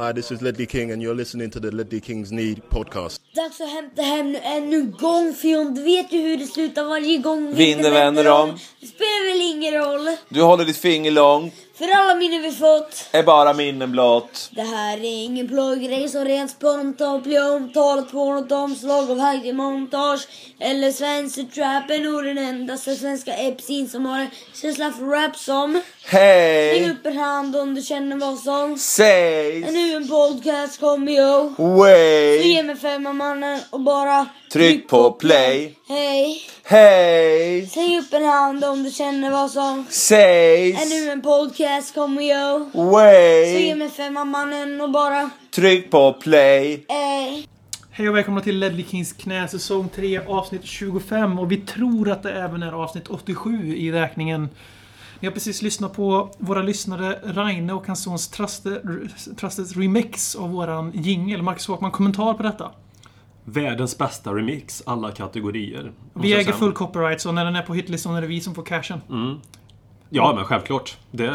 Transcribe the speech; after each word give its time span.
Hi, 0.00 0.12
this 0.12 0.30
is 0.32 0.40
Ledley 0.40 0.66
King, 0.66 0.92
and 0.92 1.02
you're 1.02 1.14
listening 1.14 1.50
to 1.50 1.60
the 1.60 1.70
Ledley 1.70 2.00
Kings 2.00 2.32
Need 2.32 2.62
podcast. 2.70 3.22
Dags 3.34 3.60
att 3.60 3.68
hämta 3.68 4.02
hem 4.02 4.32
nu 4.32 4.38
ännu 4.38 4.76
en 4.76 4.90
gång 4.90 5.34
Fion. 5.34 5.74
Du 5.74 5.82
vet 5.82 6.12
ju 6.12 6.20
hur 6.20 6.36
det 6.36 6.46
slutar 6.46 6.84
varje 6.84 7.18
gång. 7.18 7.54
Vinner 7.54 7.90
vänder 7.90 8.28
om. 8.28 8.58
Det 8.80 8.86
spelar 8.86 9.32
väl 9.32 9.56
ingen 9.56 9.74
roll. 9.74 10.16
Du 10.28 10.42
håller 10.42 10.64
ditt 10.64 10.76
finger 10.76 11.10
långt, 11.10 11.54
För 11.80 11.88
alla 11.88 12.14
minnen 12.14 12.42
vi 12.42 12.52
fått. 12.52 13.08
är 13.12 13.22
bara 13.22 13.52
minnen 13.52 13.92
blott. 13.92 14.50
Det 14.52 14.62
här 14.62 14.96
är 14.96 15.24
ingen 15.24 15.48
plågrej 15.48 16.08
som 16.08 16.24
rent 16.24 16.50
spontant 16.50 17.24
blir 17.24 17.56
omtalat 17.56 18.12
på 18.12 18.32
något 18.32 18.52
omslag 18.52 19.10
av 19.10 19.20
Heidi 19.20 19.52
Montage 19.52 20.28
eller 20.58 20.90
Svensk 20.90 21.34
Trap 21.34 21.90
är 21.90 21.98
nog 21.98 22.24
den 22.24 22.38
endaste 22.38 22.94
svenska 22.94 23.34
epsin 23.34 23.88
som 23.88 24.06
har 24.06 24.18
en 24.18 24.30
känsla 24.54 24.90
för 24.90 25.04
rap 25.04 25.36
som. 25.36 25.82
Hej! 26.04 26.90
upp 26.90 27.06
en 27.06 27.18
hand 27.18 27.56
om 27.56 27.74
du 27.74 27.82
känner 27.82 28.16
vad 28.16 28.38
som. 28.38 28.78
Säg! 28.78 29.60
Nu 29.60 29.96
en 29.96 30.08
podcast 30.08 30.80
kommer 30.80 31.12
yo. 31.12 31.54
Så 31.56 31.62
Way! 31.62 32.42
ge 32.42 32.62
mig 32.62 32.76
femma 32.76 33.12
mannen 33.12 33.60
och 33.70 33.80
bara 33.80 34.26
Tryck 34.52 34.88
på 34.88 35.12
play. 35.12 35.74
Hej. 35.88 36.42
Hej! 36.64 37.66
Säg 37.66 37.98
upp 37.98 38.12
en 38.12 38.24
hand 38.24 38.64
om 38.64 38.82
du 38.82 38.90
känner 38.90 39.30
vad 39.30 39.50
som. 39.50 39.86
Säg! 39.90 40.72
Ännu 40.72 41.10
en 41.10 41.22
podcast 41.22 41.94
kommer 41.94 42.22
yo. 42.22 42.70
Så 42.72 42.78
ge 42.78 42.84
Way! 42.84 43.74
mig 43.74 43.90
femma 43.90 44.24
mannen 44.24 44.80
och 44.80 44.90
bara 44.90 45.30
Tryck 45.54 45.90
på 45.90 46.12
play. 46.12 46.84
Hej. 46.88 47.48
Hej 47.90 48.08
och 48.08 48.16
välkomna 48.16 48.40
till 48.40 48.58
Ledley 48.58 48.84
Kings 48.84 49.12
knä 49.12 49.48
säsong 49.48 49.88
3 49.94 50.20
avsnitt 50.26 50.64
25 50.64 51.38
och 51.38 51.52
vi 51.52 51.56
tror 51.56 52.10
att 52.10 52.22
det 52.22 52.32
även 52.32 52.62
är 52.62 52.72
avsnitt 52.72 53.08
87 53.08 53.76
i 53.76 53.92
räkningen. 53.92 54.48
Ni 55.20 55.28
har 55.28 55.32
precis 55.32 55.62
lyssnat 55.62 55.96
på 55.96 56.30
våra 56.38 56.62
lyssnare 56.62 57.18
Raine 57.24 57.72
och 57.72 57.86
hans 57.86 58.02
sons 58.02 58.28
Traste, 58.28 58.80
Trastes 59.40 59.76
remix 59.76 60.34
av 60.34 60.50
våran 60.50 60.92
jingel. 60.94 61.42
Marcus 61.42 61.66
Håkman, 61.66 61.90
kommentar 61.90 62.34
på 62.34 62.42
detta? 62.42 62.70
Världens 63.44 63.98
bästa 63.98 64.34
remix, 64.34 64.82
alla 64.86 65.10
kategorier. 65.10 65.92
Vi 66.14 66.34
äger 66.34 66.52
full 66.52 66.72
copyright 66.72 67.20
så 67.20 67.32
när 67.32 67.44
den 67.44 67.56
är 67.56 67.62
på 67.62 67.74
hitlistan 67.74 68.14
är 68.14 68.20
det 68.20 68.26
vi 68.26 68.40
som 68.40 68.54
får 68.54 68.62
cashen. 68.62 69.00
Ja, 70.10 70.32
men 70.36 70.44
självklart. 70.44 70.96
Det 71.10 71.26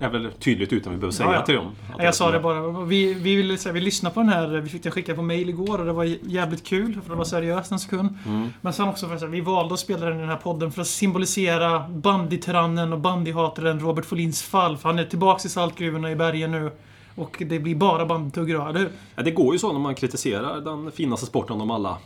är 0.00 0.08
väl 0.08 0.32
tydligt 0.32 0.72
utan 0.72 0.92
vi 0.92 0.98
behöver 0.98 1.12
säga 1.12 1.28
Ja, 1.28 1.34
ja. 1.34 1.42
till 1.42 1.54
dem. 1.54 1.72
Jag 1.98 2.14
sa 2.14 2.30
det 2.30 2.40
bara. 2.40 2.84
Vi, 2.84 3.14
vi, 3.14 3.36
ville 3.36 3.58
säga, 3.58 3.72
vi 3.72 3.80
lyssnade 3.80 4.14
på 4.14 4.20
den 4.20 4.28
här, 4.28 4.48
vi 4.48 4.68
fick 4.68 4.82
den 4.82 4.92
skickad 4.92 5.16
på 5.16 5.22
mail 5.22 5.48
igår 5.48 5.78
och 5.78 5.86
det 5.86 5.92
var 5.92 6.04
jävligt 6.22 6.64
kul 6.66 7.00
för 7.02 7.10
det 7.10 7.16
var 7.16 7.24
seriöst 7.24 7.72
en 7.72 7.78
sekund. 7.78 8.18
Mm. 8.26 8.48
Men 8.60 8.72
sen 8.72 8.88
också 8.88 9.08
för 9.08 9.14
att 9.14 9.22
vi 9.22 9.40
valde 9.40 9.74
att 9.74 9.80
spela 9.80 10.06
den 10.06 10.16
i 10.16 10.20
den 10.20 10.28
här 10.28 10.36
podden 10.36 10.72
för 10.72 10.80
att 10.80 10.86
symbolisera 10.86 11.88
bandytyrannen 11.88 12.92
och 12.92 13.00
bandyhataren 13.00 13.80
Robert 13.80 14.04
Folins 14.04 14.42
fall. 14.42 14.76
För 14.76 14.88
han 14.88 14.98
är 14.98 15.04
tillbaks 15.04 15.46
i 15.46 15.48
saltgruvorna 15.48 16.10
i 16.10 16.16
bergen 16.16 16.50
nu. 16.50 16.70
Och 17.16 17.42
det 17.46 17.58
blir 17.58 17.74
bara 17.74 18.06
bandytuggar, 18.06 18.68
eller 18.68 18.80
hur? 18.80 18.90
Ja, 19.14 19.22
det 19.22 19.30
går 19.30 19.52
ju 19.54 19.58
så 19.58 19.72
när 19.72 19.80
man 19.80 19.94
kritiserar 19.94 20.60
den 20.60 20.92
finaste 20.92 21.26
sporten 21.26 21.60
av 21.60 21.72
alla. 21.72 21.98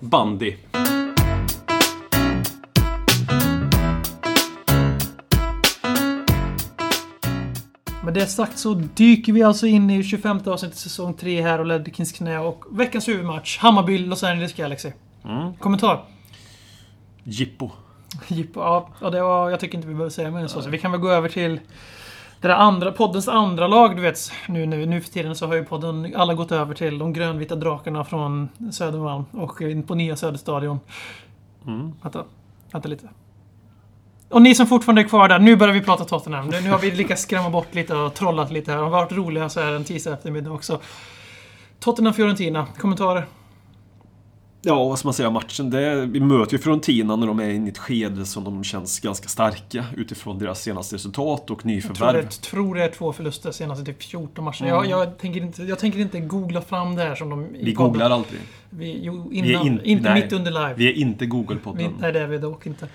Bandy. 0.00 0.56
Med 8.04 8.14
det 8.14 8.26
sagt 8.26 8.58
så 8.58 8.74
dyker 8.74 9.32
vi 9.32 9.42
alltså 9.42 9.66
in 9.66 9.90
i 9.90 10.04
25 10.04 10.40
avsnittet 10.46 10.78
säsong 10.78 11.14
3 11.14 11.42
här 11.42 11.58
och 11.58 11.66
Ledley 11.66 11.94
Kings 11.94 12.12
knä 12.12 12.38
och 12.38 12.64
veckans 12.70 13.08
huvudmatch. 13.08 13.58
Hammarby-Los 13.58 14.30
Angeles 14.30 14.54
Galaxy. 14.54 14.90
Mm. 15.24 15.56
Kommentar? 15.56 16.04
Jippo. 17.24 17.70
Jippo, 18.28 18.60
ja, 18.60 18.88
och 19.00 19.10
det 19.10 19.22
var, 19.22 19.50
jag 19.50 19.60
tycker 19.60 19.78
inte 19.78 19.88
vi 19.88 19.94
behöver 19.94 20.10
säga 20.10 20.30
mer 20.30 20.40
än 20.40 20.48
så. 20.48 20.62
så. 20.62 20.70
Vi 20.70 20.78
kan 20.78 20.92
väl 20.92 21.00
gå 21.00 21.10
över 21.10 21.28
till 21.28 21.60
det 22.46 22.52
där 22.52 22.60
andra, 22.60 22.92
poddens 22.92 23.28
andra 23.28 23.66
lag, 23.66 23.96
du 23.96 24.02
vet. 24.02 24.18
Nu, 24.48 24.66
nu, 24.66 24.86
nu 24.86 25.00
för 25.00 25.10
tiden 25.10 25.34
så 25.34 25.46
har 25.46 25.54
ju 25.54 25.64
podden 25.64 26.12
alla 26.16 26.34
gått 26.34 26.52
över 26.52 26.74
till 26.74 26.98
de 26.98 27.12
grönvita 27.12 27.56
drakarna 27.56 28.04
från 28.04 28.48
Södermalm 28.72 29.24
och 29.32 29.60
in 29.62 29.82
på 29.82 29.94
nya 29.94 30.16
Söderstadion. 30.16 30.80
Mm. 31.66 31.92
Vänta, 32.02 32.24
vänta 32.72 32.88
lite. 32.88 33.08
Och 34.28 34.42
ni 34.42 34.54
som 34.54 34.66
fortfarande 34.66 35.02
är 35.02 35.08
kvar 35.08 35.28
där, 35.28 35.38
nu 35.38 35.56
börjar 35.56 35.74
vi 35.74 35.82
prata 35.82 36.04
Tottenham. 36.04 36.46
Nu, 36.46 36.60
nu 36.60 36.70
har 36.70 36.78
vi 36.78 36.90
lyckats 36.90 37.22
skrämma 37.22 37.50
bort 37.50 37.74
lite 37.74 37.94
och 37.94 38.14
trollat 38.14 38.50
lite 38.50 38.70
här. 38.70 38.78
De 38.78 38.84
har 38.84 38.90
varit 38.90 39.12
roliga 39.12 39.48
så 39.48 39.60
här 39.60 39.72
en 39.72 39.84
tisdag 39.84 40.12
eftermiddag 40.12 40.50
också. 40.50 40.80
Tottenham-Fiorentina, 41.80 42.66
kommentarer? 42.78 43.26
Ja, 44.68 44.88
vad 44.88 44.98
ska 44.98 45.06
man 45.06 45.14
säga 45.14 45.30
matchen? 45.30 45.70
Det, 45.70 46.06
vi 46.06 46.20
möter 46.20 46.52
ju 46.52 46.58
Fiorentina 46.58 47.16
när 47.16 47.26
de 47.26 47.40
är 47.40 47.50
inne 47.50 47.66
i 47.66 47.70
ett 47.70 47.78
skede 47.78 48.26
som 48.26 48.44
de 48.44 48.64
känns 48.64 49.00
ganska 49.00 49.28
starka 49.28 49.84
utifrån 49.96 50.38
deras 50.38 50.62
senaste 50.62 50.94
resultat 50.94 51.50
och 51.50 51.50
Jag 51.50 51.58
tror 51.58 51.70
nyförvärv. 51.70 52.24
det, 52.24 52.30
tror 52.30 52.74
det 52.74 52.84
är 52.84 52.88
två 52.88 53.12
förluster 53.12 53.52
senaste 53.52 53.84
typ 53.84 54.02
14 54.02 54.44
matcher. 54.44 54.62
Mm. 54.62 54.74
Jag, 54.74 54.86
jag, 54.86 55.18
tänker 55.18 55.40
inte, 55.40 55.62
jag 55.62 55.78
tänker 55.78 55.98
inte 55.98 56.20
googla 56.20 56.60
fram 56.60 56.96
det 56.96 57.02
här 57.02 57.14
som 57.14 57.30
de... 57.30 57.48
Vi 57.60 57.72
googlar 57.72 58.10
aldrig. 58.10 58.40
Vi, 58.70 58.98
jo, 59.02 59.28
Vi 59.30 59.40
är 59.40 59.44
innan, 59.44 59.66
in- 59.66 59.80
inte 59.84 60.12
nej. 60.12 60.22
mitt 60.22 60.32
under 60.32 60.50
live. 60.50 60.74
Vi 60.76 60.88
är 60.88 60.92
inte 60.92 61.24
Vi, 61.24 61.30
Google-podden. 61.30 61.90
nej, 62.00 62.12
det 62.12 62.20
är 62.20 62.26
vi 62.26 62.38
dock 62.38 62.66
inte. 62.66 62.88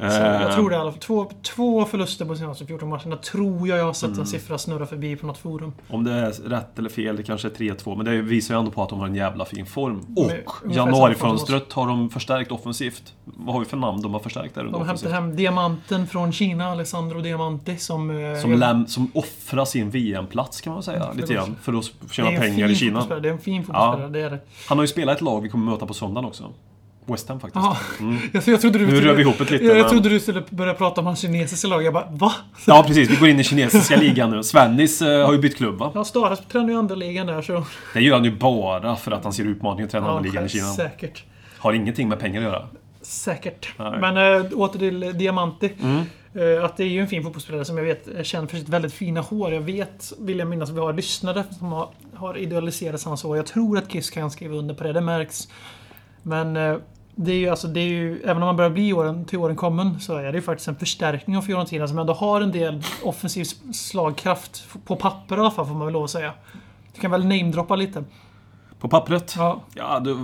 Eh, 0.00 0.06
jag 0.14 0.52
tror 0.54 0.70
det 0.70 0.76
i 0.76 0.78
alla 0.78 0.90
fall. 0.92 1.00
Två, 1.00 1.30
två 1.42 1.84
förluster 1.84 2.24
på 2.24 2.36
senaste 2.36 2.66
14 2.66 2.88
matcherna 2.88 3.16
tror 3.16 3.68
jag 3.68 3.78
jag 3.78 3.84
har 3.84 3.92
sett 3.92 4.08
Mm. 4.08 4.20
en 4.20 4.26
siffra 4.26 4.58
snurra 4.58 4.86
förbi 4.86 5.16
på 5.16 5.26
något 5.26 5.38
forum. 5.38 5.72
Om 5.88 6.04
det 6.04 6.12
är 6.12 6.30
rätt 6.48 6.78
eller 6.78 6.88
fel, 6.90 7.16
det 7.16 7.22
kanske 7.22 7.48
är 7.48 7.52
3-2. 7.52 7.96
Men 7.96 8.04
det 8.06 8.22
visar 8.22 8.54
ju 8.54 8.58
ändå 8.58 8.70
på 8.70 8.82
att 8.82 8.88
de 8.88 8.98
har 9.00 9.06
en 9.06 9.14
jävla 9.14 9.44
fin 9.44 9.66
form. 9.66 10.00
Och 10.16 10.22
ungefär 10.24 10.42
samma 10.62 10.72
januarifönstret 10.74 11.72
har 11.72 11.86
de 11.88 12.10
förstärkt 12.10 12.52
offensivt. 12.52 13.12
Vad 13.24 13.54
har 13.54 13.60
vi 13.60 13.66
för 13.66 13.76
namn 13.76 14.02
de 14.02 14.12
har 14.12 14.20
förstärkt 14.20 14.54
där 14.54 14.60
under 14.60 14.72
De 14.72 14.78
hämtar 14.78 14.94
offensivt? 14.94 15.12
hem 15.12 15.36
diamanten 15.36 16.06
från 16.06 16.32
Kina, 16.32 16.66
Alessandro 16.66 17.20
Diamanti, 17.20 17.76
som... 17.76 18.10
eh, 18.10 18.40
Som, 18.40 18.50
jag- 18.50 18.60
läm, 18.60 18.86
som 18.86 19.10
offrar 19.14 19.64
sin 19.64 19.90
VM-plats 19.90 20.60
kan 20.60 20.72
man 20.72 20.82
säga, 20.82 21.04
Mm, 21.04 21.16
lite 21.16 21.34
grann. 21.34 21.56
För 21.62 21.78
att 21.78 21.92
tjäna 22.10 22.30
pengar 22.40 22.68
i 22.70 22.74
Kina. 22.74 23.06
Det 23.20 23.28
är 23.28 23.32
en 23.32 23.38
fin 23.38 23.64
fotbollsspelare, 23.64 24.10
det 24.12 24.20
är 24.20 24.30
det. 24.30 24.38
Han 24.68 24.78
har 24.78 24.84
ju 24.84 24.88
spelat 24.88 25.17
ett 25.18 25.22
lag 25.24 25.40
vi 25.40 25.48
kommer 25.48 25.70
möta 25.72 25.86
på 25.86 25.94
söndagen 25.94 26.24
också. 26.28 26.52
West 27.06 27.28
Ham 27.28 27.40
faktiskt. 27.40 27.64
Ja, 27.64 27.76
Mm. 28.00 28.18
jag, 28.32 28.42
jag 28.48 28.60
trodde 28.60 28.78
du 28.78 28.86
Nu 28.86 29.00
rör 29.00 29.14
vi 29.14 29.22
ihop 29.22 29.38
det 29.38 29.50
lite, 29.50 29.64
Jag, 29.64 29.76
jag 29.76 29.82
men- 29.82 29.90
trodde 29.90 30.08
du 30.08 30.20
skulle 30.20 30.42
börja 30.50 30.74
prata 30.74 31.00
om 31.00 31.06
hans 31.06 31.20
kinesiska 31.20 31.68
lag. 31.68 31.82
Jag 31.82 31.92
bara, 31.94 32.08
va? 32.10 32.32
Ja, 32.66 32.84
precis. 32.86 33.10
Vi 33.10 33.16
går 33.16 33.28
in 33.28 33.40
i 33.40 33.44
kinesiska 33.44 33.96
ligan 34.00 34.30
nu. 34.30 34.42
Svennis 34.42 35.02
eh, 35.02 35.26
har 35.26 35.32
ju 35.32 35.38
bytt 35.38 35.56
klubb, 35.56 35.78
va? 35.78 35.90
Ja, 35.94 36.04
Staras 36.04 36.40
tränar 36.48 36.68
ju 36.68 36.78
andra 36.78 36.94
ligan 36.94 37.26
där 37.26 37.42
så... 37.42 37.64
Det 37.94 38.00
gör 38.00 38.14
han 38.14 38.24
ju 38.24 38.36
bara 38.36 38.96
för 38.96 39.10
att 39.10 39.24
han 39.24 39.32
ser 39.32 39.44
utmaningen 39.44 39.84
att 39.84 39.90
träna 39.90 40.06
Ja, 40.06 40.10
andra 40.16 40.22
ligan 40.30 40.46
i 40.46 40.48
Kina. 40.48 40.64
säkert. 40.66 41.24
Har 41.58 41.72
ingenting 41.72 42.08
med 42.08 42.18
pengar 42.20 42.40
att 42.40 42.46
göra. 42.46 42.66
Säkert. 43.02 43.68
Nej. 43.78 43.98
Men 44.00 44.16
äh, 44.16 44.46
åter 44.58 44.78
till 44.78 45.00
Diamanti. 45.18 45.72
Mm. 45.82 46.02
Eh, 46.38 46.64
att 46.64 46.76
det 46.76 46.84
är 46.84 46.88
ju 46.88 47.00
en 47.00 47.08
fin 47.08 47.22
fotbollsspelare 47.22 47.64
som 47.64 47.78
jag 47.78 47.84
vet 47.84 48.08
är 48.08 48.22
känd 48.22 48.50
för 48.50 48.56
sitt 48.56 48.68
väldigt 48.68 48.92
fina 48.92 49.20
hår. 49.20 49.52
Jag 49.52 49.60
vet, 49.60 50.12
vill 50.18 50.38
jag 50.38 50.48
minnas, 50.48 50.70
att 50.70 50.76
vi 50.76 50.80
har 50.80 50.92
lyssnare 50.92 51.44
som 51.58 51.72
har, 51.72 51.88
har 52.14 52.38
idealiserat 52.38 53.02
hans 53.02 53.22
hår. 53.22 53.36
Jag 53.36 53.46
tror 53.46 53.78
att 53.78 53.88
Kiss 53.88 54.10
kan 54.10 54.30
skriva 54.30 54.56
under 54.56 54.74
på 54.74 54.84
det, 54.84 54.92
det 54.92 55.00
märks. 55.00 55.48
Men 56.22 56.56
eh, 56.56 56.76
det 57.14 57.32
är 57.32 57.36
ju 57.36 57.48
alltså, 57.48 57.68
det 57.68 57.80
är 57.80 57.88
ju, 57.88 58.22
även 58.22 58.42
om 58.42 58.46
man 58.46 58.56
börjar 58.56 58.70
bli 58.70 58.92
åren, 58.92 59.24
till 59.24 59.38
åren 59.38 59.56
kommen 59.56 60.00
så 60.00 60.16
är 60.16 60.32
det 60.32 60.38
ju 60.38 60.42
faktiskt 60.42 60.68
en 60.68 60.76
förstärkning 60.76 61.36
av 61.36 61.42
Fiorentina 61.42 61.88
som 61.88 61.98
ändå 61.98 62.12
har 62.12 62.40
en 62.40 62.52
del 62.52 62.82
offensiv 63.02 63.44
slagkraft. 63.72 64.64
På 64.84 64.96
papper 64.96 65.36
i 65.36 65.40
alla 65.40 65.50
fall, 65.50 65.66
får 65.66 65.74
man 65.74 65.86
väl 65.86 65.92
lov 65.92 66.04
att 66.04 66.10
säga. 66.10 66.32
Du 66.94 67.00
kan 67.00 67.10
väl 67.10 67.26
namedroppa 67.26 67.76
lite. 67.76 68.04
På 68.78 68.88
pappret? 68.88 69.34
Ja, 69.36 69.60
Ja, 69.74 70.00
du... 70.00 70.14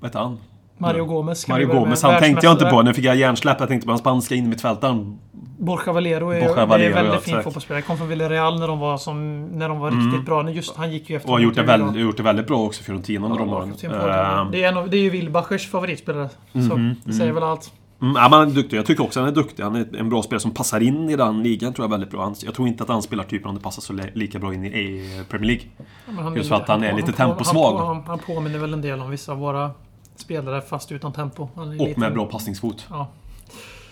Vad 0.00 0.10
heter 0.10 0.18
han? 0.18 0.38
Mario 0.78 0.98
Ja. 0.98 1.04
Gomez. 1.04 1.48
Mario. 1.48 1.66
Gomez, 1.68 2.02
han 2.02 2.20
tänkte 2.20 2.46
jag 2.46 2.54
inte 2.54 2.64
på. 2.66 2.82
Nu 2.82 2.94
fick 2.94 3.04
jag 3.04 3.16
hjärnsläpp. 3.16 3.56
Jag 3.60 3.68
tänkte 3.68 3.86
på 3.86 3.90
den 3.90 3.98
spanska 3.98 4.34
innermittfältaren. 4.34 5.18
Borja 5.58 5.92
Valero 5.92 6.30
är, 6.30 6.40
Borja 6.48 6.62
är 6.62 6.66
Valero, 6.66 6.88
en 6.88 6.94
väldigt 6.94 7.14
ja, 7.14 7.20
fin 7.20 7.42
fotbollsspelare. 7.42 7.82
Kom 7.82 7.98
från 7.98 8.08
Villarreal 8.08 8.58
när 8.60 8.68
de 8.68 8.78
var, 8.78 8.96
som, 8.98 9.44
när 9.46 9.68
de 9.68 9.78
var 9.78 9.88
Mm. 9.88 10.06
riktigt 10.06 10.26
bra. 10.26 10.50
Just, 10.50 10.76
han 10.76 10.92
gick 10.92 11.10
ju 11.10 11.16
efter 11.16 11.28
Och 11.28 11.32
har 11.34 11.40
gjort 11.40 11.54
det, 11.54 11.62
väldigt, 11.62 12.02
gjort 12.02 12.16
det 12.16 12.22
väldigt 12.22 12.46
bra 12.46 12.58
också, 12.58 12.82
Fiorentina, 12.82 13.26
under 13.26 13.38
de 13.38 13.48
åren. 13.48 13.74
Ja. 13.82 13.88
Ehm, 14.42 14.50
det, 14.50 14.64
är 14.64 14.68
en 14.68 14.76
av, 14.76 14.90
det 14.90 14.96
är 14.96 15.00
ju 15.02 15.10
Wilbachers 15.10 15.70
favoritspelare. 15.70 16.28
Så 16.52 16.58
Mhm, 16.58 16.96
det 17.04 17.12
säger 17.12 17.32
väl 17.32 17.42
allt. 17.42 17.72
Mm, 18.02 18.14
ja, 18.16 18.20
han 18.30 18.48
är 18.50 18.54
duktig. 18.54 18.76
Jag 18.78 18.86
tycker 18.86 19.04
också 19.04 19.20
han 19.20 19.28
är 19.28 19.32
duktig. 19.32 19.62
Han 19.62 19.76
är 19.76 19.96
en 19.98 20.08
bra 20.08 20.22
spelare 20.22 20.40
som 20.40 20.50
passar 20.50 20.80
in 20.80 21.10
i 21.10 21.16
den 21.16 21.42
ligan, 21.42 21.72
tror 21.72 21.84
jag 21.84 21.90
väldigt 21.90 22.10
bra. 22.10 22.22
Han- 22.22 22.34
Jag 22.44 22.54
tror 22.54 22.68
inte 22.68 22.82
att 22.82 22.88
han 22.88 23.02
spelar 23.02 23.24
typen 23.24 23.48
om 23.48 23.54
det 23.54 23.60
passar 23.60 23.82
så 23.82 23.92
li- 23.92 24.10
lika 24.14 24.38
bra 24.38 24.54
in 24.54 24.64
i 24.64 24.68
i 24.68 25.22
Premier 25.28 25.46
League. 25.46 26.22
Han, 26.24 26.36
Just 26.36 26.48
för 26.48 26.56
att 26.56 26.68
han 26.68 26.84
är 26.84 26.92
lite 26.96 27.12
på- 27.12 27.16
temposvag. 27.16 27.78
Han, 27.78 27.86
han, 27.86 28.02
han 28.06 28.18
påminner 28.18 28.58
väl 28.58 28.72
en 28.72 28.82
del 28.82 29.00
om 29.00 29.10
vissa 29.10 29.32
av 29.32 29.38
våra 29.38 29.70
spelare, 30.20 30.60
fast 30.62 30.92
utan 30.92 31.12
tempo. 31.12 31.48
Och 31.54 31.98
med 31.98 32.12
bra 32.12 32.26
passningsfot. 32.26 32.86
Ja. 32.90 33.08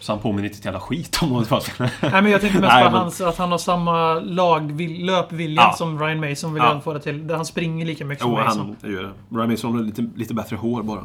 Så 0.04 0.12
han 0.12 0.18
påminner 0.20 0.44
inte 0.48 0.58
ett 0.58 0.64
jävla 0.64 0.80
skit 0.80 1.18
om 1.22 1.44
fast- 1.44 1.72
Nej, 1.78 1.90
men 2.00 2.26
jag 2.30 2.40
tänkte 2.40 2.60
mest 2.60 2.72
Nej, 2.74 2.84
på 2.84 2.90
men- 2.90 3.00
hans, 3.00 3.20
att 3.20 3.38
han 3.38 3.50
har 3.50 3.58
samma 3.58 4.14
lag, 4.14 4.80
löpvilja 5.00 5.62
Ja. 5.62 5.74
som 5.78 6.00
Ryan 6.02 6.30
Mason 6.30 6.54
vill 6.54 6.62
Ja. 6.62 6.80
få 6.84 6.92
det 6.92 7.00
till. 7.00 7.30
Han 7.30 7.44
springer 7.44 7.86
lika 7.86 8.04
mycket 8.04 8.24
Jo, 8.28 8.36
som 8.36 8.44
Mason. 8.44 8.76
han 8.82 8.92
gör 8.92 9.02
det. 9.02 9.36
Ryan 9.36 9.50
Mason 9.50 9.72
har 9.76 9.82
lite, 9.82 10.10
lite 10.16 10.34
bättre 10.34 10.56
hår 10.56 10.82
bara. 10.82 11.00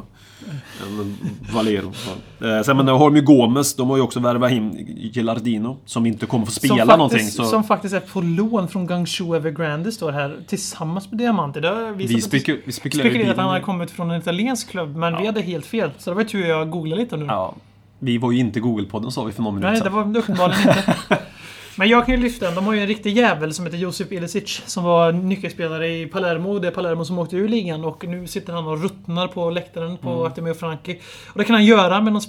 Än 0.86 1.16
Valero. 1.54 1.92
Ja. 2.38 2.46
Eh, 2.58 2.62
Sen 2.62 2.76
men 2.76 2.88
har 2.88 2.98
de 3.10 3.16
ju 3.16 3.22
Gomes, 3.22 3.76
de 3.76 3.90
har 3.90 3.96
ju 3.96 4.02
också 4.02 4.20
värvat 4.20 4.50
in 4.52 4.70
Gilardino. 5.12 5.76
Som 5.84 6.06
inte 6.06 6.26
kommer 6.26 6.46
få 6.46 6.52
spela 6.52 6.76
som 6.76 6.86
någonting. 6.88 7.18
faktiskt, 7.18 7.36
Så 7.36 7.44
Som 7.44 7.64
faktiskt 7.64 7.94
är 7.94 8.00
på 8.00 8.20
lån 8.20 8.68
från 8.68 8.86
Guangzhou 8.86 9.36
Evergrande 9.36 9.92
står 9.92 10.12
här 10.12 10.36
tillsammans 10.46 11.10
med 11.10 11.18
Diamanti. 11.18 11.60
Det 11.60 11.68
har 11.68 11.92
vi, 11.92 12.06
vi 12.06 12.20
spekulerar 12.20 12.68
i 12.68 12.72
spekulerat 12.72 13.30
att 13.30 13.36
han 13.36 13.46
hade 13.46 13.54
bilen. 13.58 13.64
kommit 13.66 13.90
från 13.90 14.10
en 14.10 14.20
italiensk 14.20 14.70
klubb, 14.70 14.96
men 14.96 15.16
vi 15.16 15.26
hade 15.26 15.40
helt 15.40 15.66
fel. 15.66 15.90
Så 15.98 16.10
det 16.10 16.16
var 16.16 16.24
tur 16.24 16.46
jag 16.46 16.70
googlade 16.70 17.02
lite 17.02 17.16
nu. 17.16 17.24
Ja. 17.28 17.54
Vi 18.02 18.18
var 18.18 18.32
ju 18.32 18.38
inte 18.38 18.60
Google-podden 18.60 19.10
sa 19.10 19.24
vi 19.24 19.32
för 19.32 19.42
någon 19.42 19.54
minut 19.54 19.72
Nej, 19.72 19.80
det 19.80 19.90
var 19.90 20.16
uppenbarligen 20.18 20.68
inte. 20.68 20.94
Men 21.76 21.88
jag 21.88 22.06
kan 22.06 22.14
ju 22.14 22.20
lyfta 22.20 22.48
en. 22.48 22.54
De 22.54 22.66
har 22.66 22.74
ju 22.74 22.80
en 22.80 22.86
riktig 22.86 23.16
jävel 23.16 23.54
som 23.54 23.64
heter 23.66 23.78
Josip 23.78 24.12
Ilicic. 24.12 24.62
Som 24.66 24.84
var 24.84 25.12
nyckelspelare 25.12 25.88
i 25.88 26.06
Palermo. 26.06 26.58
Det 26.58 26.68
är 26.68 26.72
Palermo 26.72 27.04
som 27.04 27.18
åkte 27.18 27.36
ur 27.36 27.48
ligan. 27.48 27.84
Och 27.84 28.04
nu 28.08 28.26
sitter 28.26 28.52
han 28.52 28.66
och 28.66 28.82
ruttnar 28.82 29.28
på 29.28 29.50
läktaren 29.50 29.96
på 29.96 30.10
Mm. 30.10 30.22
Artemio 30.22 30.54
Franchi. 30.54 31.00
Och 31.26 31.38
det 31.38 31.44
kan 31.44 31.54
han 31.54 31.64
göra 31.64 32.00
medan 32.00 32.22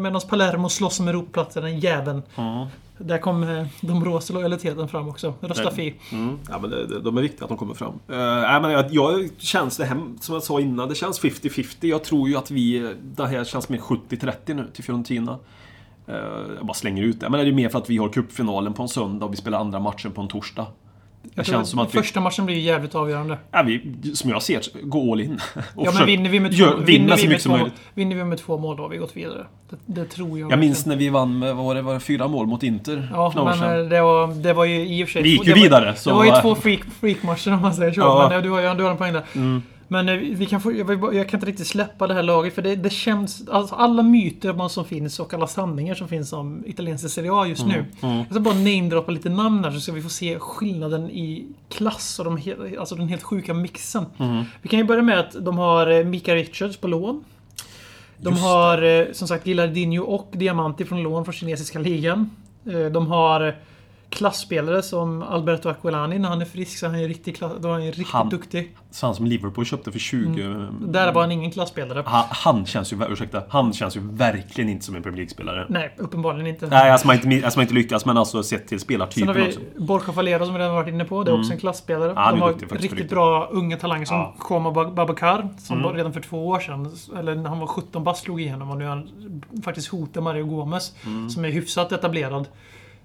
medan 0.00 0.20
Palermo 0.28 0.68
slåss 0.68 1.00
om 1.00 1.08
Europaplatsen. 1.08 1.62
Den 1.62 1.80
jäveln. 1.80 2.22
Ja. 2.34 2.68
Där 2.98 3.18
kom 3.18 3.42
eh, 3.42 3.66
de 3.80 4.04
rosa 4.04 4.34
lojaliteten 4.34 4.88
fram 4.88 5.08
också. 5.08 5.34
Rösta 5.40 5.70
Fi. 5.70 5.94
Mm. 6.12 6.38
Ja, 6.48 6.58
men 6.58 6.70
det, 6.70 7.00
de 7.00 7.18
är 7.18 7.22
viktiga 7.22 7.44
att 7.44 7.48
de 7.48 7.58
kommer 7.58 7.74
fram. 7.74 7.92
Uh, 7.92 8.16
nej, 8.16 8.60
men 8.60 8.70
jag, 8.70 8.84
jag 8.90 9.30
känns 9.38 9.76
det 9.76 9.84
här, 9.84 10.02
som 10.20 10.34
jag 10.34 10.42
sa 10.42 10.60
innan, 10.60 10.88
det 10.88 10.94
känns 10.94 11.20
50-50. 11.20 11.76
Jag 11.80 12.04
tror 12.04 12.28
ju 12.28 12.36
att 12.36 12.50
vi, 12.50 12.94
det 13.02 13.26
här 13.26 13.44
känns 13.44 13.68
mer 13.68 13.78
70-30 13.78 14.54
nu 14.54 14.70
till 14.74 14.84
Fiorentina. 14.84 15.38
Eh, 16.06 16.14
jag 16.56 16.66
bara 16.66 16.74
slänger 16.74 17.02
ut 17.02 17.20
det. 17.20 17.28
Men 17.28 17.40
det 17.40 17.50
är 17.50 17.52
mer 17.52 17.68
för 17.68 17.78
att 17.78 17.90
vi 17.90 17.96
har 17.96 18.08
cupfinalen 18.08 18.72
på 18.72 18.82
en 18.82 18.88
söndag 18.88 19.26
och 19.26 19.32
vi 19.32 19.36
spelar 19.36 19.58
andra 19.58 19.78
matchen 19.78 20.12
på 20.12 20.20
en 20.20 20.28
torsdag. 20.28 20.66
Det 21.36 21.40
Jag 21.40 21.46
tror 21.46 21.54
känns 21.58 21.70
som 21.70 21.78
att 21.78 21.94
vi, 21.94 21.98
första 21.98 22.20
matchen 22.20 22.46
blir 22.46 22.56
jävligt 22.58 22.94
avgörande. 22.94 23.38
ja, 23.52 23.62
vi, 23.62 23.80
som 24.14 24.30
jag 24.30 24.42
ser 24.42 24.60
det, 24.74 24.80
gå 24.82 25.12
all 25.12 25.20
in. 25.20 25.40
Och 25.74 25.86
Ja 25.86 25.92
men 25.94 26.06
vinner 26.06 26.30
vi 26.30 26.40
med 26.40 26.50
två, 26.50 26.56
gör- 26.58 26.76
vinner 26.76 27.16
vi 27.16 27.28
med 27.28 27.40
två, 27.40 27.50
möjligt. 27.50 27.72
vinner 27.94 28.16
vi 28.16 28.24
med 28.24 28.38
två 28.38 28.58
mål 28.58 28.76
då 28.76 28.82
har 28.82 28.88
vi 28.90 28.96
gått 28.96 29.16
vidare. 29.16 29.46
Det, 29.70 29.76
det 29.86 30.04
tror 30.04 30.38
jag. 30.38 30.52
Jag 30.52 30.58
minns 30.58 30.86
när 30.86 30.96
vi 30.96 31.08
vann 31.08 31.38
med, 31.38 31.56
var 31.56 31.74
det, 31.74 31.82
var 31.82 31.94
det 31.94 32.00
fyra 32.00 32.28
mål 32.28 32.46
mot 32.46 32.62
Inter 32.62 33.08
Ja, 33.12 33.32
men 33.44 33.58
sedan. 33.58 33.80
eh, 33.84 33.88
det 33.88 34.02
var, 34.02 34.42
det 34.42 34.52
var 34.52 34.64
ju 34.64 34.86
i 34.88 35.04
och 35.04 35.08
för 35.08 35.12
sig... 35.12 35.22
Vi 35.22 35.28
gick 35.28 35.46
ju 35.46 35.52
det 35.52 35.58
var, 35.60 35.62
vidare, 35.64 35.94
så- 35.96 36.10
Det 36.10 36.16
var 36.16 36.24
ju 36.24 36.40
två 36.42 36.54
freak, 36.54 36.80
freakmatcher 37.00 37.52
om 37.52 37.62
man 37.62 37.74
säger 37.74 37.92
så. 37.92 38.00
Ja. 38.00 38.26
Men 38.28 38.36
eh, 38.38 38.42
du 38.42 38.50
har 38.50 38.60
ju 38.60 38.90
en 38.90 38.96
poäng 38.96 39.12
där. 39.12 39.22
Mm. 39.34 39.62
Men 39.88 40.08
eh, 40.08 40.16
vi 40.16 40.46
kan 40.46 40.60
få, 40.60 40.72
jag, 41.12 41.28
kan 41.28 41.38
inte 41.38 41.46
riktigt 41.46 41.66
släppa 41.66 42.06
det 42.06 42.14
här 42.14 42.22
laget 42.22 42.54
för 42.54 42.62
det, 42.62 42.76
det 42.76 42.90
känns... 42.90 43.48
Alltså 43.48 43.74
alla 43.74 44.02
myter 44.02 44.68
som 44.68 44.84
finns 44.84 45.20
och 45.20 45.34
alla 45.34 45.46
sanningar 45.46 45.94
som 45.94 46.08
finns 46.08 46.32
om 46.32 46.62
italienska 46.66 47.08
Serie 47.08 47.32
A 47.32 47.46
just 47.46 47.66
nu. 47.66 47.84
mm. 48.00 48.16
Jag 48.16 48.26
ska 48.30 48.40
bara 48.40 48.54
namedroppa 48.54 49.12
lite 49.12 49.28
namn 49.28 49.64
här 49.64 49.70
så 49.70 49.80
ska 49.80 49.92
vi 49.92 50.02
få 50.02 50.08
se 50.08 50.38
skillnaden 50.38 51.10
i 51.10 51.46
klass 51.68 52.18
och 52.18 52.24
de, 52.24 52.54
alltså 52.78 52.94
den 52.94 53.08
helt 53.08 53.22
sjuka 53.22 53.54
mixen. 53.54 54.06
Mm. 54.18 54.44
Vi 54.62 54.68
kan 54.68 54.78
ju 54.78 54.84
börja 54.84 55.02
med 55.02 55.20
att 55.20 55.44
de 55.44 55.58
har 55.58 55.86
eh, 55.86 56.04
Mika 56.04 56.34
Richards 56.34 56.76
på 56.76 56.88
lån. 56.88 57.24
De 58.16 58.30
Just 58.30 58.42
har 58.42 58.82
eh, 58.82 59.12
som 59.12 59.28
sagt 59.28 59.46
Gilardino 59.46 60.00
och 60.00 60.28
Diamanti 60.32 60.84
från 60.84 61.02
lån 61.02 61.24
från 61.24 61.32
kinesiska 61.32 61.78
ligan. 61.78 62.30
De 62.92 63.06
har 63.06 63.56
klassspelare 64.10 64.82
som 64.82 65.22
Alberto 65.22 65.68
Aquilani 65.68 66.18
när 66.18 66.28
han 66.28 66.40
är 66.40 66.44
frisk 66.44 66.78
så 66.78 66.86
han 66.86 66.94
är 66.94 67.08
riktigt, 67.08 67.36
klass, 67.36 67.52
då 67.60 67.68
är 67.68 67.72
han 67.72 67.84
ju 67.84 67.90
riktigt 67.90 68.06
Han- 68.08 68.28
duktig. 68.28 68.76
Så 68.90 69.06
han 69.06 69.14
som 69.14 69.26
Liverpool 69.26 69.64
köpte 69.64 69.92
för 69.92 69.98
20... 69.98 70.68
Där 70.80 71.12
var 71.12 71.20
han 71.20 71.32
ingen 71.32 71.50
klassspelare. 71.50 72.02
Han, 72.06 72.24
han 72.30 72.66
känns 72.66 72.92
ju, 72.92 72.96
ursäkta, 73.08 73.42
han 73.48 73.72
känns 73.72 73.96
ju 73.96 74.00
verkligen 74.02 74.70
inte 74.70 74.84
som 74.84 74.96
en 74.96 75.02
Premier 75.02 75.16
League-spelare. 75.16 75.66
Nej, 75.68 75.94
uppenbarligen 75.98 76.46
inte. 76.46 76.66
Nej, 76.66 76.90
alltså 76.90 77.06
man, 77.06 77.16
inte, 77.16 77.46
alltså 77.46 77.58
man 77.58 77.62
inte 77.64 77.74
lyckas, 77.74 78.06
men 78.06 78.16
alltså 78.16 78.42
sett 78.42 78.68
till 78.68 78.78
Sen 78.78 78.84
spelartypen 78.84 79.28
har 79.28 79.34
vi 79.34 79.48
också. 79.48 79.60
Borja 79.78 80.12
Valero 80.12 80.44
som 80.44 80.54
vi 80.54 80.60
redan 80.60 80.74
varit 80.74 80.88
inne 80.88 81.04
på. 81.04 81.24
Det 81.24 81.30
är 81.30 81.38
också 81.38 81.52
en 81.52 81.58
klassspelare. 81.58 82.12
Ja, 82.16 82.28
är 82.28 82.32
De 82.32 82.40
har 82.40 82.48
duktig 82.52 82.66
riktigt 82.74 82.90
riktigt. 82.92 83.10
bra 83.10 83.48
unga 83.52 83.76
talanger 83.76 84.04
som 84.04 84.16
Ja. 84.16 84.34
Koma 84.38 84.70
Bab- 84.70 84.94
Babakar. 84.94 85.48
Som 85.58 85.82
var 85.82 85.92
redan 85.94 86.12
för 86.12 86.20
två 86.20 86.46
år 86.48 86.60
sedan, 86.60 86.90
eller 87.18 87.34
när 87.34 87.48
han 87.48 87.58
var 87.58 87.66
17 87.66 88.04
bast, 88.04 88.22
slog 88.24 88.40
igenom. 88.40 88.70
Och 88.70 88.76
nu 88.76 88.84
är 88.84 88.88
han 88.88 89.08
faktiskt 89.64 89.88
hotar 89.88 90.20
Mario 90.20 90.44
Gomez. 90.46 90.92
Som 91.34 91.44
är 91.44 91.50
hyfsat 91.50 91.92
etablerad. 91.92 92.48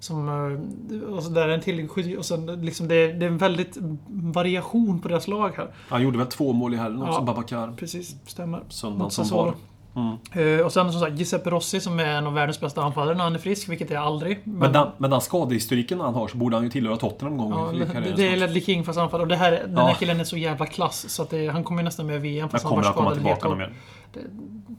Som, 0.02 0.30
eh, 0.30 1.14
och 1.16 1.24
så 1.24 1.30
där 1.30 1.50
är 1.50 1.54
en 1.54 1.62
till 1.62 2.18
och 2.18 2.26
sen 2.26 2.46
liksom 2.46 2.88
det, 2.88 2.96
är, 2.96 3.14
det 3.14 3.26
är 3.26 3.30
en 3.30 3.38
väldigt 3.38 3.78
variation 4.10 5.00
på 5.00 5.08
deras 5.08 5.28
lag 5.28 5.54
här. 5.58 5.68
Han 5.90 6.04
gjorde 6.04 6.18
väl 6.18 6.28
två 6.28 6.54
mål 6.54 6.74
i 6.74 6.78
helgen 6.78 7.02
också, 7.02 7.20
Ja. 7.20 7.26
Babakar. 7.26 7.74
Precis, 7.78 8.16
stämmer. 8.26 8.64
Söndagen 8.70 9.12
som 9.12 9.38
var. 9.38 9.54
Mm. 9.96 10.60
Eh, 10.60 10.66
och 10.66 10.74
sen 10.74 10.92
som 10.92 11.02
sagt 11.02 11.18
Giuseppe 11.20 11.50
Rossi 11.50 11.80
som 11.80 12.00
är 12.00 12.06
en 12.06 12.28
av 12.28 12.34
världens 12.34 12.60
bästa 12.60 12.84
anfallare 12.84 13.16
när 13.16 13.24
han 13.24 13.36
är 13.36 13.40
frisk, 13.40 13.70
vilket 13.70 13.92
är 13.92 13.98
aldrig. 13.98 14.40
Men, 14.44 14.74
den, 14.74 14.88
men 14.98 15.10
den 15.10 15.22
skadehistoriken 15.22 16.00
han 16.00 16.14
har 16.14 16.28
så 16.28 16.38
borde 16.38 16.56
han 16.56 16.64
ju 16.64 16.70
tillhöra 16.70 16.98
Tottenham 16.98 17.38
någon 17.38 17.52
gång 17.52 17.78
Ja, 17.80 17.86
det, 18.02 18.14
det 18.16 18.28
är. 18.28 18.38
Ledley 18.38 18.62
King 18.62 18.84
fast 18.84 19.00
anfall. 19.00 19.22
Och 19.22 19.28
det 19.28 19.36
här, 19.36 19.52
den 19.52 19.78
här 19.78 19.94
killen 19.94 20.20
är 20.20 20.24
så 20.24 20.38
jävla 20.38 20.66
klass 20.66 21.10
så 21.10 21.24
att 21.24 21.30
det, 21.30 21.48
han 21.48 21.64
kommer 21.64 21.84
nästan 21.84 22.08
med 22.08 22.22
VM 22.22 22.42
Men 22.42 22.50
fast 22.50 22.64
han 22.64 22.70
kommer 22.70 22.84
var 22.84 22.92
skadad 22.92 23.18
helt 23.18 23.40
tillbaka 23.42 23.70
år. 24.20 24.24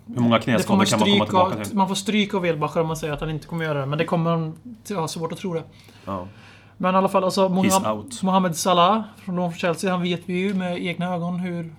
mer? 0.06 0.14
Hur 0.14 0.23
många 0.23 0.37
Det 0.38 0.43
knäskador 0.44 0.84
kan 0.84 0.99
man 0.99 1.08
komma 1.08 1.26
tillbaka 1.26 1.61
av, 1.61 1.64
till? 1.64 1.76
man 1.76 1.88
får 1.88 1.94
stryka 1.94 2.37
av 2.37 2.43
Wilbacher 2.43 2.81
om 2.81 2.87
man 2.87 2.96
säger 2.96 3.12
att 3.12 3.20
han 3.20 3.31
inte 3.31 3.46
kommer 3.46 3.64
göra 3.64 3.81
det. 3.81 3.87
Men 3.87 3.99
det 3.99 4.05
kommer 4.05 4.31
han 4.31 4.56
ha 4.96 5.08
svårt 5.08 5.32
att 5.32 5.38
tro 5.38 5.55
det. 5.55 5.62
Ja. 6.05 6.29
Men 6.76 6.94
i 6.94 6.99
alla 6.99 7.08
fall, 7.08 7.25
alltså 7.25 7.49
He's 7.49 8.25
Mohamed, 8.25 8.56
Salah 8.56 9.02
från 9.17 9.52
Chelsea. 9.52 9.90
Han 9.90 10.02
vet 10.02 10.20
vi 10.26 10.38
ju 10.38 10.55
med 10.55 10.87
egna 10.87 11.14
ögon 11.14 11.38
hur 11.38 11.75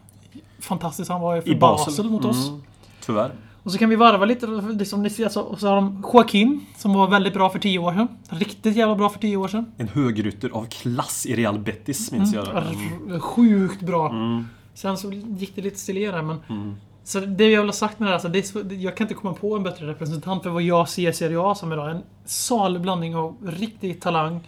fantastisk 0.59 1.11
han 1.11 1.21
var 1.21 1.41
för 1.41 1.50
I 1.50 1.55
Basel, 1.55 1.85
Basel. 1.85 2.09
mot 2.09 2.25
oss. 2.25 2.50
Mm. 2.50 2.61
Tyvärr. 3.05 3.31
Och 3.63 3.71
så 3.71 3.77
kan 3.77 3.89
vi 3.89 3.95
varva 3.95 4.25
lite, 4.25 4.45
det 4.47 4.85
som 4.85 5.03
ni 5.03 5.09
ser, 5.09 5.23
alltså, 5.23 5.39
och 5.39 5.59
så 5.59 5.67
har 5.67 5.75
de 5.75 6.03
Joaquin, 6.13 6.65
som 6.77 6.94
var 6.94 7.07
väldigt 7.07 7.33
bra 7.33 7.49
för 7.49 7.59
10 7.59 7.79
år 7.79 7.91
sedan. 7.91 8.07
Riktigt 8.29 8.75
jävla 8.75 8.95
bra 8.95 9.09
för 9.09 9.19
10 9.19 9.38
år 9.38 9.47
sedan. 9.47 9.71
En 9.77 9.88
högrytter 9.88 10.49
av 10.49 10.65
klass 10.65 11.25
i 11.25 11.35
Real 11.35 11.59
Betis 11.59 12.11
minns 12.11 12.33
jag. 12.33 12.47
Mm. 12.47 13.19
Sjukt 13.19 13.81
bra. 13.81 14.13
Sen 14.73 14.97
så 14.97 15.11
gick 15.11 15.56
det 15.56 15.61
lite 15.61 15.79
still 15.79 15.97
i 15.97 16.06
det, 16.06 16.21
men... 16.21 16.75
Så 17.03 17.19
det 17.19 17.50
jag 17.50 17.61
vill 17.61 17.69
ha 17.69 17.73
sagt 17.73 18.00
med 18.00 18.07
det 18.07 18.09
här, 18.09 18.13
alltså, 18.13 18.63
det 18.63 18.73
är 18.73 18.83
jag 18.83 18.97
kan 18.97 19.05
inte 19.05 19.13
komma 19.13 19.33
på 19.33 19.55
en 19.55 19.63
bättre 19.63 19.88
representant 19.88 20.44
för 20.44 20.50
vad 20.50 20.61
jag 20.61 20.89
ser 20.89 21.11
Serie 21.11 21.39
A 21.41 21.55
som 21.55 21.73
idag. 21.73 21.91
En 21.91 22.03
salig 22.25 22.81
blandning 22.81 23.15
av 23.15 23.35
riktig 23.45 24.01
talang, 24.01 24.47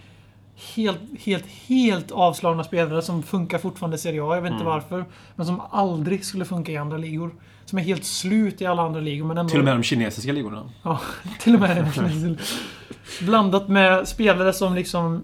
helt, 0.76 1.00
helt, 1.20 1.46
helt 1.46 2.12
avslagna 2.12 2.64
spelare 2.64 3.02
som 3.02 3.24
funkar 3.24 3.58
fortfarande 3.58 3.96
i 3.96 3.98
Serie 3.98 4.24
A. 4.24 4.36
Jag 4.36 4.42
vet 4.42 4.52
inte 4.52 4.66
varför. 4.66 5.06
Men 5.36 5.46
som 5.46 5.62
aldrig 5.72 6.26
skulle 6.26 6.46
funka 6.46 6.72
i 6.72 6.78
andra 6.78 6.98
ligor. 6.98 7.32
Som 7.66 7.80
är 7.80 7.84
helt 7.84 8.06
slut 8.06 8.62
i 8.62 8.66
alla 8.66 8.82
andra 8.82 9.00
ligor, 9.00 9.26
men 9.26 9.38
ändå... 9.38 9.50
Till 9.50 9.60
och 9.60 9.66
med 9.66 9.76
de 9.76 9.84
kinesiska 9.84 10.32
ligorna. 10.32 10.70
Ja, 10.84 11.00
till 11.40 11.56
och 11.56 11.62
med. 11.62 12.40
Blandat 13.22 13.68
med 13.68 14.08
spelare 14.08 14.54
som 14.54 14.76
liksom... 14.76 15.24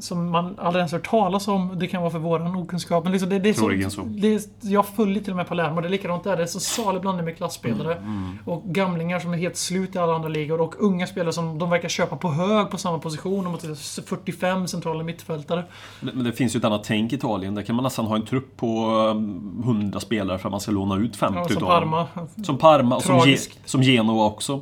Som 0.00 0.30
man 0.30 0.54
aldrig 0.58 0.80
ens 0.80 0.92
hört 0.92 1.10
talas 1.10 1.48
om. 1.48 1.78
Det 1.78 1.86
kan 1.86 2.02
vara 2.02 2.10
för 2.10 2.18
våran 2.18 2.56
okunskap. 2.56 3.04
Men 3.04 3.12
liksom 3.12 3.30
det, 3.30 3.38
det 3.38 3.48
är 3.48 3.54
Troligen 3.54 3.90
så, 3.90 4.02
så. 4.02 4.08
Det 4.08 4.34
är, 4.34 4.40
jag 4.60 4.86
följer 4.86 5.22
till 5.22 5.32
och 5.32 5.36
med 5.36 5.48
Palermo. 5.48 5.80
Det 5.80 5.88
är 5.88 5.90
likadant 5.90 6.24
där. 6.24 6.36
Det 6.36 6.42
är 6.42 6.46
så 6.46 6.60
salig 6.60 7.00
blandning 7.02 7.24
med 7.24 7.36
klassspelare. 7.36 7.94
Mm, 7.94 8.38
Och 8.44 8.62
gamlingar 8.64 9.18
som 9.20 9.32
är 9.32 9.38
helt 9.38 9.56
slut 9.56 9.94
i 9.94 9.98
alla 9.98 10.14
andra 10.14 10.28
ligor. 10.28 10.60
Och 10.60 10.74
unga 10.78 11.06
spelare 11.06 11.32
som 11.32 11.58
de 11.58 11.70
verkar 11.70 11.88
köpa 11.88 12.16
på 12.16 12.28
hög 12.30 12.70
på 12.70 12.78
samma 12.78 12.98
position. 12.98 13.44
De 13.44 13.52
har 13.52 14.02
45 14.02 14.68
centrala 14.68 15.02
mittfältare. 15.04 15.64
Men 16.00 16.24
det 16.24 16.32
finns 16.32 16.54
ju 16.56 16.58
ett 16.58 16.64
annat 16.64 16.84
tänk 16.84 17.12
i 17.12 17.16
Italien. 17.16 17.54
Där 17.54 17.62
kan 17.62 17.76
man 17.76 17.82
nästan 17.82 18.06
ha 18.06 18.16
en 18.16 18.26
trupp 18.26 18.56
på 18.56 18.90
um, 18.90 19.62
100 19.64 20.00
spelare 20.00 20.38
för 20.38 20.48
att 20.48 20.50
man 20.50 20.60
ska 20.60 20.70
låna 20.72 20.96
ut 20.96 21.16
50 21.16 21.38
Ja, 21.38 21.44
som 21.48 21.54
dem. 21.54 21.68
Parma. 21.68 22.06
Som 22.44 22.58
Parma 22.58 22.96
och 22.96 23.02
som, 23.02 23.18
Ge, 23.28 23.38
som 23.64 23.82
Genoa 23.82 24.24
också. 24.26 24.60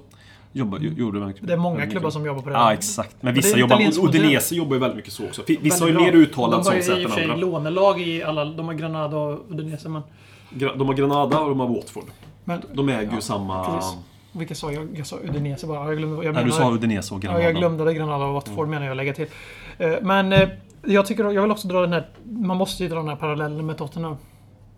Jobbar, 0.57 0.79
ju- 0.79 0.93
gjorde 0.97 1.19
väldigt- 1.21 1.47
Det 1.47 1.53
är 1.53 1.57
många 1.57 1.81
klubbar 1.87 2.01
mycket. 2.01 2.13
som 2.13 2.27
jobbar 2.27 2.43
på 2.43 2.49
det. 2.51 2.55
Ja, 2.57 2.73
exakt. 2.73 3.17
Men 3.21 3.35
vissa 3.35 3.59
jobbar... 3.59 3.81
Udinese 4.09 4.55
jobbar 4.55 4.75
ju 4.75 4.81
väldigt 4.81 4.97
mycket 4.97 5.13
så 5.13 5.25
också. 5.25 5.43
Vissa 5.61 5.85
har 5.85 5.89
ju 5.89 5.95
mer 5.99 6.13
De 6.13 6.53
har 6.53 6.63
sånt 6.63 6.77
ju 6.77 6.83
sätt 6.83 6.99
i 6.99 7.01
och 7.01 7.03
än 7.05 7.09
för 7.09 7.15
sig 7.15 7.25
andra. 7.25 7.37
lånelag 7.37 8.01
i 8.01 8.23
alla... 8.23 8.45
De 8.45 8.67
har 8.67 8.75
Granada 8.75 9.17
och 9.17 9.51
Udinese, 9.51 9.89
men... 9.89 10.03
De 10.51 10.87
har 10.87 10.95
Granada 10.95 11.41
och 11.41 11.49
de 11.49 11.61
har 11.61 11.69
Watford. 11.69 12.05
men 12.45 12.63
De 12.73 12.89
äger 12.89 13.13
ju 13.15 13.21
samma... 13.21 13.65
precis. 13.65 13.97
Vilka 14.33 14.55
sa 14.55 14.73
jag? 14.73 14.89
Jag 14.95 15.07
sa 15.07 15.17
Udinese 15.25 15.67
bara. 15.67 15.89
Jag 15.89 15.99
glömde, 15.99 16.25
jag 16.25 16.35
Nej, 16.35 16.45
du 16.45 16.51
menade- 16.51 16.71
sa 16.71 16.75
Udinese 16.75 17.15
och 17.15 17.19
Ja, 17.25 17.29
Granada. 17.29 17.45
jag 17.45 17.55
glömde 17.57 17.85
det. 17.85 17.95
Granada 17.95 18.25
och 18.25 18.35
Watford 18.35 18.69
menar 18.69 18.87
jag 18.87 18.97
lägga 18.97 19.13
till. 19.15 19.27
Eh, 19.79 19.93
Men 20.03 20.33
eh, 20.33 20.49
jag 20.85 21.07
tycker 21.07 21.25
jag 21.33 21.43
vill 21.43 21.51
också 21.51 21.69
dra 21.69 21.81
den 21.81 21.93
här... 21.93 22.07
Man 22.25 22.57
måste 22.57 22.83
ju 22.83 22.89
dra 22.89 22.97
den 22.97 23.09
här 23.09 23.17
parallellen 23.17 23.67
med 23.67 23.77
Tottenham. 23.77 24.17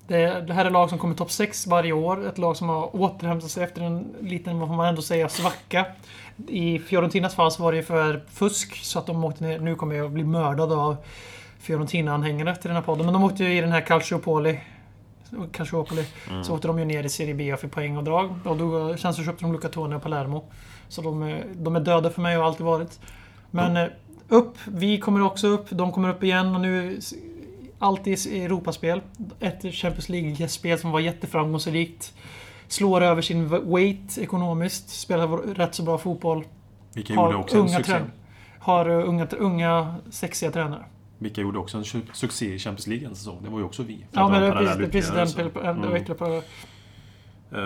Det, 0.09 0.41
det 0.47 0.53
här 0.55 0.65
är 0.65 0.71
lag 0.71 0.89
som 0.89 0.99
kommer 0.99 1.15
topp 1.15 1.31
6 1.31 1.67
varje 1.67 1.93
år. 1.93 2.27
Ett 2.29 2.39
lag 2.39 2.57
som 2.57 2.69
har 2.69 2.97
återhämtat 2.97 3.51
sig 3.51 3.65
efter 3.65 3.83
en 3.83 4.15
liten, 4.21 4.59
vad 4.59 4.69
får 4.69 4.77
man 4.77 4.87
ändå 4.89 5.03
säga, 5.03 5.29
svacka. 5.29 5.87
I 6.49 6.79
Fiorentinas 6.79 7.35
fall 7.35 7.51
så 7.53 7.63
var 7.63 7.73
det 7.73 7.77
ju 7.79 7.85
för 7.85 8.25
fusk 8.33 8.77
så 8.85 8.99
att 8.99 9.07
de 9.07 9.25
åkte 9.25 9.45
ner. 9.45 9.59
Nu 9.59 9.75
kommer 9.75 9.95
jag 9.95 10.07
att 10.07 10.13
bli 10.13 10.25
mördad 10.25 10.73
av 10.73 10.97
Fiorentina-anhängare 11.61 12.55
till 12.57 12.69
den 12.69 12.77
här 12.77 12.83
podden. 12.83 13.05
Men 13.07 13.13
de 13.13 13.25
åkte 13.25 13.45
ju 13.45 13.59
i 13.59 13.61
den 13.61 13.73
här 13.73 13.81
Calciopoli. 13.81 14.61
Calciopoli. 15.53 16.05
Så 16.45 16.55
åkte 16.55 16.69
de 16.69 16.79
ju 16.79 16.85
ner 16.85 17.05
i 17.05 17.09
Serie 17.09 17.35
B 17.35 17.57
för 17.57 17.69
poängavdrag. 17.69 18.31
Och 18.45 18.57
då 18.57 18.97
sen 18.97 19.15
så 19.15 19.23
köpte 19.25 19.45
de 19.45 19.53
Lucatone 19.53 19.97
och 19.97 20.03
Palermo. 20.03 20.45
Så 20.89 21.03
de, 21.03 21.23
är- 21.23 21.45
de 21.55 21.77
är 21.77 21.81
döda 21.81 22.11
för 22.11 22.21
mig 22.23 22.37
och 22.37 22.43
har 22.43 22.49
alltid 22.51 22.67
varit. 22.67 23.01
Men 23.51 23.77
eh, 23.77 23.87
upp. 24.29 24.55
Vi 24.67 24.99
kommer 25.01 25.23
också 25.23 25.47
upp. 25.47 25.67
De 25.71 25.93
kommer 25.93 26.09
upp 26.09 26.23
igen 26.23 26.55
och 26.55 26.61
nu... 26.61 27.01
Alltid 27.79 28.27
i 28.27 28.45
Europaspel. 28.45 29.01
Ett 29.41 29.75
Champions 29.75 30.09
League-spel 30.09 30.79
som 30.79 30.91
var 30.91 31.01
jätteframgångsrikt. 31.01 32.15
Slår 32.69 33.01
över 33.01 33.23
sin 33.23 33.49
weight 33.49 34.19
ekonomiskt. 34.19 34.89
Spelar 34.89 35.29
rätt 35.55 35.75
så 35.75 35.83
bra 35.83 35.99
fotboll. 35.99 36.45
Vilka 36.95 37.15
gjorde 37.15 37.27
Har 37.27 37.35
också 37.35 37.57
en 37.57 37.61
unga, 37.63 37.77
succé. 37.77 37.93
trän- 37.93 38.11
har 38.59 38.89
uh, 38.91 39.09
unga, 39.09 39.27
unga 39.39 39.95
sexiga 40.11 40.51
tränare. 40.51 40.85
Vilka 41.19 41.41
gjorde 41.41 41.59
också 41.59 41.77
en 41.79 41.85
su- 41.85 42.13
succé 42.13 42.55
i 42.55 42.59
Champions 42.59 42.87
League 42.87 43.07
en 43.09 43.15
säsong. 43.17 43.39
Det 43.43 43.51
var 43.51 43.59
ju 43.59 43.65
också 43.65 43.83
vi. 43.83 44.07
Ja, 44.13 44.29
men 44.29 44.43
en 44.43 44.53
precis, 44.53 44.77
precis 44.93 45.35
den... 45.35 45.77
Mm. 45.77 46.43
Eh, 47.53 47.61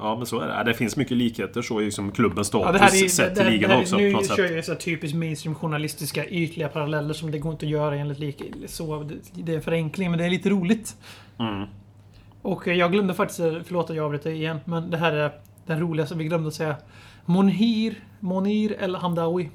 ja, 0.00 0.14
men 0.18 0.26
så 0.26 0.40
är 0.40 0.48
det. 0.48 0.64
Det 0.64 0.74
finns 0.74 0.96
mycket 0.96 1.16
likheter 1.16 1.62
så 1.62 1.80
i 1.80 1.84
liksom 1.84 2.12
klubbens 2.12 2.46
status 2.46 2.80
Ja, 2.80 2.86
är, 2.86 3.08
sett 3.08 3.34
det, 3.34 3.40
till 3.44 3.52
ligan 3.52 3.80
också. 3.80 3.96
Nu 3.96 4.10
på 4.10 4.16
något 4.16 4.26
sätt. 4.26 4.36
kör 4.36 4.56
jag 4.56 4.64
så 4.64 4.74
typiskt 4.74 5.16
mainstream 5.16 5.54
journalistiska 5.54 6.26
ytliga 6.26 6.68
paralleller 6.68 7.14
som 7.14 7.30
det 7.30 7.38
går 7.38 7.52
inte 7.52 7.66
att 7.66 7.72
göra 7.72 7.96
enligt 7.96 8.18
lik... 8.18 8.42
Så, 8.66 9.02
det, 9.02 9.14
det 9.42 9.52
är 9.52 9.56
en 9.56 9.62
förenkling, 9.62 10.10
men 10.10 10.18
det 10.18 10.24
är 10.24 10.30
lite 10.30 10.50
roligt. 10.50 10.96
Mm. 11.38 11.64
Och 12.42 12.68
eh, 12.68 12.74
jag 12.74 12.92
glömde 12.92 13.14
faktiskt, 13.14 13.40
eh, 13.40 13.54
förlåt 13.64 13.90
att 13.90 13.96
jag 13.96 14.04
avbryter 14.04 14.30
igen, 14.30 14.58
men 14.64 14.90
det 14.90 14.96
här 14.96 15.12
är 15.12 15.32
den 15.66 15.80
roligaste 15.80 16.14
vi 16.14 16.24
glömde 16.24 16.48
att 16.48 16.54
säga. 16.54 16.76
Monhir, 17.24 17.94
Monir 18.20 18.76
El 18.80 18.96
Hamdawi. 18.96 19.50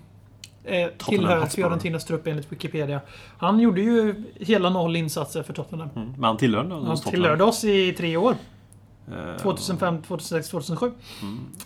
eh, 0.64 0.88
tillhör. 1.10 1.46
Fiorentinas 1.46 2.06
trupp 2.06 2.28
enligt 2.28 2.52
Wikipedia. 2.52 3.02
Han 3.38 3.60
gjorde 3.60 3.82
ju 3.82 4.24
hela 4.36 4.70
noll 4.70 4.96
insatser 4.96 5.44
för 5.44 5.54
Tottenham. 5.54 5.90
Mm. 5.96 6.12
Men 6.12 6.24
han 6.24 6.38
tillhör 6.38 6.62
ändå 6.64 6.84
Han 6.84 6.98
tillhörde 6.98 7.44
oss 7.44 7.64
i 7.64 7.94
tre 7.94 8.18
år. 8.18 8.36
Eh, 9.12 9.38
2005, 9.42 10.02
2006, 10.02 10.50
2007. 10.50 10.92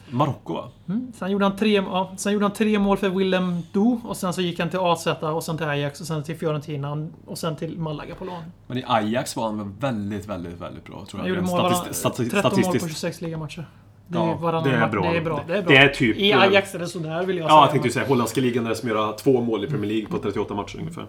Marocko 0.10 0.53
va? 0.53 0.70
Mm. 0.89 1.12
Sen, 1.15 1.32
gjorde 1.32 1.46
han 1.46 1.56
tre, 1.58 1.72
ja, 1.74 2.12
sen 2.17 2.34
gjorde 2.34 2.46
han 2.46 2.53
tre 2.53 2.79
mål 2.79 2.98
för 2.98 3.10
Willem 3.10 3.62
Do 3.72 4.01
och 4.03 4.17
sen 4.17 4.34
så 4.34 4.41
gick 4.41 4.60
han 4.60 4.70
till 4.70 4.79
AZ 4.79 5.08
och 5.22 5.44
sen 5.44 5.58
till 5.58 5.65
Ajax 5.67 6.01
och 6.01 6.08
sen 6.08 6.24
till 6.24 6.36
Fiorentina 6.38 7.08
och 7.25 7.38
sen 7.38 7.56
till 7.56 7.79
Malaga 7.79 8.15
på 8.15 8.25
lån. 8.25 8.44
Men 8.67 8.77
i 8.77 8.84
Ajax 8.88 9.36
var 9.36 9.46
han 9.46 9.58
väl 9.58 9.67
väldigt, 9.79 10.25
väldigt, 10.29 10.62
väldigt 10.62 10.86
bra 10.86 11.06
tror 11.10 11.20
Han 11.20 11.29
jag. 11.29 11.36
gjorde 11.36 11.48
mål 11.48 11.60
Statist- 11.60 11.79
varann, 11.79 11.94
stati- 11.94 12.29
13 12.29 12.41
mål 12.44 12.50
på 12.51 12.62
statistiskt. 12.62 12.86
26 13.00 13.22
ligamatcher. 13.22 13.65
Det 14.08 14.17
är, 14.17 14.22
Ja, 14.22 14.62
det 14.63 14.70
är 14.72 14.88
bra. 14.89 15.01
Det 15.12 15.17
är 15.17 15.22
bra. 15.22 15.44
Det 15.48 15.58
är, 15.58 15.62
bra. 15.62 15.72
Det 15.72 15.77
är 15.77 15.88
typ, 15.89 16.17
I 16.17 16.34
Ajax 16.34 16.75
är 16.75 16.79
det 16.79 16.88
sådär 16.88 17.24
vill 17.25 17.38
jag 17.38 17.46
Ja, 17.46 17.50
säga. 17.50 17.60
jag 17.62 17.70
tänkte 17.72 17.88
ju 17.88 17.91
säga 17.94 18.08
holländska 18.08 18.41
ligan 18.41 18.65
är 18.65 18.70
det 18.70 18.75
som 18.75 18.89
gör 18.89 19.13
två 19.17 19.41
mål 19.41 19.63
i 19.63 19.67
Premier 19.67 19.91
League 19.91 20.08
på 20.08 20.17
38 20.17 20.53
matcher 20.56 20.77
ungefär. 20.79 21.06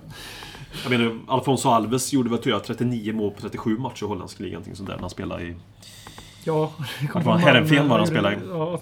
Jag 0.82 0.90
menar, 0.90 1.18
Alfonso 1.28 1.68
Alves 1.68 2.12
gjorde 2.12 2.30
väl 2.30 2.38
tror 2.38 2.52
jag 2.54 2.64
39 2.64 3.12
mål 3.12 3.30
på 3.30 3.40
37 3.40 3.78
matcher 3.78 4.04
i 4.04 4.06
holländska 4.06 4.42
ligan. 4.44 4.52
någonting 4.54 4.76
sånt 4.76 4.88
där, 4.88 4.94
När 4.94 5.00
han 5.00 5.10
spelade 5.10 5.42
i, 5.42 5.54
Ja. 6.44 6.70
Vart 7.14 7.24
var 7.24 7.32
han? 7.32 7.40
Heerenveen 7.40 7.88
var 7.88 7.98
han 7.98 8.06
spelade. 8.06 8.38
Ja, 8.50 8.54
och 8.64 8.80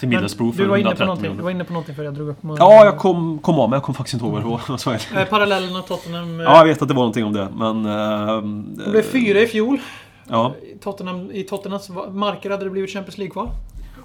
till 0.00 0.08
Middlesbrough 0.08 0.56
för 0.56 0.62
du 0.62 0.68
var 0.68 0.76
inne 0.76 0.84
på 0.94 1.02
130 1.02 1.06
någonting. 1.06 1.22
Du 1.22 1.28
miljoner. 1.28 1.42
var 1.44 1.50
inne 1.50 1.64
på 1.64 1.72
någonting 1.72 1.94
för 1.94 2.02
jag 2.04 2.14
drog 2.14 2.28
upp... 2.28 2.38
Ja, 2.58 2.84
jag 2.84 2.98
kom, 2.98 3.38
kom 3.38 3.58
av 3.58 3.70
mig. 3.70 3.76
Jag 3.76 3.82
kom 3.82 3.94
faktiskt 3.94 4.14
inte 4.14 4.24
ihåg 4.26 4.32
vad 4.34 4.42
det 4.42 4.48
var. 4.48 4.98
Det. 5.14 5.20
Eh, 5.20 5.26
Parallellerna 5.28 5.82
Tottenham. 5.82 6.40
eh, 6.40 6.44
Ja, 6.44 6.58
jag 6.58 6.64
vet 6.64 6.82
att 6.82 6.88
det 6.88 6.94
var 6.94 7.02
någonting 7.02 7.24
om 7.24 7.32
det, 7.32 7.48
men... 7.56 7.86
eh, 7.86 8.36
De 8.84 8.90
blev 8.90 9.02
fyra 9.02 9.40
i 9.40 9.46
fjol. 9.46 9.78
Ja, 10.28 10.54
I, 10.74 10.78
Tottenham, 10.78 11.30
I 11.30 11.42
Tottenhams 11.42 11.90
marker 12.12 12.50
hade 12.50 12.64
det 12.64 12.70
blivit 12.70 12.90
Champions 12.90 13.18
League-kval. 13.18 13.48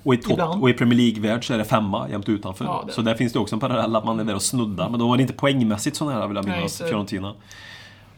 och 0.04 0.14
i, 0.14 0.18
tot, 0.18 0.40
och 0.62 0.70
i 0.70 0.74
Premier 0.74 0.98
League-värld 1.00 1.48
så 1.48 1.54
är 1.54 1.58
det 1.58 1.66
femma 1.66 2.10
jämt 2.10 2.30
utanför. 2.30 2.66
Ja, 2.66 2.84
det- 2.88 2.94
Så 2.94 3.02
där 3.02 3.16
finns 3.16 3.34
det 3.34 3.40
också 3.40 3.56
en 3.56 3.60
parallell 3.60 3.96
att 3.96 4.06
man 4.06 4.20
är 4.20 4.24
där 4.24 4.36
och 4.36 4.42
snuddar. 4.42 4.90
Men 4.90 5.00
då 5.00 5.08
var 5.08 5.18
det 5.18 5.22
inte 5.22 5.34
poängmässigt 5.34 5.96
så 5.96 6.06
nära 6.10 6.28
vill 6.28 6.36
jag 6.36 6.46
minnas, 6.46 6.78
Fiorentina. 6.82 7.34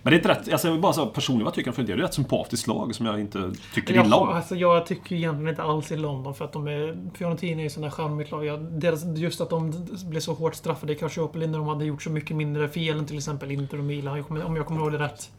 Men 0.06 0.12
det 0.12 0.16
är 0.16 0.18
inte 0.18 0.30
rätt, 0.30 0.52
alltså 0.54 0.68
jag 0.68 0.82
bara 0.82 0.94
säga 0.94 1.06
personligen 1.08 1.44
vad 1.46 1.50
jag 1.50 1.56
tycker 1.56 1.70
om 1.70 1.76
Fiorentina. 1.76 1.98
Det 1.98 2.04
är 2.04 2.08
ett 2.08 2.14
sympatiskt 2.14 2.68
lag 2.68 2.96
som 2.96 3.06
jag 3.06 3.20
inte 3.20 3.52
tycker 3.74 3.94
Jag, 3.96 4.06
illa 4.06 4.16
om. 4.16 4.30
alltså, 4.30 4.56
jag 4.56 4.86
tycker 4.86 5.16
egentligen 5.16 5.50
inte 5.50 5.64
alls 5.64 5.92
i 5.92 5.98
London 5.98 6.36
för 6.36 6.46
att 6.46 6.54
de 6.54 6.68
är... 6.68 6.98
Fiorentina 7.18 7.60
är 7.60 7.64
ju 7.64 7.70
sådana 7.70 7.92
charmigt 7.92 8.32
lag. 8.32 8.46
Jag, 8.46 8.60
deras, 8.64 9.06
just 9.06 9.42
att 9.42 9.50
de 9.50 9.88
blev 10.10 10.20
så 10.20 10.34
hårt 10.34 10.56
straffade 10.56 10.94
i 10.94 10.96
Calciopoli 10.96 11.48
när 11.48 11.58
de 11.58 11.68
hade 11.68 11.86
gjort 11.86 12.04
så 12.04 12.10
mycket 12.10 12.36
mindre 12.36 12.70
fel 12.70 13.00
än 13.00 13.06
till 13.06 13.18
exempel 13.18 13.52
Inter 13.52 13.78
och 13.78 13.84
Milan, 13.84 14.18
jag 14.18 14.46
om 14.48 14.56
jag 14.56 14.66
kommer 14.66 14.82
ihåg 14.82 14.92
det 14.92 14.98
rätt. 15.00 15.32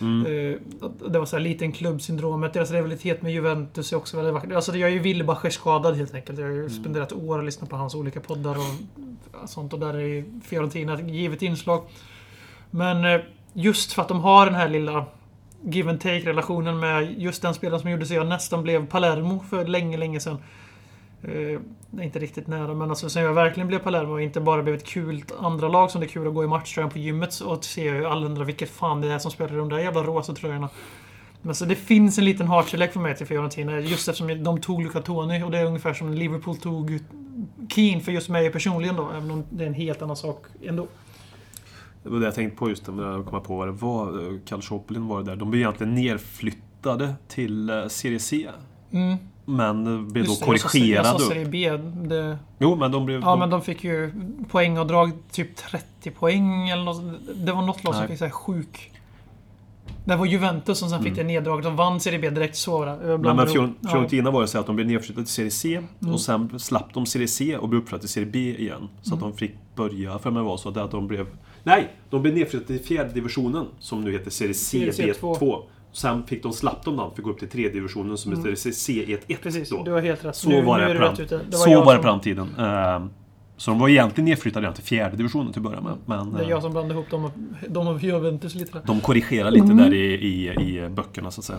Mm. 0.00 0.26
Eh, 0.26 0.58
det 1.10 1.18
var 1.18 1.26
så 1.26 1.36
här 1.36 1.42
liten 1.42 1.72
klubbsyndromet. 1.72 2.52
Deras 2.52 2.70
rivalitet 2.70 3.22
med 3.22 3.32
Juventus 3.32 3.92
är 3.92 3.96
också 3.96 4.16
väldigt 4.16 4.34
vacker. 4.34 4.54
Alltså 4.54 4.76
jag 4.76 4.90
är 4.90 4.94
ju 4.94 4.98
Wilbacher 4.98 5.50
skadad 5.50 5.96
helt 5.96 6.14
enkelt. 6.14 6.38
Jag 6.38 6.46
har 6.46 6.52
ju 6.52 6.58
Mm. 6.60 6.70
spenderat 6.70 7.12
år 7.12 7.38
och 7.38 7.44
lyssnat 7.44 7.70
på 7.70 7.76
hans 7.76 7.94
olika 7.94 8.20
poddar 8.20 8.56
och 9.42 9.48
sånt. 9.48 9.72
Och 9.72 9.80
där 9.80 9.94
är 9.94 9.98
ju 9.98 10.24
Fiorentina 10.44 10.94
ett 10.94 11.08
givet 11.08 11.42
inslag. 11.42 11.82
Men 12.70 13.04
eh, 13.04 13.20
just 13.52 13.92
för 13.92 14.02
att 14.02 14.08
de 14.08 14.20
har 14.20 14.46
den 14.46 14.54
här 14.54 14.68
lilla 14.68 15.06
give 15.62 15.90
and 15.90 16.00
take-relationen 16.00 16.80
med 16.80 17.20
just 17.20 17.42
den 17.42 17.54
spelaren 17.54 17.80
som 17.80 17.90
gjorde 17.90 18.06
så 18.06 18.14
jag 18.14 18.26
nästan 18.26 18.62
blev 18.62 18.86
Palermo 18.86 19.44
för 19.50 19.66
länge, 19.66 19.96
länge 19.96 20.20
sedan. 20.20 20.38
Eh, 21.22 21.60
det 21.90 22.02
är 22.02 22.04
inte 22.04 22.18
riktigt 22.18 22.46
nära, 22.46 22.74
men 22.74 22.90
alltså 22.90 23.08
sen 23.08 23.22
jag 23.22 23.34
verkligen 23.34 23.68
blev 23.68 23.78
Palermo 23.78 24.12
och 24.12 24.22
inte 24.22 24.40
bara 24.40 24.62
blev 24.62 24.74
ett 24.74 24.86
kul 24.86 25.24
andra 25.38 25.68
lag 25.68 25.90
som 25.90 26.00
det 26.00 26.06
är 26.06 26.08
kul 26.08 26.28
att 26.28 26.34
gå 26.34 26.44
i 26.44 26.46
matchtröjan 26.46 26.90
på 26.90 26.98
gymmet 26.98 27.40
och 27.40 27.64
se 27.64 27.90
hur 27.90 28.12
alla 28.12 28.26
undrar 28.26 28.44
vilket 28.44 28.70
fan 28.70 29.00
det 29.00 29.12
är 29.12 29.18
som 29.18 29.30
spelar 29.30 29.54
i 29.54 29.56
de 29.56 29.68
där 29.68 29.78
jävla 29.78 30.02
rosa 30.02 30.34
tröjorna. 30.34 30.68
Men 31.42 31.54
så 31.54 31.64
det 31.64 31.74
finns 31.74 32.18
en 32.18 32.24
liten 32.24 32.46
hatkärlek 32.46 32.92
för 32.92 33.00
mig 33.00 33.16
till 33.16 33.26
Fiorentina 33.26 33.80
just 33.80 34.08
eftersom 34.08 34.44
de 34.44 34.60
tog 34.60 34.82
Luca 34.82 35.00
Toni 35.00 35.42
och 35.42 35.50
det 35.50 35.58
är 35.58 35.64
ungefär 35.64 35.94
som 35.94 36.14
Liverpool 36.14 36.56
tog 36.56 36.98
Keane 37.68 38.00
för 38.00 38.12
just 38.12 38.28
mig 38.28 38.50
personligen 38.50 38.96
då, 38.96 39.10
även 39.10 39.30
om 39.30 39.44
det 39.50 39.64
är 39.64 39.68
en 39.68 39.74
helt 39.74 40.02
annan 40.02 40.16
sak 40.16 40.46
ändå. 40.62 40.86
Det 42.08 42.12
var 42.12 42.20
det 42.20 42.26
jag 42.26 42.34
tänkte 42.34 42.56
på 42.58 42.68
just 42.68 42.86
men 42.86 42.98
jag 42.98 43.26
kom 43.26 43.42
på 43.42 43.56
vad 43.56 43.68
det 43.68 43.72
var. 43.72 44.38
Calciopoli 44.46 44.98
var 45.00 45.18
det 45.18 45.24
där. 45.30 45.36
De 45.36 45.50
blev 45.50 45.60
egentligen 45.62 45.94
nerflyttade 45.94 47.14
till 47.28 47.70
eh, 47.70 47.86
Serie 47.88 48.18
C. 48.18 48.48
Mm. 48.90 49.16
Men 49.44 49.84
blev 50.12 50.24
då 50.24 50.30
Just 50.30 50.40
sa- 50.40 50.46
korrigerade. 50.46 51.08
Jag 51.08 51.20
sa 51.20 51.28
Serie 51.28 51.46
B. 51.46 51.70
Det, 52.08 52.38
Jo, 52.58 52.76
men 52.76 52.92
de 52.92 53.04
blev... 53.06 53.20
Ja, 53.20 53.30
de, 53.30 53.38
men 53.38 53.50
de 53.50 53.62
fick 53.62 53.84
ju 53.84 54.12
poängavdrag, 54.50 55.10
typ 55.32 55.56
30 55.56 56.10
poäng 56.10 56.68
eller 56.68 56.84
något. 56.84 57.02
Det 57.34 57.52
var 57.52 57.62
något 57.62 57.84
lag 57.84 57.94
som 57.94 58.06
fick 58.08 58.18
så 58.18 58.24
här 58.24 58.32
sjuk... 58.32 58.92
Det 60.04 60.16
var 60.16 60.26
Juventus 60.26 60.78
som 60.78 60.88
sen 60.88 61.02
fick 61.02 61.14
det 61.16 61.24
neddraget. 61.24 61.64
De 61.64 61.76
vann 61.76 62.00
Serie 62.00 62.18
B 62.18 62.30
direkt 62.30 62.56
så 62.56 62.78
var 62.78 62.86
det. 62.86 62.92
Mm. 63.14 63.20
men. 63.36 63.46
Fior- 63.46 63.88
Fiorentina 63.90 64.30
var 64.30 64.40
det 64.40 64.48
så 64.48 64.58
att 64.58 64.66
de 64.66 64.76
blev 64.76 64.88
nedflyttade 64.88 65.26
till 65.26 65.34
Serie 65.34 65.50
C 65.50 65.80
Mm. 66.00 66.14
och 66.14 66.20
sen 66.20 66.58
slapp 66.58 66.94
de 66.94 67.06
Serie 67.06 67.28
C 67.28 67.56
och 67.56 67.68
blev 67.68 67.80
uppflyttade 67.82 68.00
till 68.00 68.08
Serie 68.08 68.28
B 68.32 68.38
igen. 68.58 68.88
Så 69.02 69.14
Mm. 69.14 69.24
att 69.24 69.32
de 69.32 69.38
fick 69.38 69.54
börja, 69.74 70.18
för 70.18 70.30
mig 70.30 70.42
var 70.42 70.56
så 70.56 70.68
att 70.80 70.90
de 70.90 71.08
blev... 71.08 71.26
Nej! 71.68 71.88
De 72.10 72.22
blev 72.22 72.34
nedflyttade 72.34 72.78
till 72.78 72.86
fjärde 72.86 73.10
divisionen 73.12 73.66
som 73.78 74.00
nu 74.00 74.12
heter 74.12 74.30
Serie 74.30 74.54
C 74.54 74.92
Serie 74.92 75.12
B2. 75.12 75.38
C2. 75.38 75.62
Sen 75.92 76.22
fick 76.26 76.42
de, 76.42 76.52
slapp 76.52 76.84
de 76.84 76.96
den, 76.96 77.10
fick 77.16 77.24
gå 77.24 77.30
upp 77.30 77.38
till 77.38 77.48
tredje 77.48 77.70
divisionen 77.72 78.16
som 78.18 78.32
heter 78.36 78.50
C1-1 78.50 79.18
Mm. 79.28 79.38
Precis, 79.42 79.70
då. 79.70 79.82
du 79.84 79.90
har 79.92 80.00
helt 80.00 80.24
rätt. 80.24 80.36
Så 80.36 80.48
Nu- 80.48 80.62
var 80.62 80.78
nu 80.78 80.86
det 80.92 80.94
på 80.98 81.04
rätt 81.04 81.20
ute. 81.20 81.40
Det 81.50 81.56
så 81.56 81.84
var 81.84 81.94
det 81.96 82.00
på 82.02 82.06
den 82.08 82.20
tiden. 82.20 82.48
Ehm, 82.58 83.10
Så 83.56 83.70
de 83.70 83.80
var 83.80 83.88
egentligen 83.88 84.24
nedflyttade 84.24 84.62
redan 84.64 84.74
till 84.74 84.84
fjärde 84.84 85.16
divisionen 85.16 85.52
till 85.52 85.60
att 85.60 85.64
börja 85.64 85.80
med. 85.80 85.92
Men 86.06 86.32
Det 86.32 86.38
är 86.40 86.44
eh, 86.44 86.50
jag 86.50 86.62
som 86.62 86.72
blandar 86.72 86.94
ihop 86.94 87.10
dem 87.10 87.24
och, 87.24 87.30
dem 87.68 87.86
och 87.88 88.02
Juventus 88.02 88.54
lite. 88.54 88.72
där. 88.72 88.82
de 88.86 89.00
korrigerade 89.00 89.50
lite 89.50 89.66
där 89.74 89.94
i, 89.94 90.14
i, 90.14 90.48
i 90.48 90.88
böckerna 90.88 91.30
så 91.30 91.40
att 91.40 91.44
säga. 91.44 91.58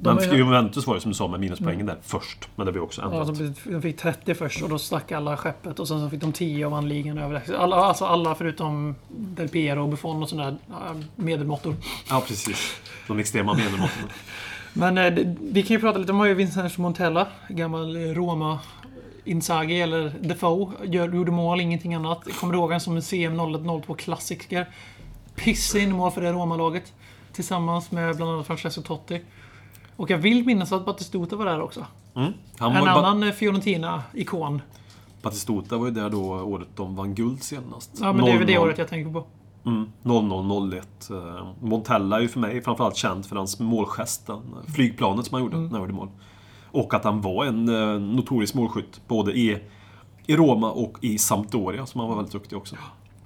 De 0.00 0.14
Men 0.16 0.30
är- 0.30 0.34
Juventus 0.36 0.86
var 0.86 0.94
det 0.94 1.00
som 1.00 1.10
du 1.10 1.14
sa 1.14 1.28
med 1.28 1.40
minuspoängen 1.40 1.86
där 1.86 1.96
först. 2.02 2.48
Men 2.56 2.66
det 2.66 2.72
blev 2.72 2.84
också 2.84 3.00
Ja, 3.00 3.06
ändrat. 3.22 3.36
så 3.36 3.70
de 3.70 3.82
fick 3.82 3.96
30 3.98 4.34
först 4.34 4.62
och 4.62 4.68
då 4.68 4.78
stack 4.78 5.12
alla 5.12 5.36
skeppet 5.36 5.78
och 5.80 5.88
sen 5.88 6.00
så 6.00 6.10
fick 6.10 6.20
de 6.20 6.32
10 6.32 6.64
och 6.66 6.72
vann 6.72 6.88
ligan 6.88 7.18
överlägset. 7.18 7.54
Alla, 7.54 7.76
alltså 7.76 8.04
alla 8.04 8.34
förutom 8.34 8.94
Del 9.08 9.48
Piero 9.48 9.82
och 9.82 9.88
Buffon 9.88 10.22
och 10.22 10.28
sådana 10.28 10.50
där 10.50 10.58
ja, 10.70 10.94
medelmåttor. 11.16 11.74
Ja, 12.10 12.22
precis. 12.26 12.80
De 13.06 13.18
extrema 13.18 13.54
medelmåtten. 13.54 14.04
Men 14.72 14.98
eh, 14.98 15.12
vi 15.40 15.62
kan 15.62 15.74
ju 15.74 15.80
prata 15.80 15.98
lite 15.98 16.12
om 16.12 16.26
ju 16.28 16.34
Vincenzo 16.34 16.80
Montella, 16.82 17.26
gammal 17.48 17.96
Roma 17.96 18.58
Inzaghi 19.24 19.80
eller 19.80 20.12
Defoe. 20.20 20.72
Gör, 20.84 21.08
gjorde 21.14 21.30
mål, 21.32 21.60
ingenting 21.60 21.94
annat. 21.94 22.24
Kommer 22.40 22.52
du 22.52 22.58
ihåg 22.58 22.70
han 22.72 22.80
som 22.80 22.96
en 22.96 23.02
CM 23.02 23.40
01-02 23.40 23.94
klassiker? 23.96 24.68
Pissa 25.36 25.78
in 25.78 25.92
mål 25.92 26.10
för 26.10 26.20
det 26.22 26.32
Roma-laget. 26.32 26.92
Tillsammans 27.32 27.90
med 27.90 28.16
bland 28.16 28.32
annat 28.32 28.46
Francesco 28.46 28.82
Totti. 28.82 29.20
Och 29.98 30.10
jag 30.10 30.18
vill 30.18 30.44
minnas 30.46 30.72
att 30.72 30.84
Battistuta 30.86 31.36
var 31.36 31.44
där 31.44 31.60
också. 31.60 31.86
Mm. 32.14 32.32
Han 32.58 32.72
En 32.72 32.80
var, 32.80 32.86
Ba- 32.86 33.06
annan 33.06 33.22
eh, 33.22 33.32
Fiorentina-ikon. 33.32 34.62
Batistuta 35.22 35.76
var 35.78 35.86
ju 35.86 35.92
där 35.92 36.10
då 36.10 36.20
året 36.34 36.68
de 36.76 36.96
vann 36.96 37.14
guld 37.14 37.42
senast. 37.42 37.90
Ja, 38.00 38.12
men 38.12 38.24
det 38.24 38.30
är 38.30 38.38
väl 38.38 38.46
det 38.46 38.54
00. 38.54 38.62
året 38.68 38.78
jag 38.78 38.88
tänker 38.88 39.12
på. 39.12 39.24
Mm, 39.64 39.88
00-01. 40.02 40.82
Eh, 41.40 41.46
Montella 41.60 42.16
är 42.16 42.20
ju 42.20 42.28
för 42.28 42.40
mig 42.40 42.62
framförallt 42.62 42.96
känd 42.96 43.26
för 43.26 43.36
hans 43.36 43.60
målgesten. 43.60 44.40
Flygplanet 44.74 45.26
som 45.26 45.34
han 45.34 45.42
gjorde 45.42 45.56
Mm. 45.56 45.66
när 45.68 45.72
han 45.78 45.80
gjorde 45.80 45.92
mål. 45.92 46.08
Och 46.70 46.94
att 46.94 47.04
han 47.04 47.20
var 47.20 47.44
en 47.44 47.68
eh, 47.68 48.00
notorisk 48.00 48.54
målskytt. 48.54 49.00
Både 49.08 49.32
i, 49.32 49.58
i 50.26 50.36
Roma 50.36 50.70
och 50.70 50.98
i 51.00 51.18
Sampdoria, 51.18 51.86
som 51.86 52.00
han 52.00 52.08
var 52.08 52.16
väldigt 52.16 52.32
duktig 52.32 52.58
också. 52.58 52.76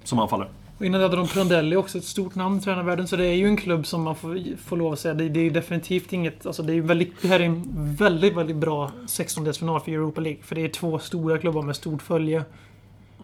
Som 0.05 0.19
anfallare. 0.19 0.49
Och 0.79 0.87
innan 0.87 1.00
hade 1.00 1.17
de 1.17 1.29
Prandelli 1.29 1.76
också, 1.76 1.99
ett 1.99 2.05
stort 2.05 2.35
namn 2.35 2.59
i 2.59 2.61
tränarvärlden. 2.61 3.09
Så 3.09 3.17
det 3.17 3.26
är 3.26 3.35
ju 3.35 3.47
en 3.47 3.57
klubb 3.57 3.87
som 3.87 4.02
man 4.02 4.17
får, 4.17 4.57
får 4.57 4.76
lov 4.76 4.93
att 4.93 4.99
säga, 4.99 5.14
det, 5.14 5.29
det 5.29 5.41
är 5.41 5.50
definitivt 5.50 6.12
inget... 6.12 6.47
Alltså 6.47 6.62
det, 6.62 6.75
är 6.75 6.81
väldigt, 6.81 7.23
det 7.23 7.29
här 7.29 7.41
är 7.41 7.45
en 7.45 7.64
väldigt, 7.97 8.37
väldigt 8.37 8.57
bra 8.57 8.91
16-delsfinal 9.07 9.81
för 9.81 9.93
Europa 9.93 10.21
League. 10.21 10.43
För 10.43 10.55
det 10.55 10.61
är 10.64 10.69
två 10.69 10.99
stora 10.99 11.38
klubbar 11.38 11.62
med 11.62 11.76
stort 11.76 12.02
följe. 12.02 12.45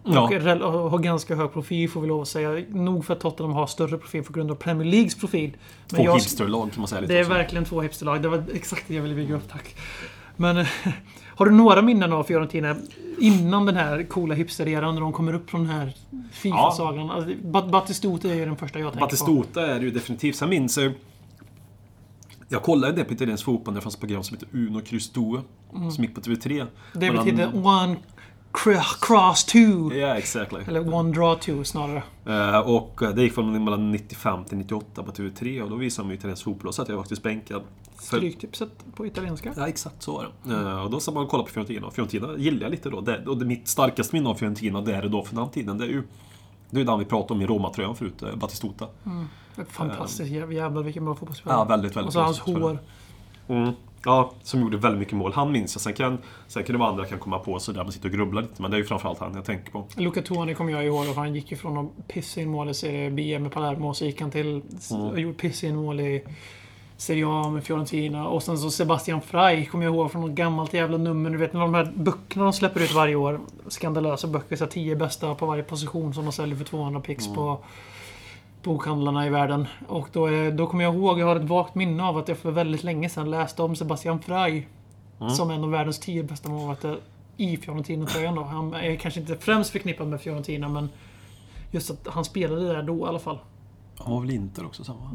Ja. 0.03 0.21
Och, 0.65 0.91
har 0.91 0.97
ganska 0.99 1.35
hög 1.35 1.53
profil 1.53 1.89
får 1.89 2.01
vi 2.01 2.07
lov 2.07 2.21
att 2.21 2.27
säga. 2.27 2.65
Nog 2.69 3.05
för 3.05 3.13
att 3.13 3.19
Tottenham 3.19 3.53
har 3.53 3.67
större 3.67 3.97
profil 3.97 4.23
på 4.23 4.33
grund 4.33 4.51
av 4.51 4.55
Premier 4.55 4.87
Leagues 4.91 5.15
profil. 5.15 5.51
Men 5.89 5.97
Två 5.97 6.03
jag- 6.03 6.13
hipsterlag 6.13 6.71
kan 6.71 6.81
man 6.81 6.87
säga 6.87 7.01
lite 7.01 7.13
Det 7.13 7.19
är 7.19 7.23
också. 7.23 7.33
verkligen 7.33 7.65
två 7.65 7.81
hipsterlag. 7.81 8.21
Det 8.21 8.29
var 8.29 8.43
exakt 8.53 8.83
det 8.87 8.95
jag 8.95 9.01
ville 9.01 9.15
bygga 9.15 9.35
upp, 9.35 9.49
tack. 9.51 9.75
Men 10.35 10.65
har 11.39 11.45
du 11.45 11.51
några 11.51 11.81
minnen 11.81 12.13
av 12.13 12.23
Fiorentina 12.23 12.75
innan 13.19 13.65
den 13.65 13.75
här 13.75 14.03
coola 14.03 14.35
hipster-eran 14.35 14.93
när 14.93 15.01
de 15.01 15.13
kommer 15.13 15.33
upp 15.33 15.49
från 15.49 15.61
den 15.61 15.69
här 15.69 15.93
Fifa-sagan? 16.31 17.11
Alltså, 17.11 17.31
Bat- 17.43 18.25
är 18.25 18.35
ju 18.35 18.45
den 18.45 18.55
första 18.55 18.79
jag 18.79 18.93
tänker 18.93 18.99
på. 18.99 19.25
Batistuta 19.25 19.67
är 19.67 19.79
det 19.79 19.85
ju 19.85 19.91
definitivt. 19.91 20.35
Sen 20.35 20.49
minns 20.49 20.77
jag. 20.77 20.93
Jag 22.47 22.63
kollade 22.63 22.93
del 22.93 23.05
på 23.05 23.13
italiensk 23.13 23.45
fotboll 23.45 23.73
när 23.73 23.79
det 23.79 23.83
fanns 23.83 23.95
ett 23.95 23.99
program 23.99 24.23
som 24.23 24.37
heter 24.37 24.57
Uno 24.57 24.81
Kryss 24.81 25.09
Due. 25.09 25.41
Som 25.91 26.03
gick 26.03 26.15
på 26.15 26.21
TV3. 26.21 26.51
Mm. 26.51 26.67
Det 26.93 27.23
till 27.23 27.45
One 27.53 27.95
Cross 28.51 29.43
2. 29.45 29.57
Ja, 29.93 30.15
exactly. 30.17 30.59
Eller 30.67 30.93
One 30.93 31.11
Draw 31.11 31.35
2 31.41 31.63
snarare. 31.63 32.03
Eh, 32.25 32.59
och 32.59 33.03
eh, 33.03 33.09
det 33.09 33.23
gick 33.23 33.33
från 33.33 33.63
mellan 33.63 33.91
95 33.91 34.43
till 34.45 34.57
98 34.57 35.03
på 35.03 35.11
TV3 35.11 35.61
och 35.61 35.69
då 35.69 35.75
visade 35.75 36.07
de 36.07 36.11
ju 36.11 36.17
italiensk 36.17 36.43
fotboll 36.43 36.67
och 36.67 36.75
så 36.75 36.81
att 36.81 36.89
jag 36.89 36.99
faktiskt 36.99 37.23
bänkad. 37.23 37.61
För- 37.95 38.17
Stryktipset 38.17 38.69
på 38.95 39.05
italienska. 39.05 39.53
Ja, 39.57 39.67
exakt 39.67 40.03
så 40.03 40.11
var 40.13 40.31
det. 40.43 40.53
Eh, 40.55 40.83
och 40.83 40.91
då 40.91 40.99
satt 40.99 41.13
man 41.13 41.23
och 41.23 41.29
kollade 41.29 41.47
på 41.47 41.53
Fiorentina. 41.53 41.87
Och 41.87 41.93
Fiorentina 41.93 42.37
gillar 42.37 42.61
jag 42.61 42.71
lite 42.71 42.89
då. 42.89 43.01
Det, 43.01 43.25
och 43.27 43.37
det, 43.37 43.45
mitt 43.45 43.67
starkaste 43.67 44.15
minne 44.15 44.29
av 44.29 44.35
Fiorentina, 44.35 44.81
det 44.81 44.95
är 44.95 45.01
det 45.01 45.09
då 45.09 45.23
för 45.23 45.35
den 45.35 45.49
tiden, 45.49 45.77
det 45.77 45.85
är 45.85 45.89
ju... 45.89 46.03
Det 46.69 46.81
är 46.81 46.85
den 46.85 46.99
vi 46.99 47.05
pratade 47.05 47.33
om 47.33 47.41
i 47.41 47.45
Roma-tröjan 47.47 47.95
förut, 47.95 48.23
eh, 48.23 48.35
Batistuta. 48.35 48.87
Fantastiskt. 49.69 50.31
Jävlar 50.31 50.83
vilken 50.83 51.05
bra 51.05 51.15
fotbollsspelare. 51.15 51.59
Ja, 51.59 51.63
väldigt, 51.63 51.95
väldigt 51.95 52.07
Och 52.07 52.13
så 52.13 52.21
hans 52.21 52.39
hår. 52.39 52.79
Mm. 53.47 53.73
Ja, 54.05 54.31
som 54.43 54.61
gjorde 54.61 54.77
väldigt 54.77 54.99
mycket 54.99 55.13
mål. 55.13 55.33
Han 55.33 55.51
minns 55.51 55.75
jag. 55.75 55.81
Sen 55.81 55.93
kan, 55.93 56.17
sen 56.47 56.63
kan 56.63 56.73
det 56.73 56.79
vara 56.79 56.89
andra 56.89 57.05
kan 57.05 57.19
komma 57.19 57.39
på 57.39 57.59
så 57.59 57.71
där 57.71 57.83
man 57.83 57.91
sitter 57.91 58.09
och 58.09 58.15
grubblar 58.15 58.41
lite. 58.41 58.61
Men 58.61 58.71
det 58.71 58.77
är 58.77 58.79
ju 58.79 58.85
framförallt 58.85 59.19
han 59.19 59.35
jag 59.35 59.45
tänker 59.45 59.71
på. 59.71 59.85
Luca 59.95 60.21
Toni 60.21 60.53
kommer 60.53 60.71
jag 60.71 60.85
ihåg, 60.85 61.05
för 61.05 61.13
han 61.13 61.35
gick 61.35 61.51
ju 61.51 61.57
från 61.57 61.77
att 61.77 62.07
pissa 62.07 62.41
in 62.41 62.49
mål 62.49 62.69
i 62.69 62.73
Serie 62.73 63.09
B 63.09 63.39
med 63.39 63.51
Palermo, 63.51 63.93
så 63.93 64.05
gick 64.05 64.21
han 64.21 64.31
till 64.31 64.61
och 64.91 65.19
gjorde 65.19 65.37
pissa 65.37 65.67
in 65.67 65.75
mål 65.75 65.99
i 65.99 66.23
Serie 66.97 67.25
A 67.27 67.49
med 67.49 67.63
Fiorentina. 67.63 68.27
Och 68.27 68.43
sen 68.43 68.57
så 68.57 68.71
Sebastian 68.71 69.21
Frey 69.21 69.65
kommer 69.65 69.85
jag 69.85 69.95
ihåg 69.95 70.11
från 70.11 70.21
något 70.21 70.31
gammalt 70.31 70.73
jävla 70.73 70.97
nummer. 70.97 71.29
Du 71.29 71.37
vet 71.37 71.51
de 71.51 71.73
här 71.73 71.93
böckerna 71.95 72.43
de 72.43 72.53
släpper 72.53 72.81
ut 72.81 72.93
varje 72.93 73.15
år. 73.15 73.39
Skandalösa 73.67 74.27
böcker. 74.27 74.55
Så 74.55 74.63
här, 74.63 74.71
10 74.71 74.95
bästa 74.95 75.35
på 75.35 75.45
varje 75.45 75.63
position 75.63 76.13
som 76.13 76.25
de 76.25 76.31
säljer 76.31 76.55
för 76.55 76.65
200 76.65 77.01
pix 77.01 77.27
på 77.27 77.59
bokhandlarna 78.63 79.27
i 79.27 79.29
världen. 79.29 79.67
Och 79.87 80.09
då, 80.13 80.25
är, 80.25 80.51
då 80.51 80.67
kommer 80.67 80.83
jag 80.83 80.95
ihåg, 80.95 81.19
jag 81.19 81.25
har 81.25 81.35
ett 81.35 81.49
vagt 81.49 81.75
minne 81.75 82.03
av 82.03 82.17
att 82.17 82.27
jag 82.27 82.37
för 82.37 82.51
väldigt 82.51 82.83
länge 82.83 83.09
sedan 83.09 83.31
läste 83.31 83.63
om 83.63 83.75
Sebastian 83.75 84.19
Frey. 84.19 84.63
Som 85.35 85.51
en 85.51 85.63
av 85.63 85.71
världens 85.71 85.99
10 85.99 86.23
bästa 86.23 86.49
målvakter 86.49 86.97
i 87.37 87.57
Fiorentina-tröjan 87.57 88.35
då. 88.35 88.43
Han 88.43 88.73
är 88.73 88.95
kanske 88.95 89.19
inte 89.19 89.35
främst 89.35 89.69
förknippad 89.69 90.07
med 90.07 90.21
Fiorentina, 90.21 90.69
men 90.69 90.89
just 91.71 91.91
att 91.91 92.07
han 92.07 92.25
spelade 92.25 92.67
där 92.67 92.83
då 92.83 93.05
i 93.05 93.09
alla 93.09 93.19
fall. 93.19 93.39
Han 93.97 94.13
var 94.13 94.21
väl 94.21 94.29
Inter 94.29 94.65
också 94.65 94.83
samma? 94.83 95.11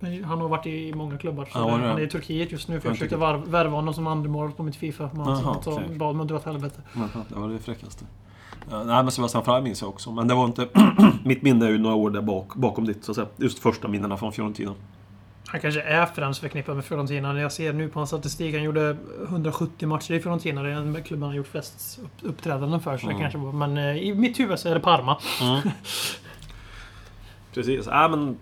Men 0.00 0.24
Han 0.24 0.40
har 0.40 0.48
varit 0.48 0.66
i 0.66 0.94
många 0.94 1.18
klubbar. 1.18 1.48
Ja, 1.54 1.70
han 1.70 1.82
är 1.82 2.00
i 2.00 2.08
Turkiet 2.08 2.52
just 2.52 2.68
nu, 2.68 2.80
för 2.80 2.88
Ja, 2.88 2.90
jag 2.90 2.96
försökte 2.96 3.16
varv, 3.16 3.48
värva 3.48 3.76
honom 3.76 3.94
som 3.94 4.06
andremål 4.06 4.52
på 4.52 4.62
mitt 4.62 4.76
Fifa. 4.76 5.10
Men 5.14 5.26
han 5.26 5.98
bad 5.98 6.16
mig 6.16 6.26
dra 6.26 6.36
åt 6.36 6.44
helvete. 6.44 6.82
Jaha, 6.94 7.24
det 7.28 7.34
var 7.34 7.48
det 7.48 7.58
fräckaste. 7.58 8.04
Nej, 8.70 8.84
men 8.86 9.10
Sebastian 9.10 9.44
Frey 9.44 9.60
minns 9.62 9.80
jag 9.80 9.90
också. 9.90 10.10
Men 10.12 10.28
det 10.28 10.34
var 10.34 10.44
inte... 10.44 10.68
Mitt 11.24 11.42
minne 11.42 11.66
är 11.66 11.70
ju 11.70 11.78
några 11.78 11.94
år 11.96 12.10
där 12.10 12.20
bak, 12.22 12.54
bakom 12.54 12.84
ditt, 12.86 13.04
så 13.04 13.12
att 13.12 13.16
säga. 13.16 13.28
Just 13.36 13.58
första 13.58 13.88
minnena 13.88 14.16
från 14.16 14.32
Fiorentina. 14.32 14.74
Han 15.46 15.60
kanske 15.60 15.82
är 15.82 16.06
främst 16.06 16.40
förknippad 16.40 16.76
med 16.76 16.84
Fiorentina. 16.84 17.40
Jag 17.40 17.52
ser 17.52 17.72
nu 17.72 17.88
på 17.88 17.98
hans 18.00 18.10
statistik, 18.10 18.54
han 18.54 18.62
gjorde 18.64 18.96
170 19.28 19.88
matcher 19.88 20.12
i 20.14 20.20
Fiorentina. 20.20 20.62
Det 20.62 20.70
är 20.70 20.74
den 20.74 21.02
klubben 21.02 21.26
han 21.28 21.36
gjort 21.36 21.46
flest 21.46 21.98
upp- 22.02 22.28
uppträdanden 22.28 22.80
för. 22.80 22.98
Så 22.98 23.06
det 23.06 23.12
Mm. 23.12 23.20
kanske 23.22 23.38
var, 23.38 23.52
men 23.52 23.78
eh, 23.78 23.96
i 23.96 24.14
mitt 24.14 24.40
huvud 24.40 24.58
så 24.58 24.68
är 24.68 24.74
det 24.74 24.80
Parma. 24.80 25.16
Precis. 27.54 27.86
Äh, 27.86 28.10
men 28.10 28.36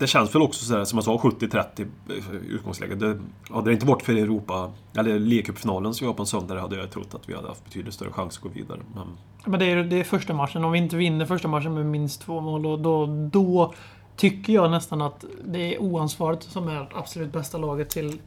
det 0.00 0.06
känns 0.06 0.34
väl 0.34 0.42
också 0.42 0.64
sådär, 0.64 0.84
som 0.84 0.96
jag 0.96 1.04
sa, 1.04 1.16
70-30 1.16 1.86
eh, 2.08 2.36
utgångsläge. 2.48 2.94
Det, 2.94 3.18
hade 3.50 3.70
det 3.70 3.74
inte 3.74 3.86
varit 3.86 4.02
för 4.02 4.12
Europa, 4.12 4.72
eller 4.96 5.18
ligacupfinalen 5.18 5.94
som 5.94 6.04
vi 6.04 6.06
har 6.06 6.14
på 6.14 6.22
en 6.22 6.26
söndag, 6.26 6.60
hade 6.60 6.76
jag 6.76 6.90
trott 6.90 7.14
att 7.14 7.28
vi 7.28 7.34
hade 7.34 7.48
haft 7.48 7.64
betydligt 7.64 7.94
större 7.94 8.12
chans 8.12 8.36
att 8.36 8.42
gå 8.42 8.48
vidare. 8.48 8.80
Men 8.94 9.06
Men 9.44 9.60
det 9.60 9.66
är, 9.66 9.76
det 9.84 9.96
är 9.96 10.04
första 10.04 10.34
matchen. 10.34 10.64
Om 10.64 10.72
vi 10.72 10.78
inte 10.78 10.96
vinner 10.96 11.26
första 11.26 11.48
matchen 11.48 11.74
med 11.74 11.86
minst 11.86 12.22
två 12.22 12.40
mål, 12.40 12.62
då, 12.62 12.76
då, 12.76 13.06
då 13.32 13.74
tycker 14.16 14.52
jag 14.52 14.70
nästan 14.70 15.02
att 15.02 15.24
det 15.44 15.74
är 15.74 15.82
oansvarigt 15.82 16.42
som 16.42 16.68
är 16.68 16.88
absolut 16.94 17.32
bästa 17.32 17.58
laget 17.58 17.90
till... 17.90 18.20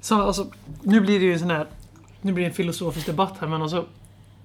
Så, 0.00 0.22
alltså, 0.22 0.46
nu 0.82 1.00
blir 1.00 1.18
det 1.18 1.24
ju 1.24 1.32
en 1.32 1.38
sån 1.38 1.50
här... 1.50 1.66
Nu 2.20 2.32
blir 2.32 2.44
det 2.44 2.50
en 2.50 2.54
filosofisk 2.54 3.06
debatt 3.06 3.34
här, 3.40 3.48
men 3.48 3.62
alltså... 3.62 3.84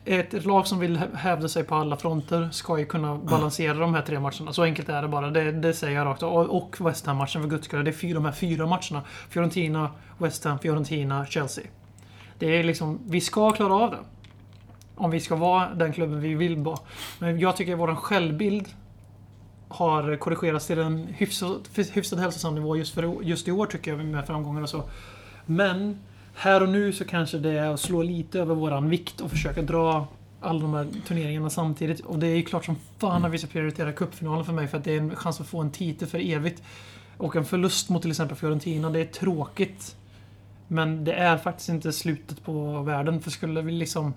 Ett, 0.06 0.34
ett 0.34 0.46
lag 0.46 0.68
som 0.68 0.80
vill 0.80 0.98
hävda 0.98 1.48
sig 1.48 1.64
på 1.64 1.76
alla 1.76 1.98
fronter 1.98 2.50
ska 2.52 2.80
ju 2.80 2.86
kunna 2.86 3.16
balansera 3.16 3.74
de 3.74 3.94
här 3.94 4.02
tre 4.02 4.20
matcherna. 4.20 4.54
Så 4.54 4.64
enkelt 4.64 4.90
är 4.90 5.02
det 5.02 5.08
bara. 5.08 5.30
Det, 5.30 5.52
det 5.52 5.74
säger 5.74 5.98
jag 5.98 6.06
rakt 6.06 6.24
av. 6.24 6.34
Och, 6.34 6.58
och 6.58 6.88
West 6.88 7.06
Ham-matchen 7.06 7.42
för 7.42 7.50
guds 7.50 7.66
skull. 7.66 7.84
Det 7.84 7.92
är 7.92 7.94
fyra, 7.94 8.14
de 8.14 8.26
här 8.26 8.32
fyra 8.32 8.66
matcherna. 8.66 9.02
Fiorentina, 9.30 9.92
West 10.18 10.44
Ham, 10.44 10.60
Fiorentina, 10.60 11.26
Chelsea. 11.26 11.64
Det 12.40 12.60
är 12.60 12.64
liksom... 12.64 13.00
Vi 13.06 13.22
ska 13.22 13.52
klara 13.52 13.74
av 13.74 13.92
det. 13.92 13.98
Om 14.96 15.12
vi 15.12 15.20
ska 15.20 15.36
vara 15.36 15.74
den 15.74 15.94
klubben 15.94 16.22
vi 16.22 16.34
vill 16.34 16.58
vara. 16.58 16.80
Men 17.20 17.40
jag 17.40 17.58
tycker 17.58 17.74
att 17.74 17.80
vår 17.80 17.96
självbild 17.96 18.70
har 19.68 20.16
korrigerats 20.16 20.68
till 20.68 20.80
en 20.80 21.08
hyfsad, 21.08 21.68
hyfsad 21.94 22.20
hälsosam 22.20 22.56
nivå 22.56 22.76
just, 22.76 22.94
för, 22.94 23.24
just 23.24 23.48
i 23.48 23.52
år 23.52 23.66
tycker 23.66 23.92
jag 23.92 24.06
med 24.06 24.28
framgångar 24.28 24.62
och 24.62 24.70
så. 24.70 24.84
Men 25.46 26.00
här 26.34 26.64
och 26.64 26.70
nu 26.70 26.94
så 26.94 27.06
kanske 27.06 27.38
det 27.38 27.52
är 27.52 27.68
att 27.74 27.80
slå 27.80 28.02
lite 28.02 28.40
över 28.40 28.56
våran 28.56 28.90
vikt 28.90 29.22
och 29.22 29.30
försöka 29.30 29.62
dra 29.62 30.08
alla 30.42 30.60
de 30.60 30.74
här 30.74 30.88
turneringarna 31.08 31.50
samtidigt. 31.50 32.00
Och 32.00 32.20
det 32.20 32.28
är 32.28 32.36
ju 32.36 32.44
klart 32.44 32.66
som 32.66 32.76
fan 32.98 33.26
att 33.26 33.32
vi 33.32 33.38
ska 33.38 33.48
prioritera 33.48 33.92
cupfinalen 33.92 34.46
för 34.46 34.54
mig 34.54 34.68
för 34.68 34.78
att 34.78 34.84
det 34.84 34.94
är 34.94 34.98
en 34.98 35.16
chans 35.16 35.42
att 35.42 35.48
få 35.48 35.62
en 35.62 35.72
titel 35.72 36.08
för 36.08 36.32
evigt. 36.32 36.64
Och 37.18 37.36
en 37.36 37.46
förlust 37.46 37.90
mot 37.90 38.02
till 38.02 38.12
exempel 38.12 38.38
Fiorentina, 38.38 38.90
det 38.90 39.00
är 39.00 39.06
tråkigt. 39.06 39.96
Men 40.68 41.04
det 41.04 41.14
är 41.14 41.38
faktiskt 41.38 41.70
inte 41.70 41.94
slutet 41.94 42.44
på 42.44 42.82
världen. 42.82 43.22
För 43.22 43.32
skulle 43.32 43.62
vi 43.62 43.72
liksom... 43.72 44.14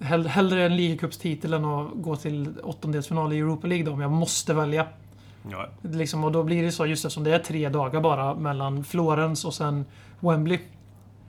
Hell, 0.00 0.26
hellre 0.26 0.64
en 0.66 0.76
ligacupstitel 0.76 1.52
än 1.52 1.64
att 1.64 1.90
gå 1.94 2.16
till 2.16 2.54
åttondelsfinal 2.62 3.32
i 3.32 3.38
Europa 3.38 3.66
League 3.66 3.86
då, 3.86 3.92
om 3.92 4.00
jag 4.00 4.10
måste 4.10 4.54
välja. 4.54 4.86
ja, 5.50 5.68
Liksom, 5.82 6.24
och 6.24 6.32
då 6.32 6.42
blir 6.42 6.62
det 6.62 6.72
så, 6.72 6.86
just 6.86 7.04
eftersom 7.04 7.24
det 7.24 7.34
är 7.34 7.38
tre 7.38 7.68
dagar 7.68 8.00
bara 8.00 8.34
mellan 8.34 8.84
Florens 8.84 9.44
och 9.44 9.54
sen 9.54 9.84
Wembley. 10.20 10.58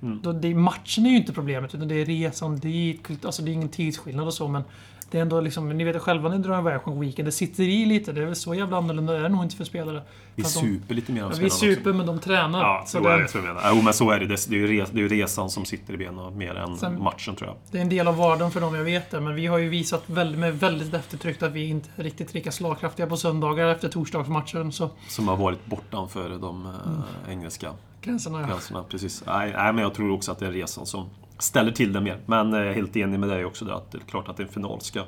Mm. 0.01 0.19
Då, 0.23 0.31
det, 0.33 0.55
matchen 0.55 1.05
är 1.05 1.09
ju 1.09 1.17
inte 1.17 1.33
problemet, 1.33 1.75
utan 1.75 1.87
det 1.87 1.95
är 1.95 2.05
resan 2.05 2.55
dit. 2.59 3.25
Alltså 3.25 3.41
det 3.41 3.51
är 3.51 3.53
ingen 3.53 3.69
tidsskillnad 3.69 4.27
och 4.27 4.33
så, 4.33 4.47
men 4.47 4.63
det 5.11 5.17
är 5.17 5.21
ändå 5.21 5.41
liksom, 5.41 5.69
ni 5.69 5.83
vet 5.83 6.01
själva 6.01 6.29
när 6.29 6.37
ni 6.37 6.43
drar 6.43 6.81
en 6.87 6.99
weekend, 6.99 7.27
det 7.27 7.31
sitter 7.31 7.63
i 7.63 7.85
lite. 7.85 8.11
Det 8.11 8.21
är 8.21 8.25
väl 8.25 8.35
så 8.35 8.53
jävla 8.53 8.77
annorlunda 8.77 9.13
det 9.13 9.25
är 9.25 9.29
nog 9.29 9.43
inte 9.43 9.55
för 9.55 9.63
spelare. 9.63 10.01
vi 10.35 10.43
För 10.43 10.49
att 10.49 10.53
de- 10.55 10.59
super 10.59 10.95
lite 10.95 11.11
mer 11.11 11.21
än 11.21 11.27
Ja, 11.33 11.37
vi 11.39 11.49
spelarna 11.49 11.75
super, 11.75 11.89
också. 11.91 11.97
men 11.97 12.05
de 12.07 12.19
tränar. 12.19 12.59
Ja, 12.59 12.83
så 12.87 12.99
det, 12.99 13.09
är 13.09 13.17
det 13.17 13.27
jag 13.35 13.43
menar. 13.43 13.61
Jo, 13.75 13.81
men 13.81 13.93
så 13.93 14.11
är 14.11 14.19
det. 14.19 14.25
Det 14.25 14.55
är 14.55 14.59
ju, 14.59 14.67
res, 14.67 14.89
det 14.91 15.01
är 15.01 15.09
resan 15.09 15.49
som 15.49 15.65
sitter 15.65 15.93
i 15.93 15.97
benen 15.97 16.37
mer 16.37 16.55
än 16.55 16.77
Sen- 16.77 17.03
matchen, 17.03 17.35
tror 17.35 17.49
jag. 17.49 17.57
det 17.71 17.77
är 17.77 17.81
en 17.81 17.89
del 17.89 18.07
av 18.07 18.17
vardagen 18.17 18.51
för 18.51 18.61
dem, 18.61 18.75
jag 18.75 18.83
vet 18.83 19.11
det. 19.11 19.21
Men 19.21 19.35
vi 19.35 19.47
har 19.47 19.57
ju 19.57 19.69
visat 19.69 20.03
väldigt, 20.05 20.39
med 20.39 20.59
väldigt 20.59 20.93
eftertryck 20.93 21.43
att 21.43 21.51
vi 21.51 21.65
inte 21.67 21.89
är 21.95 22.03
riktigt 22.03 22.33
lika 22.33 22.51
slagkraftiga 22.51 23.07
på 23.07 23.17
söndagar 23.17 23.67
efter 23.67 23.89
torsdagsmatchen. 23.89 24.71
Så 24.71 24.89
Som 25.09 25.27
har 25.27 25.35
varit 25.37 25.65
bortanför 25.65 26.29
de 26.29 26.65
eh, 26.65 27.31
engelska 27.31 27.71
gränserna, 28.01 28.41
ja. 28.41 28.47
gränserna. 28.47 28.83
Precis. 28.83 29.23
Nej, 29.25 29.53
nej, 29.57 29.73
men 29.73 29.83
jag 29.83 29.93
tror 29.93 30.11
också 30.11 30.31
att 30.31 30.39
det 30.39 30.47
är 30.47 30.51
resan 30.51 30.85
som 30.85 31.09
ställer 31.39 31.71
till 31.71 31.93
det 31.93 32.01
mer. 32.01 32.19
Men 32.25 32.53
eh, 32.53 32.73
helt 32.73 32.95
enig 32.95 33.19
med 33.19 33.29
dig 33.29 33.45
också 33.45 33.65
där, 33.65 33.73
att 33.73 33.91
det 33.91 33.97
är 33.97 34.01
klart 34.01 34.29
att 34.29 34.39
en 34.39 34.47
final 34.47 34.81
ska 34.81 35.03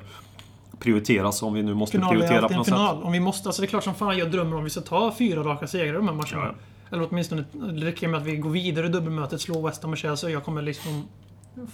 prioriteras 0.78 1.42
om 1.42 1.54
vi 1.54 1.62
nu 1.62 1.74
måste 1.74 1.96
Final 1.96 2.12
är 2.12 2.18
prioritera 2.18 2.38
på 2.40 2.44
alltid 2.44 2.54
en 2.54 2.58
något 2.58 2.66
final. 2.66 2.96
sätt. 2.96 3.04
Om 3.04 3.12
vi 3.12 3.20
måste, 3.20 3.48
alltså 3.48 3.62
det 3.62 3.66
är 3.66 3.68
klart 3.68 3.84
som 3.84 3.94
fan 3.94 4.18
jag 4.18 4.30
drömmer 4.30 4.56
om 4.56 4.64
vi 4.64 4.70
ska 4.70 4.80
ta 4.80 5.14
fyra 5.18 5.42
raka 5.42 5.66
segrar 5.66 5.88
i 5.88 5.96
de 5.96 6.08
här 6.08 6.14
matcherna. 6.14 6.46
Ja. 6.46 6.54
Eller 6.90 7.08
åtminstone, 7.10 7.44
det 7.52 7.86
räcker 7.86 8.08
med 8.08 8.20
att 8.20 8.26
vi 8.26 8.36
går 8.36 8.50
vidare 8.50 8.86
i 8.86 8.88
dubbelmötet, 8.88 9.40
slår 9.40 9.66
West 9.68 9.82
Ham 9.82 9.92
och 9.92 9.98
Chelsea 9.98 10.30
jag 10.30 10.44
kommer 10.44 10.62
liksom 10.62 11.08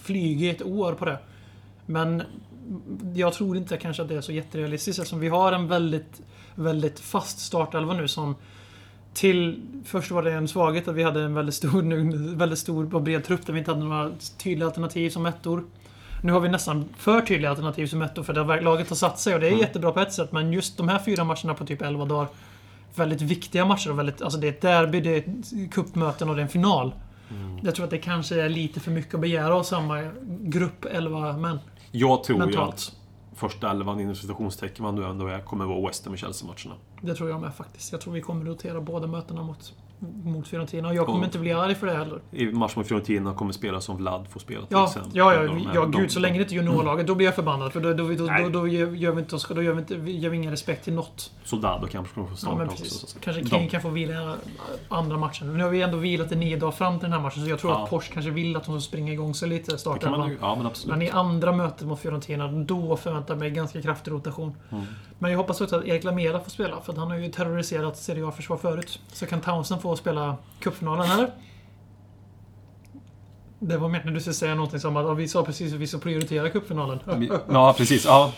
flyga 0.02 0.50
ett 0.50 0.62
år 0.62 0.92
på 0.92 1.04
det. 1.04 1.18
Men 1.86 2.22
jag 3.14 3.32
tror 3.32 3.56
inte 3.56 3.76
kanske 3.76 4.02
att 4.02 4.08
det 4.08 4.14
är 4.14 4.20
så 4.20 4.32
jätterealistiskt 4.32 4.98
eftersom 4.98 5.20
vi 5.20 5.28
har 5.28 5.52
en 5.52 5.68
väldigt, 5.68 6.22
väldigt 6.54 7.00
fast 7.00 7.38
startelva 7.38 7.94
nu 7.94 8.08
som 8.08 8.34
till... 9.16 9.62
Först 9.84 10.10
var 10.10 10.22
det 10.22 10.32
en 10.32 10.48
svaghet 10.48 10.88
att 10.88 10.94
vi 10.94 11.02
hade 11.02 11.22
en 11.22 11.34
väldigt 11.34 11.54
stor, 11.54 12.36
väldigt 12.36 12.58
stor 12.58 12.94
och 12.94 13.02
bred 13.02 13.24
trupp 13.24 13.46
där 13.46 13.52
vi 13.52 13.58
inte 13.58 13.70
hade 13.70 13.84
några 13.84 14.12
tydliga 14.38 14.66
alternativ 14.66 15.10
som 15.10 15.26
ettor. 15.26 15.64
Nu 16.22 16.32
har 16.32 16.40
vi 16.40 16.48
nästan 16.48 16.88
för 16.96 17.20
tydliga 17.20 17.50
alternativ 17.50 17.86
som 17.86 18.02
ettor 18.02 18.22
för 18.22 18.32
det 18.32 18.60
laget 18.60 18.88
har 18.88 18.96
satt 18.96 19.18
sig 19.18 19.34
och 19.34 19.40
det 19.40 19.46
är 19.46 19.50
Mm. 19.50 19.60
jättebra 19.60 19.92
på 19.92 20.00
ett 20.00 20.12
sätt 20.12 20.32
men 20.32 20.52
just 20.52 20.76
de 20.76 20.88
här 20.88 20.98
fyra 20.98 21.24
matcherna 21.24 21.54
på 21.54 21.66
typ 21.66 21.82
11 21.82 22.04
dagar 22.04 22.28
Väldigt 22.94 23.22
viktiga 23.22 23.64
matcher 23.64 23.90
och 23.90 23.98
väldigt, 23.98 24.22
alltså 24.22 24.38
det 24.38 24.46
är 24.46 24.52
ett 24.52 24.60
derby, 24.60 25.00
det 25.00 25.16
är 25.16 25.24
cupmöten 25.70 26.28
och 26.28 26.36
det 26.36 26.40
är 26.40 26.42
en 26.42 26.48
final. 26.48 26.94
Mm. 27.30 27.58
Jag 27.62 27.74
tror 27.74 27.84
att 27.84 27.90
det 27.90 27.98
kanske 27.98 28.42
är 28.42 28.48
lite 28.48 28.80
för 28.80 28.90
mycket 28.90 29.14
att 29.14 29.20
begära 29.20 29.54
av 29.54 29.62
samma 29.62 30.10
grupp 30.40 30.84
11 30.84 31.36
män. 31.36 31.58
Jag 31.90 32.24
tror 32.24 32.38
Mentalt 32.38 32.95
första 33.36 33.70
elvan 33.70 34.00
inom 34.00 34.14
citationstecken 34.14 34.84
vad 34.84 34.94
nu 34.94 35.04
ändå 35.04 35.26
är, 35.26 35.40
kommer 35.40 35.64
vara 35.64 35.86
West 35.86 36.04
Ham 36.04 36.12
och 36.12 36.18
Chelsea-matcherna. 36.18 36.74
Det 37.00 37.14
tror 37.14 37.30
jag 37.30 37.40
med 37.40 37.54
faktiskt. 37.54 37.92
Jag 37.92 38.00
tror 38.00 38.12
vi 38.12 38.20
kommer 38.20 38.44
rotera 38.44 38.80
båda 38.80 39.06
mötena 39.06 39.42
mot, 39.42 39.74
mot 40.24 40.48
Fiorentina. 40.48 40.88
Och 40.88 40.94
jag 40.94 41.06
kommer 41.06 41.18
Och- 41.18 41.24
inte 41.24 41.38
bli 41.38 41.52
arg 41.52 41.74
för 41.74 41.86
det 41.86 41.92
heller. 41.94 42.20
I 42.30 42.46
match 42.46 42.76
mot 42.76 42.86
Fiorentina 42.88 43.34
kommer 43.34 43.52
spela 43.52 43.80
som 43.80 43.96
Vlad 43.96 44.26
får 44.30 44.40
spela 44.40 44.60
till 44.60 44.68
Ja, 44.76 44.84
exempel. 44.84 45.10
ja, 45.14 45.34
ja, 45.34 45.42
De 45.42 45.48
här- 45.66 45.74
ja 45.74 45.80
de- 45.80 45.90
gud. 46.00 46.10
Så 46.12 46.20
länge 46.20 46.38
det 46.38 46.42
inte 46.42 46.54
är 46.54 46.56
juniorlaget, 46.56 47.06
då 47.06 47.14
blir 47.14 47.26
jag 47.26 47.34
förbannad. 47.34 47.72
För 47.72 47.80
då, 47.80 47.92
då, 47.92 48.08
då, 48.08 48.26
då, 48.42 48.48
då, 48.48 48.68
gör 48.68 48.90
gör 48.92 49.12
vi 49.12 49.20
inte, 49.20 49.34
oss- 49.34 49.48
då 49.48 49.62
gör 49.62 49.72
vi, 49.72 49.78
inte, 49.78 49.94
ger 49.94 50.30
vi 50.30 50.36
ingen 50.36 50.50
respekt 50.50 50.84
till 50.84 50.94
något. 50.94 51.30
Soldado 51.44 51.86
kanske 51.90 52.14
kommer 52.14 52.26
få 52.26 52.32
Ja, 52.32 52.36
starta 52.36 52.56
men 52.56 52.68
också. 52.68 53.06
Kanske 53.20 53.42
de- 53.42 53.48
King 53.50 53.68
kan 53.68 53.80
få 53.82 53.88
vila 53.88 54.34
andra 54.88 55.16
matchen. 55.18 55.56
Nu 55.56 55.62
har 55.64 55.70
vi 55.70 55.82
ändå 55.82 55.96
vilat 55.98 56.32
i 56.32 56.36
nio 56.36 56.56
dagar 56.56 56.72
fram 56.72 56.98
till 56.98 57.02
den 57.02 57.12
här 57.12 57.20
matchen, 57.20 57.42
så 57.44 57.48
jag 57.50 57.58
tror 57.58 57.72
Ja. 57.72 57.82
att 57.84 57.90
Porsche 57.90 58.12
kanske 58.12 58.30
vill 58.30 58.56
att 58.56 58.64
de 58.64 58.80
ska 58.80 58.88
springa 58.88 59.12
igång 59.12 59.34
sig 59.34 59.48
lite 59.48 59.78
startelvan. 59.78 60.20
man 60.20 60.36
Ja, 60.40 60.54
men 60.56 60.66
absolut. 60.66 60.96
Men 60.96 61.02
i 61.06 61.10
andra 61.10 61.52
mötet 61.52 61.86
mot 61.86 62.00
Fiorentina, 62.00 62.48
då 62.52 62.96
förväntar 62.96 63.34
jag 63.34 63.38
mig 63.38 63.50
ganska 63.50 63.82
kraftig 63.82 64.10
rotation. 64.12 64.54
Mm. 64.70 64.84
Men 65.18 65.30
jag 65.30 65.38
hoppas 65.38 65.60
också 65.60 65.76
att 65.76 65.84
Erik 65.84 66.04
Lamela 66.04 66.40
får 66.40 66.50
spela, 66.50 66.80
för 66.80 66.92
att 66.92 66.98
han 66.98 67.10
har 67.10 67.18
ju 67.18 67.28
terroriserat 67.28 67.96
Serie 67.96 68.26
A-försvar 68.28 68.56
förut. 68.56 69.00
Så 69.12 69.26
kan 69.26 69.40
Townsend 69.40 69.82
få 69.82 69.85
spela 69.96 70.36
cupfinalen, 70.60 71.10
eller? 71.10 71.30
Det 73.58 73.76
var 73.78 73.88
meningen 73.88 74.14
du 74.14 74.20
skulle 74.20 74.34
säga 74.34 74.54
någonting 74.54 74.80
som 74.80 74.96
att 74.96 75.04
ja, 75.04 75.14
vi 75.14 75.28
sa 75.28 75.44
precis 75.44 75.74
att 75.74 75.80
vi 75.80 75.86
ska 75.86 75.98
prioritera 75.98 76.50
cupfinalen. 76.50 76.98
Ja, 77.48 77.74
precis. 77.78 78.04
Ja. 78.04 78.32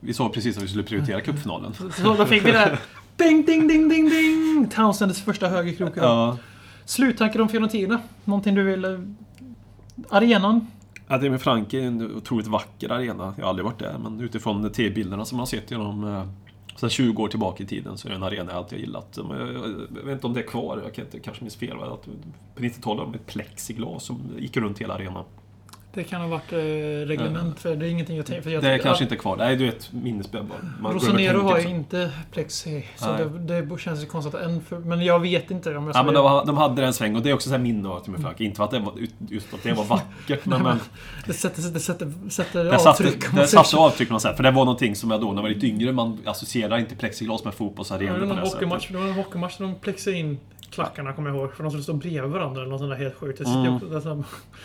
Vi 0.00 0.14
sa 0.14 0.28
precis 0.28 0.56
att 0.56 0.62
vi 0.62 0.68
skulle 0.68 0.82
prioritera 0.82 1.20
cupfinalen. 1.20 1.74
Så 1.96 2.14
då 2.14 2.26
fick 2.26 2.46
vi 2.46 2.50
det. 2.52 2.78
Ding, 3.16 3.44
ding, 3.46 3.68
ding, 3.68 3.88
ding, 3.88 4.08
ding! 4.10 4.68
Townsends 4.74 5.22
första 5.22 5.48
högerkrok. 5.48 5.92
Ja. 5.96 6.36
Sluttankar 6.84 7.40
om 7.40 7.48
Fiorentina? 7.48 8.00
Någonting 8.24 8.54
du 8.54 8.62
vill... 8.62 8.84
eh, 8.84 8.98
Arenan? 10.10 10.66
Ja, 11.08 11.18
det 11.18 11.30
med 11.30 11.40
Frank 11.42 11.74
är 11.74 11.82
en 11.82 12.16
otroligt 12.16 12.46
vacker 12.46 12.92
arena. 12.92 13.34
Jag 13.36 13.44
har 13.44 13.48
aldrig 13.48 13.64
varit 13.64 13.78
där, 13.78 13.98
men 14.02 14.20
utifrån 14.20 14.62
de 14.62 14.70
TV-bilderna 14.70 15.24
som 15.24 15.36
man 15.36 15.40
har 15.40 15.46
sett 15.46 15.70
genom 15.70 16.04
eh, 16.14 16.24
Sen 16.82 16.90
20 16.90 17.22
år 17.22 17.28
tillbaka 17.28 17.62
i 17.62 17.66
tiden 17.66 17.98
så 17.98 18.08
är 18.08 18.10
det 18.10 18.16
en 18.16 18.22
arena 18.22 18.52
jag 18.52 18.58
alltid 18.58 18.78
har 18.78 18.80
gillat. 18.80 19.08
Jag, 19.16 19.30
jag, 19.30 19.88
jag 19.96 20.02
vet 20.04 20.12
inte 20.12 20.26
om 20.26 20.34
det 20.34 20.40
är 20.40 20.46
kvar, 20.46 20.80
jag 20.84 20.94
kan 20.94 21.04
inte, 21.04 21.20
kanske 21.20 21.44
minns 21.44 21.56
fel. 21.56 21.82
Att 21.82 22.04
på 22.54 22.62
90-talet 22.62 23.06
var 23.06 23.12
det 23.12 23.18
ett 23.18 23.26
plexiglas 23.26 24.04
som 24.04 24.20
gick 24.38 24.56
runt 24.56 24.78
hela 24.78 24.94
arenan. 24.94 25.24
Det 25.94 26.04
kan 26.04 26.20
ha 26.20 26.28
varit 26.28 26.52
eh, 26.52 26.56
reglement, 27.06 27.60
för 27.60 27.76
det 27.76 27.86
är 27.86 27.90
ingenting 27.90 28.16
jag 28.16 28.26
tänker... 28.26 28.42
För 28.42 28.50
jag 28.50 28.62
Det 28.62 28.68
är 28.68 28.72
tycker- 28.76 28.84
kanske 28.88 29.04
inte 29.04 29.14
är 29.14 29.18
kvar. 29.18 29.36
Nej, 29.36 29.56
du 29.56 29.64
bara. 30.48 30.58
Man 30.80 30.92
går 30.92 31.00
över 31.00 31.10
Rosanero 31.12 31.32
tänker 31.38 31.54
har 31.54 31.58
ju 31.58 31.68
inte 31.68 32.10
plexi, 32.32 32.84
så 32.96 33.06
det, 33.38 33.62
det 33.62 33.80
känns 33.80 34.02
ju 34.02 34.06
konstigt 34.06 34.34
att 34.34 34.42
en 34.42 34.60
för, 34.62 34.78
Men 34.78 35.04
jag 35.04 35.20
vet 35.20 35.50
inte 35.50 35.76
om 35.76 35.86
jag 35.86 35.96
Ja, 35.96 36.02
men 36.02 36.14
de, 36.14 36.24
var- 36.24 36.44
de 36.46 36.56
hade 36.56 36.80
det 36.82 36.86
en 36.86 36.92
sväng 36.94 37.16
och 37.16 37.22
det 37.22 37.30
är 37.30 37.34
också 37.34 37.48
så 37.48 37.54
här 37.54 37.62
minne 37.62 37.88
av 37.88 38.00
Timmy 38.00 38.18
Frank. 38.18 38.40
Inte 38.40 38.56
för 38.56 38.64
att 38.64 38.70
det 38.70 38.78
var, 38.78 38.92
just 39.28 39.54
att 39.54 39.62
det 39.62 39.72
var 39.72 39.84
vackert, 39.84 40.40
men, 40.46 40.62
men 40.62 40.78
Det 41.26 41.32
sätter, 41.32 41.62
det 41.62 41.80
sätter, 41.80 42.12
sätter 42.30 42.64
det 42.64 42.78
satte, 42.78 42.88
avtryck. 42.90 43.32
man 43.32 43.40
det 43.40 43.46
satte 43.48 43.76
avtryck 43.76 44.08
på 44.08 44.12
något 44.14 44.22
sätt. 44.22 44.36
För 44.36 44.42
det 44.42 44.50
var 44.50 44.64
någonting 44.64 44.96
som 44.96 45.10
jag 45.10 45.20
då, 45.20 45.26
när 45.28 45.34
jag 45.36 45.42
var 45.42 45.48
lite 45.48 45.66
yngre, 45.66 45.92
man 45.92 46.18
associerar 46.24 46.78
inte 46.78 46.94
plexiglas 46.94 47.44
med 47.44 47.54
fotbollsarenor 47.54 48.12
på 48.12 48.18
det 48.20 48.26
sättet. 48.50 48.60
det 48.92 48.98
var 48.98 49.06
en 49.06 49.14
hockeymatch 49.14 49.58
de 49.58 49.74
plexade 49.74 50.16
in 50.16 50.38
klackarna, 50.72 51.12
kommer 51.12 51.30
jag 51.30 51.38
ihåg. 51.38 51.54
För 51.54 51.62
de 51.62 51.70
skulle 51.70 51.82
stå 51.82 51.92
bredvid 51.92 52.30
varandra 52.30 52.60
eller 52.60 52.70
något 52.70 52.80
sånt 52.80 52.90
där 52.90 52.98
helt 52.98 53.14
sjukt. 53.14 53.40
Mm. 53.40 53.78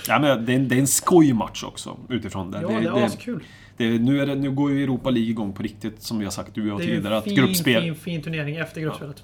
Ja, 0.07 0.19
men 0.19 0.45
det, 0.45 0.53
är 0.53 0.55
en, 0.55 0.67
det 0.67 0.75
är 0.75 0.79
en 0.79 0.87
skojmatch 0.87 1.63
också, 1.63 1.97
utifrån 2.09 2.51
det. 2.51 2.61
ja, 2.61 2.67
det, 2.67 2.73
det 2.73 2.81
det, 2.81 2.87
är 2.99 3.05
askul. 3.05 3.43
nu, 3.77 4.21
är 4.21 4.25
det, 4.25 4.35
nu 4.35 4.51
går 4.51 4.71
ju 4.71 4.83
Europa 4.83 5.09
League 5.09 5.29
igång 5.29 5.53
på 5.53 5.63
riktigt, 5.63 6.01
som 6.01 6.19
vi 6.19 6.25
har 6.25 6.31
sagt, 6.31 6.55
du 6.55 6.61
och 6.61 6.67
jag 6.67 6.77
Det 6.77 6.83
är 6.83 6.87
ju 6.87 6.95
tidigare. 6.95 7.15
en 7.15 7.21
fin, 7.21 7.35
gruppspel, 7.35 7.81
fin, 7.83 7.95
fin 7.95 8.21
turnering 8.21 8.55
efter 8.55 8.81
gruppspelet. 8.81 9.23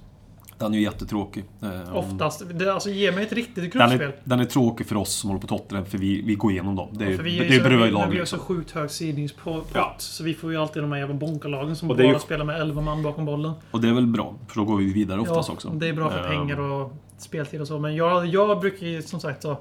Den 0.58 0.74
är 0.74 0.78
ju 0.78 0.84
jättetråkig. 0.84 1.44
Eh, 1.62 1.96
Oftast. 1.98 2.44
Det, 2.54 2.74
alltså, 2.74 2.90
ge 2.90 3.12
mig 3.12 3.24
ett 3.24 3.34
riktigt 3.34 3.56
Den 3.56 3.70
gruppspel. 3.70 4.02
är, 4.02 4.16
den 4.24 4.40
är 4.40 4.46
tråkig 4.46 4.88
för 4.88 4.96
oss 4.96 5.14
som 5.14 5.30
håller 5.30 5.42
på 5.42 5.48
Tottenham, 5.48 5.86
för 5.86 5.98
vi, 5.98 6.22
vi 6.22 6.36
går 6.36 6.52
igenom 6.52 6.76
dem. 6.76 6.90
Det 6.92 7.06
är, 7.06 7.10
Ja, 7.10 7.18
för 7.18 7.24
vi 7.24 7.40
det 7.40 7.46
är 7.46 7.50
är 7.50 7.54
ju 7.54 7.58
så, 7.58 7.64
beröj 7.64 7.84
vi, 7.86 7.92
lag 7.92 8.00
vi 8.00 8.06
har 8.06 8.14
liksom. 8.14 8.40
så 8.40 8.46
sjukt 8.46 8.72
hög 8.72 8.92
sidningspott. 8.92 9.68
Ja. 9.74 9.96
Så 9.98 10.24
vi 10.24 10.34
får 10.34 10.52
ju 10.52 10.58
alltid 10.58 10.84
de 10.84 10.92
här 10.92 11.00
jävla 11.00 11.16
bonkalagen 11.16 11.76
som 11.76 11.88
det 11.88 11.94
är 11.94 11.98
bara 11.98 12.14
ju- 12.14 12.20
spelar 12.20 12.46
med 12.46 12.62
11 12.62 12.82
man 12.82 13.04
bakom 13.04 13.26
bollen. 13.26 13.52
Och 13.72 13.82
det 13.82 13.90
är 13.90 13.94
väl 13.94 14.08
bra, 14.08 14.36
för 14.48 14.56
då 14.56 14.66
går 14.66 14.78
vi 14.78 14.94
vidare 14.94 15.20
oftast 15.20 15.50
ja, 15.50 15.54
också. 15.54 15.70
Det 15.70 15.88
är 15.88 15.94
bra 15.94 16.10
för 16.10 16.20
Eh, 16.24 16.30
pengar 16.40 16.60
och 16.60 16.94
speltid 17.18 17.62
och 17.62 17.68
så. 17.68 17.80
Men 17.80 17.96
jag, 17.96 18.26
jag 18.26 18.60
brukar 18.60 18.88
ju 18.88 19.02
som 19.02 19.20
sagt 19.20 19.42
så... 19.42 19.58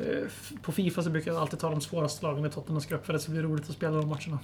eh, 0.00 0.58
På 0.62 0.72
Fifa 0.72 1.02
så 1.02 1.10
brukar 1.10 1.32
jag 1.32 1.40
alltid 1.40 1.58
ta 1.58 1.70
de 1.70 1.80
svåraste 1.80 2.26
lagen 2.26 2.46
i 2.46 2.50
Tottenhams 2.50 2.86
grupp 2.86 3.06
för 3.06 3.12
det 3.12 3.18
ska 3.18 3.32
bli 3.32 3.42
roligt 3.42 3.70
att 3.70 3.76
spela 3.76 3.96
de 3.96 4.08
matcherna. 4.08 4.38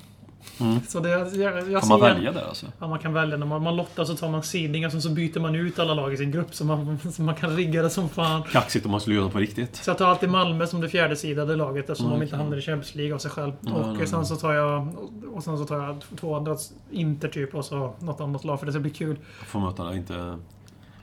Mm. 0.60 0.80
Så 0.88 1.00
det, 1.00 1.10
jag, 1.10 1.36
jag 1.36 1.70
Kan 1.72 1.82
ser 1.82 1.88
man 1.88 2.00
välja 2.00 2.32
där 2.32 2.48
alltså? 2.48 2.66
Ja, 2.78 2.88
man 2.88 2.98
kan 2.98 3.12
välja. 3.12 3.36
När 3.36 3.46
man, 3.46 3.62
man 3.62 3.76
lottar 3.76 4.04
så 4.04 4.16
tar 4.16 4.28
man 4.28 4.42
sidningar 4.42 4.96
och 4.96 5.02
så 5.02 5.10
byter 5.10 5.40
man 5.40 5.54
ut 5.54 5.78
alla 5.78 5.94
lag 5.94 6.12
i 6.12 6.16
sin 6.16 6.30
grupp 6.30 6.54
så 6.54 6.64
man, 6.64 6.98
så 7.12 7.22
man 7.22 7.34
kan 7.34 7.56
rigga 7.56 7.82
det 7.82 7.90
som 7.90 8.08
fan. 8.08 8.42
Kaxigt 8.42 8.84
om 8.84 8.90
man 8.90 9.00
skulle 9.00 9.16
göra 9.16 9.26
det 9.26 9.32
på 9.32 9.38
riktigt. 9.38 9.76
Så 9.76 9.90
jag 9.90 9.98
tar 9.98 10.06
alltid 10.06 10.30
Malmö 10.30 10.66
som 10.66 10.80
det 10.80 10.88
fjärde 10.88 11.16
sidade 11.16 11.56
laget 11.56 11.90
eftersom 11.90 12.06
Mm, 12.06 12.18
de 12.18 12.24
inte 12.24 12.36
hamnar 12.36 12.56
i 12.56 12.60
Champions 12.62 12.94
League 12.94 13.14
av 13.14 13.18
sig 13.18 13.30
själv. 13.30 13.52
Mm, 13.62 13.74
och 13.74 13.94
mm, 13.94 14.06
sen 14.06 14.26
så 14.26 14.36
tar 14.36 14.52
jag 14.52 14.88
och 15.34 15.44
sen 15.44 15.58
så 15.58 15.64
tar 15.64 15.82
jag 15.82 16.02
två 16.20 16.36
andra 16.36 16.56
Inter 16.90 17.28
typ 17.28 17.54
och 17.54 17.64
så 17.64 17.94
något 17.98 18.20
annat 18.20 18.44
lag 18.44 18.58
för 18.58 18.66
det 18.66 18.72
ska 18.72 18.80
bli 18.80 18.90
kul. 18.90 19.16
Får 19.46 19.60
möta 19.60 19.84
det, 19.84 19.96
inte... 19.96 20.38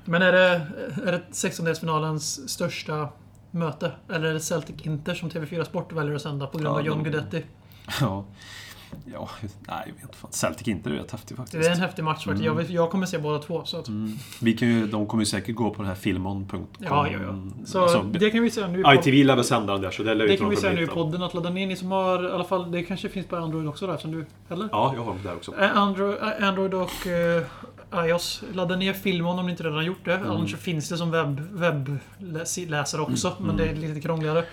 Men 0.06 0.22
är 0.22 0.32
det, 0.32 0.62
är 1.06 1.12
det 1.12 1.22
16-delsfinalens 1.32 2.48
största 2.48 3.10
möte? 3.54 3.92
Eller 4.10 4.28
är 4.28 4.34
det 4.34 4.40
Celtic 4.40 4.76
Inter 4.82 5.14
som 5.14 5.30
TV4 5.30 5.64
Sport 5.64 5.92
väljer 5.94 6.16
att 6.16 6.22
sända 6.22 6.48
på 6.48 6.58
grund 6.58 6.76
Ja, 6.76 6.80
av 6.80 6.86
John 6.86 7.04
de- 7.04 7.10
Guidetti? 7.10 7.44
Ja. 8.02 8.26
Ja, 9.14 9.30
nej, 9.42 9.84
jag 9.86 9.94
vet 9.94 10.04
inte 10.04 10.18
fan. 10.18 10.32
Celtic 10.32 10.68
inte 10.68 10.90
det 10.90 10.96
är 10.96 11.00
rätt 11.00 11.12
häftigt 11.12 11.38
faktiskt. 11.38 11.64
Det 11.64 11.70
är 11.70 11.74
en 11.74 11.80
häftig 11.80 12.04
match 12.04 12.26
faktiskt. 12.26 12.46
Jag, 12.46 12.56
vet- 12.56 12.70
jag 12.70 12.90
kommer 12.92 13.06
se 13.06 13.18
båda 13.18 13.40
två. 13.40 13.64
Så 13.66 13.80
att, 13.80 13.88
Mm. 13.88 14.12
Vi 14.42 14.54
kan 14.54 14.68
ju, 14.68 14.88
de 14.88 15.08
kommer 15.08 15.22
ju 15.22 15.26
säkert 15.26 15.56
gå 15.56 15.70
på 15.70 15.78
den 15.82 15.86
här 15.88 15.96
filmon.com. 15.96 16.68
Ja, 16.78 17.08
ja, 17.12 17.20
ja. 17.24 17.36
Så 17.66 17.82
Alltså, 17.82 18.04
det 18.04 18.30
kan 18.30 18.44
vi 18.44 18.52
säga 18.52 18.68
nu. 18.68 18.80
ITV 18.96 19.24
lär 19.24 19.36
väl 19.36 19.44
sända 19.46 19.74
den 19.74 19.82
där, 19.82 19.92
så 19.92 20.04
det 20.04 20.14
lär 20.16 20.28
Det 20.28 20.38
kan 20.38 20.50
vi 20.50 20.56
säga 20.56 20.74
nu 20.74 20.84
i 20.84 20.88
podden 20.88 21.24
att 21.24 21.34
ladda 21.34 21.50
ner. 21.50 21.68
Ni 21.68 21.76
som 21.76 21.92
har 21.92 22.30
i 22.30 22.32
alla 22.32 22.44
fall... 22.44 22.72
Det 22.72 22.84
kanske 22.84 23.10
finns 23.10 23.26
på 23.28 23.36
Android 23.36 23.68
också 23.68 23.88
där 23.88 23.98
som 23.98 24.12
du... 24.12 24.26
Eller? 24.50 24.70
Ja, 24.72 24.94
jag 24.96 25.04
har 25.04 25.12
dem 25.14 25.20
där 25.24 25.36
också. 25.36 25.54
Android, 25.74 26.18
Android 26.42 26.74
och 26.74 27.08
eh, 27.08 27.44
iOS. 27.96 28.44
Ladda 28.54 28.76
ner 28.76 28.94
filmen 28.94 29.40
om 29.40 29.46
ni 29.46 29.52
inte 29.52 29.64
redan 29.64 29.76
har 29.78 29.84
gjort 29.84 30.06
det. 30.06 30.14
Mm. 30.16 30.32
Annars 30.32 30.52
så 30.52 30.58
finns 30.58 30.90
det 30.90 30.98
som 30.98 31.12
webb, 31.12 31.40
webbläsare 31.52 33.02
också. 33.02 33.28
Mm. 33.28 33.44
Men 33.48 33.58
det 33.58 33.68
är 33.70 33.76
lite 33.76 34.02
krångligare. 34.02 34.44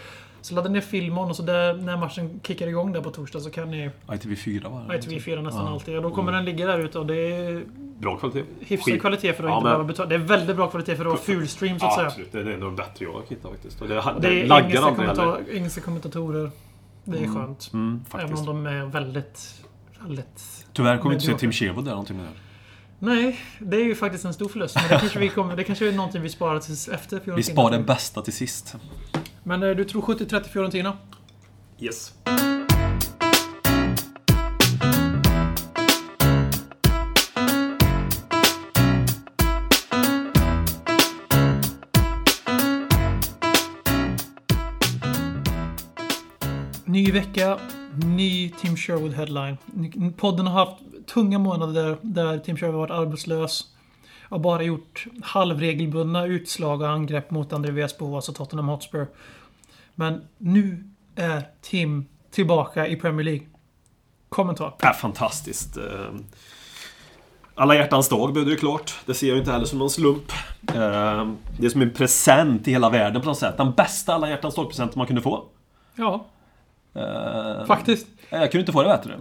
Så 0.42 0.54
ladda 0.54 0.68
ner 0.68 0.80
filmen 0.80 1.18
och 1.24 1.36
så 1.36 1.42
där, 1.42 1.74
när 1.74 1.96
matchen 1.96 2.40
kickar 2.46 2.66
igång 2.66 2.92
där 2.92 3.00
på 3.00 3.10
torsdag 3.10 3.40
så 3.40 3.50
kan 3.50 3.70
ni... 3.70 3.90
ITV4 4.06 4.70
var 4.70 4.84
det? 4.88 4.98
ITV4 4.98 5.42
nästan 5.42 5.66
Ja. 5.66 5.72
alltid. 5.72 5.96
Och 5.96 6.02
då 6.02 6.10
kommer 6.10 6.32
den 6.32 6.44
ligga 6.44 6.66
där 6.66 6.78
ute 6.78 6.98
och 6.98 7.06
det 7.06 7.14
är 7.16 7.64
Bra 7.98 8.16
kvalitet. 8.16 8.44
hyfsad 8.60 8.92
Skit. 8.92 9.00
kvalitet 9.00 9.32
för 9.32 9.44
att 9.44 9.50
Ja, 9.50 9.56
inte 9.56 9.64
men- 9.64 9.72
behöva 9.72 9.84
betala. 9.84 10.08
Det 10.08 10.14
är 10.14 10.18
väldigt 10.18 10.56
bra 10.56 10.66
kvalitet 10.70 10.96
för 10.96 11.02
att 11.04 11.08
vara 11.10 11.18
fulstream 11.20 11.78
så 11.78 11.86
att 11.86 11.92
Ja, 11.92 11.96
säga. 11.96 12.06
absolut. 12.06 12.32
Det 12.32 12.40
är 12.54 12.60
de 12.60 12.76
bättre 12.76 13.04
jag 13.04 13.12
har 13.12 13.22
hittat 13.28 13.50
faktiskt. 13.50 13.82
Och 13.82 13.88
det, 13.88 13.98
Och 13.98 14.20
det, 14.20 14.28
det 14.28 14.40
är 14.40 14.60
engelska, 14.62 14.80
kommenta- 14.94 15.38
engelska 15.52 15.80
kommentatorer. 15.80 16.50
Det 17.04 17.18
är 17.18 17.22
Mm. 17.24 17.34
skönt. 17.36 17.70
Mm, 17.72 18.04
Även 18.14 18.34
om 18.38 18.46
de 18.46 18.66
är 18.66 18.84
väldigt... 18.86 19.64
väldigt 20.00 20.66
Tyvärr 20.72 20.98
kommer 20.98 21.10
vi 21.10 21.14
inte 21.14 21.26
se. 21.26 21.38
Tim 21.38 21.52
Sherwood 21.52 21.84
där 21.84 21.90
någonting 21.90 22.16
mer. 22.16 22.26
Nej, 23.02 23.40
det 23.58 23.76
är 23.76 23.84
ju 23.84 23.94
faktiskt 23.94 24.24
en 24.24 24.34
stor 24.34 24.48
förlust. 24.48 24.74
Men 24.74 24.84
det 24.88 24.98
kanske, 25.00 25.18
vi 25.18 25.28
kommer, 25.28 25.56
det 25.56 25.64
kanske 25.64 25.88
är 25.88 25.92
någonting 25.92 26.22
vi 26.22 26.28
sparar 26.28 26.60
tills 26.60 26.88
efter 26.88 27.08
Fiorentina. 27.08 27.36
Vi 27.36 27.42
sparar 27.42 27.78
det 27.78 27.84
bästa 27.84 28.22
till 28.22 28.32
sist. 28.32 28.76
Men 29.42 29.62
eh, 29.62 29.70
du 29.70 29.84
tror 29.84 30.02
70-30 30.02 30.44
Fiorentina? 30.44 30.96
Yes. 31.78 32.14
Ny 46.84 47.12
vecka, 47.12 47.58
ny 47.94 48.50
Tim 48.60 48.76
Sherwood 48.76 49.12
headline. 49.12 49.56
Podden 50.16 50.46
har 50.46 50.66
haft 50.66 50.89
tunga 51.14 51.38
månader 51.38 51.96
där, 52.02 52.38
Tim 52.38 52.56
Sherwood 52.56 52.78
varit 52.78 52.90
arbetslös. 52.90 53.64
Har 54.28 54.38
bara 54.38 54.62
gjort 54.62 55.06
halvregelbundna 55.22 56.26
utslag 56.26 56.80
och 56.82 56.88
angrepp 56.88 57.30
mot 57.30 57.52
Andreas 57.52 57.98
Boas 57.98 58.28
och 58.28 58.34
Tottenham 58.34 58.68
Hotspur. 58.68 59.06
Men 59.94 60.22
nu 60.38 60.84
är 61.16 61.42
Tim 61.60 62.06
tillbaka 62.30 62.86
i 62.88 62.96
Premier 62.96 63.24
League. 63.24 63.46
Kommentar. 64.28 64.74
Ja, 64.80 64.92
fantastiskt. 64.92 65.76
Eh, 65.76 65.84
Alla 67.54 67.74
hjärtans 67.74 68.08
dag 68.08 68.32
blev 68.32 68.44
det 68.44 68.50
ju 68.50 68.56
klart. 68.56 68.94
Det 69.06 69.14
ser 69.14 69.28
jag 69.28 69.38
inte 69.38 69.52
heller 69.52 69.64
som 69.66 69.78
någon 69.78 69.90
slump. 69.90 70.32
Eh, 70.68 71.28
Det 71.58 71.66
är 71.66 71.68
som 71.68 71.82
en 71.82 71.90
present 71.90 72.68
i 72.68 72.70
hela 72.70 72.90
världen 72.90 73.22
på 73.22 73.28
något 73.28 73.38
sätt. 73.38 73.56
Den 73.56 73.72
bästa 73.72 74.14
alla 74.14 74.28
hjärtans 74.28 74.54
dag-presenten 74.54 74.98
man 74.98 75.06
kunde 75.06 75.22
få. 75.22 75.44
Ja, 75.94 76.26
Eh, 76.94 77.66
faktiskt. 77.66 78.06
Jag 78.30 78.50
kunde 78.52 78.60
inte 78.60 78.72
få 78.72 78.82
det 78.82 78.88
bättre. 78.88 79.18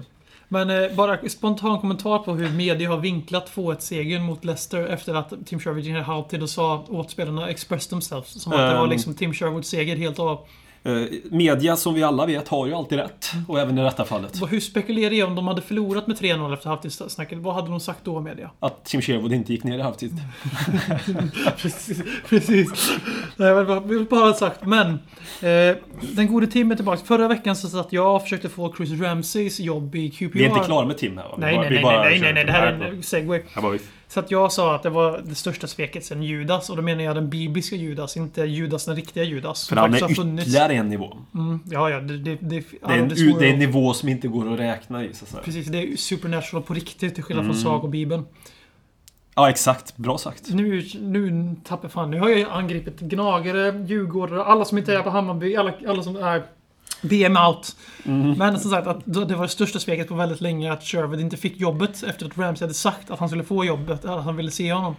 Men 0.52 0.70
eh, 0.70 0.96
bara 0.96 1.30
spontan 1.30 1.80
kommentar 1.80 2.20
på 2.20 2.34
hur 2.34 2.50
media 2.50 2.90
har 2.90 2.98
vinklat 2.98 3.52
2-1-segern 3.56 4.24
mot 4.24 4.46
Leicester 4.46 4.86
efter 4.88 5.14
att 5.14 5.34
Tim 5.46 5.60
Sherwood 5.60 5.84
gick 5.84 5.94
ner 5.94 6.02
halvtid 6.02 6.42
och 6.44 6.50
sa 6.50 6.86
åt 6.90 7.12
spelarna 7.12 7.50
express 7.50 7.88
themselves. 7.88 8.42
Som 8.44 8.52
att 8.54 8.58
det 8.60 8.76
var 8.76 8.84
Ehm. 8.84 8.90
liksom 8.90 9.14
Tim 9.14 9.34
Sherwoods 9.34 9.70
seger 9.70 9.96
helt 9.96 10.20
av. 10.20 10.40
Eh, 10.84 10.94
Media, 11.32 11.76
som 11.76 11.94
vi 11.94 12.04
alla 12.04 12.26
vet, 12.26 12.48
har 12.48 12.68
ju 12.68 12.74
alltid 12.74 12.98
rätt. 12.98 13.32
Och 13.48 13.60
även 13.60 13.78
i 13.78 13.84
detta 13.84 14.06
fallet. 14.06 14.42
Hur 14.50 14.60
spekulerar 14.60 15.14
jag 15.14 15.28
om 15.28 15.36
de 15.36 15.48
hade 15.48 15.62
förlorat 15.62 16.08
med 16.08 16.18
3-0 16.18 16.54
efter 16.54 16.70
halvtidssnacket? 16.70 17.38
Vad 17.38 17.56
hade 17.56 17.68
de 17.70 17.80
sagt 17.80 18.00
då, 18.04 18.20
media? 18.20 18.52
Att 18.60 18.86
Tim 18.86 19.02
Sherwood 19.02 19.34
inte 19.34 19.54
gick 19.54 19.64
ner 19.64 19.80
i 19.80 19.82
halvtid. 19.82 20.12
precis. 21.58 22.02
precis. 22.30 22.92
Nej, 23.36 23.48
jag 23.48 23.56
vill 23.56 23.66
bara, 23.66 23.80
vill 23.80 24.06
bara 24.06 24.26
ha 24.26 24.34
sagt. 24.34 24.66
Men. 24.66 25.00
Eh, 25.42 25.76
den 26.16 26.28
gode 26.28 26.48
Tim 26.48 26.72
är 26.72 26.76
tillbaka. 26.76 27.06
Förra 27.06 27.28
veckan 27.28 27.56
så 27.56 27.68
satt 27.68 27.94
jag 27.94 28.16
och 28.16 28.22
försökte 28.22 28.50
få 28.50 28.74
Chris 28.78 29.02
Ramsays 29.02 29.60
jobb 29.60 29.96
i 29.96 30.10
QPR. 30.10 30.38
Vi 30.38 30.46
är 30.46 30.50
inte 30.50 30.66
klara 30.66 30.86
med 30.86 30.98
Tim 30.98 31.18
här 31.18 31.24
va? 31.24 31.34
Vi 31.36 31.42
Nej, 31.42 31.58
nej, 31.58 31.70
vi 31.70 31.76
nej, 31.76 31.84
nej, 31.84 32.20
nej, 32.22 32.34
nej, 32.34 32.44
på 32.44 32.52
det 32.52 32.58
här 32.58 32.74
här. 32.74 32.86
är 32.86 32.92
en 32.92 33.04
segway. 33.04 33.42
Så 34.12 34.20
att 34.20 34.32
jag 34.32 34.52
sa 34.52 34.76
att 34.76 34.84
det 34.84 34.90
var 34.90 35.22
det 35.26 35.36
största 35.36 35.68
sveket 35.68 36.06
sen 36.06 36.24
Judas. 36.24 36.70
Och 36.70 36.76
då 36.76 36.82
menar 36.82 37.04
jag 37.04 37.16
den 37.16 37.30
bibliska 37.30 37.76
Judas, 37.76 38.18
inte 38.18 38.42
Judas 38.42 38.86
den 38.86 38.96
riktiga 38.96 39.24
Judas. 39.24 39.68
För 39.68 39.76
han 39.76 39.94
är 39.94 40.12
ytterligare 40.12 40.74
en 40.74 40.90
nivå. 40.90 41.18
Mm, 41.34 41.60
ja, 41.66 41.90
ja. 41.90 42.00
Det, 42.00 42.18
det, 42.18 42.36
det, 42.36 42.40
Det 42.42 42.64
är, 42.82 42.98
en, 42.98 43.10
det 43.10 43.48
är 43.50 43.54
en 43.54 43.60
nivå 43.60 43.94
som 43.94 44.10
inte 44.10 44.28
går 44.28 44.54
att 44.54 44.60
räkna 44.60 45.04
i, 45.04 45.14
så 45.14 45.26
att 45.26 45.30
säga. 45.30 45.44
Precis, 45.44 45.68
det 45.68 45.78
är 45.78 45.96
supernatural 45.96 46.64
på 46.64 46.74
riktigt 46.74 47.16
till 47.16 47.24
skillnad 47.24 47.46
från 47.46 47.56
Mm. 47.56 47.64
sagobibeln. 47.64 48.26
Ja, 49.36 49.50
exakt. 49.50 49.98
Bra 49.98 50.18
sagt. 50.18 50.50
Nu, 50.50 50.86
nu 51.00 51.56
tappar 51.64 51.90
fan. 51.90 52.12
Nu 52.12 52.20
har 52.20 52.30
jag 52.30 52.52
angripit 52.52 53.00
gnagare, 53.00 53.86
djurgårdare, 53.88 54.44
alla 54.44 54.66
som 54.66 54.78
inte 54.78 54.94
är 54.96 55.02
på 55.02 55.10
Hammarby, 55.10 55.56
alla, 55.56 55.74
alla 55.88 56.04
som 56.04 56.16
är 56.16 56.44
BM 57.02 57.38
out. 57.38 57.76
Mm. 58.06 58.32
Men 58.38 58.60
som 58.60 58.72
sagt, 58.72 58.88
att 58.88 59.02
det 59.06 59.36
var 59.36 59.44
det 59.44 59.50
största 59.50 59.80
sveket 59.80 60.08
på 60.08 60.16
väldigt 60.16 60.42
länge 60.42 60.74
att 60.74 60.84
Sherwood 60.84 61.20
inte 61.20 61.38
fick 61.38 61.60
jobbet 61.60 62.04
efter 62.04 62.26
att 62.26 62.38
Ramsey 62.38 62.66
hade 62.66 62.74
sagt 62.74 63.12
att 63.12 63.20
han 63.20 63.30
skulle 63.30 63.44
få 63.44 63.66
jobbet, 63.66 64.06
att 64.06 64.24
han 64.24 64.36
ville 64.36 64.52
se 64.52 64.74
honom. 64.74 64.96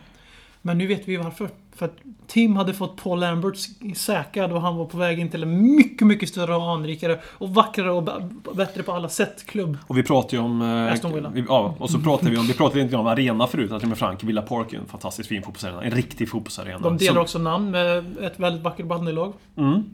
Men 0.62 0.78
nu 0.78 0.86
vet 0.86 1.08
vi 1.08 1.16
varför. 1.16 1.48
För 1.76 1.86
att 1.86 1.96
Tim 2.26 2.56
hade 2.56 2.74
fått 2.74 3.02
Paul 3.02 3.20
Lambert 3.20 3.54
säkrad 3.96 4.52
och 4.52 4.60
han 4.60 4.76
var 4.76 4.84
på 4.84 4.96
väg 4.96 5.18
in 5.18 5.28
till 5.30 5.42
en 5.42 5.76
mycket, 5.76 6.06
mycket 6.06 6.28
större 6.28 6.56
och 6.56 6.70
anrikare 6.70 7.20
och 7.24 7.54
vackrare 7.54 7.90
och 7.92 8.08
bättre 8.56 8.82
på 8.82 8.92
alla 8.92 9.08
sätt 9.08 9.46
klubb. 9.46 9.78
Och 9.86 9.98
vi 9.98 10.02
pratade 10.02 10.36
ju 10.36 10.42
om... 10.42 10.62
eh, 10.62 10.92
Aston 10.92 11.14
Villa. 11.14 11.30
Vi, 11.34 11.44
ja, 11.48 11.74
och 11.78 11.90
så 11.90 11.98
pratade 11.98 12.30
vi 12.30 12.36
om... 12.36 12.46
Vi 12.46 12.52
pratade 12.54 12.80
inte 12.80 12.96
om 12.96 13.06
arena 13.06 13.46
förut. 13.46 13.72
Att 13.72 13.84
med 13.84 13.98
Frank 13.98 14.24
Villa 14.24 14.42
Park 14.42 14.72
är 14.72 14.78
en 14.78 14.86
fantastiskt 14.86 15.28
fin 15.28 15.42
fotbollsarena. 15.42 15.82
En 15.82 15.90
riktig 15.90 16.30
fotbollsarena. 16.30 16.78
De 16.78 16.96
delar 16.96 17.12
Som- 17.12 17.22
också 17.22 17.38
namn 17.38 17.70
med 17.70 18.16
ett 18.20 18.40
väldigt 18.40 18.62
vackert 18.62 18.86
bandylag. 18.86 19.32
Mm. 19.56 19.84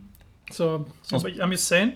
Så, 0.50 0.84
Som- 1.02 1.50
just 1.52 1.66
saying. 1.68 1.92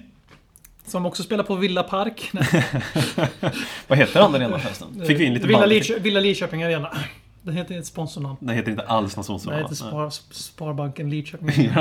Som 0.86 1.06
också 1.06 1.22
spelar 1.22 1.44
på 1.44 1.54
Villa 1.54 1.82
Park. 1.82 2.30
Vad 3.88 3.98
heter 3.98 4.20
han 4.20 4.32
den 4.32 4.42
ena 4.42 4.58
förresten? 4.58 5.02
Fick 5.06 5.20
vi 5.20 5.24
in 5.24 5.34
lite 5.34 5.46
Villa? 5.46 5.66
Lidkö- 5.66 5.98
Villa 6.00 6.20
Lidköping 6.20 6.62
Arena. 6.62 6.88
Det 7.42 7.52
heter 7.52 7.78
ett 7.78 7.86
sponsornamn. 7.86 8.36
Den 8.40 8.56
heter 8.56 8.70
inte 8.70 8.82
alls 8.84 9.12
sån 9.12 9.36
Det 9.36 9.40
sak, 9.40 9.52
heter? 9.54 9.74
Spar, 9.74 10.10
Sparbanken 10.30 11.10
Lidköping. 11.10 11.70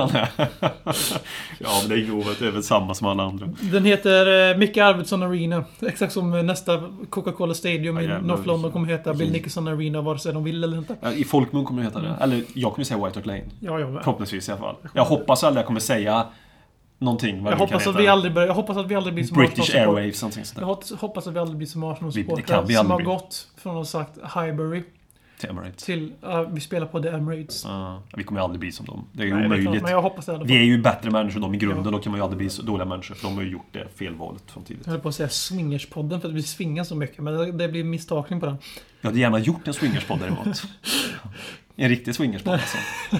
Ja, 1.59 1.79
men 1.81 1.89
det 1.89 1.95
är 1.95 2.05
grovet. 2.07 2.39
Det 2.39 2.47
är 2.47 2.51
väl 2.51 2.63
samma 2.63 2.93
som 2.93 3.07
alla 3.07 3.23
andra. 3.23 3.47
Den 3.61 3.85
heter 3.85 4.51
eh, 4.51 4.57
Micke 4.57 4.77
Arvidsson 4.77 5.23
Arena. 5.23 5.63
Exakt 5.81 6.13
som 6.13 6.33
eh, 6.33 6.43
nästa 6.43 6.83
Coca-Cola 7.09 7.53
Stadium 7.53 7.95
Ja, 7.95 8.01
i 8.01 8.05
jävlar. 8.05 8.21
North 8.21 8.47
London 8.47 8.71
kommer 8.71 8.87
heta 8.87 9.13
Bill 9.13 9.31
Nicholson 9.31 9.67
Arena 9.67 10.01
vare 10.01 10.19
sig 10.19 10.33
de 10.33 10.43
vill 10.43 10.63
eller 10.63 10.77
inte. 10.77 10.95
Ja, 11.01 11.11
I 11.11 11.23
folkmun 11.23 11.65
kommer 11.65 11.81
det 11.81 11.87
heta 11.87 11.99
det. 12.01 12.15
Eller 12.21 12.43
jag 12.53 12.73
kommer 12.73 12.85
säga 12.85 13.05
White 13.05 13.19
Hart 13.19 13.25
Lane. 13.25 13.43
Ja, 13.59 13.79
jag 13.79 13.91
med. 13.93 14.03
Förhoppningsvis 14.03 14.49
i 14.49 14.51
alla 14.51 14.61
fall. 14.61 14.75
Jag 14.93 15.05
hoppas 15.05 15.43
aldrig 15.43 15.61
jag 15.61 15.67
kommer 15.67 15.79
säga 15.79 16.25
någonting 16.99 17.43
vad 17.43 17.53
Jag 17.53 17.57
hoppas, 17.57 17.87
att 17.87 17.99
vi 17.99 18.07
aldrig, 18.07 18.33
börjar- 18.33 18.47
jag 18.47 18.55
hoppas 18.55 18.77
att 18.77 18.87
vi 18.87 18.95
aldrig 18.95 19.13
blir 19.13 19.23
som 19.23 19.37
British 19.37 19.75
Airwaves, 19.75 20.21
någonting 20.21 20.45
sånt 20.45 20.59
Jag 20.59 20.65
hoppas- 20.97 21.27
att 21.27 21.33
vi 21.33 21.39
aldrig 21.39 21.57
blir 21.57 21.67
som 21.67 21.83
Arsenal-supportrar 21.83 22.65
som 22.77 22.91
har 22.91 22.97
bli. 22.97 23.05
gått 23.05 23.47
från 23.57 23.71
att 23.71 23.77
ha 23.77 23.85
sagt 23.85 24.17
Highbury 24.35 24.83
Till 25.39 25.49
Emirates. 25.49 25.83
till 25.83 26.13
uh, 26.27 26.41
vi 26.51 26.61
spelar 26.61 26.87
på 26.87 27.03
The 27.03 27.09
Emirates. 27.09 27.63
Ja, 27.65 28.01
vi 28.15 28.23
kommer 28.23 28.41
ju 28.41 28.43
aldrig 28.43 28.59
bli 28.59 28.71
som 28.71 28.85
dem. 28.85 29.05
Det 29.11 29.23
är 29.23 29.27
ju 29.27 29.33
Nej, 29.33 29.41
det 29.41 29.45
är 29.45 29.49
klart, 29.49 29.59
omöjligt. 29.61 29.83
men 29.83 29.91
jag 29.91 30.01
hoppas 30.01 30.25
det 30.25 30.39
Vi 30.43 30.57
är 30.57 30.63
ju 30.63 30.81
bättre 30.81 31.11
människor 31.11 31.35
än 31.37 31.41
dem 31.41 31.55
i 31.55 31.57
grunden. 31.57 31.93
Då 31.93 31.99
kan 31.99 32.11
man 32.11 32.19
ju 32.19 32.23
aldrig 32.23 32.37
bli 32.37 32.49
så 32.49 32.61
dåliga 32.61 32.85
människor. 32.85 33.15
För 33.15 33.27
de 33.27 33.35
har 33.35 33.43
ju 33.43 33.49
gjort 33.51 33.67
det 33.71 33.87
felvalet 33.95 34.43
från 34.51 34.63
tidigt. 34.63 34.85
Jag 34.85 34.91
höll 34.91 35.01
på 35.01 35.09
att 35.09 35.15
säga 35.15 35.29
swingerspodden 35.29 36.21
för 36.21 36.27
att 36.29 36.33
vi 36.35 36.43
svingar 36.43 36.83
så 36.83 36.95
mycket, 36.95 37.19
men 37.23 37.33
det, 37.37 37.51
det 37.51 37.67
blir 37.67 37.83
misstakning 37.83 38.39
på 38.39 38.45
den. 38.45 38.57
Jag 39.01 39.09
hade 39.09 39.19
gärna 39.19 39.39
gjort 39.39 39.67
en 39.67 39.73
swingerspodd 39.73 40.19
däremot. 40.19 40.63
En 41.75 41.89
riktig 41.89 42.15
swingerspodd 42.15 42.53
alltså. 42.53 42.77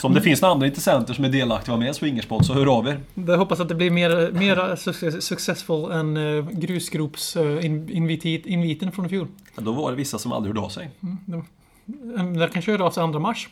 Så 0.00 0.06
om 0.06 0.14
det 0.14 0.20
finns 0.20 0.42
några 0.42 0.52
andra 0.54 0.66
intressenter 0.66 1.14
som 1.14 1.24
är 1.24 1.28
delaktiga 1.28 1.76
med 1.76 1.84
i 1.84 1.88
en 1.88 1.94
swingerspodd 1.94 2.46
så 2.46 2.52
hör 2.54 2.78
av 2.78 2.88
er. 2.88 3.00
Jag 3.14 3.38
hoppas 3.38 3.60
att 3.60 3.68
det 3.68 3.74
blir 3.74 3.90
mer, 3.90 4.30
mer 4.32 4.76
success, 4.76 5.24
successful 5.24 5.90
än 5.92 6.16
uh, 6.16 6.48
grusgrops-inviten 6.50 8.92
från 8.92 9.06
i 9.06 9.08
fjol. 9.08 9.26
Ja, 9.56 9.62
Då 9.62 9.72
var 9.72 9.90
det 9.90 9.96
vissa 9.96 10.18
som 10.18 10.32
aldrig 10.32 10.54
hörde 10.54 10.66
av 10.66 10.70
sig. 10.70 10.90
Mm, 11.02 12.36
Där 12.38 12.48
kanske 12.48 12.70
hör 12.72 12.80
av 12.82 12.90
sig 12.90 13.12
2 13.12 13.18
mars. 13.18 13.48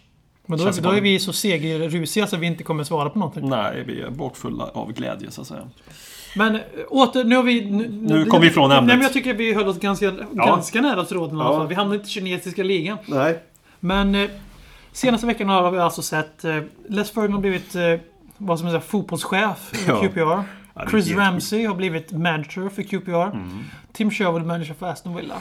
Men 0.47 0.59
då, 0.59 0.65
Känns 0.65 0.79
då 0.79 0.91
är 0.91 1.01
vi 1.01 1.19
så 1.19 1.33
segerrusiga 1.33 2.27
så 2.27 2.37
vi 2.37 2.47
inte 2.47 2.63
kommer 2.65 2.85
svara 2.85 3.11
på 3.11 3.19
någonting. 3.19 3.49
Nej, 3.49 3.85
vi 3.87 4.01
är 4.01 4.11
bortfulla 4.11 4.65
av 4.65 4.93
glädje 4.93 5.31
så 5.31 5.41
att 5.41 5.47
säga. 5.47 5.69
Men 6.37 6.55
eh, 6.55 6.61
åter, 6.89 7.25
nu 7.25 7.37
har 7.37 7.43
vi... 7.43 7.71
Nu, 7.71 7.89
Nu 7.89 8.25
kom 8.25 8.41
vi 8.41 8.47
ifrån 8.47 8.71
ämnet. 8.71 8.85
Nej 8.87 8.97
men 8.97 9.03
jag 9.03 9.13
tycker 9.13 9.31
att 9.31 9.37
vi 9.41 9.55
höll 9.55 9.69
oss 9.69 9.79
ganska, 9.79 10.11
ganska 10.33 10.81
nära 10.81 11.05
tråden 11.05 11.37
i 11.37 11.41
alla 11.41 11.51
Ja. 11.51 11.59
fall. 11.59 11.69
Vi 11.69 11.75
hamnade 11.75 11.97
inte 11.97 12.09
i 12.09 12.13
kinesiska 12.13 12.63
ligan. 12.63 12.99
Nej. 13.07 13.39
Men 13.81 14.15
eh, 14.15 14.31
senaste 14.97 15.27
veckan 15.27 15.49
har 15.49 15.71
vi 15.71 15.79
alltså 15.79 16.03
sett 16.03 16.45
eh, 16.45 16.63
Les 16.89 17.11
Ferdinand 17.11 17.35
har 17.35 17.41
blivit 17.41 17.75
eh, 17.75 17.83
vad 18.39 18.59
som 18.59 18.69
säger, 18.69 18.81
fotbollschef 18.81 19.73
i 19.75 19.89
Ja. 19.89 20.01
QPR. 20.03 20.43
Ja, 20.75 20.89
Chris 20.91 21.07
helt 21.07 21.19
Ramsey 21.19 21.67
har 21.67 21.75
blivit 21.75 22.13
manager 22.13 22.69
för 22.69 22.83
QPR. 22.83 23.39
Tim 23.93 24.11
Sherwood 24.11 24.47
manager 24.47 24.75
för 24.75 24.87
Aston 24.87 25.17
Villa. 25.17 25.35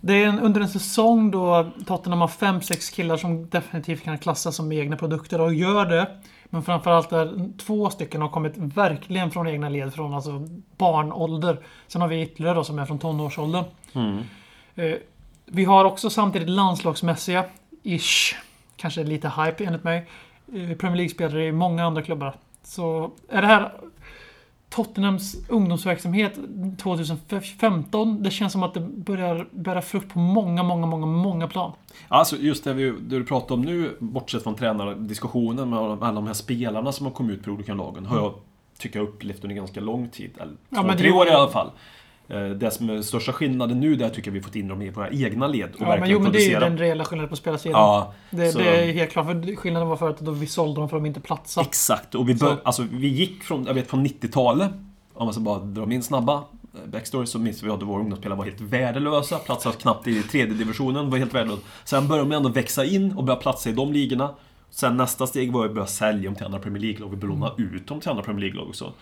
Det 0.00 0.22
är 0.22 0.26
en, 0.26 0.40
under 0.40 0.60
en 0.60 0.68
säsong 0.68 1.30
då 1.30 1.70
Tottenham 1.86 2.20
har 2.20 2.28
5-6 2.28 2.94
killar 2.94 3.16
som 3.16 3.48
definitivt 3.48 4.02
kan 4.04 4.18
klassas 4.18 4.56
som 4.56 4.72
egna 4.72 4.96
produkter 4.96 5.40
och 5.40 5.54
gör 5.54 5.86
det. 5.86 6.10
Men 6.44 6.62
framförallt 6.62 7.10
där 7.10 7.50
två 7.58 7.90
stycken 7.90 8.22
har 8.22 8.28
kommit 8.28 8.52
verkligen 8.56 9.30
från 9.30 9.48
egna 9.48 9.68
led, 9.68 9.94
från 9.94 10.14
alltså 10.14 10.48
barnålder. 10.76 11.58
Sen 11.88 12.00
har 12.00 12.08
vi 12.08 12.22
ytterligare 12.22 12.54
då 12.54 12.64
som 12.64 12.78
är 12.78 12.86
från 12.86 12.98
tonårsåldern. 12.98 13.64
Eh, 14.74 14.94
vi 15.46 15.64
har 15.64 15.84
också 15.84 16.10
samtidigt 16.10 16.48
landslagsmässiga, 16.50 17.44
ish, 17.82 18.34
kanske 18.76 19.04
lite 19.04 19.28
hype 19.28 19.64
enligt 19.64 19.84
mig, 19.84 20.06
eh, 20.54 20.76
Premier 20.76 20.96
League-spelare 20.96 21.46
i 21.46 21.52
många 21.52 21.84
andra 21.84 22.02
klubbar. 22.02 22.36
Så 22.62 23.10
är 23.28 23.40
det 23.40 23.46
här 23.46 23.72
Tottenhams 24.68 25.36
ungdomsverksamhet 25.48 26.38
2015, 26.78 28.22
det 28.22 28.30
känns 28.30 28.52
som 28.52 28.62
att 28.62 28.74
det 28.74 28.80
börjar 28.80 29.48
bära 29.50 29.82
frukt 29.82 30.12
på 30.12 30.18
många, 30.18 30.62
många, 30.62 30.86
många, 30.86 31.06
många 31.06 31.48
plan. 31.48 31.72
Alltså 32.08 32.36
just 32.36 32.64
det, 32.64 32.74
vi, 32.74 32.90
det 32.90 33.18
du 33.18 33.24
pratar 33.24 33.54
om 33.54 33.62
nu, 33.62 33.96
bortsett 33.98 34.42
från 34.42 34.54
tränardiskussionen 34.54 35.70
med 35.70 35.78
alla 35.78 36.12
de 36.12 36.26
här 36.26 36.34
spelarna 36.34 36.92
som 36.92 37.06
har 37.06 37.12
kommit 37.12 37.38
ut 37.38 37.44
på 37.44 37.50
olika 37.50 37.74
lagen, 37.74 38.06
har 38.06 38.16
jag, 38.16 38.34
tycker 38.78 38.98
jag, 38.98 39.08
upplevt 39.08 39.44
under 39.44 39.56
ganska 39.56 39.80
lång 39.80 40.08
tid. 40.08 40.30
Eller 40.40 40.52
Ja, 40.68 40.80
två, 40.80 40.86
men 40.86 40.96
tre 40.96 41.10
år 41.10 41.26
i 41.26 41.30
alla 41.30 41.48
fall. 41.48 41.70
Eh, 42.28 42.44
Det 42.44 42.70
som 42.70 42.90
är 42.90 43.02
största 43.02 43.32
skillnaden 43.32 43.80
nu, 43.80 43.88
det 43.96 44.04
att 44.04 44.08
jag 44.08 44.14
tycker 44.14 44.30
vi 44.30 44.40
fått 44.40 44.56
in 44.56 44.68
dem 44.68 44.82
i 44.82 44.90
våra 44.90 45.10
egna 45.10 45.46
led 45.46 45.68
och 45.74 45.80
Ja, 45.80 45.96
men 46.00 46.10
jo, 46.10 46.20
men 46.20 46.32
det 46.32 46.38
är 46.38 46.48
ju 46.50 46.58
den 46.60 46.78
reella 46.78 47.04
skillnaden 47.04 47.28
på 47.30 47.36
spelarsidan. 47.36 47.80
Ja, 47.80 48.12
det, 48.30 48.52
så- 48.52 48.58
det 48.58 48.68
är 48.88 48.92
helt 48.92 49.10
klart. 49.10 49.26
För 49.26 49.56
skillnaden 49.56 49.88
var 49.88 49.96
förut 49.96 50.16
att 50.22 50.36
vi 50.36 50.46
sålde 50.46 50.80
dem 50.80 50.88
för 50.88 50.96
att 50.96 51.02
de 51.02 51.06
inte 51.06 51.20
platsade. 51.20 51.66
Exakt, 51.66 52.14
och 52.14 52.28
vi, 52.28 52.34
bör, 52.34 52.54
Så- 52.54 52.60
alltså, 52.64 52.82
vi 52.90 53.08
gick 53.08 53.42
från, 53.44 53.64
jag 53.66 53.74
vet 53.74 53.90
från 53.90 54.02
90-talet, 54.06 54.70
om 55.14 55.24
man 55.26 55.32
ska 55.34 55.42
bara 55.42 55.58
dra 55.58 55.86
min 55.86 56.02
snabba 56.02 56.34
eh, 56.34 56.90
backstory, 56.90 57.26
så 57.26 57.38
minns 57.38 57.62
vi 57.62 57.70
att 57.70 57.82
våra 57.82 58.00
ungdomsspelare 58.00 58.38
var 58.38 58.44
helt 58.44 58.60
värdelösa, 58.60 59.38
platsade 59.38 59.76
knappt 59.76 60.06
i 60.06 60.22
tredje 60.22 60.54
divisionen, 60.54 61.10
var 61.10 61.18
helt 61.18 61.34
värdelösa. 61.34 61.60
Sen 61.84 62.08
började 62.08 62.28
de 62.30 62.36
ändå 62.36 62.48
växa 62.48 62.84
in 62.84 63.12
och 63.12 63.24
börja 63.24 63.36
platsa 63.40 63.70
i 63.70 63.72
de 63.72 63.92
ligorna. 63.92 64.30
Sen 64.70 64.96
nästa 64.96 65.26
steg 65.26 65.52
var 65.52 65.66
att 65.66 65.74
börja 65.74 65.86
sälja 65.86 66.24
dem 66.24 66.34
till 66.34 66.44
andra 66.46 66.58
Premier 66.58 66.82
League-lag 66.82 67.12
och 67.12 67.18
belåna 67.18 67.52
ut 67.58 67.86
dem 67.86 68.00
till 68.00 68.10
andra 68.10 68.22
Premier 68.22 68.40
League-lag 68.40 68.68
också. 68.68 68.92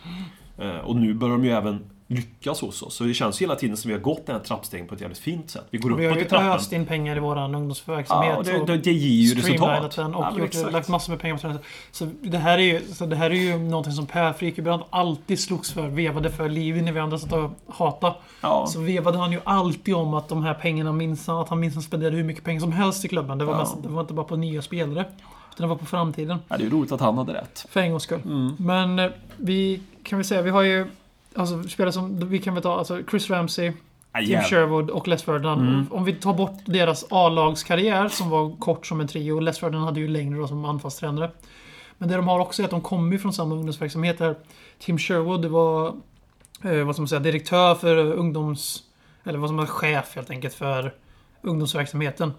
Eh, 0.57 0.77
Och 0.77 0.95
nu 0.95 1.13
börjar 1.13 1.31
de 1.37 1.45
ju 1.45 1.51
även 1.51 1.79
lyckas 2.07 2.61
hos 2.61 2.81
oss. 2.81 2.95
Så 2.95 3.03
det 3.03 3.13
känns 3.13 3.41
hela 3.41 3.55
tiden 3.55 3.77
som 3.77 3.89
vi 3.89 3.93
har 3.95 4.01
gått 4.01 4.25
den 4.25 4.35
här 4.35 4.43
trappstegen 4.43 4.87
på 4.87 4.95
ett 4.95 5.01
jävligt 5.01 5.19
fint 5.19 5.49
sätt. 5.49 5.65
Vi 5.69 5.77
går 5.77 5.89
Vi 5.95 6.05
har 6.05 6.11
uppåt 6.11 6.17
i 6.21 6.23
ju 6.23 6.29
trappen. 6.29 6.47
öst 6.49 6.73
in 6.73 6.85
pengar 6.85 7.15
i 7.17 7.19
våran 7.19 7.55
ungdomsverksamhet. 7.55 8.31
Ja, 8.31 8.37
och 8.37 8.65
det, 8.65 8.73
det, 8.73 8.77
det 8.77 8.91
ger 8.91 9.29
ju 9.33 9.35
resultat. 9.41 9.95
den 9.95 10.15
och 10.15 10.23
Ja, 10.23 10.31
gjort, 10.37 10.41
exakt. 10.47 10.71
lagt 10.73 10.87
massor 10.89 11.11
med 11.11 11.19
pengar 11.19 11.35
på 11.35 11.41
träning. 11.41 11.59
Så 11.91 12.09
det 12.21 12.37
här 12.37 12.57
är 12.57 12.61
ju, 12.63 12.81
så 12.93 13.05
det 13.05 13.15
här 13.15 13.29
är 13.29 13.35
ju 13.35 13.57
någonting 13.57 13.93
som 13.93 14.05
Per 14.05 14.33
Frikebrand 14.33 14.83
alltid 14.89 15.39
slogs 15.39 15.71
för, 15.73 15.87
vevade 15.87 16.29
för. 16.31 16.49
Liv 16.49 16.83
när 16.83 16.91
vi 16.91 16.99
andra 16.99 17.17
satt 17.17 17.33
och 17.33 17.51
hatade. 17.67 18.15
Ja. 18.41 18.67
Så 18.67 18.79
vevade 18.81 19.17
han 19.17 19.31
ju 19.31 19.39
alltid 19.43 19.95
om 19.95 20.13
att 20.13 20.27
de 20.29 20.43
här 20.43 20.53
pengarna 20.53 20.91
minsann, 20.91 21.37
att 21.37 21.49
han 21.49 21.59
minsann 21.59 21.83
spenderade 21.83 22.17
hur 22.17 22.23
mycket 22.23 22.43
pengar 22.43 22.59
som 22.61 22.71
helst 22.71 23.05
i 23.05 23.07
klubben. 23.07 23.37
Det 23.37 23.45
var, 23.45 23.53
Ja. 23.53 23.59
mest, 23.59 23.75
det 23.83 23.89
var 23.89 24.01
inte 24.01 24.13
bara 24.13 24.25
på 24.25 24.35
nya 24.35 24.61
spelare. 24.61 25.05
Utan 25.53 25.63
det 25.63 25.67
var 25.67 25.75
på 25.75 25.85
framtiden. 25.85 26.37
Ja, 26.47 26.57
det 26.57 26.63
är 26.63 26.65
ju 26.65 26.71
roligt 26.71 26.91
att 26.91 26.99
han 27.01 27.17
hade 27.17 27.33
rätt. 27.33 27.65
För 27.69 27.79
en 27.79 27.89
gångs 27.91 28.03
skull. 28.03 28.21
Mm. 28.25 28.55
Men 28.59 28.99
eh, 28.99 29.11
vi 29.37 29.81
kan 30.03 30.19
väl 30.19 30.25
säga, 30.25 30.41
vi 30.41 30.49
har 30.49 30.61
ju 30.61 30.87
Alltså 31.35 31.63
spelare 31.63 31.91
som, 31.91 32.29
vi 32.29 32.39
kan 32.39 32.53
väl 32.53 32.63
ta 32.63 32.77
alltså 32.77 33.01
Chris 33.09 33.29
Ramsey, 33.29 33.73
Ja, 34.21 34.41
Tim. 34.41 34.41
Sherwood 34.41 34.89
och 34.89 35.07
Les 35.07 35.23
Ferdinand. 35.23 35.61
Mm. 35.61 35.85
Om 35.91 36.03
vi 36.03 36.13
tar 36.13 36.33
bort 36.33 36.59
deras 36.65 37.05
A-lagskarriär 37.09 38.09
som 38.09 38.29
var 38.29 38.55
kort 38.59 38.85
som 38.85 39.01
en 39.01 39.07
trio. 39.07 39.39
Les 39.39 39.59
Ferdinand 39.59 39.85
hade 39.85 39.99
ju 39.99 40.07
längre 40.07 40.39
då 40.39 40.47
som 40.47 40.65
anfallstränare. 40.65 41.31
Men 41.97 42.09
det 42.09 42.15
de 42.15 42.27
har 42.27 42.39
också 42.39 42.61
är 42.61 42.63
att 42.63 42.71
de 42.71 42.81
kommer 42.81 43.17
från 43.17 43.33
samma 43.33 43.55
ungdomsverksamhet 43.55 44.19
här. 44.19 44.35
Tim 44.79 44.97
Sherwood 44.97 45.45
var 45.45 45.87
eh, 46.63 46.83
vad 46.85 46.95
ska 46.95 47.01
man 47.01 47.07
säga, 47.07 47.19
direktör 47.19 47.75
för 47.75 47.97
ungdoms... 47.97 48.83
Eller 49.23 49.39
vad 49.39 49.49
som 49.49 49.59
är 49.59 49.65
chef 49.65 50.15
helt 50.15 50.29
enkelt 50.29 50.53
för 50.53 50.93
ungdomsverksamheten. 51.41 52.33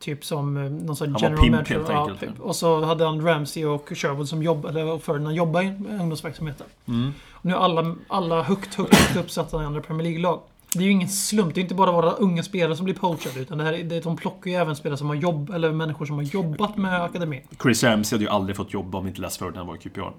Typ 0.00 0.24
som 0.24 0.56
eh, 0.56 0.62
någon 0.62 0.86
var 0.86 1.06
general 1.06 1.36
pimp, 1.40 1.52
manager. 1.52 1.74
helt 1.74 1.88
Ja, 1.88 2.10
enkelt. 2.10 2.38
och 2.40 2.56
så 2.56 2.84
hade 2.84 3.04
han 3.04 3.20
Ramsey 3.26 3.64
och 3.64 3.88
Sherwood 3.94 4.28
som 4.28 4.42
jobbade, 4.42 4.84
och 4.84 5.02
Ferdinand 5.02 5.36
jobbade 5.36 5.64
i 5.64 5.68
ungdomsverksamheten. 6.00 6.66
Mm. 6.88 7.12
Och 7.32 7.44
nu 7.44 7.52
är 7.52 7.56
alla, 7.56 7.94
alla 8.08 8.42
högt, 8.42 8.74
högt, 8.74 8.94
högt 8.94 9.16
uppsatta 9.16 9.62
i 9.62 9.66
andra 9.66 9.80
Premier 9.80 10.02
League-lag. 10.04 10.40
Det 10.72 10.78
är 10.78 10.82
ju 10.84 10.90
ingen 10.90 11.08
slump. 11.08 11.54
Det 11.54 11.60
är 11.60 11.62
inte 11.62 11.74
bara 11.74 11.92
våra 11.92 12.10
unga 12.10 12.42
spelare 12.42 12.76
som 12.76 12.84
blir 12.84 12.94
poachade. 12.94 13.40
Utan 13.40 13.58
det 13.58 13.64
här, 13.64 13.72
är- 13.72 13.84
det, 13.84 14.00
de 14.00 14.16
plockar 14.16 14.50
ju 14.50 14.56
även 14.56 14.76
spelare 14.76 14.96
som 14.98 15.08
har 15.08 15.14
jobb, 15.14 15.50
eller 15.54 15.72
människor 15.72 16.06
som 16.06 16.16
har 16.16 16.22
jobbat 16.22 16.76
med 16.76 17.02
akademin. 17.02 17.40
Chris 17.62 17.84
Ramsey 17.84 18.16
hade 18.16 18.24
ju 18.24 18.30
aldrig 18.30 18.56
fått 18.56 18.72
jobb 18.72 18.94
om 18.94 19.06
inte 19.06 19.20
Les 19.20 19.38
Ferdinand 19.38 19.68
var 19.68 19.74
i 19.74 19.78
QPR. 19.78 20.10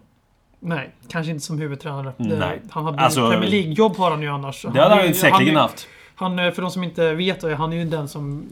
Nej, 0.60 0.96
kanske 1.08 1.32
inte 1.32 1.46
som 1.46 1.60
huvudtränare. 1.60 2.14
Det, 2.18 2.36
Nej. 2.40 2.62
Han 2.70 2.86
hade 2.86 3.00
Alltså- 3.00 3.30
Premier 3.32 3.50
League-jobb 3.52 3.98
har 3.98 4.12
han 4.12 4.22
ju 4.22 4.28
annars. 4.28 4.62
Det 4.74 4.82
hade 4.82 4.96
han 4.96 5.08
ju 5.08 5.14
säkerligen 5.14 5.56
han, 5.56 5.62
haft. 5.62 5.88
Han, 6.20 6.40
eh, 6.40 6.52
för 6.52 6.62
de 6.62 6.72
som 6.72 6.84
inte 6.84 7.14
vet, 7.14 7.42
då, 7.42 7.54
han 7.56 7.74
är 7.74 7.78
ju 7.78 7.86
den 7.86 8.08
som 8.08 8.44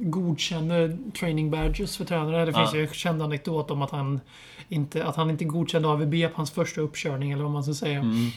godkänner 0.00 0.98
training 1.18 1.50
badges 1.50 1.96
för 1.96 2.04
tränare. 2.04 2.44
Det 2.44 2.52
finns 2.52 2.70
Ja. 2.72 2.78
ju 2.78 2.86
en 2.86 2.92
känd 2.92 3.22
anekdot 3.22 3.70
om 3.70 3.82
att 3.82 3.90
han 3.90 4.20
inte, 4.68 5.04
att 5.04 5.16
han 5.16 5.30
inte 5.30 5.44
godkände 5.44 5.88
AVB 5.88 6.28
på 6.28 6.36
hans 6.36 6.50
första 6.50 6.80
uppkörning, 6.80 7.32
eller 7.32 7.42
vad 7.42 7.52
man 7.52 7.64
ska 7.64 7.74
säga. 7.74 7.98
Mm. 7.98 8.30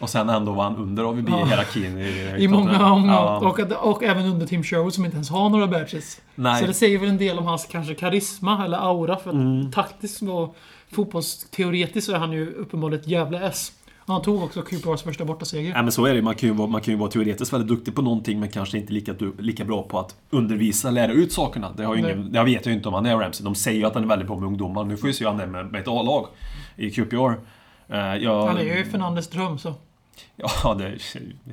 Och 0.00 0.10
sen 0.10 0.28
ändå 0.28 0.52
var 0.52 0.64
han 0.64 0.76
under 0.76 1.04
AVB 1.04 1.28
Ja. 1.28 1.42
i 1.42 1.48
hierarkin 1.48 1.98
i, 1.98 2.36
I 2.38 2.48
många, 2.48 2.88
många 2.88 3.12
Ja. 3.12 3.38
och, 3.38 3.88
och 3.90 4.02
även 4.02 4.26
under 4.26 4.46
Tim 4.46 4.62
Sherwood 4.62 4.94
som 4.94 5.04
inte 5.04 5.14
ens 5.14 5.30
har 5.30 5.48
några 5.48 5.66
badges. 5.66 6.20
Nej. 6.34 6.60
Så 6.60 6.66
det 6.66 6.74
säger 6.74 6.98
väl 6.98 7.08
en 7.08 7.18
del 7.18 7.38
om 7.38 7.46
hans 7.46 7.66
kanske 7.70 7.94
karisma 7.94 8.64
eller 8.64 8.78
aura. 8.78 9.16
För 9.16 9.30
Mm. 9.30 9.72
taktiskt 9.72 10.22
och 10.22 10.56
fotbollsteoretiskt 10.92 12.06
så 12.06 12.12
är 12.14 12.18
han 12.18 12.32
ju 12.32 12.52
uppenbarligen 12.54 13.00
ett 13.00 13.08
jävla 13.08 13.40
S. 13.42 13.72
Han 14.12 14.22
tog 14.22 14.42
också 14.42 14.62
QPRs 14.62 15.02
första 15.02 15.24
bortaseger. 15.24 15.70
Ja, 15.70 15.82
men 15.82 15.92
så 15.92 16.06
är 16.06 16.14
det 16.14 16.22
man 16.22 16.34
kan, 16.34 16.48
ju 16.48 16.54
vara, 16.54 16.68
man 16.68 16.80
kan 16.80 16.94
ju 16.94 17.00
vara 17.00 17.10
teoretiskt 17.10 17.52
väldigt 17.52 17.68
duktig 17.68 17.94
på 17.94 18.02
någonting 18.02 18.40
men 18.40 18.48
kanske 18.48 18.78
inte 18.78 18.92
lika, 18.92 19.14
lika 19.38 19.64
bra 19.64 19.82
på 19.82 19.98
att 19.98 20.16
undervisa, 20.30 20.90
lära 20.90 21.12
ut 21.12 21.32
sakerna. 21.32 21.72
Det, 21.76 21.84
har 21.84 21.94
ju 21.94 22.00
ingen, 22.00 22.32
det 22.32 22.44
vet 22.44 22.66
jag 22.66 22.72
ju 22.72 22.76
inte 22.76 22.88
om 22.88 22.94
han 22.94 23.06
är 23.06 23.16
Ramsey. 23.16 23.44
De 23.44 23.54
säger 23.54 23.78
ju 23.78 23.86
att 23.86 23.94
han 23.94 24.04
är 24.04 24.08
väldigt 24.08 24.28
bra 24.28 24.36
med 24.36 24.46
ungdomar. 24.46 24.84
Nu 24.84 24.96
får 24.96 25.06
vi 25.06 25.14
se 25.14 25.24
hur 25.24 25.30
han 25.30 25.40
är 25.40 25.46
med, 25.46 25.66
med 25.66 25.80
ett 25.80 25.88
A-lag 25.88 26.26
i 26.76 26.90
QPR. 26.90 27.32
Eh, 27.88 28.16
jag, 28.16 28.46
Han 28.46 28.58
är 28.58 28.76
ju 28.76 28.84
Fernandes 28.84 29.28
dröm 29.28 29.58
så. 29.58 29.74
Ja, 30.36 30.74
det 30.74 30.84
är 30.84 30.98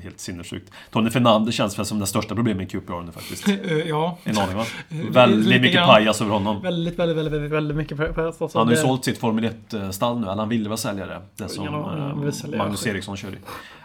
helt 0.04 0.20
sinnessjukt. 0.20 0.72
Tony 0.92 1.10
Fernander 1.10 1.52
känns 1.52 1.80
väl 1.80 1.86
som 1.86 2.00
det 2.00 2.06
största 2.08 2.36
problemet 2.36 2.74
i 2.74 2.80
QPR 2.80 3.02
nu 3.06 3.12
faktiskt. 3.12 3.48
Eh, 3.72 3.78
ja. 3.78 4.18
En 4.24 4.38
aning 4.38 4.56
va? 4.58 4.66
Väldigt 4.90 5.46
Lite 5.48 5.60
mycket 5.60 5.76
grann. 5.76 5.88
pajas 5.88 6.22
över 6.22 6.32
honom. 6.32 6.62
Väldigt, 6.62 7.00
väldigt, 7.00 7.18
väldigt, 7.18 7.34
väldigt, 7.34 7.52
väldigt 7.52 7.78
mycket 7.78 7.98
på- 7.98 8.14
på- 8.14 8.50
Han 8.54 8.68
har 8.68 8.70
ju 8.74 8.76
det- 8.76 8.82
sålt 8.82 9.06
sitt 9.06 9.18
Formel 9.18 9.46
1-stall 9.70 10.20
nu, 10.20 10.26
eller 10.28 10.36
han 10.36 10.50
ville 10.50 10.70
väl 10.70 10.78
sälja 10.78 11.06
det. 11.06 11.22
Det 11.36 11.50
som 11.50 11.66
Ja, 11.66 12.24
eh, 12.26 12.32
sälja 12.32 12.58
Magnus. 12.58 12.88
Eriksson 12.88 13.18
kör 13.18 13.30
i. 13.30 13.38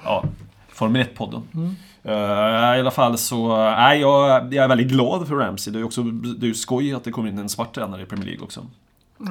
Ja, 0.04 0.24
Formel 0.68 1.02
1-podden. 1.02 1.42
Mm. 1.54 1.76
Eh, 2.04 2.76
I 2.76 2.80
alla 2.80 2.90
fall 2.90 3.18
så, 3.18 3.56
nej 3.56 4.00
jag, 4.00 4.54
jag 4.54 4.64
är 4.64 4.68
väldigt 4.68 4.88
glad 4.88 5.28
för 5.28 5.34
Ramsey. 5.34 5.72
Det 5.72 5.78
är 5.78 5.84
också 5.84 6.02
det 6.02 6.48
är 6.48 6.52
skoj 6.54 6.94
att 6.94 7.04
det 7.04 7.10
kommer 7.10 7.28
in 7.28 7.38
en 7.38 7.48
svart 7.48 7.74
tränare 7.74 8.02
i 8.02 8.06
Premier 8.06 8.26
League 8.26 8.44
också. 8.44 8.66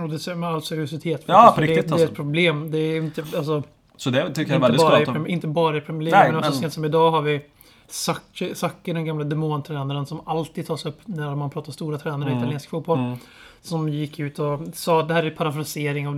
Och 0.04 0.10
det 0.10 0.20
ser 0.20 0.36
med 0.36 0.50
all 0.50 0.62
seriositet. 0.62 1.24
Ja, 1.26 1.52
på 1.56 1.62
riktigt, 1.62 1.78
det, 1.78 1.82
det 1.82 1.90
är 1.90 1.94
alltså. 1.94 2.08
ett 2.08 2.16
problem. 2.16 2.72
Det 2.72 2.78
är 2.78 2.98
inte, 2.98 3.24
alltså, 3.38 3.64
Så 4.00 4.10
det 4.10 4.34
tycker 4.34 4.42
jag 4.42 4.50
är 4.50 4.56
inte, 4.56 4.60
väldigt 4.68 4.82
bara 4.82 5.02
i, 5.02 5.06
skönt. 5.06 5.18
Om- 5.18 5.28
inte 5.28 5.48
bara 5.48 5.78
i 5.78 5.82
Premier 5.82 6.04
League, 6.12 6.20
Nej, 6.20 6.32
men 6.32 6.40
också 6.40 6.52
men- 6.52 6.60
sent 6.60 6.74
som 6.74 6.86
idag 6.86 7.12
har 7.12 7.22
vi 7.22 7.42
Sacchi, 7.88 8.54
den 8.94 9.06
gamla 9.06 9.24
demontränaren 9.26 10.06
som 10.06 10.22
alltid 10.26 10.68
tas 10.68 10.86
upp 10.86 11.00
när 11.06 11.36
man 11.36 11.50
pratar 11.50 11.72
stora 11.72 11.98
tränare 11.98 12.30
i 12.30 12.32
Mm. 12.32 12.44
italiensk 12.44 12.70
fotboll. 12.70 13.00
Mm. 13.00 13.18
Som 13.62 13.90
gick 13.90 14.20
ut 14.20 14.40
och 14.40 14.60
sa, 14.74 15.04
det 15.04 15.14
här 15.14 15.24
är 15.24 15.30
parafrasering, 15.32 16.08
och 16.08 16.14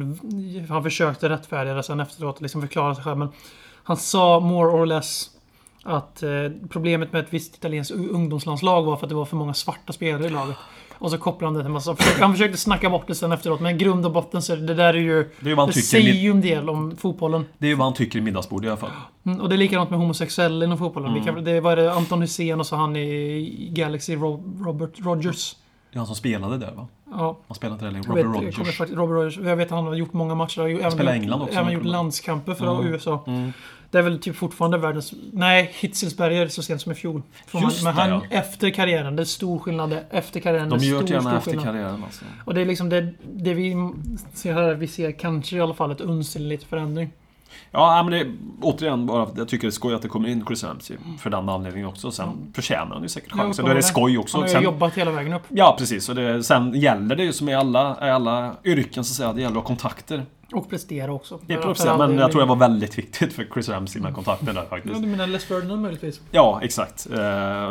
han 0.69 0.83
försökte 0.83 1.29
rättfärdiga 1.29 1.73
det 1.73 1.83
sen 1.83 1.99
efteråt 1.99 2.35
och 2.35 2.41
liksom 2.41 2.61
förklara 2.61 2.95
sig 2.95 3.03
själv. 3.03 3.17
Men 3.17 3.29
han 3.83 3.97
sa 3.97 4.39
more 4.39 4.69
or 4.69 4.85
less 4.85 5.29
att 5.83 6.23
eh, 6.23 6.29
problemet 6.69 7.13
med 7.13 7.21
ett 7.23 7.33
visst 7.33 7.55
italienskt 7.55 7.93
ungdomslandslag 7.95 8.83
var 8.83 8.95
för 8.97 9.05
att 9.05 9.09
det 9.09 9.15
var 9.15 9.25
för 9.25 9.35
många 9.35 9.53
svarta 9.53 9.93
spelare 9.93 10.25
i 10.25 10.29
laget. 10.29 10.55
Och 11.01 11.11
så 11.11 11.17
kopplade 11.17 11.47
han 11.47 11.53
det 11.53 11.63
till 11.63 11.71
massa... 11.71 11.95
Han 12.19 12.31
försökte 12.31 12.57
snacka 12.57 12.89
bort 12.89 13.07
det 13.07 13.15
sen 13.15 13.31
efteråt, 13.31 13.61
men 13.61 13.77
grund 13.77 14.05
och 14.05 14.11
botten 14.11 14.41
så 14.41 14.55
det, 14.55 14.73
där 14.73 14.93
är 14.93 14.93
ju... 14.93 15.23
Det 15.39 15.45
är 15.45 15.49
ju 15.49 15.55
vad 15.55 15.65
han 15.65 15.73
Det 15.75 15.81
säger 15.81 16.13
ju 16.13 16.31
en 16.31 16.41
del 16.41 16.69
om 16.69 16.97
fotbollen. 16.97 17.45
det 17.57 17.65
är 17.65 17.69
ju 17.69 17.75
vad 17.75 17.85
han 17.85 17.93
tycker 17.93 18.19
i 18.19 18.21
middagsbord 18.21 18.65
i 18.65 18.67
alla 18.67 18.77
fall. 18.77 18.89
Mm, 19.25 19.41
och 19.41 19.49
det 19.49 19.55
är 19.55 19.57
likadant 19.57 19.89
med 19.89 19.99
homosexuella 19.99 20.65
inom 20.65 20.77
fotbollen. 20.77 21.17
Mm. 21.17 21.43
Det 21.43 21.59
var 21.59 21.75
det 21.75 21.93
Anton 21.93 22.21
Hysén 22.21 22.59
och 22.59 22.65
så 22.65 22.75
han 22.75 22.95
i 22.95 23.69
Galaxy, 23.73 24.15
Ro, 24.15 24.43
Robert 24.65 24.91
Rogers. 24.97 25.55
Det 25.91 25.95
är 25.95 25.99
han 25.99 26.07
som 26.07 26.15
spelade 26.15 26.57
där 26.57 26.71
va? 26.71 26.87
Ja, 27.11 27.37
Han 27.47 27.55
spelade 27.55 27.73
inte 27.73 27.85
det 27.85 27.91
längre. 27.91 28.07
Robert 28.09 28.25
vet, 28.25 28.43
jag 28.57 28.59
Rogers. 28.61 28.77
faktiskt, 28.77 28.97
Robert 28.99 29.13
Rogers. 29.15 29.37
Jag 29.37 29.55
vet 29.55 29.65
att 29.65 29.71
han 29.71 29.85
har 29.87 29.93
gjort 29.95 30.13
många 30.13 30.35
matcher. 30.35 30.61
Han 30.61 30.69
även 30.69 30.99
i 30.99 31.03
gjort- 31.03 31.09
England 31.09 31.41
också, 31.41 31.59
Även 31.59 31.73
gjort 31.73 31.85
landskamper 31.85 32.53
för 32.53 32.79
Mm. 32.79 32.93
USA. 32.93 33.23
Mm. 33.27 33.53
Det 33.91 33.97
är 33.97 34.01
väl 34.01 34.19
typ 34.19 34.35
fortfarande 34.35 34.77
världens... 34.77 35.13
Nej, 35.33 35.71
Hitzelsberger 35.79 36.47
så 36.47 36.63
sent 36.63 36.81
som 36.81 36.91
i 36.91 36.95
fjol. 36.95 37.21
Just 37.61 37.83
men 37.83 37.95
det, 37.95 38.01
han, 38.01 38.09
ja. 38.09 38.21
efter 38.29 38.69
karriären, 38.69 39.15
det 39.15 39.23
är 39.23 39.25
stor 39.25 39.59
skillnad. 39.59 39.97
Efter 40.09 40.39
karriären, 40.39 40.69
De 40.69 40.79
gör 40.79 41.01
det 41.03 41.09
gärna 41.13 41.37
efter 41.37 41.51
skillnad. 41.51 41.65
karriären 41.65 42.03
alltså. 42.03 42.25
Och 42.45 42.53
det 42.53 42.61
är 42.61 42.65
liksom 42.65 42.89
det, 42.89 43.13
det 43.33 43.53
vi 43.53 43.91
ser 44.33 44.53
här. 44.53 44.73
Vi 44.73 44.87
ser 44.87 45.11
kanske 45.11 45.55
i 45.55 45.61
alla 45.61 45.73
fall 45.73 45.91
ett 45.91 46.01
uns 46.01 46.33
till 46.33 46.47
lite 46.47 46.65
förändring. 46.65 47.11
Ja, 47.71 48.03
men 48.03 48.11
det, 48.19 48.31
återigen 48.61 49.05
bara, 49.05 49.27
jag 49.35 49.47
tycker 49.47 49.67
det 49.67 49.69
är 49.69 49.71
skoj 49.71 49.93
att 49.93 50.01
det 50.01 50.07
kommer 50.07 50.29
in 50.29 50.45
Chris 50.47 50.63
Ramsey. 50.63 50.97
För 51.19 51.29
den 51.29 51.49
anledningen 51.49 51.89
också. 51.89 52.11
Sen 52.11 52.51
förtjänar 52.55 52.93
han 52.93 53.01
ju 53.03 53.09
säkert 53.09 53.29
Ja, 53.31 53.37
chansen. 53.43 53.65
Då 53.65 53.71
är 53.71 53.75
det 53.75 53.83
skoj 53.83 54.17
också. 54.17 54.37
Han 54.37 54.41
har 54.41 54.47
ju 54.47 54.53
Sen, 54.53 54.63
jobbat 54.63 54.93
hela 54.97 55.11
vägen 55.11 55.33
upp. 55.33 55.43
ja, 55.49 55.75
precis. 55.79 56.09
Och 56.09 56.15
det, 56.15 56.43
sen 56.43 56.73
gäller 56.73 57.15
det 57.15 57.23
ju 57.23 57.33
som 57.33 57.49
i 57.49 57.55
alla, 57.55 58.07
i 58.07 58.09
alla 58.11 58.55
yrken 58.63 59.03
så 59.03 59.11
att 59.11 59.15
säga, 59.15 59.33
det 59.33 59.41
gäller 59.41 59.57
att 59.57 59.61
ha 59.63 59.67
kontakter. 59.67 60.25
Och 60.53 60.69
prestera 60.69 61.13
också. 61.13 61.39
Det 61.45 61.53
är 61.53 61.89
all 61.89 62.09
men 62.09 62.17
jag 62.17 62.31
tror 62.31 62.41
det 62.41 62.47
var 62.47 62.55
väldigt 62.55 62.97
viktigt 62.97 63.33
för 63.33 63.45
Chris 63.53 63.69
Ramsey 63.69 64.01
med 64.01 64.13
kontakten 64.15 64.45
där 64.55 64.61
Ja, 64.61 64.69
faktiskt. 64.69 65.01
du 65.01 65.07
menar 65.07 65.27
Les 65.27 65.45
Ferdinand 65.45 65.81
möjligtvis? 65.81 66.21
Ja, 66.31 66.59
exakt. 66.63 67.07
Eh, 67.11 67.17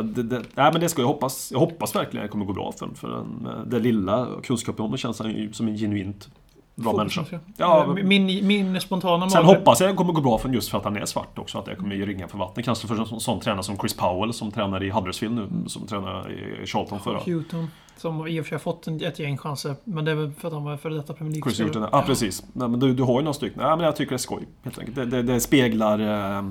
det, 0.02 0.22
det, 0.22 0.42
nej, 0.54 0.72
men 0.72 0.80
det 0.80 0.88
ska 0.88 1.02
jag 1.02 1.06
hoppas. 1.06 1.48
Jag 1.52 1.58
hoppas 1.58 1.94
verkligen 1.96 2.24
att 2.24 2.28
det 2.28 2.32
kommer 2.32 2.44
gå 2.44 2.52
bra 2.52 2.72
för 2.72 2.80
honom. 2.80 2.94
För 2.96 3.08
den, 3.08 3.46
eh, 3.54 3.60
det 3.66 3.78
lilla 3.78 4.28
kunskapen 4.42 4.80
om 4.80 4.84
honom 4.86 4.98
känns 4.98 5.18
han 5.18 5.30
ju 5.30 5.52
som 5.52 5.68
en 5.68 5.76
genuint 5.76 6.28
bra 6.82 6.92
människa. 6.96 7.24
Ja, 7.56 7.96
min, 8.02 8.46
min 8.46 8.80
spontana 8.80 9.30
Sen 9.30 9.44
hoppas 9.44 9.80
jag 9.80 9.88
att 9.88 9.92
det 9.94 9.96
kommer 9.96 10.12
gå 10.12 10.20
bra 10.20 10.38
för 10.38 10.48
just 10.48 10.70
för 10.70 10.78
att 10.78 10.84
han 10.84 10.96
är 10.96 11.04
svart 11.04 11.38
också. 11.38 11.58
Att 11.58 11.64
det 11.64 11.74
kommer 11.76 11.94
ge 11.94 12.06
ringar 12.06 12.28
för 12.28 12.38
vattnet. 12.38 12.64
Kanske 12.64 12.86
för 12.88 12.98
en 13.00 13.06
sån, 13.06 13.20
sån 13.20 13.40
tränare 13.40 13.62
som 13.62 13.76
Chris 13.78 13.94
Powell 13.96 14.32
som 14.32 14.50
tränar 14.50 14.82
i 14.82 14.90
Huddersfield 14.90 15.34
nu. 15.34 15.48
Som 15.68 15.86
tränar 15.86 16.30
i 16.30 16.66
Charlton 16.66 17.00
förra. 17.00 17.18
Houghton. 17.18 17.70
Som 17.96 18.26
i 18.26 18.40
och 18.40 18.44
för 18.44 18.48
sig 18.48 18.54
har 18.54 18.60
fått 18.60 18.86
en, 18.86 19.04
ett 19.04 19.18
gäng 19.18 19.38
chanser. 19.38 19.74
Men 19.84 20.04
det 20.04 20.10
är 20.10 20.14
väl 20.14 20.32
för 20.32 20.48
att 20.48 20.54
han 20.54 20.64
var 20.64 20.76
före 20.76 20.94
detta 20.94 21.12
Premier 21.14 21.42
Chris 21.42 21.58
League-spelare. 21.58 21.84
Houghton. 21.84 22.00
Ja, 22.00 22.06
precis. 22.06 22.42
Nej, 22.52 22.68
men 22.68 22.80
du, 22.80 22.94
du 22.94 23.02
har 23.02 23.12
ju 23.20 23.24
några 23.24 23.34
stycken. 23.34 23.62
Nej, 23.62 23.76
men 23.76 23.80
jag 23.86 23.96
tycker 23.96 24.10
det 24.10 24.16
är 24.16 24.18
skoj. 24.18 24.42
Helt 24.64 24.78
enkelt. 24.78 24.96
Det, 24.96 25.04
det, 25.04 25.22
det 25.22 25.40
speglar... 25.40 25.98
eh, 26.38 26.44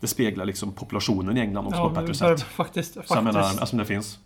Det 0.00 0.06
speglar 0.06 0.44
liksom 0.44 0.72
populationen 0.72 1.36
i 1.36 1.40
England 1.40 1.66
också 1.66 1.80
Ja, 1.80 1.84
på 1.84 1.90
ett 2.00 2.06
bättre 2.06 2.14
sätt. 2.14 2.42
faktiskt. 2.42 2.94
Så 2.94 2.98
jag 3.00 3.06
faktiskt. 3.06 3.24
menar, 3.24 3.40
alltså 3.60 3.76
det 3.76 3.84
finns 3.84 4.18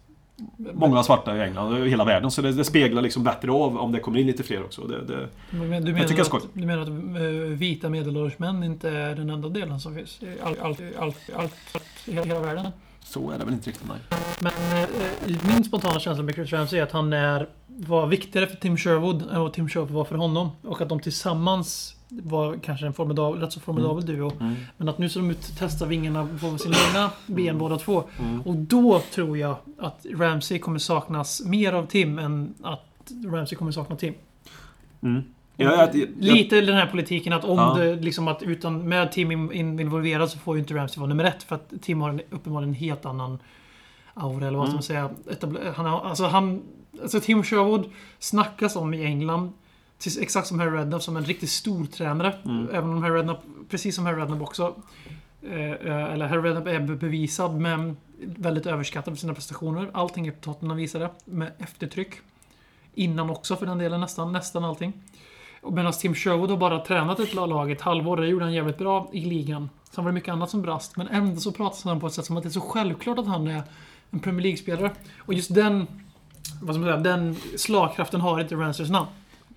många 0.57 1.03
svarta 1.03 1.37
i 1.37 1.41
England 1.41 1.73
och 1.73 1.87
hela 1.87 2.05
världen. 2.05 2.31
Så 2.31 2.43
det, 2.43 2.53
det 2.53 2.65
speglar 2.65 3.03
liksom 3.03 3.25
bättre 3.25 3.53
av 3.53 3.79
om 3.79 3.93
det 3.93 4.01
kommer 4.01 4.19
in 4.19 4.27
lite 4.27 4.43
fler 4.43 4.65
också. 4.65 4.83
Det, 4.83 5.05
det, 5.05 5.29
Men 5.51 5.85
du 5.85 5.91
Jag 5.91 6.11
menar, 6.11 6.25
skoj. 6.25 6.41
att, 6.45 6.49
du 6.55 6.67
menar 6.67 6.83
att 6.83 6.89
eh, 6.89 7.59
vita 7.59 7.89
medelålders 7.89 8.39
män 8.39 8.65
inte 8.65 8.91
är 8.91 9.15
den 9.15 9.31
enda 9.31 9.49
delen 9.49 9.81
som 9.81 9.95
finns 9.95 10.21
allt, 10.43 10.61
allt, 10.61 10.81
allt, 10.99 11.31
allt, 11.37 11.55
hela, 12.07 12.25
hela 12.25 12.41
världen? 12.41 12.67
så 13.05 13.31
är 13.31 13.39
det 13.39 13.45
väl 13.45 13.55
inte 13.55 13.71
riktigt, 13.71 13.89
nej. 13.89 13.99
Men 14.41 14.83
eh, 14.83 15.47
min 15.55 15.65
spontana 15.65 16.01
känsla 16.01 16.23
med 16.25 16.35
Chris 16.35 16.53
Ramsey 16.53 16.79
är 16.79 16.83
att 16.83 16.93
han 16.93 17.13
är, 17.13 17.49
var 17.67 18.07
viktigare 18.07 18.47
för 18.47 18.57
Tim 18.57 18.77
Sherwood 18.77 19.23
än 19.33 19.41
vad 19.41 19.53
Tim 19.53 19.69
Sherwood 19.69 19.91
var 19.91 20.05
för 20.05 20.15
honom. 20.15 20.51
Och 20.63 20.81
att 20.81 20.89
de 20.89 21.01
tillsammans 21.01 21.97
var 22.23 22.57
kanske 22.57 22.87
en 22.87 22.93
formidabel, 22.93 23.41
rätt 23.41 23.53
så 23.53 23.61
formidabel 23.61 24.07
duo. 24.07 24.33
Mm. 24.41 24.55
Men 24.77 24.89
att 24.89 24.99
nu 24.99 25.09
ser 25.09 25.21
de 25.21 25.31
ut 25.31 25.39
att 25.39 25.59
testa 25.59 25.87
vingarna 25.87 26.29
på 26.41 26.59
sina 26.59 26.77
egna 26.89 27.11
ben 27.27 27.59
båda 27.59 27.79
två. 27.79 28.05
Mm. 28.21 28.41
Och 28.43 28.57
då 28.57 29.01
tror 29.15 29.39
jag 29.39 29.57
att 29.79 30.07
Ramsey 30.15 30.59
kommer 30.59 30.79
saknas 30.79 31.43
mer 31.45 31.73
av 31.73 31.87
Tim 31.87 32.19
än 32.19 32.55
att 32.63 33.13
Ramsey 33.27 33.59
kommer 33.59 33.73
sakna 33.73 33.97
Tim. 33.97 34.15
Mm. 35.03 35.23
Ja, 35.57 35.73
jag, 35.77 35.97
jag, 35.97 36.09
Lite 36.19 36.61
den 36.61 36.75
här 36.75 36.87
politiken 36.87 37.33
att 37.33 37.45
om 37.45 37.59
Ja. 37.59 37.75
det 37.79 37.95
liksom 37.97 38.29
att 38.29 38.43
utan 38.43 38.89
med 38.89 39.13
Tim 39.13 39.33
in- 39.33 39.53
in- 39.53 39.81
involverad 39.81 40.31
så 40.31 40.39
får 40.39 40.57
ju 40.57 40.61
inte 40.63 40.75
Ramsey 40.75 41.01
vara 41.01 41.09
nummer 41.09 41.25
ett. 41.25 41.43
För 41.43 41.55
att 41.55 41.73
Tim 41.83 42.01
har 42.01 42.09
en, 42.11 42.21
uppenbarligen 42.31 42.69
en 42.75 42.81
helt 42.81 43.07
annan 43.07 43.39
aura 44.15 44.47
eller 44.47 44.59
vad 44.59 44.67
ska 44.69 44.73
Mm. 44.73 44.77
man 44.77 44.83
säga. 44.83 45.11
Etabler, 45.31 45.73
han 45.77 45.87
alltså 45.87 46.25
han... 46.25 46.63
Alltså 47.03 47.21
Tim 47.21 47.43
Sherwood 47.43 47.85
snackas 48.19 48.77
om 48.77 48.95
i 48.95 49.05
England. 49.05 49.53
Exakt 50.07 50.47
som 50.47 50.61
Harry 50.61 50.71
Redknapp 50.71 51.03
som 51.03 51.17
en 51.17 51.25
riktigt 51.25 51.51
stor 51.51 51.85
tränare. 51.85 52.35
Mm. 52.45 52.69
Även 52.73 52.91
om 52.91 53.03
Harry 53.03 53.15
Redknapp, 53.15 53.43
precis 53.69 53.95
som 53.95 54.07
Harry 54.07 54.21
Redknapp 54.21 54.43
också. 54.43 54.75
Eh, 55.43 55.71
eh, 55.71 56.13
eller 56.13 56.27
Harry 56.27 56.43
Redknapp 56.43 56.67
är 56.67 56.81
be- 56.81 56.97
bevisad 56.97 57.61
men 57.61 57.97
väldigt 58.21 58.67
överskattad 58.67 59.15
för 59.15 59.21
sina 59.21 59.35
prestationer. 59.35 59.91
Allting 59.95 60.27
är 60.27 60.33
Tottenham 60.33 60.77
visade. 60.77 61.11
Med 61.25 61.53
eftertryck. 61.59 62.15
Innan 62.95 63.31
också 63.31 63.57
för 63.57 63.67
den 63.67 63.79
delen, 63.79 64.01
nästan, 64.01 64.33
nästan 64.33 64.65
allting. 64.65 64.93
Medan 65.71 65.93
Tim 65.93 66.15
Sherwood 66.15 66.51
har 66.51 66.57
bara 66.57 66.79
tränat 66.79 67.21
ett 67.21 67.35
lag 67.35 67.71
ett 67.71 67.81
halvår. 67.81 68.17
Det 68.17 68.27
gjorde 68.27 68.45
han 68.45 68.55
jävligt 68.55 68.79
bra 68.79 69.11
i 69.13 69.25
ligan. 69.25 69.71
Sen 69.91 70.05
var 70.05 70.11
det 70.11 70.15
mycket 70.15 70.33
annat 70.33 70.51
som 70.51 70.63
brast. 70.63 70.97
Men 70.97 71.09
ändå 71.09 71.41
så 71.41 71.53
pratas 71.53 71.85
han 71.85 72.01
på 72.01 72.07
ett 72.07 72.13
sätt 72.13 72.25
som 72.25 72.37
att 72.37 72.43
det 72.43 72.49
är 72.49 72.51
så 72.51 72.61
självklart 72.61 73.19
att 73.19 73.27
han 73.27 73.47
är 73.47 73.63
en 74.11 74.21
Premier 74.21 74.43
League-spelare. 74.43 74.91
Och 75.19 75.35
just 75.35 75.55
den... 75.55 75.87
Vad 76.63 76.75
ska 76.75 76.85
man 76.85 77.03
säga? 77.03 77.17
Den 77.17 77.37
slagkraften 77.57 78.21
har 78.21 78.41
inte 78.41 78.55
Ransters 78.55 78.91
namn. 78.91 79.07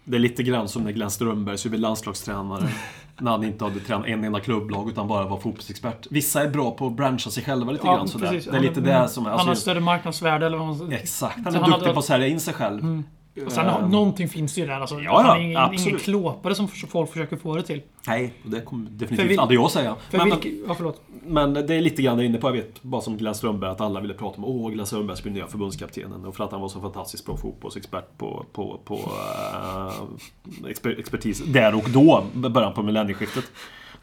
Det 0.05 0.17
är 0.17 0.19
lite 0.19 0.43
grann 0.43 0.67
som 0.67 0.83
när 0.83 0.91
Glenn 0.91 1.11
Strömberg 1.11 1.69
bli 1.69 1.77
landslagstränare. 1.79 2.69
när 3.19 3.31
han 3.31 3.43
inte 3.43 3.63
hade 3.63 3.79
tränat 3.79 4.07
en 4.07 4.23
enda 4.23 4.39
klubblag 4.39 4.89
utan 4.89 5.07
bara 5.07 5.27
var 5.27 5.37
fotbollsexpert. 5.39 6.07
Vissa 6.09 6.43
är 6.43 6.49
bra 6.49 6.71
på 6.71 6.87
att 6.87 6.93
branscha 6.93 7.29
sig 7.29 7.43
själva 7.43 7.71
lite 7.71 7.85
grann 7.85 8.07
sådär. 8.07 8.27
precis. 8.27 8.45
Det 8.45 8.49
är 8.51 8.53
Han 8.53 8.61
lite 8.61 8.81
det 8.81 9.07
som 9.07 9.25
är... 9.25 9.29
Han 9.29 9.39
har 9.39 9.47
Alltså, 9.49 9.61
större 9.61 9.79
marknadsvärde 9.79 10.45
eller 10.45 10.57
vad 10.57 10.67
man 10.67 10.77
säger. 10.77 10.91
exakt. 10.91 11.35
Han 11.35 11.47
är 11.47 11.51
han 11.59 11.69
duktig 11.69 11.81
hade- 11.81 11.93
på 11.93 11.99
att 11.99 12.05
sälja 12.05 12.27
in 12.27 12.39
sig 12.39 12.53
själv. 12.53 12.79
Mm. 12.79 13.03
Och 13.45 13.51
sen 13.51 13.67
Eh, 13.67 13.89
någonting 13.89 14.29
finns 14.29 14.57
ju 14.57 14.65
där. 14.65 14.73
Alltså, 14.79 14.99
Ja, 15.01 15.21
han 15.21 15.37
är 15.37 15.41
ingen, 15.41 15.51
ingen 15.51 15.57
absolut. 15.63 16.01
klåpare 16.03 16.55
som 16.55 16.67
folk 16.67 17.11
försöker 17.11 17.37
få 17.37 17.55
det 17.55 17.63
till. 17.63 17.81
Nej, 18.07 18.33
det 18.43 18.61
kommer 18.61 18.89
definitivt 18.89 19.31
vil- 19.31 19.39
aldrig 19.39 19.59
jag 19.59 19.71
säga. 19.71 19.95
För 20.09 20.17
Men, 20.17 20.29
vilket, 20.29 20.53
ja, 20.67 20.75
förlåt. 20.75 21.01
men 21.25 21.53
det 21.53 21.75
är 21.75 21.81
lite 21.81 22.01
grann 22.01 22.19
inne 22.21 22.37
på, 22.37 22.47
jag 22.47 22.53
vet, 22.53 22.83
bara 22.83 23.01
som 23.01 23.17
Glenn 23.17 23.35
Strömberg, 23.35 23.71
att 23.71 23.81
alla 23.81 23.99
ville 24.01 24.13
prata 24.13 24.37
om 24.37 24.45
åh, 24.45 24.71
Glenn 24.71 24.85
Strömberg 24.85 25.17
ska 25.17 25.23
bli 25.23 25.31
nya 25.31 25.47
förbundskaptenen. 25.47 26.25
Och 26.25 26.35
för 26.35 26.43
att 26.43 26.51
han 26.51 26.61
var 26.61 26.67
så 26.69 26.81
fantastiskt 26.81 27.25
bra 27.25 27.37
fotbollsexpert 27.37 28.17
på, 28.17 28.45
på, 28.53 28.79
på 28.85 28.95
uh, 28.95 30.69
exper, 30.69 30.99
expertis 30.99 31.43
där 31.45 31.75
och 31.75 31.89
då, 31.89 32.23
början 32.33 32.73
på 32.73 32.83
millennieskiftet. 32.83 33.45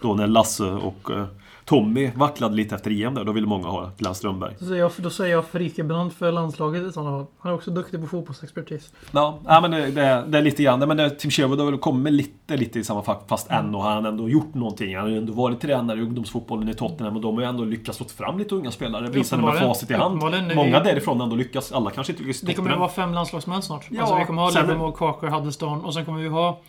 Då 0.01 0.15
när 0.15 0.27
Lasse 0.27 0.65
och 0.65 1.11
eh, 1.11 1.25
Tommy 1.65 2.11
vacklade 2.15 2.55
lite 2.55 2.75
efter 2.75 3.03
EM 3.05 3.15
där, 3.15 3.25
då 3.25 3.33
ville 3.33 3.47
många 3.47 3.69
ha 3.69 3.91
Glenn 3.99 4.15
Strömberg. 4.15 4.55
Då 4.59 4.65
säger 4.67 4.81
jag, 4.81 4.91
då 4.97 5.11
säger 5.11 5.35
jag 5.35 5.45
Frikebrand 5.45 6.13
för 6.13 6.33
landslaget 6.33 6.83
i 6.83 6.93
sådana 6.93 7.11
fall. 7.11 7.27
Han 7.39 7.53
är 7.53 7.57
också 7.57 7.71
duktig 7.71 8.01
på 8.01 8.07
fotbollsexpertis. 8.07 8.93
Ja, 9.11 9.39
ja 9.47 9.61
men 9.61 9.71
det, 9.71 9.91
det, 9.91 10.25
det 10.29 10.39
är 10.39 10.43
lite 10.43 10.63
grann, 10.63 10.79
men 10.79 10.97
det, 10.97 11.11
Tim 11.11 11.31
Sherwood 11.31 11.59
har 11.59 11.67
väl 11.67 11.79
kommit 11.79 12.13
lite, 12.13 12.57
lite 12.57 12.79
i 12.79 12.85
samma 12.85 13.03
fack 13.03 13.23
fast 13.29 13.51
Mm. 13.51 13.65
ändå 13.65 13.79
har 13.79 13.91
han 13.91 14.07
ändå 14.07 14.29
gjort 14.29 14.55
någonting. 14.55 14.95
Han 14.97 15.05
har 15.05 15.11
ju 15.11 15.19
ändå 15.19 15.33
varit 15.33 15.61
tränare 15.61 15.99
i 15.99 16.03
ungdomsfotbollen 16.03 16.69
i 16.69 16.75
Tottenham 16.75 17.17
och 17.17 17.23
de 17.23 17.35
har 17.35 17.43
ju 17.43 17.49
ändå 17.49 17.65
lyckats 17.65 17.99
få 17.99 18.05
fram 18.05 18.39
lite 18.39 18.55
unga 18.55 18.71
spelare. 18.71 19.03
Visade 19.11 19.43
med 19.43 19.49
Uppenbarligen. 19.49 19.75
facit 19.75 19.91
i 19.91 19.95
hand. 19.95 20.23
Många 20.55 20.81
därifrån 20.81 21.17
har 21.17 21.25
ändå 21.25 21.37
lyckats. 21.37 21.73
Alla 21.73 21.91
kanske 21.91 22.13
inte 22.13 22.23
lyckas 22.23 22.41
Det 22.41 22.55
kommer 22.55 22.71
att 22.71 22.79
vara 22.79 22.89
fem 22.89 23.13
landslagsmän 23.15 23.63
snart. 23.63 23.87
Ja, 23.91 24.01
alltså, 24.01 24.17
vi 24.19 24.25
kommer 24.25 24.43
ha 24.43 24.51
sen- 24.51 24.63
Livermore, 24.67 24.93
Carker, 24.99 25.27
Huddleston 25.27 25.85
och 25.85 25.95
sen 25.95 26.05
kommer 26.05 26.21
vi 26.23 26.29
ha 26.29 26.61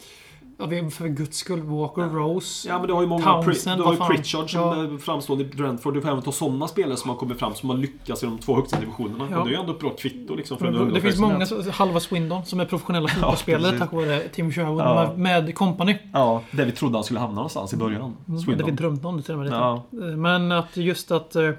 Ja, 0.57 0.65
vi- 0.65 0.89
för 0.89 1.07
guds 1.07 1.37
skull. 1.37 1.61
Walker, 1.61 2.01
Rose. 2.01 2.69
Ja, 2.69 2.77
men 2.77 2.87
du 2.87 2.93
har 2.93 3.01
ju 3.01 3.07
många... 3.07 3.23
Townsend, 3.43 3.79
du 3.79 3.83
har 3.83 3.93
ju. 3.93 3.99
Pritchard 3.99 4.51
som 4.51 4.61
Ja. 4.61 4.75
är 4.75 4.97
framstående 4.97 5.43
i 5.43 5.47
Brentford. 5.47 5.93
Du 5.93 6.01
får 6.01 6.09
även 6.09 6.21
ta 6.21 6.31
sådana 6.31 6.67
spelare 6.67 6.97
som 6.97 7.09
har 7.09 7.17
kommit 7.17 7.39
fram 7.39 7.53
som 7.55 7.69
har 7.69 7.77
lyckats 7.77 8.23
i 8.23 8.25
de 8.25 8.37
två 8.37 8.55
högsta 8.55 8.79
divisionerna. 8.79 9.27
Ja. 9.31 9.39
Och 9.39 9.45
det 9.45 9.51
är 9.51 9.55
ju 9.55 9.59
ändå 9.59 9.73
ett 9.73 9.79
bra 9.79 9.89
kvitto 9.89 10.35
liksom. 10.35 10.57
För 10.57 10.91
det 10.93 11.01
finns 11.01 11.19
många, 11.19 11.45
halva 11.71 11.99
Swindon, 11.99 12.45
som 12.45 12.59
är 12.59 12.65
professionella 12.65 13.07
fotbollsspelare 13.13 13.63
precis. 13.63 13.79
tack 13.79 13.93
vare 13.93 14.19
Tim 14.19 14.51
Sherwood 14.51 14.79
Ja. 14.81 15.13
med, 15.17 15.43
med 15.45 15.55
company. 15.55 15.97
Ja, 16.13 16.41
där 16.51 16.65
vi 16.65 16.71
trodde 16.71 16.97
han 16.97 17.03
skulle 17.03 17.19
hamna 17.19 17.35
någonstans 17.35 17.73
i 17.73 17.77
början. 17.77 18.15
Det 18.25 18.33
vi 18.33 18.39
Swindon. 18.39 18.75
drömde 18.75 19.07
om 19.07 19.17
det 19.17 19.23
till 19.23 19.33
och 19.33 19.39
med. 19.39 19.47
Ja. 19.53 19.83
Eh, 19.91 19.97
Men 19.99 20.51
att 20.51 20.77
just 20.77 21.11
att 21.11 21.35
eh, 21.35 21.49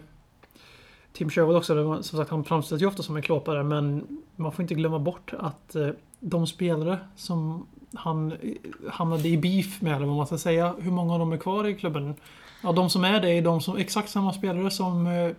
Tim 1.13 1.31
Sherwood 1.31 1.57
också, 1.57 2.03
som 2.03 2.19
sagt 2.19 2.31
han 2.31 2.45
framställs 2.45 2.83
ju 2.83 2.87
ofta 2.87 3.03
som 3.03 3.17
en 3.17 3.23
klåpare 3.23 3.63
men 3.65 4.07
man 4.37 4.53
får 4.53 4.63
inte 4.63 4.75
glömma 4.75 4.99
bort 4.99 5.33
att 5.39 5.77
eh, 5.77 5.89
de 6.21 6.47
spelare 6.47 6.99
som 7.17 7.67
han 7.97 8.33
eh, 8.33 8.39
hamnade 8.93 9.29
i 9.29 9.37
beef 9.37 9.81
med, 9.81 9.97
eller 9.97 10.07
vad 10.07 10.17
man 10.17 10.27
ska 10.27 10.39
säga, 10.39 10.75
hur 10.79 10.91
många 10.91 11.13
av 11.13 11.19
dem 11.19 11.33
är 11.33 11.37
kvar 11.37 11.67
i 11.67 11.75
klubben? 11.75 12.15
Ja, 12.63 12.73
de 12.73 12.91
som 12.91 13.05
är 13.05 13.21
det 13.21 13.31
är 13.31 13.43
de 13.43 13.61
som 13.61 13.77
exakt 13.77 14.11
samma 14.11 14.33
spelare 14.33 14.71
som 14.71 15.07
eh, 15.07 15.31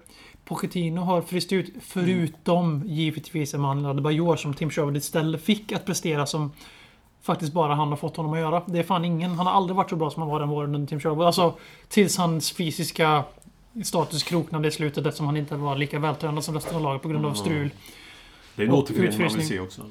Pochettino 0.46 1.02
har 1.02 1.22
fryst 1.22 1.54
ut, 1.54 1.74
förutom 1.82 2.84
givetvis 2.86 3.54
Emanuel 3.54 3.86
Adebayor 3.86 4.36
som 4.36 4.54
Tim 4.54 4.70
Sherwood 4.70 4.98
istället 4.98 5.42
fick 5.42 5.72
att 5.72 5.86
prestera 5.86 6.26
som 6.26 6.52
faktiskt 7.22 7.54
bara 7.54 7.76
han 7.76 7.90
har 7.90 7.96
fått 7.96 8.18
honom 8.18 8.34
att 8.34 8.40
göra. 8.40 8.62
Det 8.66 8.80
är 8.80 8.84
fan 8.84 9.06
ingen, 9.06 9.32
han 9.32 9.48
har 9.48 9.54
aldrig 9.54 9.76
varit 9.76 9.90
så 9.90 9.96
bra 9.96 10.10
som 10.10 10.22
han 10.22 10.32
var 10.32 10.40
den 10.40 10.50
våren 10.50 10.76
under 10.76 10.88
Tim 10.88 11.00
Sherwood. 11.00 11.26
Alltså, 11.28 11.54
tills 11.88 12.18
hans 12.18 12.52
fysiska 12.52 13.24
status 13.84 14.24
kroknade 14.24 14.68
i 14.68 14.72
slutet 14.72 15.06
eftersom 15.06 15.26
han 15.26 15.38
inte 15.38 15.56
var 15.56 15.76
lika 15.76 16.00
vältränad 16.00 16.44
som 16.44 16.56
resten 16.56 16.76
av 16.76 16.82
laget 16.82 17.02
på 17.02 17.10
grund 17.10 17.26
av 17.26 17.34
strul. 17.34 17.70
Det 18.56 18.64
är 18.64 18.68
en 18.68 18.74
återförening 18.74 19.22
man 19.22 19.34
vill 19.34 19.48
se 19.48 19.60
också. 19.60 19.82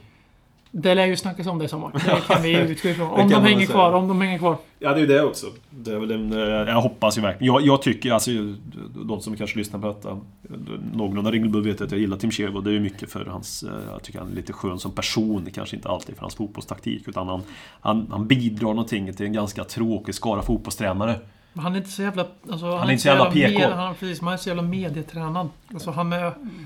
Det 0.77 0.95
lär 0.95 1.07
ju 1.07 1.17
snackas 1.17 1.47
om 1.47 1.59
det 1.59 1.65
i 1.65 1.69
sommar. 1.69 1.93
Det 1.93 2.35
kan 2.35 2.43
vi 2.43 2.61
utgå 2.61 2.89
ifrån. 2.89 3.11
Om 3.21 3.31
de 3.31 3.43
hänger 3.43 3.67
kvar. 3.67 3.93
Om 3.93 4.09
de 4.09 4.21
hänger 4.21 4.39
kvar. 4.39 4.57
Ja, 4.79 4.91
det 4.91 4.97
är 4.97 5.01
ju 5.01 5.07
det 5.07 5.23
också. 5.23 5.47
Det 5.71 5.93
är 5.93 5.99
väl 5.99 6.11
en, 6.11 6.33
eh, 6.33 6.39
jag 6.39 6.81
hoppas 6.81 7.19
ju 7.19 7.23
verkligen. 7.23 7.55
Jag, 7.55 7.63
jag 7.63 7.83
tycker, 7.83 8.13
alltså, 8.13 8.31
de 9.07 9.21
som 9.21 9.37
kanske 9.37 9.59
lyssnar 9.59 9.81
på 9.81 9.87
detta, 9.87 10.21
någorlunda 10.93 11.33
regelbundet 11.33 11.75
vet 11.75 11.81
att 11.81 11.91
jag 11.91 12.01
gillar 12.01 12.17
Tim 12.17 12.31
Sherwood. 12.31 12.65
Det 12.65 12.71
är 12.71 12.75
ju 12.75 12.81
mycket 12.81 13.11
för 13.11 13.25
hans, 13.25 13.63
eh, 13.63 13.93
jag 13.93 14.03
tycker 14.03 14.19
han 14.19 14.31
är 14.31 14.35
lite 14.35 14.53
skön 14.53 14.79
som 14.79 14.91
person. 14.91 15.49
Kanske 15.55 15.77
inte 15.77 15.89
alltid 15.89 16.15
för 16.15 16.23
hans 16.23 16.35
fotbollstaktik, 16.35 17.09
utan 17.09 17.29
han, 17.29 17.43
han, 17.81 18.07
han 18.11 18.27
bidrar 18.27 18.69
någonting 18.69 19.13
till 19.13 19.27
en 19.27 19.33
ganska 19.33 19.65
tråkig 19.65 20.15
skara 20.15 20.43
fotbollstränare. 20.43 21.15
Han 21.57 21.73
är 21.73 21.77
inte 21.77 21.91
så 21.91 22.03
jävla... 22.03 22.27
Alltså, 22.51 22.77
han, 22.77 22.89
är 22.89 22.93
inte 22.93 23.03
så 23.03 23.09
jävla 23.09 23.31
PK. 23.31 23.59
Med, 23.59 23.73
han, 23.73 23.95
precis, 23.95 24.23
man 24.23 24.33
är 24.35 24.37
så 24.37 24.49
jävla 24.49 24.63
medietränad. 24.63 25.49
Alltså, 25.75 25.91
han 25.91 26.13
är... 26.13 26.23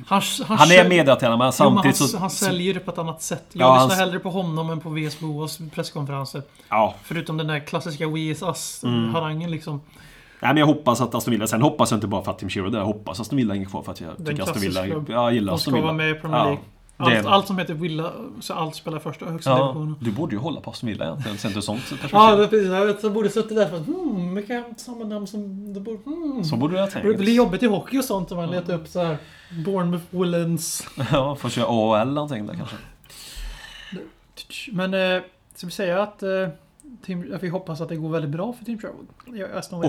Han, 0.06 0.22
han, 0.46 0.58
Han 0.58 0.70
är 0.70 0.88
mediatränare, 0.88 1.38
men 1.38 1.44
Jo, 1.44 1.44
men 1.44 1.52
samtidigt 1.52 1.98
han, 2.00 2.08
så... 2.08 2.18
han 2.18 2.30
säljer 2.30 2.74
det 2.74 2.80
på 2.80 2.90
ett 2.90 2.98
annat 2.98 3.22
sätt. 3.22 3.44
Jag 3.52 3.68
Ja, 3.68 3.74
lyssnar 3.74 3.88
han- 3.96 3.98
hellre 4.06 4.18
på 4.18 4.30
honom 4.30 4.70
än 4.70 4.80
på 4.80 4.90
VS 4.90 5.20
Boas 5.20 5.58
presskonferenser. 5.74 6.42
ja, 6.68 6.94
Förutom 7.02 7.36
den 7.36 7.46
där 7.46 7.58
klassiska 7.60 8.08
We 8.08 8.20
is 8.20 8.42
Mm. 8.42 8.50
Us-harangen 9.04 9.50
liksom. 9.50 9.80
Nej, 10.40 10.48
men 10.50 10.56
jag 10.56 10.66
hoppas 10.66 11.00
att 11.00 11.14
Aston 11.14 11.32
Villa... 11.32 11.46
Sen 11.46 11.62
hoppas 11.62 11.90
jag 11.90 11.96
inte 11.96 12.06
bara 12.06 12.24
för 12.24 12.30
att 12.30 12.38
Tim 12.38 12.48
är 12.48 12.70
där. 12.70 12.78
Jag 12.78 12.86
hoppas 12.86 13.16
att 13.16 13.20
Aston 13.20 13.36
Villa 13.36 13.54
hänger 13.54 13.66
kvar 13.66 13.82
för 13.82 13.92
att 13.92 14.00
jag 14.00 14.10
Den 14.16 14.26
tycker 14.26 14.42
Aston 14.42 14.60
Villa... 14.62 14.86
Ja, 14.86 15.02
jag 15.08 15.32
gillar 15.32 15.46
De 15.52 15.54
Aston 15.54 15.58
ska 15.58 15.70
Villa. 15.70 15.82
vara 15.86 15.92
med 15.96 16.10
i 16.10 16.14
Premier 16.14 16.38
Ja, 16.38 16.44
League. 16.44 16.58
är- 16.58 16.77
Allt, 17.00 17.26
allt 17.26 17.46
som 17.46 17.58
heter 17.58 17.74
Villa, 17.74 18.12
så 18.40 18.54
allt 18.54 18.74
spelar 18.74 18.98
första 18.98 19.26
högsta 19.26 19.50
Ja, 19.50 19.56
divisionen. 19.66 19.94
du 20.00 20.10
borde 20.10 20.34
ju 20.34 20.40
hålla 20.40 20.60
på 20.60 20.70
Aston 20.70 20.88
Villa 20.88 21.04
egentligen, 21.04 21.38
sett 21.38 21.56
ur 21.56 21.60
sånt 21.60 21.80
perspektiv. 21.80 22.10
Ja, 22.12 22.36
det 22.36 22.48
precis. 22.48 22.68
Jag 22.68 22.86
vet, 22.86 23.02
jag 23.02 23.12
borde 23.12 23.30
suttit 23.30 23.56
där 23.56 23.68
för 23.68 23.76
att 23.76 23.86
hmm, 23.86 24.36
ha 24.36 24.74
samma 24.76 25.04
namn 25.04 25.26
som... 25.26 25.72
Det 25.74 25.80
borde, 25.80 25.98
hmm. 26.04 26.44
Så 26.44 26.56
borde 26.56 26.74
du 26.74 26.78
ha 26.78 26.86
Det 26.86 26.92
tänkt. 26.92 27.18
blir 27.18 27.34
jobbigt 27.34 27.62
i 27.62 27.66
hockey 27.66 27.98
och 27.98 28.04
sånt 28.04 28.32
om 28.32 28.36
man 28.36 28.50
letar 28.50 28.74
upp 28.74 28.88
så 28.88 29.02
här 29.02 29.18
Bournemouth 29.64 30.04
Willens. 30.10 30.86
Ja, 31.12 31.36
får 31.36 31.48
köra 31.48 31.66
AHL 31.66 32.00
eller 32.02 32.12
någonting 32.12 32.46
där 32.46 32.54
kanske. 32.54 32.76
Men 34.72 34.94
eh, 34.94 35.22
ska 35.54 35.66
vi 35.66 35.72
säga 35.72 36.02
att, 36.02 36.22
eh, 36.22 36.48
Tim, 37.02 37.38
vi 37.40 37.48
hoppas 37.48 37.80
att 37.80 37.88
det 37.88 37.96
går 37.96 38.08
väldigt 38.08 38.30
bra 38.30 38.52
för 38.52 38.64
Tim 38.64 38.78
Sherwood? 38.78 39.06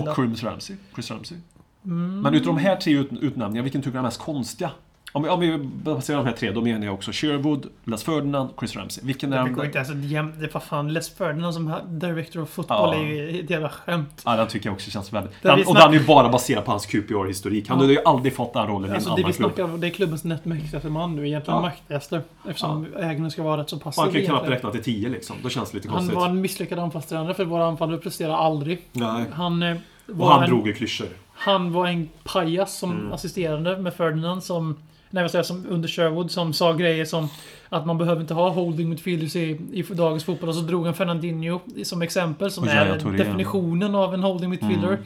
Och 0.08 0.14
Chris 0.16 0.42
Ramsey. 0.42 0.76
Chris 0.94 1.10
Ramsey. 1.10 1.38
Mm. 1.84 2.20
Men 2.20 2.34
utav 2.34 2.46
de 2.54 2.60
här 2.60 2.76
tre 2.76 2.92
ut, 2.92 3.12
utnämningarna, 3.12 3.62
vilken 3.62 3.82
tycker 3.82 3.92
du 3.92 3.98
är 3.98 4.02
mest 4.02 4.20
konstiga? 4.20 4.70
Om 5.12 5.22
vi, 5.22 5.28
om 5.28 5.40
vi 5.40 5.58
baserar 5.58 6.16
de 6.18 6.26
här 6.26 6.32
tre, 6.32 6.50
då 6.50 6.60
menar 6.60 6.84
jag 6.86 6.94
också 6.94 7.10
Sherwood, 7.14 7.66
Les 7.84 8.04
Ferdinand, 8.04 8.50
Chris 8.58 8.76
Ramsey. 8.76 9.04
Vilken 9.06 9.32
är 9.32 9.44
Det 9.44 9.50
går 9.50 9.64
inte 9.64 9.78
ens 9.78 9.90
att 9.90 9.96
jäm... 10.04 10.32
Det 10.40 10.54
var 10.54 10.60
fan 10.60 10.92
Les 10.92 11.14
Ferdinand 11.16 11.54
som 11.54 11.74
director 11.88 12.42
of 12.42 12.48
football 12.50 12.94
Ja. 12.94 13.00
är 13.00 13.06
ju 13.06 13.40
ett 13.40 13.50
jävla 13.50 13.68
skämt. 13.68 14.22
Ja, 14.24 14.36
den 14.36 14.48
tycker 14.48 14.66
jag 14.68 14.74
också 14.74 14.90
känns 14.90 15.12
väldigt... 15.12 15.32
Den, 15.42 15.66
och 15.66 15.74
den 15.74 15.88
är 15.90 15.92
ju 15.98 16.04
bara 16.06 16.28
baserad 16.28 16.64
på 16.64 16.70
hans 16.70 16.86
QPR-historik. 16.86 17.68
Han 17.68 17.78
Ja. 17.78 17.82
hade 17.84 17.92
ju 17.92 18.00
aldrig 18.04 18.34
fått 18.34 18.52
den 18.52 18.66
rollen 18.66 18.84
i 18.84 18.88
en 18.88 18.94
Alltså 18.94 19.10
annan 19.10 19.32
klubb. 19.32 19.52
snackar 19.54 19.78
det 19.78 19.86
är 19.86 19.90
klubbens 19.90 20.24
näst 20.24 20.44
mäktigaste 20.44 20.88
man 20.88 21.16
nu. 21.16 21.28
Egentligen 21.28 21.56
Ja. 21.60 21.66
mäktigaste. 21.68 22.22
Eftersom 22.48 22.86
ägaren 22.98 23.30
ska 23.30 23.42
vara 23.42 23.60
rätt 23.60 23.70
så 23.70 23.78
passiv. 23.78 24.02
Han 24.02 24.12
kan 24.12 24.20
ju 24.20 24.26
knappt 24.26 24.48
räkna 24.48 24.70
till 24.70 24.82
10 24.82 25.08
liksom. 25.08 25.36
Då 25.42 25.48
känns 25.48 25.70
det 25.70 25.76
lite 25.76 25.88
Han 25.88 25.96
konstigt. 25.96 26.16
var 26.18 26.26
en 26.28 26.40
misslyckad 26.40 26.78
anfallstränare 26.78 27.34
för 27.34 27.44
våra 27.44 27.66
anfallare 27.66 27.98
presterar 27.98 28.34
aldrig. 28.34 28.82
Nej. 28.92 29.24
Han, 29.32 29.62
eh, 29.62 29.76
Och 30.18 30.28
han 30.28 30.42
en, 30.42 30.48
drog 30.50 30.66
ju 30.66 30.72
klyschor. 30.74 31.08
Han 31.40 31.72
var 31.72 31.86
en 31.86 32.08
pajas 32.24 32.78
som 32.78 32.90
Mm. 32.92 33.12
assisterande 33.12 33.78
med 33.78 33.94
Ferdinand 33.94 34.42
som... 34.44 34.76
Nej, 35.10 35.24
vad 35.24 35.30
säger 35.30 35.42
som 35.42 35.66
under 35.68 35.88
Sherwood 35.88 36.30
som 36.30 36.52
sa 36.52 36.72
grejer 36.72 37.04
som 37.04 37.28
att 37.68 37.86
man 37.86 37.98
behöver 37.98 38.20
inte 38.20 38.34
ha 38.34 38.48
holding 38.50 38.88
midfielders 38.88 39.36
i, 39.36 39.60
i 39.72 39.82
dagens 39.82 40.24
fotboll. 40.24 40.48
Och 40.48 40.54
så 40.54 40.60
drog 40.60 40.84
han 40.84 40.94
Fernandinho 40.94 41.60
som 41.84 42.02
exempel 42.02 42.50
som 42.50 42.64
är 42.68 43.16
definitionen 43.18 43.94
av 43.94 44.14
en 44.14 44.22
holding 44.22 44.50
midfielder. 44.50 44.98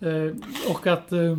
Mm. 0.00 0.28
Eh, 0.28 0.34
och 0.70 0.86
att... 0.86 1.12
Eh, 1.12 1.38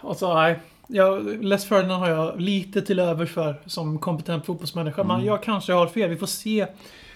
alltså, 0.00 0.34
nej. 0.34 0.58
Jag, 0.88 1.44
Les 1.44 1.64
Ferdinand 1.68 2.00
har 2.02 2.08
jag 2.10 2.40
lite 2.40 2.82
till 2.82 2.98
övers 2.98 3.30
för 3.30 3.60
som 3.66 3.98
kompetent 3.98 4.46
fotbollsmänniska. 4.46 5.04
Men 5.04 5.16
Mm. 5.16 5.26
jag 5.26 5.42
kanske 5.42 5.72
har 5.72 5.86
fel. 5.86 6.10
Vi 6.10 6.16
får 6.16 6.26
se 6.26 6.66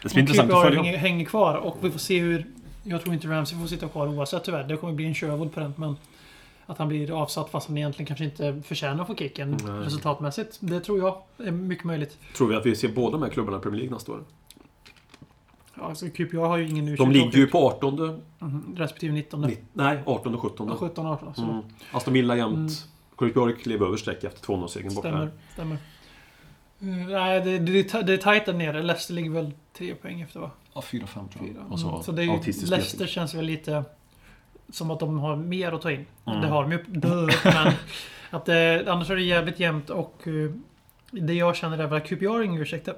Det 0.03 0.13
om 0.13 0.19
intressant 0.19 0.53
att 0.53 0.63
följa. 0.63 0.97
hänger 0.97 1.25
kvar. 1.25 1.57
Och 1.57 1.77
vi 1.81 1.91
får 1.91 1.99
se 1.99 2.21
hur... 2.21 2.47
Jag 2.91 3.03
tror 3.03 3.15
inte 3.15 3.29
Ramsey 3.29 3.59
får 3.59 3.67
sitta 3.67 3.89
kvar 3.89 4.07
oavsett 4.09 4.45
tyvärr. 4.45 4.65
Det 4.65 4.77
kommer 4.77 4.93
bli 4.93 5.07
en 5.07 5.15
Sherwood 5.15 5.53
på 5.53 5.61
den. 5.61 5.75
Men 5.77 5.97
att 6.67 6.79
han 6.79 6.89
blir 6.89 7.23
avsatt 7.23 7.51
fast 7.51 7.69
han 7.69 7.79
egentligen 7.79 8.07
kanske 8.07 8.25
inte 8.25 8.63
förtjänar 8.69 9.01
att 9.03 9.07
få 9.07 9.15
kicken 9.15 9.51
Nej. 9.51 9.71
resultatmässigt. 9.71 10.57
Det 10.61 10.81
tror 10.81 10.99
jag 10.99 11.23
är 11.47 11.51
mycket 11.51 11.85
möjligt. 11.85 12.19
Tror 12.37 12.49
vi 12.49 12.55
att 12.57 12.67
vi 12.67 12.77
ser 12.77 12.89
båda 12.89 13.13
de 13.13 13.23
här 13.23 13.31
klubbarna 13.31 13.59
i 13.59 13.61
Premier 13.61 13.81
League 13.81 13.95
nästa 13.95 14.13
år? 14.13 14.25
Ja, 15.75 15.83
Alltså 15.83 16.07
QPR 16.09 16.37
har 16.37 16.57
ju 16.57 16.69
ingen 16.69 16.97
De 16.97 17.11
ligger 17.11 17.39
ju 17.39 17.47
på 17.47 17.59
18. 17.69 18.21
Mhm, 18.39 18.75
Respektive 18.77 19.13
19. 19.13 19.45
Nitt- 19.45 19.61
Nej, 19.73 20.03
18 20.07 20.35
och 20.35 20.41
17. 20.43 20.69
Ja, 20.69 20.77
17 20.77 21.07
18 21.07 21.29
alltså. 21.29 21.43
Mm. 21.43 21.63
Aston 21.93 22.15
Villa 22.15 22.37
jämt. 22.37 22.73
QPR 23.17 23.53
klev 23.63 23.83
över 23.83 23.97
streck 23.97 24.25
efter 24.25 24.41
2-0-segern 24.47 24.95
borta. 24.95 25.09
Stämmer. 25.09 25.31
stämmer. 25.53 25.77
Mm, 26.83 27.09
nej, 27.13 27.41
det, 27.41 27.59
det, 27.59 27.95
är- 27.95 28.03
det 28.03 28.13
är 28.13 28.17
tajt 28.17 28.47
där 28.47 28.53
nere. 28.53 28.83
Leicester 28.83 29.15
ligger 29.15 29.31
väl 29.31 29.53
tre 29.79 29.95
poäng 29.95 30.21
efter 30.21 30.41
va? 30.41 30.51
Ja, 30.75 30.81
4-5 30.81 31.07
tror 31.15 31.29
jag. 31.39 31.47
Fyra. 31.49 31.63
Och 31.71 31.81
så, 31.81 31.89
Mm, 31.89 32.03
så 32.03 32.13
det 32.13 32.23
är 32.23 32.25
ju, 32.25 32.33
Leicester 32.71 33.07
känns 33.07 33.35
väl 33.35 33.45
lite 33.45 33.85
som 34.73 34.91
att 34.91 35.01
de 35.01 35.19
har 35.19 35.37
mer 35.37 35.73
att 35.73 35.83
ta 35.83 35.91
in. 35.91 36.07
Mm. 36.27 36.41
Det 36.41 36.47
har 36.47 36.63
de 36.63 36.73
ju. 36.73 36.85
Men 37.45 37.73
att, 38.31 38.49
eh, 38.49 38.93
annars 38.95 39.11
är 39.11 39.17
det 39.17 39.23
jävligt 39.23 39.61
jämnt 39.61 39.91
och 39.91 40.23
eh, 40.29 40.51
det 41.11 41.35
jag 41.35 41.57
känner 41.57 41.79
är 41.79 41.87
väl 41.87 41.97
att 42.03 42.09
QPR 42.09 42.25
är 42.39 42.43
ingen 42.43 42.63
ursäkt. 42.63 42.89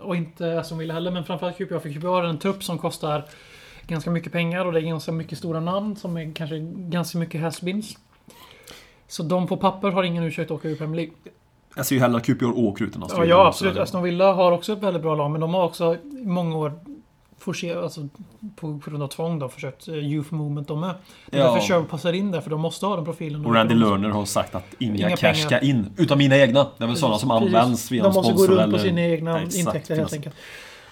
Och 0.00 0.16
inte 0.16 0.60
Aston 0.60 0.78
Villa 0.78 0.94
heller, 0.94 1.10
men 1.10 1.24
framförallt 1.24 1.56
QPR. 1.58 1.78
För 1.78 1.92
QPR 1.92 2.06
är 2.06 2.24
en 2.24 2.38
trupp 2.38 2.64
som 2.64 2.78
kostar 2.78 3.24
ganska 3.86 4.10
mycket 4.10 4.32
pengar 4.32 4.64
och 4.64 4.72
det 4.72 4.78
är 4.80 4.82
ganska 4.82 5.12
mycket 5.12 5.38
stora 5.38 5.60
namn 5.60 5.96
som 5.96 6.16
är 6.16 6.32
kanske 6.34 6.58
ganska 6.76 7.18
mycket 7.18 7.40
has-beens. 7.40 7.98
Så 9.08 9.22
de 9.22 9.46
på 9.46 9.56
papper 9.56 9.90
har 9.90 10.02
ingen 10.02 10.24
ursäkt 10.24 10.50
att 10.50 10.54
åka 10.58 10.68
ur 10.68 10.76
Premier 10.76 10.96
League. 10.96 11.12
Jag 11.76 11.86
ser 11.86 11.94
ju 11.96 12.00
hellre 12.00 12.20
QPR 12.20 12.58
åker 12.58 12.84
ut 12.84 12.96
än 12.96 13.02
Aston 13.02 13.18
Ja, 13.18 13.22
Villa. 13.24 13.34
ja 13.36 13.42
Så 13.44 13.48
absolut. 13.48 13.76
Aston 13.78 14.02
Villa 14.02 14.32
har 14.32 14.52
också 14.52 14.72
ett 14.72 14.82
väldigt 14.82 15.02
bra 15.02 15.14
lag, 15.14 15.30
men 15.30 15.40
de 15.40 15.54
har 15.54 15.64
också 15.64 15.94
i 15.94 16.26
många 16.26 16.56
år 16.56 16.72
forcerat, 17.38 17.82
alltså 17.82 18.08
på 18.56 18.80
grund 18.84 19.02
av 19.02 19.08
tvång 19.08 19.38
då, 19.38 19.48
försökt 19.48 19.88
eh, 19.88 19.94
youth 19.94 20.34
movement 20.34 20.68
de 20.68 20.80
med. 20.80 20.94
Det 21.30 21.36
är 21.36 21.40
Ja. 21.40 21.52
därför 21.52 21.66
Sherwood 21.68 21.88
passar 21.88 22.12
in 22.12 22.30
där, 22.30 22.40
för 22.40 22.50
de 22.50 22.60
måste 22.60 22.86
ha 22.86 22.96
den 22.96 23.04
profilen. 23.04 23.46
Och 23.46 23.54
Randy 23.54 23.74
Lerner 23.74 24.08
har 24.08 24.24
sagt 24.24 24.54
att 24.54 24.74
inga, 24.78 24.94
Inga 24.94 25.10
cash 25.16 25.18
pengar. 25.32 25.34
ska 25.46 25.58
in. 25.60 25.86
Utan 25.96 26.18
mina 26.18 26.36
egna. 26.36 26.66
Det 26.78 26.84
är 26.84 26.88
väl 26.88 26.96
sådana 26.96 27.18
som 27.18 27.28
Precis. 27.28 27.54
används 27.54 27.90
via 27.92 28.02
De 28.02 28.14
måste 28.14 28.32
gå 28.32 28.42
runt 28.46 28.56
på 28.58 28.62
eller- 28.62 28.78
sina 28.78 29.00
egna 29.02 29.40
Exakt, 29.42 29.54
intäkter 29.66 29.96
helt 29.96 30.12
enkelt. 30.12 30.34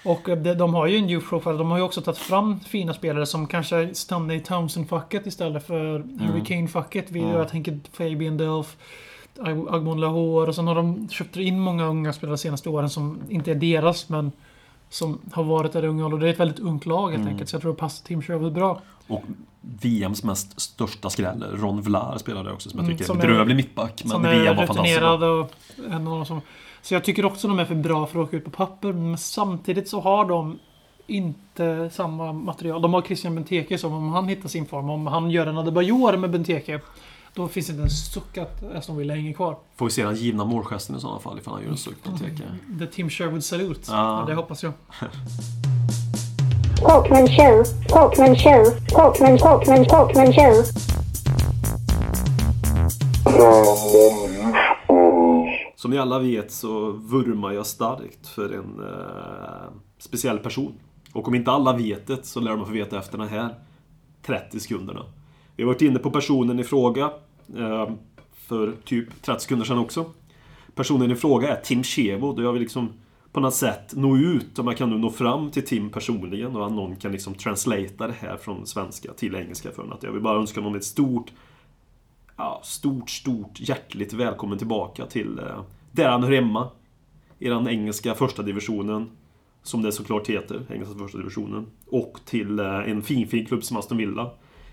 Och 0.03 0.29
eh, 0.29 0.37
de, 0.37 0.53
de 0.53 0.73
har 0.73 0.87
ju 0.87 0.97
en 0.97 1.09
youth 1.09 1.29
profile. 1.29 1.57
De 1.57 1.71
har 1.71 1.77
ju 1.77 1.83
också 1.83 2.01
tagit 2.01 2.17
fram 2.17 2.59
fina 2.59 2.93
spelare 2.93 3.25
som 3.25 3.47
kanske 3.47 3.89
stannar 3.95 4.33
i 4.35 4.39
Townsend-facket 4.39 5.27
istället 5.27 5.67
för 5.67 6.03
Harry 6.19 6.41
Kane-facket. 6.45 7.05
Vi- 7.11 7.19
Mm. 7.19 7.35
Jag 7.35 7.49
tänker 7.49 7.79
Fabian 7.93 8.37
Delph, 8.37 8.69
Agmon 9.69 9.99
Lahore 10.01 10.47
och 10.47 10.55
sen 10.55 10.67
har 10.67 10.75
de 10.75 11.09
köpt 11.09 11.37
in 11.37 11.59
många 11.59 11.85
unga 11.85 12.13
spelare 12.13 12.33
de 12.35 12.37
senaste 12.37 12.69
åren 12.69 12.89
som 12.89 13.19
inte 13.29 13.51
är 13.51 13.55
deras 13.55 14.09
men 14.09 14.31
som 14.89 15.19
har 15.31 15.43
varit 15.43 15.73
där 15.73 15.83
i 15.83 15.87
unga 15.87 16.05
ålder. 16.05 16.17
Det 16.17 16.27
är 16.27 16.33
ett 16.33 16.39
väldigt 16.39 16.59
ungt 16.59 16.85
lag 16.85 17.09
helt 17.09 17.21
Mm. 17.21 17.27
enkelt. 17.33 17.49
Så 17.49 17.55
jag 17.55 17.61
tror 17.61 17.71
det 17.73 17.79
passar 17.79 18.05
Tim 18.07 18.21
Sherwood 18.21 18.53
bra. 18.53 18.81
Och 19.07 19.23
VMs 19.61 20.23
mest 20.23 20.61
största 20.61 21.09
skräll, 21.09 21.45
Ron 21.53 21.81
Vlaar 21.81 22.17
spelade 22.17 22.51
också 22.51 22.69
som 22.69 22.77
jag 22.79 22.85
Mm, 22.85 22.97
tycker 22.97 23.05
som 23.05 23.19
är 23.19 23.23
är- 23.23 23.27
bedrövlig 23.27 23.55
mittback. 23.55 24.01
Men 24.03 24.11
som 24.11 24.25
är 24.25 24.29
VM 24.39 24.55
var 24.57 24.65
fantastiskt 24.65 25.01
och 25.01 25.91
en 25.93 26.07
av 26.07 26.25
som... 26.25 26.41
Så 26.81 26.93
jag 26.93 27.03
tycker 27.03 27.25
också 27.25 27.47
de 27.47 27.59
är 27.59 27.65
för 27.65 27.75
bra 27.75 28.05
för 28.05 28.21
att 28.21 28.27
åka 28.27 28.37
ut 28.37 28.43
på 28.45 28.51
papper. 28.51 28.93
Men 28.93 29.17
samtidigt 29.17 29.89
så 29.89 29.99
har 29.99 30.25
de 30.25 30.59
inte 31.07 31.89
samma 31.93 32.33
material. 32.33 32.81
De 32.81 32.93
har 32.93 33.01
Christian 33.01 33.35
Benteke 33.35 33.77
som 33.77 33.93
om 33.93 34.09
han 34.13 34.27
hittar 34.27 34.49
sin 34.49 34.65
form. 34.65 34.89
Om 34.89 35.07
han 35.07 35.31
gör 35.31 35.47
en 35.47 35.57
Adebayor 35.57 36.17
med 36.17 36.29
Benteke. 36.29 36.79
Då 37.33 37.47
finns 37.47 37.67
det 37.67 37.71
inte 37.71 37.83
en 37.83 37.89
suck 37.89 38.37
att 38.37 38.63
Aston 38.75 38.97
Villa 38.97 39.13
hänger 39.13 39.33
kvar. 39.33 39.57
Får 39.75 39.85
vi 39.85 39.91
se 39.91 40.03
den 40.05 40.15
givna 40.15 40.45
målgesten 40.45 40.95
i 40.95 40.99
sådana 40.99 41.19
fall 41.19 41.37
ifall 41.39 41.53
han 41.53 41.63
gör 41.63 41.69
en 41.71 41.77
suck 41.77 41.95
teke. 42.19 42.43
The 42.79 42.87
Tim 42.87 43.09
Sherwood 43.09 43.43
Salute. 43.43 43.81
Ja. 43.87 44.19
Ja, 44.19 44.25
det 44.27 44.33
hoppas 44.33 44.63
jag. 44.63 44.73
Portman 46.81 47.27
Show, 47.27 47.63
Portman 47.89 48.35
Show, 48.35 48.65
Portman, 48.95 49.37
Portman, 49.37 49.85
Portman 49.85 50.33
Show. 50.33 50.63
Som 55.75 55.91
ni 55.91 55.97
alla 55.97 56.19
vet 56.19 56.51
så 56.51 56.91
vurmar 56.91 57.51
jag 57.51 57.65
starkt 57.65 58.27
för 58.27 58.49
en 58.53 58.79
eh, 58.79 59.71
speciell 59.97 60.37
person. 60.39 60.73
Och 61.13 61.27
om 61.27 61.35
inte 61.35 61.51
alla 61.51 61.73
vet 61.77 62.07
det 62.07 62.25
så 62.25 62.39
lär 62.39 62.51
de 62.51 62.65
få 62.65 62.71
veta 62.71 62.99
efter 62.99 63.17
de 63.17 63.27
här 63.27 63.55
30 64.25 64.59
sekunderna. 64.59 65.05
Vi 65.55 65.63
har 65.63 65.67
varit 65.67 65.81
inne 65.81 65.99
på 65.99 66.11
personen 66.11 66.59
i 66.59 66.63
fråga 66.63 67.11
eh, 67.57 67.89
för 68.33 68.73
typ 68.85 69.21
30 69.21 69.41
sekunder 69.41 69.65
sedan 69.65 69.77
också. 69.77 70.05
Personen 70.75 71.11
i 71.11 71.15
fråga 71.15 71.57
är 71.57 71.61
Tim 71.61 71.83
Chevo, 71.83 72.33
då 72.33 72.43
jag 72.43 72.53
vill 72.53 72.61
liksom 72.61 72.89
på 73.31 73.39
något 73.39 73.53
sätt 73.53 73.93
nå 73.95 74.17
ut, 74.17 74.59
om 74.59 74.67
jag 74.67 74.77
kan 74.77 74.89
nu 74.89 74.97
nå 74.97 75.09
fram 75.09 75.51
till 75.51 75.65
Tim 75.65 75.89
personligen 75.89 76.55
och 76.55 76.65
att 76.65 76.71
någon 76.71 76.95
kan 76.95 77.11
liksom 77.11 77.33
translatea 77.33 78.07
det 78.07 78.15
här 78.19 78.37
från 78.37 78.67
svenska 78.67 79.13
till 79.13 79.35
engelska 79.35 79.71
för 79.71 79.81
honom. 79.81 79.97
Jag 80.01 80.11
vill 80.11 80.21
bara 80.21 80.39
önska 80.39 80.59
honom 80.59 80.75
ett 80.75 80.83
stort 80.83 81.31
ja, 82.41 82.61
stort, 82.63 83.09
stort 83.09 83.59
hjärtligt 83.59 84.13
välkommen 84.13 84.57
tillbaka 84.57 85.05
till 85.05 85.39
eh, 85.39 85.61
där 85.91 86.09
han 86.09 86.23
hör 86.23 86.31
hemma. 86.31 86.69
I 87.39 87.49
den 87.49 87.67
engelska 87.67 88.15
första 88.15 88.43
divisionen. 88.43 89.09
Som 89.63 89.81
det 89.81 89.91
såklart 89.91 90.27
heter, 90.27 90.65
engelska 90.69 90.99
första 90.99 91.17
divisionen. 91.17 91.67
Och 91.87 92.19
till 92.25 92.59
eh, 92.59 92.65
en 92.65 93.01
fin, 93.01 93.27
fin 93.27 93.45
klubb 93.45 93.63
som 93.63 93.77
Aston 93.77 93.97
Villa. 93.97 94.31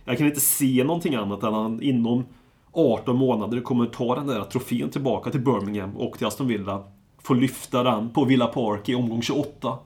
Jag 0.09 0.19
kan 0.19 0.27
inte 0.27 0.41
se 0.41 0.85
någonting 0.85 1.15
annat 1.15 1.43
än 1.43 1.49
att 1.49 1.55
han 1.55 1.83
inom 1.83 2.25
18 2.73 3.17
månader 3.17 3.61
kommer 3.61 3.87
ta 3.87 4.15
den 4.15 4.27
där 4.27 4.45
trofén 4.45 4.91
tillbaka 4.91 5.31
till 5.31 5.41
Birmingham 5.41 5.97
och 5.97 6.19
till 6.19 6.27
Aston 6.27 6.47
Villa. 6.47 6.85
Få 7.23 7.35
lyfta 7.35 7.83
den 7.83 8.11
på 8.11 8.25
Villa 8.25 8.47
Park 8.47 8.89
i 8.89 8.95
omgång 8.95 9.23
28. 9.23 9.79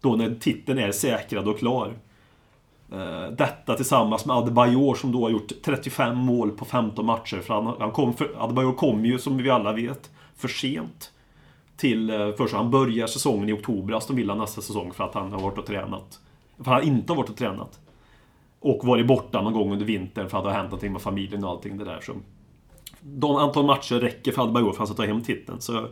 Då 0.00 0.16
när 0.16 0.34
titeln 0.34 0.78
är 0.78 0.92
säkrad 0.92 1.48
och 1.48 1.58
klar. 1.58 1.94
Eh, 2.92 3.28
detta 3.38 3.74
tillsammans 3.74 4.26
med 4.26 4.36
Adebayor 4.36 4.94
som 4.94 5.12
då 5.12 5.22
har 5.22 5.30
gjort 5.30 5.52
35 5.64 6.16
mål 6.18 6.50
på 6.50 6.64
15 6.64 7.06
matcher. 7.06 7.40
För 7.40 7.54
han, 7.54 7.74
han 7.78 7.90
kom 7.90 8.14
för, 8.14 8.30
Adebayor 8.38 8.72
kom 8.72 9.04
ju 9.04 9.18
som 9.18 9.36
vi 9.36 9.50
alla 9.50 9.72
vet 9.72 10.10
för 10.36 10.48
sent 10.48 11.12
till 11.76 12.10
eh, 12.10 12.30
först. 12.36 12.54
Han 12.54 12.70
börjar 12.70 13.06
säsongen 13.06 13.48
i 13.48 13.52
oktober, 13.52 13.94
Aston 13.94 14.16
Villa 14.16 14.34
nästa 14.34 14.60
säsong 14.60 14.92
för 14.92 15.04
att 15.04 15.14
han 15.14 15.32
har 15.32 15.40
varit 15.40 15.58
och 15.58 15.66
tränat. 15.66 16.20
För 16.58 16.70
han 16.70 16.82
inte 16.82 17.12
har 17.12 17.16
varit 17.16 17.30
och 17.30 17.36
tränat. 17.36 17.81
Och 18.64 18.86
varit 18.86 19.06
borta 19.06 19.42
någon 19.42 19.52
gång 19.52 19.72
under 19.72 19.86
vintern 19.86 20.28
för 20.28 20.38
att 20.38 20.44
det 20.44 20.50
har 20.50 20.56
hänt 20.56 20.70
någonting 20.70 20.92
med 20.92 21.02
familjen 21.02 21.44
och 21.44 21.50
allting 21.50 21.78
det 21.78 21.84
där. 21.84 22.00
Så 22.00 22.12
de 23.00 23.36
antal 23.36 23.66
matcher 23.66 23.94
räcker 23.94 24.32
för 24.32 24.42
Adebayor 24.42 24.72
för 24.72 24.84
att 24.84 24.96
ta 24.96 25.04
hem 25.04 25.22
titeln. 25.22 25.60
Så 25.60 25.88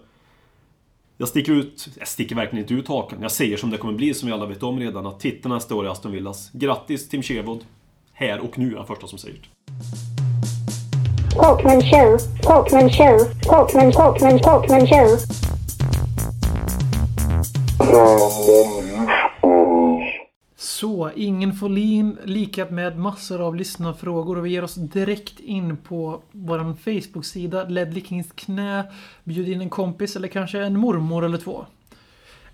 jag 1.17 1.29
sticker 1.29 1.53
ut, 1.53 1.89
jag 1.99 2.09
sticker 2.09 2.37
verkligen 2.37 2.65
inte 2.65 2.75
ut 2.75 2.89
hakan. 2.89 3.23
Jag 3.23 3.33
säger 3.33 3.57
som 3.57 3.71
det 3.71 3.79
kommer 3.79 3.95
bli, 3.95 4.15
som 4.15 4.27
vi 4.27 4.33
alla 4.33 4.47
vet 4.47 4.63
om 4.63 4.79
redan, 4.79 5.07
att 5.07 5.21
titeln 5.21 5.55
nästa 5.55 5.75
år 5.75 5.87
är 5.87 5.89
Aston 5.89 6.13
Villas. 6.13 6.51
Grattis 6.53 7.09
Tim 7.09 7.23
Sherwood! 7.23 7.65
Här 8.13 8.41
och 8.41 8.59
nu 8.59 8.73
är 8.73 8.77
han 8.77 8.87
första 8.87 9.07
som 9.07 9.19
säger 9.19 9.37
det. 9.37 9.49
Så, 21.11 21.17
ingen 21.17 21.53
Folin 21.53 22.19
likat 22.25 22.71
med 22.71 22.99
massor 22.99 23.41
av 23.41 23.57
lyssnarfrågor 23.57 24.39
och 24.39 24.47
vi 24.47 24.51
ger 24.51 24.65
oss 24.65 24.75
direkt 24.75 25.41
in 25.41 25.77
på 25.77 26.23
vår 26.33 26.75
Facebook-sida 26.75 27.65
Ledley 27.65 28.05
Kings 28.05 28.33
knä. 28.35 28.85
Bjud 29.25 29.49
in 29.49 29.61
en 29.61 29.71
kompis 29.71 30.17
eller 30.17 30.29
kanske 30.29 30.59
en 30.59 30.79
mormor 30.79 31.25
eller 31.25 31.39
två. 31.39 31.67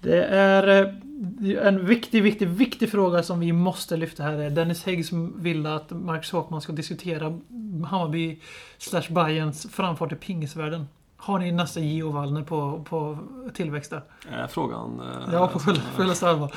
Det 0.00 0.24
är 0.24 0.84
eh, 0.84 1.66
en 1.66 1.86
viktig, 1.86 2.22
viktig, 2.22 2.48
viktig 2.48 2.90
fråga 2.90 3.22
som 3.22 3.40
vi 3.40 3.52
måste 3.52 3.96
lyfta 3.96 4.22
här. 4.22 4.50
Dennis 4.50 4.84
Hägg 4.84 5.06
som 5.06 5.42
vill 5.42 5.66
att 5.66 5.90
Marcus 5.90 6.30
Håkman 6.32 6.60
ska 6.60 6.72
diskutera 6.72 7.38
Hammarby 7.86 8.40
slash 8.78 9.10
Bayerns 9.10 9.66
framfart 9.70 10.12
i 10.12 10.16
pingisvärlden. 10.16 10.88
Har 11.16 11.38
ni 11.38 11.52
nästa 11.52 11.80
Gio 11.80 12.10
Wallner 12.12 12.42
på, 12.42 12.84
på 12.88 13.18
tillväxt 13.54 13.90
där? 13.90 14.02
Är 14.30 14.46
frågan... 14.46 15.00
eh, 15.00 15.32
Ja, 15.34 15.48
på 15.48 15.58
fulla, 15.58 15.80
fullaste 15.96 16.28
allvar. 16.28 16.52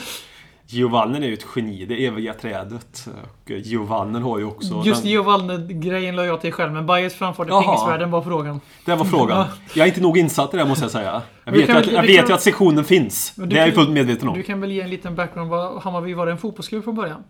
Giovannen 0.71 1.23
är 1.23 1.27
ju 1.27 1.33
ett 1.33 1.45
geni, 1.55 1.85
det 1.85 2.05
eviga 2.05 2.33
trädet. 2.33 3.07
Och 3.43 3.51
Giovannen 3.51 4.23
har 4.23 4.39
ju 4.39 4.45
också... 4.45 4.81
Just 4.85 5.01
den- 5.01 5.11
Gio 5.11 5.23
Wallner-grejen 5.23 6.15
la 6.15 6.25
jag 6.25 6.41
till 6.41 6.53
själv, 6.53 6.71
men 6.73 6.83
i 6.83 7.09
Jaha. 7.49 7.61
pingisvärlden 7.63 8.11
var 8.11 8.21
frågan. 8.21 8.61
Det 8.85 8.95
var 8.95 9.05
frågan. 9.05 9.45
Jag 9.73 9.83
är 9.83 9.87
inte 9.87 10.01
nog 10.01 10.17
insatt 10.17 10.53
i 10.53 10.57
det 10.57 10.65
måste 10.65 10.83
jag 10.83 10.91
säga. 10.91 11.21
Jag 11.45 11.51
vet, 11.51 11.69
ju 11.69 11.73
att, 11.73 11.91
jag 11.91 12.01
vet 12.01 12.25
kan- 12.25 12.33
att 12.35 12.41
sektionen 12.41 12.83
finns. 12.83 13.33
Det 13.35 13.57
är 13.59 13.65
jag 13.65 13.75
fullt 13.75 13.89
medveten 13.89 14.27
om. 14.29 14.37
Du 14.37 14.43
kan 14.43 14.61
väl 14.61 14.71
ge 14.71 14.81
en 14.81 14.89
liten 14.89 15.15
background. 15.15 15.49
Vad 15.49 15.81
Hammarby 15.81 16.13
var 16.13 16.25
det 16.25 16.31
en 16.31 16.37
fotbollsklubb 16.37 16.83
från 16.83 16.95
början? 16.95 17.23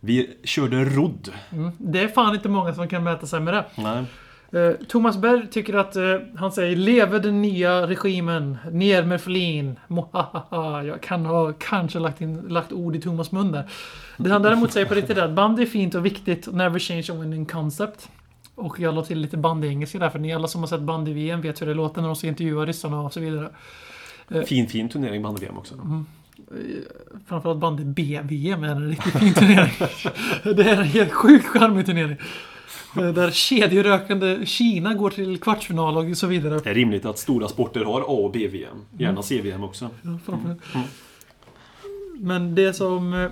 Vi 0.00 0.30
körde 0.44 0.84
rodd. 0.84 1.28
Mm. 1.52 1.70
Det 1.78 2.00
är 2.00 2.08
fan 2.08 2.34
inte 2.34 2.48
många 2.48 2.74
som 2.74 2.88
kan 2.88 3.04
mäta 3.04 3.26
sig 3.26 3.40
med 3.40 3.54
det. 3.54 3.64
Nej. 3.74 4.04
Eh, 4.52 4.72
Thomas 4.88 5.16
Berg 5.16 5.46
tycker 5.50 5.74
att 5.74 5.96
eh, 5.96 6.02
han 6.36 6.52
säger 6.52 6.76
Leve 6.76 7.18
den 7.18 7.42
nya 7.42 7.86
regimen. 7.86 8.56
Ner 8.70 9.04
med 9.04 9.20
Flin. 9.20 9.78
Jag 10.86 11.00
kan 11.00 11.26
ha 11.26 11.52
kanske 11.52 11.98
lagt, 11.98 12.20
in, 12.20 12.36
lagt 12.48 12.72
ord 12.72 12.96
i 12.96 13.00
Thomas 13.00 13.32
mun 13.32 13.52
där. 13.52 13.70
Det 14.16 14.30
han 14.30 14.42
däremot 14.42 14.72
säger 14.72 14.86
på 14.86 14.94
riktigt 14.94 15.18
är 15.18 15.22
att 15.22 15.30
band 15.30 15.60
är 15.60 15.66
fint 15.66 15.94
och 15.94 16.06
viktigt. 16.06 16.52
Never 16.52 16.78
change 16.78 17.06
a 17.10 17.14
winning 17.20 17.46
concept. 17.46 18.08
Och 18.54 18.80
jag 18.80 18.94
la 18.94 19.04
till 19.04 19.18
lite 19.18 19.36
bandy-engelska 19.36 19.98
där, 19.98 20.10
för 20.10 20.18
ni 20.18 20.34
alla 20.34 20.48
som 20.48 20.60
har 20.60 20.68
sett 20.68 20.80
bandy-VM 20.80 21.40
vet 21.40 21.62
hur 21.62 21.66
det 21.66 21.74
låter 21.74 22.00
när 22.00 22.08
de 22.08 22.16
ska 22.16 22.26
intervjua 22.26 22.66
ryssarna 22.66 23.00
och 23.00 23.12
så 23.12 23.20
vidare. 23.20 23.50
Fin, 24.46 24.68
fin 24.68 24.88
turnering 24.88 25.22
med 25.22 25.38
VM 25.40 25.58
också. 25.58 25.74
Mm. 25.74 26.06
Framförallt 27.26 27.60
bandy-B-VM 27.60 28.64
är 28.64 28.68
en 28.68 28.88
riktigt 28.88 29.12
fin 29.12 29.34
turnering. 29.34 29.72
det 30.56 30.70
är 30.70 30.76
en 30.76 30.84
helt 30.84 31.12
sjukt 31.12 31.46
charmig 31.46 31.86
turnering. 31.86 32.16
Eh, 32.96 33.08
Där 33.14 33.30
kedjerökande 33.30 34.46
Kina 34.46 34.94
går 34.94 35.10
till 35.10 35.40
kvartsfinal 35.40 35.96
och 35.96 36.16
så 36.16 36.26
vidare. 36.26 36.58
Det 36.64 36.70
är 36.70 36.74
rimligt 36.74 37.04
att 37.04 37.18
stora 37.18 37.48
sporter 37.48 37.84
har 37.84 38.00
A 38.00 38.04
och 38.04 38.30
B-VM. 38.32 38.76
Gärna 38.98 39.22
C-VM 39.22 39.64
också. 39.64 39.88
Framför- 40.24 40.56
Men 42.16 42.54
det 42.54 42.72
som... 42.74 43.12
eh, 43.14 43.30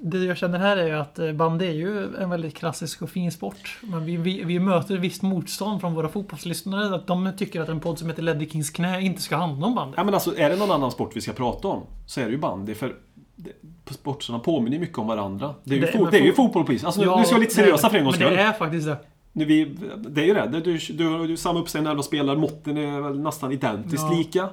Det 0.00 0.18
jag 0.18 0.36
känner 0.36 0.58
här 0.58 0.76
är 0.76 0.86
ju 0.86 0.92
att 0.92 1.18
eh, 1.18 1.32
bandy 1.32 1.66
är 1.66 1.72
ju 1.72 2.16
en 2.16 2.30
väldigt 2.30 2.54
klassisk 2.56 3.02
och 3.02 3.10
fin 3.10 3.32
sport. 3.32 3.78
Men 3.82 4.04
vi, 4.04 4.16
vi, 4.16 4.44
vi 4.44 4.58
möter 4.60 4.96
visst 4.96 5.22
motstånd 5.22 5.80
från 5.80 5.94
våra 5.94 6.08
fotbollslyssnare. 6.08 6.94
Att 6.96 7.06
de 7.06 7.32
tycker 7.38 7.60
att 7.60 7.68
en 7.68 7.80
podd 7.80 7.98
som 7.98 8.08
heter 8.08 8.22
Ledley 8.22 8.48
Kings 8.48 8.70
knä 8.70 9.00
inte 9.00 9.22
ska 9.22 9.36
handla 9.36 9.66
om 9.66 9.74
bandy. 9.74 9.94
Ja, 9.96 10.04
men 10.04 10.14
alltså, 10.14 10.36
är 10.38 10.50
det 10.50 10.56
någon 10.56 10.70
annan 10.70 10.90
sport 10.90 11.16
vi 11.16 11.20
ska 11.20 11.32
prata 11.32 11.68
om 11.68 11.82
så 12.06 12.20
är 12.20 12.24
det 12.24 12.30
ju 12.30 12.38
bandy. 12.38 12.74
För 12.74 12.94
sporterna 13.90 14.38
påminner 14.38 14.78
mycket 14.78 14.98
om 14.98 15.06
varandra. 15.06 15.54
Det 15.64 15.74
är 15.74 15.78
ju, 15.78 15.84
Det- 15.86 15.92
fo- 15.92 16.02
men 16.02 16.10
det 16.10 16.18
är 16.18 16.22
ju 16.22 16.32
fo- 16.32 16.36
fotboll 16.36 16.60
och 16.60 16.66
polis. 16.66 16.84
Alltså, 16.84 17.00
nu, 17.00 17.06
nu 17.06 17.12
ska 17.12 17.22
vi 17.24 17.30
vara 17.32 17.40
lite 17.40 17.54
seriösa 17.54 17.90
för 17.90 17.98
en 17.98 18.04
gångs 18.04 18.18
Men 18.18 18.26
skull. 18.28 18.36
det 18.36 18.42
är 18.42 18.52
faktiskt 18.52 18.86
det. 18.86 18.96
Nu, 19.32 19.44
vi, 19.44 19.64
det 20.08 20.20
är 20.22 20.26
ju 20.26 20.34
det. 20.34 20.60
Du, 20.64 20.78
du, 20.78 21.26
du 21.26 21.36
samma 21.36 21.58
uppsägning 21.60 21.84
när 21.88 21.94
de 21.94 22.02
spelar. 22.02 22.36
Måtten 22.36 22.76
är 22.76 23.00
väl 23.00 23.20
nästan 23.20 23.52
identiskt 23.52 24.02
Ja. 24.10 24.16
lika. 24.18 24.48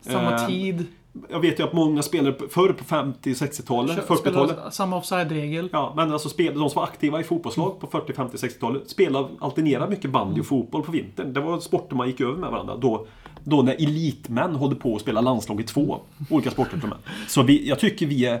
Samma 0.00 0.32
Eh, 0.34 0.46
tid. 0.46 0.86
Jag 1.30 1.40
vet 1.40 1.60
ju 1.60 1.64
att 1.64 1.72
många 1.72 2.02
spelare 2.02 2.32
på- 2.32 2.48
förr 2.48 2.72
på 2.72 2.84
50 2.84 3.34
60-talet, 3.34 4.06
40-talet. 4.08 4.50
Spelar 4.50 4.70
samma 4.70 4.96
offside-regel. 4.96 5.68
Ja, 5.72 5.92
men 5.96 6.12
alltså 6.12 6.28
spel, 6.28 6.58
de 6.58 6.70
som 6.70 6.80
var 6.80 6.84
aktiva 6.88 7.20
i 7.20 7.24
fotbollslag 7.24 7.80
på 7.80 7.86
40, 7.86 8.12
50, 8.12 8.36
60-talet 8.36 8.90
spelade, 8.90 9.28
alternerade 9.40 9.90
mycket 9.90 10.10
bandy 10.10 10.40
och 10.40 10.46
fotboll 10.46 10.82
på 10.82 10.92
vintern. 10.92 11.32
Det 11.32 11.40
var 11.40 11.60
sporter 11.60 11.96
man 11.96 12.06
gick 12.06 12.20
över 12.20 12.36
med 12.36 12.50
varandra. 12.50 12.76
Då, 12.76 13.06
då 13.44 13.62
när 13.62 13.74
elitmän 13.74 14.54
håller 14.54 14.76
på 14.76 14.94
att 14.96 15.00
spela 15.02 15.20
landslag 15.20 15.60
i 15.60 15.64
två 15.64 15.98
olika 16.30 16.50
sporter. 16.50 16.80
Så 17.28 17.42
vi, 17.42 17.68
jag 17.68 17.78
tycker 17.78 18.06
vi 18.06 18.26
är, 18.26 18.40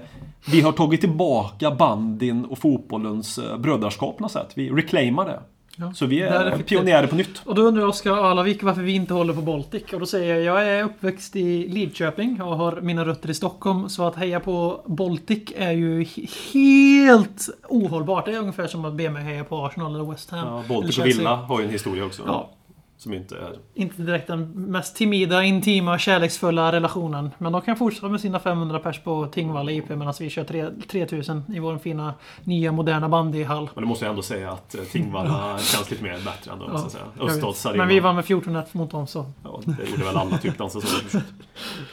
vi 0.50 0.60
har 0.60 0.72
tagit 0.72 1.00
tillbaka 1.00 1.70
bandin 1.70 2.44
och 2.44 2.58
fotbollens 2.58 3.38
eh, 3.38 3.56
brödraskap 3.58 4.16
på 4.16 4.22
något 4.22 4.32
sätt. 4.32 4.48
Vi 4.54 4.70
reclaimar 4.70 5.24
det. 5.26 5.40
Ja, 5.80 5.92
Så 5.94 6.06
vi 6.06 6.20
är, 6.22 6.44
är 6.44 6.58
pionjärer 6.58 7.06
på 7.06 7.14
nytt. 7.16 7.42
Och 7.44 7.54
då 7.54 7.62
undrar 7.62 7.86
Oskar 7.86 8.12
Alavik 8.30 8.62
varför 8.62 8.82
vi 8.82 8.92
inte 8.92 9.14
håller 9.14 9.34
på 9.34 9.40
Baltic. 9.42 9.82
Och 9.92 10.00
då 10.00 10.06
säger 10.06 10.34
jag, 10.36 10.44
jag 10.44 10.68
är 10.68 10.84
uppväxt 10.84 11.36
i 11.36 11.68
Lidköping 11.68 12.42
och 12.42 12.56
har 12.56 12.80
mina 12.80 13.04
rötter 13.04 13.30
i 13.30 13.34
Stockholm. 13.34 13.88
Så 13.88 14.06
att 14.06 14.16
heja 14.16 14.40
på 14.40 14.80
Baltic 14.86 15.42
är 15.56 15.72
ju 15.72 16.02
he- 16.02 16.52
helt 16.52 17.48
ohållbart. 17.68 18.24
Det 18.26 18.32
är 18.32 18.38
ungefär 18.38 18.66
som 18.66 18.84
att 18.84 18.94
be 18.94 19.10
mig 19.10 19.22
heja 19.24 19.44
på 19.44 19.66
Arsenal 19.66 19.94
eller 19.94 20.10
West 20.10 20.30
Ham. 20.30 20.46
Ja, 20.46 20.64
Baltic 20.74 20.98
och. 20.98 21.06
Villa 21.06 21.34
har 21.36 21.58
ju 21.60 21.64
en 21.66 21.72
historia 21.72 22.04
också. 22.04 22.22
Ja, 22.26 22.50
Som 22.98 23.14
inte 23.14 23.36
är... 23.36 23.58
inte 23.74 24.02
direkt 24.02 24.26
den 24.26 24.50
mest 24.50 24.96
timida, 24.96 25.42
intima, 25.44 25.98
kärleksfulla 25.98 26.72
relationen. 26.72 27.30
Men 27.38 27.52
de 27.52 27.62
kan 27.62 27.76
fortsätta 27.76 28.08
med 28.08 28.20
sina 28.20 28.40
500 28.40 28.78
pers 28.78 29.00
på 29.00 29.26
Tingvalla 29.26 29.72
IP 29.72 29.88
medan 29.88 30.14
vi 30.20 30.30
kör 30.30 30.44
3 30.44 30.70
3000 30.88 31.42
i 31.54 31.58
vår 31.58 31.78
fina, 31.78 32.14
nya, 32.44 32.72
moderna 32.72 33.08
bandyhall. 33.08 33.70
Men 33.74 33.82
det 33.82 33.88
måste 33.88 34.04
jag 34.04 34.10
ändå 34.10 34.22
säga 34.22 34.52
att 34.52 34.74
eh, 34.74 34.80
Tingvalla 34.80 35.58
känns 35.58 35.90
lite 35.90 36.02
mer 36.02 36.24
bättre 36.24 36.52
ändå, 36.52 36.68
måste 36.68 36.84
jag 36.84 36.92
säga. 36.92 37.04
jag 37.18 37.24
vet. 37.24 37.32
Öststads 37.32 37.66
arena. 37.66 37.78
Men 37.78 37.88
vi 37.88 38.00
vann 38.00 38.16
med 38.16 38.24
14-1 38.24 38.64
mot 38.72 38.90
dem 38.90 39.06
så. 39.06 39.32
Ja, 39.44 39.60
det 39.64 39.90
gjorde 39.90 40.04
väl 40.04 40.16
alla 40.16 40.38
typ 40.38 40.58
den 40.58 40.70
säsongen. 40.70 41.24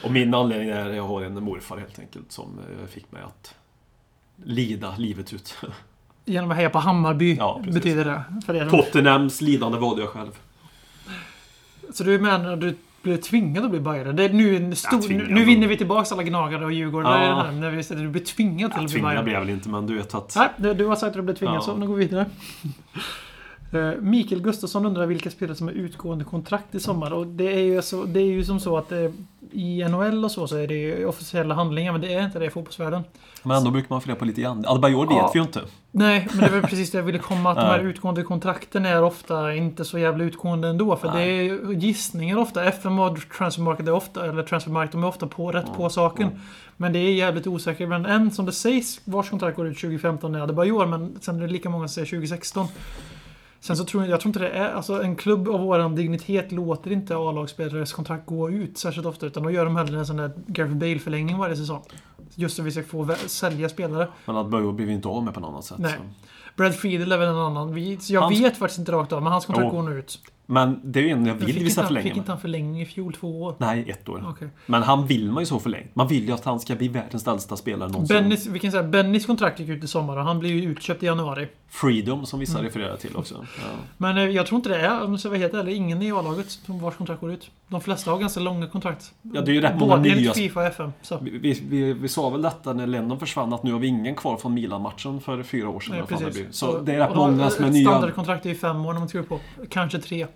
Och 0.04 0.12
min 0.12 0.34
anledning 0.34 0.70
är 0.70 0.90
att 0.90 0.96
jag 0.96 1.08
har 1.08 1.22
en 1.22 1.44
morfar 1.44 1.78
helt 1.78 2.00
enkelt 2.00 2.32
som 2.32 2.60
eh, 2.60 2.88
fick 2.88 3.12
mig 3.12 3.22
att 3.22 3.56
lida 4.44 4.96
livet 4.98 5.34
ut. 5.34 5.58
Genom 6.26 6.52
att 6.52 6.58
heja 6.58 6.70
på 6.70 6.80
Hammarby 6.80 7.36
Ja, 7.36 7.62
betyder 7.68 8.06
det. 8.06 8.24
För 8.46 8.56
er. 8.56 8.70
Tottenhams 8.70 9.42
lidande 9.42 9.78
valde 9.78 10.02
jag 10.02 10.10
själv. 10.10 10.32
Så 11.94 12.04
du 12.04 12.20
menar, 12.20 12.56
du 12.56 12.76
Blir 13.02 13.18
tvingad 13.18 13.66
att 13.66 13.72
bli 13.72 13.80
bajare. 13.80 14.12
Det 14.12 14.24
är 14.24 14.30
nu 14.30 14.56
en 14.56 14.76
stor... 14.76 15.02
tvingad. 15.02 15.28
nu, 15.28 15.34
nu 15.34 15.46
vinner 15.46 15.68
vi 15.68 15.78
tillbaka 15.78 16.14
alla 16.14 16.24
gnagare 16.24 16.66
och 16.66 16.72
Djurgården. 16.72 17.12
Ja. 17.12 17.44
Här, 17.44 17.52
när 17.52 17.70
vi 17.72 17.84
säger 17.84 18.02
att 18.02 18.08
du 18.08 18.12
blir 18.12 18.22
tvingad 18.22 18.72
till 18.72 18.80
Ja, 18.80 18.86
att 18.86 18.92
bli 18.92 18.94
tvingad 18.94 19.10
bajare. 19.10 19.24
blir 19.24 19.34
jag 19.34 19.40
väl 19.40 19.50
inte, 19.50 19.70
men 19.70 19.88
du 19.88 19.96
vet 19.96 20.16
att... 20.16 20.34
Nej, 20.36 20.50
du, 20.58 20.74
du 20.74 20.86
har 20.86 20.96
sagt 20.96 21.08
att 21.10 21.14
du 21.14 21.22
blir 21.22 21.36
tvingad, 21.36 21.56
Ja. 21.56 21.62
så 21.62 21.78
nu 21.78 21.88
går 21.88 21.96
vi 21.96 22.06
vidare. 22.06 22.26
Eh, 23.72 23.92
Mikael 24.02 24.42
Gustafsson 24.42 24.86
undrar 24.86 25.06
vilka 25.06 25.30
spelare 25.32 25.56
som 25.56 25.68
har 25.68 25.74
utgående 25.74 26.26
kontrakt 26.26 26.76
i 26.76 26.80
sommar. 26.80 27.14
Och 27.14 27.28
det 27.28 27.54
är 27.54 27.60
ju, 27.64 27.82
så, 27.82 28.04
det 28.04 28.20
är 28.20 28.26
ju 28.26 28.44
som 28.44 28.60
så 28.60 28.78
att 28.78 28.92
eh, 28.92 29.10
i 29.52 29.84
NHL 29.90 30.26
och 30.26 30.32
så, 30.32 30.48
så 30.48 30.58
är 30.58 30.68
det 30.68 30.74
ju 30.74 31.06
officiella 31.06 31.56
handlingar, 31.56 31.92
men 31.92 32.02
det 32.02 32.14
är 32.14 32.26
inte 32.26 32.40
det 32.40 32.46
i 32.46 32.50
fotbollsvärlden. 32.50 33.04
Men 33.44 33.58
ändå 33.58 33.72
brukar 33.72 33.88
man 33.90 34.02
fundera 34.02 34.20
på 34.20 34.26
lite 34.26 34.42
grann. 34.42 34.66
Adebayor 34.68 35.08
vet 35.08 35.16
Ja. 35.18 35.32
vi 35.34 35.40
ju 35.40 35.46
inte. 35.46 35.62
Nej, 35.92 36.28
men 36.32 36.40
det 36.40 36.50
var 36.50 36.68
precis 36.68 36.92
det 36.92 36.98
jag 36.98 37.06
ville 37.06 37.20
komma. 37.20 37.50
Att 37.52 37.56
de 37.58 37.62
här 37.62 37.78
Nej. 37.78 37.88
utgående 37.92 38.24
kontrakten 38.24 38.86
är 38.86 39.04
ofta 39.04 39.54
inte 39.56 39.86
så 39.86 40.00
jävla 40.00 40.24
utgående 40.24 40.68
ändå. 40.68 40.96
För 40.96 41.12
det 41.12 41.22
är 41.24 41.74
gissningar 41.74 42.38
ofta. 42.38 42.64
FM 42.66 43.00
och 43.00 43.18
Transfermarket 43.38 43.88
är 43.88 43.92
ofta, 43.94 44.30
eller 44.30 44.44
Transfermarket, 44.44 44.92
de 44.92 45.04
är 45.04 45.08
ofta 45.08 45.28
på 45.28 45.52
rätt 45.52 45.74
på 45.78 45.90
saken. 45.90 46.30
Men 46.78 46.94
det 46.94 47.00
är 47.00 47.14
jävligt 47.14 47.48
osäkert. 47.48 47.90
Men 47.90 48.06
en 48.06 48.32
som 48.32 48.46
det 48.46 48.52
sägs 48.52 49.02
vars 49.06 49.30
kontrakt 49.30 49.58
går 49.58 49.68
ut 49.68 49.78
2015 49.80 50.36
är 50.36 50.40
Adebayor, 50.40 50.86
men 50.86 51.18
sen 51.22 51.36
är 51.38 51.42
det 51.42 51.48
lika 51.54 51.70
många 51.70 51.88
som 51.88 51.94
säger 51.94 52.06
2016. 52.08 52.68
Sen 53.66 53.78
så 53.78 53.86
tror 53.86 54.04
jag, 54.04 54.12
jag 54.12 54.20
tror 54.20 54.30
inte 54.30 54.40
det 54.40 54.50
är, 54.50 54.74
alltså 54.74 55.04
en 55.04 55.16
klubb 55.16 55.50
av 55.50 55.60
våran 55.60 55.96
dignitet 55.96 56.52
låter 56.52 56.92
inte 56.92 57.16
A-lagsspelares 57.16 57.94
kontrakt 57.94 58.26
gå 58.26 58.50
ut 58.50 58.78
särskilt 58.78 59.06
ofta. 59.08 59.26
Utan 59.26 59.44
då 59.44 59.52
gör 59.52 59.66
de 59.66 59.76
hellre 59.76 60.00
en 60.00 60.06
sån 60.06 60.18
där 60.18 60.32
Gareth 60.48 60.76
Bale-förlängning 60.76 61.38
varje 61.38 61.56
säsong. 61.56 61.82
Just 62.36 62.56
så 62.56 62.64
vi 62.64 62.72
ska 62.72 62.84
få 62.84 63.16
sälja 63.26 63.70
spelare. 63.70 64.08
Men 64.26 64.36
Adebayor 64.38 64.74
blir 64.74 64.86
vi 64.86 64.94
inte 64.94 65.08
av 65.08 65.24
med 65.24 65.34
på 65.34 65.40
något 65.40 65.50
annat 65.50 65.66
sätt. 65.66 65.78
Nej. 65.80 65.94
Så. 65.98 66.04
Brad 66.56 66.76
Friedel 66.76 67.12
är 67.12 67.18
väl 67.18 67.28
en 67.30 67.36
annan. 67.36 67.74
Vi, 67.74 68.00
jag 68.10 68.22
Hans- 68.22 68.42
vet 68.42 68.58
faktiskt 68.58 68.80
inte 68.80 68.92
rakt 68.92 69.14
av, 69.14 69.24
men 69.24 69.32
hans 69.32 69.46
kontrakt 69.46 69.70
Jo. 69.74 69.82
går 69.82 69.90
nu 69.90 70.00
ut. 70.00 70.20
Men 70.46 70.80
det 70.84 71.00
är 71.00 71.04
ju 71.04 71.10
en 71.10 71.26
jag 71.26 71.34
vill 71.36 71.60
vissa 71.60 71.84
förlänga 71.84 72.04
fick 72.04 72.18
inte 72.18 72.32
han 72.32 72.42
förlängning 72.42 72.82
i 72.82 72.86
fjol? 72.86 73.14
Två 73.14 73.44
år? 73.44 73.56
Nej, 73.58 73.90
ett 73.90 74.10
år. 74.10 74.26
Okej. 74.30 74.50
Men 74.66 74.84
han 74.84 75.08
vill 75.08 75.32
man 75.32 75.42
ju 75.42 75.46
så 75.46 75.60
förlängt. 75.60 75.96
Man 75.96 76.08
vill 76.08 76.26
ju 76.26 76.32
att 76.32 76.46
han 76.46 76.60
ska 76.60 76.76
bli 76.76 76.88
världens 76.88 77.28
äldsta 77.28 77.56
spelare 77.56 77.90
någonsin. 77.90 78.16
Bennys, 78.18 78.48
vi 78.48 78.60
kan 78.60 78.72
säga 78.72 78.84
Bennys 78.84 79.26
kontrakt 79.26 79.60
gick 79.60 79.70
ut 79.70 79.84
i 79.84 79.88
sommar 79.88 80.18
och 80.18 80.24
han 80.24 80.40
blir 80.40 80.50
ju 80.50 80.72
utköpt 80.72 81.04
i 81.04 81.06
januari. 81.06 81.48
Freedom, 81.76 82.26
som 82.26 82.38
Mm. 82.38 82.40
vissa 82.40 82.64
refererar 82.64 82.98
till 82.98 83.16
också. 83.16 83.46
Ja. 83.58 83.64
Men 83.98 84.18
eh, 84.18 84.24
jag 84.24 84.46
tror 84.48 84.56
inte 84.58 84.70
det 84.70 84.76
är, 84.82 85.04
om 85.04 85.12
jag 85.12 85.20
ska 85.20 85.30
vara 85.30 85.40
helt 85.40 85.54
ärlig, 85.54 85.76
ingen 85.76 86.02
i 86.02 86.12
A-laget 86.12 86.50
som 86.52 86.80
vars 86.80 86.96
kontrakt 86.96 87.22
går 87.22 87.32
ut. 87.32 87.50
De 87.68 87.82
flesta 87.82 88.12
har 88.12 88.18
ganska 88.18 88.40
långa 88.40 88.68
kontrakt. 88.68 89.14
Ja, 89.22 89.42
det 89.42 89.52
är 89.52 89.54
ju 89.54 89.62
rätt 89.62 89.80
många 89.80 89.96
nya- 89.98 90.34
Fifa 90.34 90.60
och 90.60 90.66
FM. 90.66 90.92
Vi, 91.22 91.38
vi, 91.38 91.62
vi, 91.70 91.94
vi 91.94 92.08
sa 92.08 92.30
väl 92.30 92.42
detta 92.42 92.74
när 92.74 92.88
Lennon 92.88 93.20
försvann, 93.20 93.54
att 93.54 93.64
nu 93.64 93.72
har 93.72 93.80
vi 93.80 93.88
ingen 93.88 94.16
kvar 94.16 94.38
från 94.38 94.54
Milan-matchen 94.54 95.22
för 95.22 95.44
fyra 95.44 95.70
år 95.70 95.80
sedan. 95.80 95.96
Nej, 96.12 96.32
det. 96.34 96.54
Så 96.56 96.80
det 96.80 96.94
är 96.94 97.00
rätt 97.08 97.16
många 97.16 97.50
som 97.50 97.66
är 97.66 97.70
nya. 97.70 97.90
Standardkontrakt 97.90 98.46
är 98.46 98.50
ju 98.50 98.56
fem 98.56 98.86
år 98.86 98.94
när 98.94 99.00
man 99.00 99.10
skriver 99.10 99.28
på. 99.28 99.40
Kanske 99.70 100.00
tre. 100.00 100.28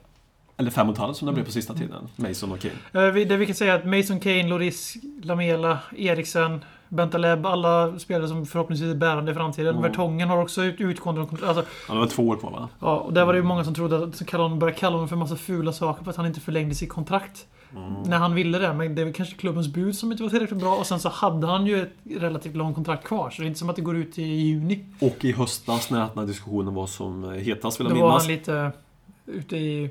Eller 0.58 0.72
fem 0.72 0.88
och 0.90 0.94
ett 0.94 1.00
halvt 1.00 1.18
som 1.18 1.26
det 1.28 1.34
blev 1.34 1.46
på 1.46 1.52
sista 1.52 1.74
tiden. 1.74 2.08
Mason 2.16 2.52
och 2.52 2.62
King. 2.62 2.72
Eh, 2.94 3.02
Det 3.28 3.38
vi 3.38 3.46
kan 3.46 3.56
säga 3.56 3.74
är 3.74 3.78
att 3.80 3.86
Mason 3.86 4.20
Kane, 4.20 4.48
Loris, 4.48 4.94
Lamela, 5.24 5.80
Eriksen, 5.98 6.66
Bentaleb, 6.90 7.46
alla 7.46 8.00
spelare 8.00 8.28
som 8.28 8.46
förhoppningsvis 8.46 8.92
är 8.92 8.96
bärande 8.96 9.32
i 9.32 9.36
framtiden. 9.36 9.76
Mm. 9.76 9.82
Vertongen 9.82 10.30
har 10.30 10.42
också 10.42 10.64
ut, 10.64 10.82
utgående. 10.82 11.22
Alltså, 11.22 11.64
Han 11.88 11.98
har 11.98 12.00
väl 12.00 12.10
två 12.10 12.28
år 12.28 12.36
på 12.36 12.50
va? 12.50 12.70
Ja, 12.80 12.98
och 12.98 13.14
där 13.14 13.26
var 13.26 13.34
det 13.34 13.40
ju 13.40 13.46
många 13.46 13.64
som 13.64 13.74
trodde 13.74 14.04
att 14.04 14.16
som 14.16 14.28
kallade 14.28 14.46
honom, 14.46 14.60
började 14.60 14.80
kalla 14.80 14.96
honom 14.96 15.10
för 15.10 15.16
massa 15.16 15.36
fula 15.36 15.72
saker 15.72 16.04
för 16.04 16.12
att 16.12 16.18
han 16.18 16.26
inte 16.26 16.40
förlängde 16.40 16.76
sitt 16.76 16.90
kontrakt. 16.90 17.46
När 18.06 18.18
han 18.18 18.36
ville 18.36 18.60
det, 18.60 18.74
men 18.74 18.96
det 18.96 19.04
väl 19.04 19.14
kanske 19.14 19.36
klubbens 19.36 19.68
bud 19.68 19.96
som 19.96 20.12
inte 20.12 20.24
var 20.24 20.30
tillräckligt 20.30 20.60
bra. 20.60 20.76
Och 20.76 20.86
sen 20.86 21.00
så 21.00 21.10
hade 21.10 21.48
han 21.48 21.66
ju 21.66 21.82
ett 21.82 22.22
relativt 22.22 22.56
långt 22.56 22.76
kontrakt 22.76 23.04
kvar, 23.04 23.30
så 23.30 23.42
det 23.42 23.46
är 23.46 23.48
inte 23.48 23.60
som 23.60 23.70
att 23.70 23.76
det 23.76 23.82
går 23.82 23.98
ut 23.98 24.18
i 24.20 24.24
juni. 24.24 24.86
Och 25.00 25.26
i 25.26 25.32
höstas 25.32 25.90
när 25.90 26.00
den 26.00 26.10
här 26.16 26.26
diskussionen 26.26 26.74
var 26.74 26.88
som 26.88 27.32
hetast 27.32 27.80
vill 27.80 27.88
jag 27.88 27.96
Då 27.98 28.02
var 28.02 28.08
minnas. 28.10 28.24
han 28.24 28.32
lite 28.32 28.72
ute 29.30 29.58
i... 29.58 29.90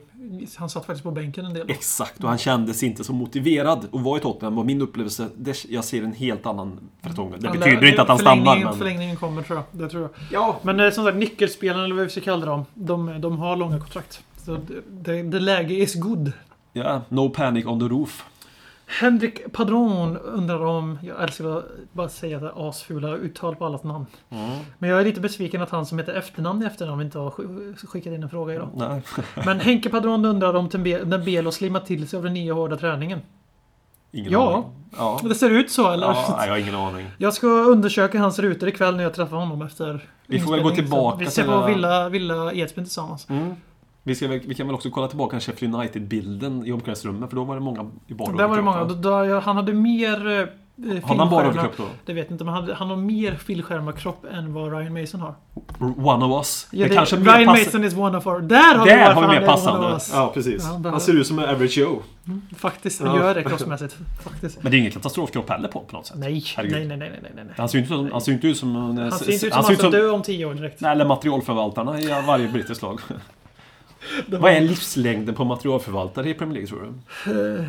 Han 0.56 0.70
satt 0.70 0.86
faktiskt 0.86 1.02
på 1.04 1.10
bänken 1.10 1.44
en 1.44 1.54
del. 1.54 1.70
Exakt, 1.70 2.22
och 2.24 2.28
han 2.28 2.38
kändes 2.38 2.82
inte 2.82 3.04
så 3.04 3.12
motiverad 3.12 3.78
att 3.92 4.00
vara 4.00 4.18
i 4.18 4.20
Tottenham. 4.20 4.58
Och 4.58 4.66
min 4.66 4.82
upplevelse, 4.82 5.28
det, 5.36 5.64
jag 5.68 5.84
ser 5.84 6.02
en 6.02 6.12
helt 6.12 6.46
annan 6.46 6.80
Vertonghen. 7.02 7.40
Det 7.40 7.48
Han 7.48 7.58
betyder 7.58 7.80
lär- 7.82 7.88
inte 7.90 8.02
att 8.02 8.08
han 8.08 8.18
stannar, 8.18 8.64
men... 8.64 8.78
Förlängningen 8.78 9.16
kommer 9.16 9.42
tror 9.42 9.58
jag. 9.58 9.80
Det 9.82 9.88
tror 9.88 10.02
jag. 10.02 10.10
Ja, 10.32 10.58
Men 10.62 10.80
eh, 10.80 10.90
som 10.90 11.04
sagt, 11.04 11.16
nyckelspelarna 11.16 11.84
eller 11.84 11.94
vad 11.94 12.04
vi 12.04 12.10
ska 12.10 12.20
kalla 12.20 12.46
dem, 12.46 12.64
de, 12.74 13.20
de 13.20 13.38
har 13.38 13.56
långa 13.56 13.78
kontrakt. 13.78 14.20
Så 14.44 14.56
det, 14.56 14.82
det, 14.90 15.22
det 15.22 15.40
läge 15.40 15.74
is 15.74 15.94
good. 15.94 16.32
ja, 16.72 17.02
no 17.08 17.28
panic 17.30 17.66
on 17.66 17.80
the 17.80 17.86
roof. 17.86 18.24
Henrik 19.00 19.52
Padron 19.52 20.16
undrar 20.16 20.64
om... 20.64 20.98
Jag 21.02 21.22
älskar 21.22 21.58
att 21.58 21.64
bara 21.92 22.08
säga 22.08 22.36
att 22.36 22.42
det 22.42 22.52
asfula 22.56 23.16
uttal 23.16 23.56
på 23.56 23.66
allas 23.66 23.84
namn. 23.84 24.06
Men 24.78 24.90
jag 24.90 25.00
är 25.00 25.04
lite 25.04 25.20
besviken 25.20 25.62
att 25.62 25.70
han 25.70 25.86
som 25.86 25.98
heter 25.98 26.14
efternamn 26.14 26.62
i 26.62 26.66
efternamn 26.66 27.02
inte 27.02 27.18
har 27.18 27.30
sk- 27.30 27.86
skickat 27.86 28.12
in 28.12 28.22
en 28.22 28.30
fråga 28.30 28.54
idag. 28.54 28.68
Nej. 28.74 29.02
Men 29.46 29.60
Henke 29.60 29.88
Padron 29.88 30.24
undrar 30.24 30.54
om 30.54 30.68
Tembe- 30.68 31.04
när 31.04 31.18
Belo 31.18 31.52
slimmat 31.52 31.86
till 31.86 32.08
sig 32.08 32.16
av 32.16 32.22
den 32.24 32.34
nya 32.34 32.54
hårda 32.54 32.76
träningen. 32.76 33.20
Ingen 34.12 34.32
Ja. 34.32 34.52
aning. 34.54 34.64
Ja. 34.98 35.20
Det 35.22 35.34
ser 35.34 35.50
ut 35.50 35.70
så 35.70 35.90
eller? 35.92 36.06
ja. 36.06 36.44
Jag 36.44 36.50
har 36.52 36.58
ingen 36.58 36.74
aning. 36.74 37.10
Jag 37.18 37.34
ska 37.34 37.46
undersöka 37.46 38.18
hans 38.20 38.38
rutor 38.38 38.68
ikväll 38.68 38.96
när 38.96 39.02
jag 39.02 39.14
träffar 39.14 39.36
honom 39.36 39.62
efter 39.62 40.08
Vi 40.26 40.40
får 40.40 40.50
väl 40.52 40.62
gå 40.62 40.70
tillbaka 40.70 41.16
Så 41.30 41.42
Vi 41.42 41.46
till 41.46 41.52
på 41.54 41.66
Villa, 41.66 42.08
Villa 42.08 42.52
Edsbyn 42.52 42.84
tillsammans. 42.84 43.26
Mm. 43.30 43.54
Vi, 44.08 44.14
ska, 44.14 44.26
vi 44.28 44.54
kan 44.54 44.66
väl 44.66 44.74
också 44.74 44.90
kolla 44.90 45.08
tillbaka 45.08 45.36
på 45.36 45.40
Sheffield 45.40 45.74
United-bilden 45.74 46.66
i 46.66 46.72
omklädningsrummet, 46.72 47.30
för 47.30 47.36
då 47.36 47.44
var 47.44 47.54
det 47.54 47.60
många 47.60 47.90
i 48.06 48.14
bara 48.14 48.32
Där 48.32 48.48
var 48.48 48.56
det 48.56 48.62
många. 48.62 48.84
Då, 48.84 48.94
då, 48.94 49.40
han 49.40 49.56
hade 49.56 49.72
mer 49.72 50.28
eh, 50.30 50.46
Har 51.02 51.16
han 51.16 51.30
bara 51.30 51.44
överkropp 51.46 51.76
då? 51.76 51.84
Det 52.06 52.12
vet 52.12 52.24
jag 52.24 52.34
inte, 52.34 52.44
men 52.44 52.54
han, 52.54 52.70
han 52.74 52.88
har 52.90 52.96
mer 52.96 53.34
fillskärmarkropp 53.34 54.24
än 54.32 54.52
vad 54.54 54.72
Ryan 54.78 55.00
Mason 55.00 55.20
har. 55.20 55.34
One 55.96 56.24
of 56.24 56.40
us. 56.40 56.68
Ja, 56.70 56.88
det, 56.88 56.94
kanske 56.94 57.16
mer 57.16 57.24
Ryan. 57.38 57.46
Mason 57.46 57.84
is 57.84 57.94
one 57.96 58.18
of 58.18 58.26
our... 58.26 58.40
Där 58.40 58.74
har 58.78 58.84
vi 58.84 58.90
Där 58.90 58.98
varför 59.06 59.14
har 59.14 59.20
vi 59.20 59.26
han 59.26 59.34
mer 59.36 59.42
är 59.42 59.46
passande. 59.46 59.78
one 59.78 59.86
of 59.88 59.92
us. 59.92 60.10
Ja, 60.14 60.30
precis. 60.34 60.62
Ja, 60.84 60.90
han 60.90 61.00
ser 61.00 61.12
ut 61.20 61.26
som 61.26 61.38
en 61.38 61.44
average 61.48 61.78
Joe. 61.78 62.02
Faktiskt, 62.56 63.00
han 63.02 63.16
Ja. 63.16 63.22
gör 63.24 63.34
det 63.34 63.42
kroppsmässigt. 63.48 63.96
Faktiskt. 64.24 64.62
Men 64.62 64.70
det 64.72 64.76
är 64.76 64.78
ingen 64.78 64.92
katastrofkropp 64.92 65.50
heller 65.50 65.68
på, 65.68 65.80
på 65.80 65.96
något 65.96 66.06
sätt. 66.06 66.16
Nej, 66.18 66.44
Herregud. 66.56 66.88
nej, 66.88 66.96
nej, 66.96 66.98
nej, 66.98 67.20
nej, 67.22 67.44
nej. 67.44 67.54
Han 67.56 67.68
ser 67.68 67.78
ju 67.78 67.84
inte, 67.84 67.94
ut 67.94 67.98
som- 68.00 68.12
han 68.12 68.20
ser 68.20 68.32
ju 68.32 68.34
inte 68.36 68.46
ut 68.48 68.56
som... 68.58 68.74
Han 68.76 69.10
ser 69.12 69.32
inte 69.32 69.34
ut 69.34 69.40
som 69.40 69.50
han 69.52 69.56
han 69.56 69.64
ser 69.64 69.72
ut 69.72 69.78
ska 69.78 69.90
som... 69.90 70.00
dö 70.00 70.10
om 70.10 70.22
tio 70.22 70.44
år 70.46 70.54
direkt. 70.54 70.80
Nej, 70.80 70.92
eller 70.92 71.04
materialförvaltarna 71.04 72.00
i 72.00 72.06
varje 72.26 72.48
brittiskt 72.48 72.82
lag. 72.82 73.00
Vad 74.26 74.52
är 74.52 74.60
livslängden 74.60 75.34
på 75.34 75.44
materialförvaltare 75.44 76.30
i 76.30 76.34
Premier 76.34 76.54
League 76.54 76.68
tror 76.68 76.92
du? 77.24 77.64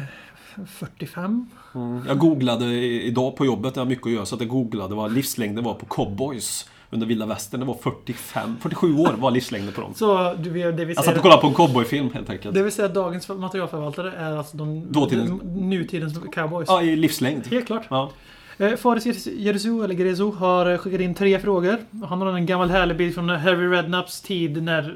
45? 0.68 1.46
Mm. 1.76 2.02
Jag 2.08 2.18
googlade 2.18 2.66
idag 2.86 3.36
på 3.36 3.46
jobbet, 3.46 3.76
jag 3.76 3.84
har 3.84 3.90
mycket 3.90 4.06
att 4.06 4.12
göra, 4.14 4.26
så 4.26 4.36
att 4.36 4.42
jag 4.42 4.50
googlade 4.50 4.96
vad 4.96 5.14
livslängden 5.14 5.64
var 5.64 5.74
på 5.74 5.86
cowboys 5.86 6.70
under 6.90 7.08
vilda 7.08 7.26
västern. 7.26 7.60
Det 7.60 7.66
var 7.66 7.74
45, 7.74 8.56
47 8.62 8.98
år 8.98 9.14
var 9.18 9.32
livslängden 9.32 9.74
på 9.74 9.82
dem. 9.82 9.94
Så 9.96 10.34
du, 10.34 10.72
det 10.72 10.86
vi 10.86 10.94
Jag 10.94 11.06
satt 11.06 11.16
och 11.16 11.22
kollade 11.22 11.42
på 11.42 11.48
en 11.48 11.54
cowboyfilm 11.54 12.10
helt 12.14 12.30
enkelt. 12.30 12.56
Det 12.56 12.64
vill 12.64 12.72
säga 12.72 12.86
att 12.86 12.94
dagens 12.94 13.30
materialförvaltare 13.30 14.14
är 14.18 14.38
alltså 14.38 14.58
de, 14.58 14.86
Dåtidens- 14.86 15.60
nutidens 15.60 16.20
cowboys. 16.34 16.66
Ja, 16.70 16.82
i 16.82 16.96
livslängd. 16.96 17.48
Helt 17.48 17.66
klart. 17.66 17.86
Ja. 17.90 18.12
Eh, 18.60 18.76
Faris 18.76 19.28
Jerezu, 19.28 19.84
eller 19.84 19.96
Gerezu, 19.96 20.32
har 20.32 20.66
eh, 20.66 20.78
skickat 20.78 21.02
in 21.02 21.16
tre 21.16 21.40
frågor. 21.40 21.78
Han 22.06 22.22
har 22.22 22.34
en 22.34 22.46
gammal 22.46 22.70
härlig 22.70 22.98
bild 22.98 23.16
från 23.16 23.30
Harry 23.30 23.68
Redknapps 23.68 24.22
tid 24.22 24.64
när 24.64 24.96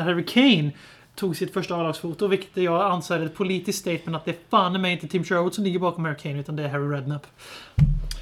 Harry, 0.00 0.24
Kane 0.24 0.70
tog 1.14 1.36
sitt 1.36 1.52
första 1.52 1.74
A-lagsfoto, 1.74 2.26
vilket 2.26 2.56
jag 2.56 2.92
anser 2.92 3.20
är 3.20 3.26
ett 3.26 3.34
politiskt 3.34 3.78
statement 3.78 4.16
att 4.16 4.24
det 4.24 4.30
är 4.30 4.36
fan 4.50 4.80
mig 4.80 4.92
inte 4.92 5.08
Tim 5.08 5.24
Sherwood 5.24 5.54
som 5.54 5.64
ligger 5.64 5.78
bakom 5.78 6.04
Harry 6.04 6.16
Kane, 6.16 6.40
utan 6.40 6.56
det 6.56 6.62
är 6.62 6.68
Harry 6.68 6.96
Redknapp. 6.96 7.26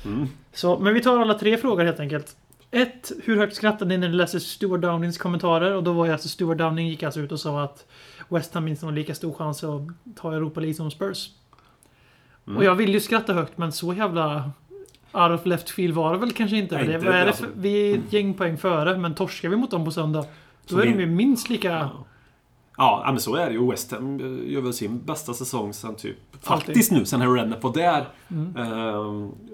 Mm. 0.05 0.29
Så, 0.53 0.79
men 0.79 0.95
vi 0.95 1.01
tar 1.01 1.19
alla 1.19 1.35
tre 1.35 1.57
frågor 1.57 1.85
helt 1.85 2.01
enkelt. 2.01 2.37
Ett, 2.71 3.13
Hur 3.25 3.37
högt 3.37 3.57
skrattade 3.57 3.89
ni 3.89 3.99
när 3.99 4.09
ni 4.09 4.15
läste 4.15 4.41
Stuart 4.41 4.81
Downings 4.81 5.19
kommentarer? 5.19 5.75
Och 5.75 5.83
då 5.83 5.93
var 5.93 6.07
ju 6.07 6.13
alltså 6.13 6.29
Stuart 6.29 6.59
Downing 6.59 6.89
gick 6.89 7.03
alltså 7.03 7.21
ut 7.21 7.33
och 7.33 7.41
sa 7.41 7.63
att 7.63 7.87
West 8.29 8.55
Ham 8.55 8.65
minst 8.65 8.83
har 8.83 8.93
lika 8.93 9.15
stor 9.15 9.33
chans 9.33 9.65
att 9.65 9.83
ta 10.17 10.35
Europa 10.35 10.61
League 10.61 10.75
som 10.75 10.91
Spurs. 10.91 11.31
Mm. 12.49 12.57
Och 12.57 12.65
jag 12.65 12.75
vill 12.75 12.95
ju 12.95 13.01
skratta 13.01 13.33
högt, 13.33 13.59
men 13.59 13.73
så 13.73 13.95
jävla 13.95 14.51
out 15.13 15.41
of 15.41 15.47
left 15.47 15.71
field 15.71 15.95
var 15.95 16.13
det 16.13 16.19
väl 16.19 16.33
kanske 16.33 16.57
inte. 16.57 16.75
Nej, 16.77 16.87
det, 16.87 16.99
vad 16.99 17.15
är 17.15 17.21
det 17.21 17.27
alltså. 17.27 17.45
för, 17.45 17.51
vi 17.57 17.91
är 17.93 17.99
ett 17.99 18.13
gäng 18.13 18.35
poäng 18.35 18.57
före, 18.59 18.99
men 18.99 19.15
torskar 19.15 19.49
vi 19.49 19.57
mot 19.57 19.71
dem 19.71 19.85
på 19.85 19.91
söndag, 19.91 20.21
då 20.67 20.75
Så 20.75 20.79
är 20.81 20.87
vi- 20.87 20.93
de 20.93 21.01
ju 21.01 21.07
minst 21.07 21.51
lika... 21.51 21.69
Ja. 21.71 22.05
Ja, 22.79 23.03
men 23.07 23.21
så 23.21 23.37
är 23.37 23.47
det 23.47 23.53
ju. 23.53 23.71
West 23.71 23.93
Ham 23.93 24.21
eh, 24.21 24.53
gör 24.53 24.61
väl 24.61 24.73
sin 24.73 24.99
bästa 25.05 25.35
säsong 25.35 25.73
sen 25.73 25.95
typ... 25.95 26.17
Faktiskt 26.43 26.93
nu, 26.93 27.05
sen 27.05 27.21
Harry 27.21 27.41
Redknapp 27.41 27.63
var 27.63 27.73
där. 27.73 28.09
Mm. 28.31 28.57
Eh, 28.57 28.95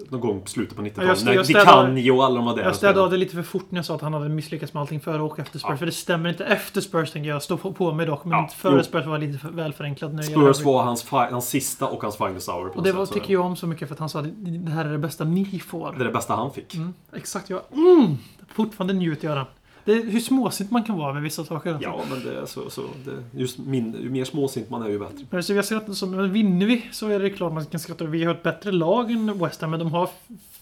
någon 0.09 0.19
gång 0.21 0.41
på 0.41 0.47
slutet 0.49 0.75
på 0.77 0.83
Ja, 0.83 0.87
90-talet. 0.87 1.07
jag 1.07 1.17
stä- 1.17 1.25
när 1.25 1.33
jag 1.33 1.45
Di 1.45 1.53
städar- 1.53 1.65
Canio 1.85 2.11
och 2.11 2.25
alla 2.25 2.35
de 2.35 2.45
var 2.45 2.55
där. 2.55 2.61
Jag 2.63 2.69
och 2.69 2.75
städde 2.75 3.01
av 3.01 3.11
det 3.11 3.17
lite 3.17 3.35
för 3.35 3.43
fort 3.43 3.65
när 3.71 3.77
jag 3.77 3.85
sa 3.85 3.95
att 3.95 4.01
han 4.01 4.13
hade 4.13 4.29
misslyckats 4.29 4.73
med 4.73 4.81
allting 4.81 4.99
före 4.99 5.21
och 5.21 5.39
efter 5.39 5.59
Spurs. 5.59 5.69
Ja. 5.71 5.77
För 5.77 5.85
det 5.85 5.91
stämmer 5.91 6.29
inte 6.29 6.45
efter 6.45 6.81
Spurs, 6.81 7.11
tänker 7.11 7.29
jag. 7.29 7.43
Stå 7.43 7.57
på, 7.57 7.73
på 7.73 7.93
mig 7.93 8.05
dock. 8.05 8.25
Men 8.25 8.31
Ja, 8.39 8.49
före 8.55 8.77
jo. 8.77 8.83
Spurs 8.83 9.05
var 9.05 9.17
lite 9.17 9.39
för 9.39 9.49
väl 9.49 9.73
förenklat. 9.73 10.13
När 10.13 10.23
det 10.23 10.29
gäller 10.29 10.53
Spurs 10.53 10.65
var 10.65 10.83
hans, 10.83 11.09
hans 11.09 11.49
sista 11.49 11.87
och 11.87 12.01
hans 12.03 12.17
finest 12.17 12.49
hour. 12.49 12.77
Och 12.77 12.83
det 12.83 12.91
var, 12.91 13.05
tycker 13.05 13.33
jag 13.33 13.45
om 13.45 13.55
så 13.55 13.67
mycket 13.67 13.87
för 13.87 13.95
att 13.95 13.99
han 13.99 14.09
sa 14.09 14.19
att 14.19 14.25
det 14.65 14.71
här 14.71 14.85
är 14.85 14.91
det 14.91 14.97
bästa 14.97 15.23
ni 15.23 15.59
får. 15.59 15.91
Det 15.91 16.01
är 16.01 16.05
det 16.05 16.11
bästa 16.13 16.35
han 16.35 16.51
fick. 16.53 16.75
Mm, 16.75 16.93
exakt, 17.15 17.49
ja. 17.49 17.61
Mm, 17.73 18.17
fortfarande 18.53 18.93
njuter 18.93 19.27
jag 19.27 19.37
den. 19.37 19.45
Det 19.85 19.91
är 19.91 20.03
hur 20.03 20.19
småsint 20.19 20.71
man 20.71 20.83
kan 20.83 20.97
vara 20.97 21.13
med 21.13 21.21
vissa 21.23 21.45
saker. 21.45 21.77
Ja, 21.81 22.01
men 22.09 22.23
det 22.23 22.39
är 22.39 22.45
så. 22.45 22.69
så 22.69 22.81
det, 22.81 23.39
just 23.39 23.57
min, 23.57 23.95
ju 24.01 24.09
mer 24.09 24.25
småsint 24.25 24.69
man 24.69 24.81
är, 24.81 24.89
ju 24.89 24.99
bättre. 24.99 25.25
Men 25.29 25.43
så 25.43 25.53
jag 25.53 25.65
skrattar 25.65 25.93
som, 25.93 26.11
men 26.11 26.33
vinner 26.33 26.65
vi 26.65 26.85
så 26.91 27.09
är 27.09 27.19
det 27.19 27.29
klart 27.29 27.53
man 27.53 27.65
kan 27.65 27.79
skratta. 27.79 28.05
Vi 28.05 28.23
har 28.23 28.35
ett 28.35 28.43
bättre 28.43 28.71
lag 28.71 29.11
än 29.11 29.39
West 29.39 29.61
Ham, 29.61 29.71
men 29.71 29.79
de 29.79 29.91
har 29.91 30.09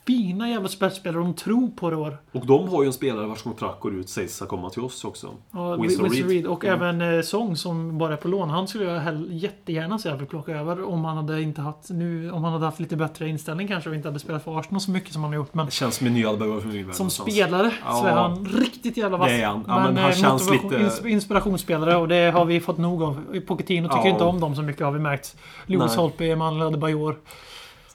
fina 0.07 0.49
jävla 0.49 0.67
spetsspelare. 0.67 1.23
De 1.23 1.33
tror 1.33 1.67
på 1.67 1.89
det 1.89 1.95
år. 1.95 2.17
Och 2.31 2.45
de 2.45 2.69
har 2.69 2.83
ju 2.83 2.87
en 2.87 2.93
spelare 2.93 3.25
vars 3.27 3.41
kontrakt 3.41 3.79
går 3.79 3.95
ut, 3.95 4.09
sägs 4.09 4.35
ska 4.35 4.45
komma 4.45 4.69
till 4.69 4.81
oss 4.83 5.05
också. 5.05 5.27
Ja, 5.51 5.75
Winston 5.75 6.09
Winston 6.09 6.29
Reed. 6.29 6.45
Och 6.47 6.65
Mm. 6.65 6.81
även 6.81 7.15
eh, 7.15 7.21
Song 7.21 7.55
som 7.55 7.97
bara 7.97 8.13
är 8.13 8.17
på 8.17 8.27
lån. 8.27 8.49
Han 8.49 8.67
skulle 8.67 8.83
jag 8.85 9.25
jättegärna 9.29 9.99
se 9.99 10.09
att 10.09 10.21
vi 10.21 10.25
plockar 10.25 10.55
över 10.55 10.83
om 10.89 11.05
han 11.05 11.17
hade 11.17 11.41
inte 11.41 11.61
haft 11.61 11.89
nu, 11.89 12.31
om 12.31 12.43
han 12.43 12.53
hade 12.53 12.65
haft 12.65 12.79
lite 12.79 12.95
bättre 12.95 13.29
inställning 13.29 13.67
kanske 13.67 13.89
och 13.89 13.95
inte 13.95 14.07
hade 14.07 14.19
spelat 14.19 14.43
för 14.43 14.59
Arsenal 14.59 14.81
så 14.81 14.91
mycket 14.91 15.13
som 15.13 15.23
han 15.23 15.31
har 15.31 15.35
gjort. 15.37 15.53
Men 15.53 15.65
Det 15.65 15.71
känns 15.71 15.95
som 15.95 16.07
en 16.07 16.13
ny 16.13 16.25
Alberg 16.25 16.61
för 16.61 16.67
mig. 16.67 16.85
som 16.93 17.09
spelare 17.09 17.69
så 17.69 17.75
Ja. 17.85 18.07
är 18.07 18.15
han 18.15 18.45
riktigt 18.45 18.97
jävla 18.97 19.17
vass. 19.17 19.27
Det 19.29 19.41
är 19.41 19.47
han. 19.47 19.63
Ja, 19.67 19.79
men 19.83 19.97
han 19.97 20.09
eh, 20.11 20.15
känns 20.17 20.49
lite- 20.51 20.65
ins- 20.77 21.07
Inspirationsspelare 21.07 21.95
och 21.97 22.07
det 22.07 22.31
har 22.31 22.45
vi 22.45 22.59
fått 22.59 22.77
nog 22.77 23.03
av. 23.03 23.39
Pochettino 23.47 23.87
tycker 23.87 23.99
Ja. 24.05 24.09
inte 24.09 24.23
om 24.23 24.39
dem 24.39 24.55
så 24.55 24.61
mycket 24.61 24.85
har 24.85 24.91
vi 24.91 24.99
märkt. 24.99 25.35
Lewis. 25.65 25.95
Holtby, 25.95 26.29
Emanuel 26.29 26.67
Adebayor. 26.67 27.19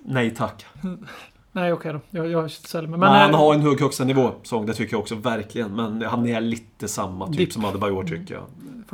Nej 0.01 0.35
tack. 0.35 0.67
Nej 1.53 1.73
okej 1.73 1.93
då. 1.93 2.01
Jag, 2.11 2.31
jag 2.31 2.51
säljer 2.51 2.89
mig. 2.91 2.99
Men, 3.01 3.13
Men, 3.13 3.21
han 3.21 3.31
eh, 3.31 3.37
har 3.39 3.55
en 3.55 3.61
hög 3.61 3.81
högsta 3.81 4.05
nivå, 4.05 4.31
sång, 4.43 4.67
det 4.67 4.75
tycker 4.75 4.95
jag 4.95 5.01
också 5.01 5.15
verkligen. 5.15 5.77
Men 5.77 6.03
han 6.03 6.27
är 6.27 6.41
lite 6.41 6.89
samma 6.89 7.27
typ 7.27 7.37
Dipp. 7.37 7.53
som 7.53 7.65
Adebayor 7.65 8.05
tycker 8.05 8.35
jag. 8.35 8.45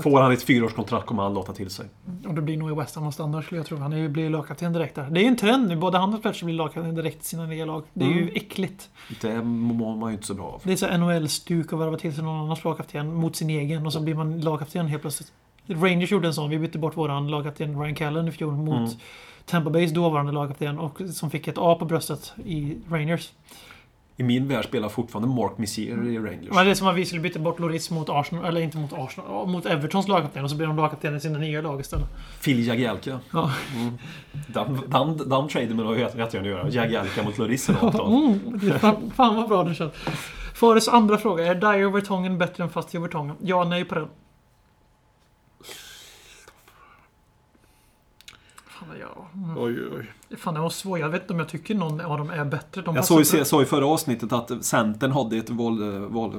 Får 0.04 0.20
han 0.20 0.32
ett 0.32 0.42
fyraårskontrakt 0.42 1.06
kommer 1.06 1.22
han 1.22 1.34
låta 1.34 1.52
till 1.52 1.70
sig. 1.70 1.86
Och 2.26 2.34
det 2.34 2.42
blir 2.42 2.56
nog 2.56 2.70
i 2.70 2.74
West 2.74 2.94
Ham 2.94 3.06
och 3.06 3.14
standard 3.14 3.44
skulle 3.44 3.58
jag 3.58 3.66
tro. 3.66 3.76
Han 3.78 3.92
är 3.92 3.96
ju- 3.96 4.08
blir 4.08 4.30
lagkapten 4.30 4.72
direkt 4.72 4.94
där. 4.94 5.10
Det 5.10 5.20
är 5.20 5.22
ju 5.22 5.28
en 5.28 5.36
trend 5.36 5.68
nu. 5.68 5.76
Både 5.76 5.98
han 5.98 6.14
och 6.14 6.22
Fletcher 6.22 6.44
blir 6.44 6.54
lagkapten 6.54 6.94
direkt 6.94 7.22
i 7.22 7.24
sina 7.24 7.46
nya 7.46 7.64
lag. 7.64 7.82
Det 7.92 8.04
är 8.04 8.08
ju 8.08 8.22
Mm. 8.22 8.32
äckligt. 8.34 8.88
Det 9.20 9.42
mår 9.42 9.96
man 9.96 10.10
ju 10.10 10.14
inte 10.14 10.26
så 10.26 10.34
bra 10.34 10.44
av. 10.44 10.60
Det 10.64 10.72
är 10.72 10.76
så 10.76 10.86
NHL-stuk 10.98 11.72
att 11.72 11.78
värva 11.78 11.96
till 11.96 12.14
sig 12.14 12.24
någon 12.24 12.40
annans 12.44 12.64
lagkapten 12.64 13.14
mot 13.14 13.36
sin 13.36 13.50
egen 13.50 13.86
och 13.86 13.92
så 13.92 14.00
blir 14.00 14.14
man 14.14 14.40
lagkapten 14.40 14.86
helt 14.86 15.02
plötsligt. 15.02 15.32
Rangers 15.66 16.10
gjorde 16.12 16.26
en 16.28 16.34
sån. 16.34 16.50
Vi 16.50 16.58
bytte 16.58 16.78
bort 16.78 16.96
våran 16.96 17.28
lagkapten 17.30 17.80
Ryan 17.82 17.94
Callen 17.94 18.28
i 18.28 18.32
fjol 18.32 18.52
mot 18.54 18.76
Mm. 18.76 18.90
Tampa 19.46 19.70
Bays 19.70 19.92
dåvarande 19.92 20.32
lagkapten 20.32 20.78
och 20.78 21.00
som 21.14 21.30
fick 21.30 21.48
ett 21.48 21.58
A 21.58 21.76
på 21.78 21.84
bröstet 21.84 22.32
i 22.44 22.76
Rangers. 22.90 23.32
I 24.16 24.22
min 24.22 24.48
värld 24.48 24.64
spelar 24.64 24.88
fortfarande 24.88 25.34
Mark 25.34 25.58
Messier 25.58 26.06
i 26.06 26.18
Rangers. 26.18 26.54
Men 26.54 26.64
det 26.64 26.70
är 26.70 26.74
som 26.74 26.86
att 26.86 26.96
vi 26.96 27.06
skulle 27.06 27.20
byta 27.20 27.38
bort 27.38 27.58
Loris 27.58 27.90
mot 27.90 28.08
Arsenal, 28.08 28.44
eller 28.44 28.60
inte 28.60 28.78
mot 28.78 28.92
Arsenal, 28.92 29.46
mot 29.46 29.66
Evertons 29.66 30.08
lagkapten 30.08 30.44
och 30.44 30.50
så 30.50 30.56
blir 30.56 30.66
de 30.66 30.76
lagkapten 30.76 31.16
i 31.16 31.20
sina 31.20 31.38
nya 31.38 31.60
lag 31.60 31.80
istället. 31.80 32.06
Phil 32.44 32.66
Jagielka. 32.66 33.20
Ja. 33.30 33.52
Mm. 33.74 33.98
Den, 34.32 34.80
den, 34.90 35.28
den 35.28 35.48
traden 35.48 35.76
med 35.76 35.86
att 35.86 35.98
jättegärna 35.98 36.48
göra. 36.48 36.68
Jagielka 36.68 37.22
mot 37.22 37.38
eller 37.38 37.82
något. 37.82 38.08
Mm, 38.08 39.10
fan 39.10 39.36
vad 39.36 39.48
bra 39.48 39.64
det 39.64 39.74
känns. 39.74 39.92
Fares 40.54 40.88
andra 40.88 41.18
fråga. 41.18 41.46
Är 41.46 41.54
Dyer 41.54 41.90
Vertongen 41.90 42.38
bättre 42.38 42.64
än 42.64 42.70
Fast 42.70 42.94
Vertongen? 42.94 43.36
Ja, 43.40 43.64
nej 43.64 43.84
på 43.84 43.94
den. 43.94 44.08
Fan, 48.66 48.83
ja. 49.00 49.28
Mm. 49.34 49.58
Oj, 49.58 49.78
oj. 49.96 50.36
Fan, 50.38 50.54
det 50.54 50.60
var 50.60 50.70
svårt. 50.70 50.98
Jag 50.98 51.08
vet 51.08 51.22
inte 51.22 51.32
om 51.32 51.38
jag 51.38 51.48
tycker 51.48 51.74
någon 51.74 52.00
av 52.00 52.18
dem 52.18 52.30
är 52.30 52.44
bättre. 52.44 52.82
De 52.82 52.96
Jag 52.96 53.04
sa 53.46 53.58
ju, 53.58 53.62
i 53.62 53.66
förra 53.66 53.86
avsnittet 53.86 54.32
att 54.32 54.64
Centern 54.64 55.12
hade 55.12 55.36
ett 55.36 55.50
val, 55.50 55.98
val, 56.08 56.32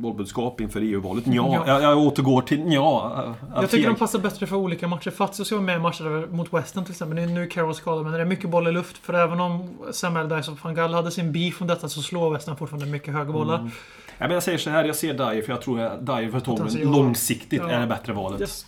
valbudskap 0.00 0.60
inför 0.60 0.80
EU-valet. 0.80 1.24
Ja, 1.26 1.32
Ja. 1.34 1.62
Jag, 1.66 1.82
jag 1.82 1.98
återgår 1.98 2.42
till 2.42 2.72
ja. 2.72 3.34
Jag 3.54 3.70
tycker 3.70 3.88
de 3.88 3.96
passar 3.96 4.18
bättre 4.18 4.46
för 4.46 4.56
olika 4.56 4.88
matcher. 4.88 5.10
Fazio 5.10 5.44
ska 5.44 5.54
vara 5.54 5.66
med 5.66 5.76
i 5.76 5.80
matcher 5.80 6.32
mot 6.32 6.52
Western 6.52 6.84
till 6.84 6.92
exempel. 6.92 7.16
Nu 7.16 7.22
är 7.22 7.26
nu 7.26 7.46
Carroll 7.46 7.74
skadad, 7.74 8.04
men 8.04 8.12
det 8.12 8.20
är 8.20 8.24
mycket 8.24 8.50
boll 8.50 8.68
i 8.68 8.72
luft. 8.72 8.96
För 8.98 9.14
även 9.14 9.40
om 9.40 9.70
Sam 9.92 10.16
Allardyce 10.16 10.50
och 10.50 10.58
van 10.62 10.74
Gaal 10.74 10.94
hade 10.94 11.10
sin 11.10 11.32
beef 11.32 11.60
om 11.60 11.66
detta 11.66 11.88
så 11.88 12.02
slår 12.02 12.30
Western 12.30 12.56
fortfarande 12.56 12.86
mycket 12.86 13.14
höga 13.14 13.32
bollar. 13.32 13.58
Mm. 13.58 13.70
Ja, 14.18 14.24
men 14.26 14.30
jag 14.30 14.42
säger 14.42 14.58
så 14.58 14.70
här, 14.70 14.84
jag 14.84 14.96
ser 14.96 15.14
Dyer 15.14 15.42
för 15.42 15.52
jag 15.52 15.62
tror 15.62 15.80
att 15.80 16.06
Dyer 16.06 16.30
för 16.30 16.40
Potential. 16.40 16.92
långsiktigt 16.92 17.62
Ja. 17.64 17.70
är 17.70 17.80
det 17.80 17.86
bättre 17.86 18.12
valet. 18.12 18.40
Yes. 18.40 18.66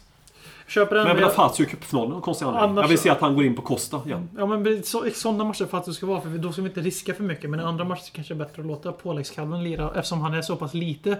Köper 0.69 0.95
den. 0.97 1.05
Men 1.05 1.09
jag 1.09 1.15
vill 1.15 1.25
ha 1.25 1.49
Fazio 1.49 1.63
i 1.67 1.67
cupfinalen, 1.67 2.21
konstig 2.21 2.47
anledning. 2.47 2.71
Annars- 2.71 2.83
Jag 2.83 2.89
vill 2.89 2.99
se 2.99 3.11
att 3.11 3.21
han 3.21 3.35
går 3.35 3.45
in 3.45 3.57
på 3.57 3.63
Costa 3.63 4.01
igen. 4.07 4.29
Ja 4.37 4.47
men 4.47 4.83
så, 4.83 5.05
sådana 5.15 5.45
matcher 5.45 5.83
det 5.87 5.93
ska 5.93 6.07
vara, 6.07 6.21
för 6.21 6.29
då 6.31 6.53
ska 6.53 6.63
vi 6.63 6.69
inte 6.69 6.81
riska 6.81 7.15
för 7.15 7.23
mycket. 7.23 7.51
Men 7.51 7.61
i 7.61 7.63
andra 7.63 7.85
matcher 7.85 8.11
kanske 8.13 8.35
det 8.35 8.43
är 8.43 8.47
bättre 8.47 8.63
att 8.63 8.69
låta 8.69 8.93
påläggskalven 8.93 9.65
lira 9.65 9.91
eftersom 9.95 10.21
han 10.21 10.35
är 10.35 10.43
så 10.43 10.57
pass 10.57 10.75
lite. 10.75 11.19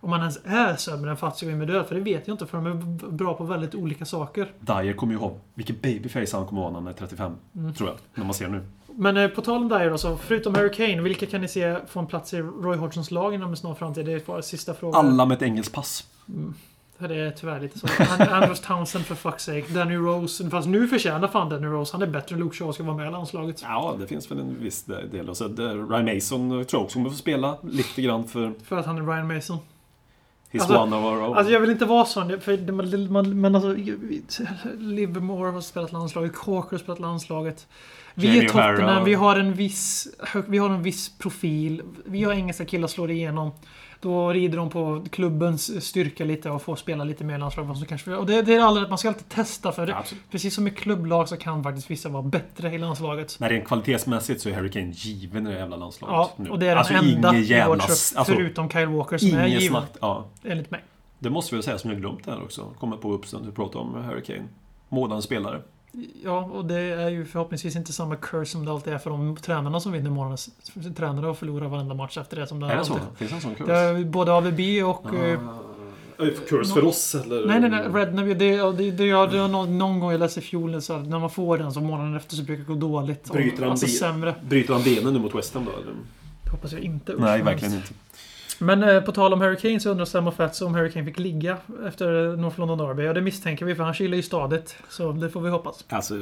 Om 0.00 0.12
han 0.12 0.20
ens 0.20 0.38
är 0.44 0.76
sämre 0.76 1.10
än 1.10 1.16
Fazio 1.16 1.56
med 1.56 1.68
död, 1.68 1.86
för 1.86 1.94
det 1.94 2.00
vet 2.00 2.28
jag 2.28 2.34
inte 2.34 2.46
för 2.46 2.56
de 2.58 2.66
är 2.66 3.08
bra 3.10 3.34
på 3.34 3.44
väldigt 3.44 3.74
olika 3.74 4.04
saker. 4.04 4.52
Dyer 4.60 4.92
kommer 4.92 5.12
ju 5.12 5.18
ha... 5.18 5.32
Vilket 5.54 5.82
babyface 5.82 6.36
han 6.36 6.46
kommer 6.46 6.62
ha 6.62 6.68
när 6.70 6.78
han 6.78 6.86
är 6.88 6.92
35. 6.92 7.32
Mm. 7.56 7.74
Tror 7.74 7.88
jag. 7.88 7.98
När 8.14 8.24
man 8.24 8.34
ser 8.34 8.48
nu. 8.48 8.60
Men 8.86 9.16
eh, 9.16 9.28
på 9.28 9.42
tal 9.42 9.56
om 9.56 9.68
Dyer 9.68 9.90
då, 9.90 9.98
så 9.98 10.16
förutom 10.16 10.54
Harry 10.54 10.72
Kane, 10.72 11.00
vilka 11.02 11.26
kan 11.26 11.40
ni 11.40 11.48
se 11.48 11.76
få 11.88 12.00
en 12.00 12.06
plats 12.06 12.34
i 12.34 12.40
Roy 12.40 12.76
Hodgsons 12.76 13.10
lag 13.10 13.34
inom 13.34 13.50
en 13.50 13.56
snar 13.56 13.74
framtid? 13.74 14.06
Det 14.06 14.12
är 14.12 14.20
bara 14.26 14.42
sista 14.42 14.74
frågan. 14.74 15.06
Alla 15.06 15.26
med 15.26 15.36
ett 15.36 15.42
engelskt 15.42 15.74
pass. 15.74 16.06
För 16.98 17.08
det 17.08 17.14
är 17.16 17.30
tyvärr 17.30 17.60
lite 17.60 17.78
så. 17.78 17.86
And- 17.86 18.28
Andros 18.32 18.60
Townsend 18.60 19.04
för 19.06 19.14
fuck's 19.14 19.38
sake. 19.38 19.74
Danny 19.74 19.94
Rose. 19.96 20.50
Fast 20.50 20.68
nu 20.68 20.88
förtjänar 20.88 21.28
fan 21.28 21.48
Danny 21.48 21.66
Rose. 21.66 21.92
Han 21.92 22.02
är 22.02 22.06
bättre 22.06 22.34
än 22.34 22.40
Luke 22.40 22.56
Shaw 22.56 22.72
ska 22.72 22.82
vara 22.82 22.96
med 22.96 23.08
i 23.08 23.10
landslaget. 23.10 23.62
Ja, 23.62 23.96
det 24.00 24.06
finns 24.06 24.30
väl 24.30 24.38
en 24.38 24.60
viss 24.60 24.84
del. 24.84 25.28
Och 25.28 25.36
så 25.36 25.48
Ryan 25.48 26.04
Mason 26.14 26.48
tror 26.50 26.66
jag 26.72 26.82
också 26.82 26.94
kommer 26.94 27.10
få 27.10 27.16
spela 27.16 27.56
lite 27.62 28.02
grann 28.02 28.24
för 28.28 28.52
För 28.64 28.76
att 28.76 28.86
han 28.86 28.98
är 28.98 29.02
Ryan 29.02 29.34
Mason. 29.34 29.58
He's 30.52 30.60
Alltså- 30.60 30.78
one 30.82 30.96
of 30.96 31.04
our 31.04 31.22
own. 31.28 31.36
Alltså 31.36 31.52
jag 31.52 31.60
vill 31.60 31.70
inte 31.70 31.84
vara 31.84 32.04
sån, 32.04 32.40
för 32.40 32.56
det- 32.56 32.72
man, 32.72 33.12
man, 33.12 33.40
men 33.40 33.54
alltså... 33.54 33.74
Livermore 34.78 35.50
har 35.50 35.60
spelat 35.60 35.92
landslaget, 35.92 36.34
Corker 36.34 36.70
har 36.70 36.78
spelat 36.78 37.00
landslaget. 37.00 37.66
Vi 38.14 38.26
Jamie 38.26 38.42
är 38.44 38.48
Tottenham, 38.48 39.04
vi 39.04 39.14
har 39.14 39.36
en 39.36 39.54
viss... 39.54 40.08
Vi 40.48 40.58
har 40.58 40.70
en 40.70 40.82
viss 40.82 41.18
profil. 41.18 41.82
Vi 42.04 42.24
har 42.24 42.32
engelska 42.32 42.64
killar 42.64 42.88
slår 42.88 43.10
igenom. 43.10 43.50
Då 44.00 44.32
rider 44.32 44.56
de 44.58 44.70
på 44.70 45.04
klubbens 45.10 45.86
styrka 45.86 46.24
lite 46.24 46.50
och 46.50 46.62
får 46.62 46.76
spela 46.76 47.04
lite 47.04 47.24
mer 47.24 47.34
i 47.34 47.38
landslaget. 47.38 47.78
Så 47.78 47.86
kanske, 47.86 48.14
och 48.14 48.26
det, 48.26 48.42
det 48.42 48.54
är 48.54 48.60
aldrig, 48.60 48.88
man 48.88 48.98
ska 48.98 49.08
alltid 49.08 49.28
testa 49.28 49.72
för 49.72 49.86
det, 49.86 49.96
Absolut. 49.96 50.30
precis 50.30 50.54
som 50.54 50.66
i 50.66 50.70
klubblag 50.70 51.28
så 51.28 51.36
kan 51.36 51.62
faktiskt 51.62 51.90
vissa 51.90 52.08
vara 52.08 52.22
bättre 52.22 52.74
i 52.74 52.78
landslaget. 52.78 53.40
Men 53.40 53.48
rent 53.48 53.66
kvalitetsmässigt 53.66 54.40
så 54.40 54.48
är 54.48 54.54
Harry 54.54 54.70
Kane 54.70 54.90
given 54.90 55.46
i 55.46 55.50
det 55.50 55.58
jävla 55.58 55.76
landslaget 55.76 56.14
Ja, 56.14 56.30
nu. 56.36 56.50
och 56.50 56.58
det 56.58 56.66
är 56.66 56.70
den 56.70 56.78
alltså, 56.78 56.94
enda 56.94 57.36
jävla... 57.36 57.84
Alltså, 57.84 58.24
förutom 58.24 58.70
Kyle 58.70 58.86
Walker 58.88 59.18
som 59.18 59.28
är 59.28 59.46
ingen 59.46 59.60
given, 59.60 59.68
snack. 59.68 59.90
Ja. 60.00 60.26
enligt 60.44 60.70
mig. 60.70 60.84
Det 61.18 61.30
måste 61.30 61.56
vi 61.56 61.62
säga 61.62 61.78
som 61.78 61.90
jag 61.90 62.00
glömt 62.00 62.24
där 62.24 62.42
också. 62.42 62.74
Kommer 62.78 62.96
på 62.96 63.12
uppstånd 63.12 63.46
vi 63.46 63.52
pratar 63.52 63.80
om 63.80 63.94
Harry 64.04 64.22
Kane. 64.22 64.44
Månadens 64.88 65.24
spelare. 65.24 65.62
Ja, 66.24 66.44
och 66.44 66.64
det 66.64 66.80
är 66.80 67.08
ju 67.08 67.24
förhoppningsvis 67.24 67.76
inte 67.76 67.92
samma 67.92 68.16
curse 68.16 68.52
som 68.52 68.64
det 68.64 68.70
alltid 68.72 68.92
är 68.92 68.98
för 68.98 69.10
de 69.10 69.36
tränarna 69.36 69.80
som 69.80 69.92
vinner 69.92 70.10
månadens 70.10 70.50
tränare 70.96 71.28
och 71.28 71.38
förlorar 71.38 71.68
varenda 71.68 71.94
match 71.94 72.18
efter 72.18 72.36
det. 72.36 72.46
Som 72.46 72.60
det 72.60 72.66
Är 72.66 72.70
det 72.70 72.78
alltid- 72.78 72.94
så? 72.94 73.16
Finns 73.16 73.30
det 73.30 73.36
en 73.36 73.56
sån 73.56 73.70
är 73.70 74.04
både 74.04 74.32
AVB 74.32 74.60
och... 74.84 75.14
eh, 75.14 75.40
Kurs 76.48 76.72
för 76.72 76.84
oss 76.84 77.14
eller? 77.14 77.46
Nej, 77.46 77.60
nej, 77.60 77.70
nej. 77.70 77.88
Rednevy, 77.92 78.34
det, 78.34 78.72
det, 78.72 78.90
det, 78.90 79.06
ja, 79.06 79.26
det 79.26 79.48
någon, 79.48 79.78
någon 79.78 80.00
gång 80.00 80.10
jag 80.10 80.18
läste 80.20 80.40
i 80.40 80.42
fjol 80.42 80.82
så 80.82 80.92
att 80.92 81.08
när 81.08 81.18
man 81.18 81.30
får 81.30 81.58
den 81.58 81.72
så 81.72 81.80
månaden 81.80 82.16
efter 82.16 82.36
så 82.36 82.42
brukar 82.42 82.64
det 82.64 82.68
gå 82.68 82.74
dåligt. 82.74 83.32
Bryter 83.32 83.62
han 83.62 83.70
alltså 83.70 83.86
ben? 83.86 83.94
sämre. 83.94 84.34
Bryter 84.48 84.72
han 84.72 84.82
benen 84.82 85.12
nu 85.12 85.18
mot 85.18 85.34
West 85.34 85.54
Ham 85.54 85.64
då? 85.64 85.70
Eller? 85.70 85.92
Det 86.44 86.50
hoppas 86.50 86.72
jag 86.72 86.80
inte. 86.80 87.14
Nej, 87.18 87.42
verkligen 87.42 87.74
inte. 87.74 87.92
Men 88.58 88.82
eh, 88.82 89.00
på 89.00 89.12
tal 89.12 89.32
om 89.32 89.40
Harry 89.40 89.56
Kane 89.56 89.80
så 89.80 89.90
undrar 89.90 90.04
Sam 90.04 90.32
Fats 90.32 90.62
om 90.62 90.74
Harry 90.74 90.90
Kane 90.90 91.04
fick 91.04 91.18
ligga 91.18 91.56
efter 91.86 92.36
North 92.36 92.60
London 92.60 92.78
Derby. 92.78 93.02
Ja, 93.02 93.12
det 93.12 93.20
misstänker 93.20 93.64
vi 93.64 93.74
för 93.74 93.84
han 93.84 93.94
chillar 93.94 94.16
ju 94.16 94.22
stadigt. 94.22 94.76
Så 94.88 95.12
det 95.12 95.30
får 95.30 95.40
vi 95.40 95.50
hoppas. 95.50 95.84
Alltså... 95.88 96.14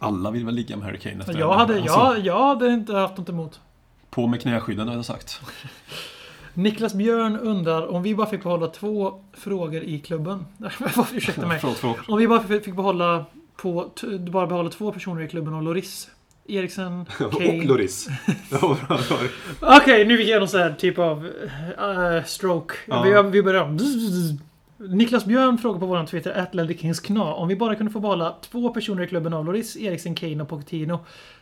Alla 0.00 0.30
vill 0.30 0.44
väl 0.44 0.54
ligga 0.54 0.76
med 0.76 0.86
Harry 0.86 0.98
Kane 0.98 1.20
efter 1.20 1.38
Jag 1.38 1.52
hade, 1.52 1.74
alltså, 1.74 1.98
jag, 1.98 2.18
jag 2.18 2.48
hade 2.48 2.68
inte 2.68 2.92
haft 2.92 3.16
något 3.16 3.28
emot. 3.28 3.60
På 4.10 4.26
med 4.26 4.42
knäskydden 4.42 4.88
har 4.88 4.94
jag 4.94 5.04
sagt. 5.04 5.40
Niklas 6.54 6.94
Björn 6.94 7.38
undrar 7.38 7.86
om 7.86 8.02
vi 8.02 8.14
bara 8.14 8.26
fick 8.26 8.42
behålla 8.42 8.66
två 8.66 9.20
frågor 9.32 9.82
i 9.82 9.98
klubben. 9.98 10.44
Ursäkta 11.12 11.46
mig. 11.46 11.60
Om 12.08 12.18
vi 12.18 12.28
bara 12.28 12.42
fick 12.42 12.76
behålla, 12.76 13.24
på, 13.56 13.90
bara 14.30 14.46
behålla 14.46 14.70
två 14.70 14.92
personer 14.92 15.22
i 15.22 15.28
klubben 15.28 15.54
och 15.54 15.62
Loris. 15.62 16.10
Eriksen, 16.48 17.04
Kane. 17.18 17.58
Och 17.58 17.64
Loris. 17.64 18.08
Okej, 19.60 20.04
nu 20.04 20.22
är 20.22 20.38
någon 20.38 20.48
sån 20.48 20.60
här 20.60 20.74
typ 20.78 20.98
av 20.98 21.26
eh, 21.78 22.24
stroke. 22.24 22.74
Ja. 22.86 23.02
Vi, 23.02 23.30
vi 23.30 23.42
börjar 23.42 23.62
om. 23.62 23.78
Niklas 24.76 25.24
Björn 25.24 25.58
frågar 25.58 25.80
på 25.80 25.86
vår 25.86 26.06
Twitter, 26.06 26.46
@ledderkingskna, 26.52 27.24
om 27.34 27.48
vi 27.48 27.56
bara 27.56 27.74
kunde 27.74 27.92
få 27.92 28.00
behålla 28.00 28.34
två 28.50 28.70
personer 28.70 29.02
i 29.02 29.06
klubben 29.06 29.32
av 29.32 29.44
Loris, 29.44 29.76
Eriksen, 29.76 30.14
Kane 30.14 30.42
och 30.42 30.48
Pochettino. 30.48 30.98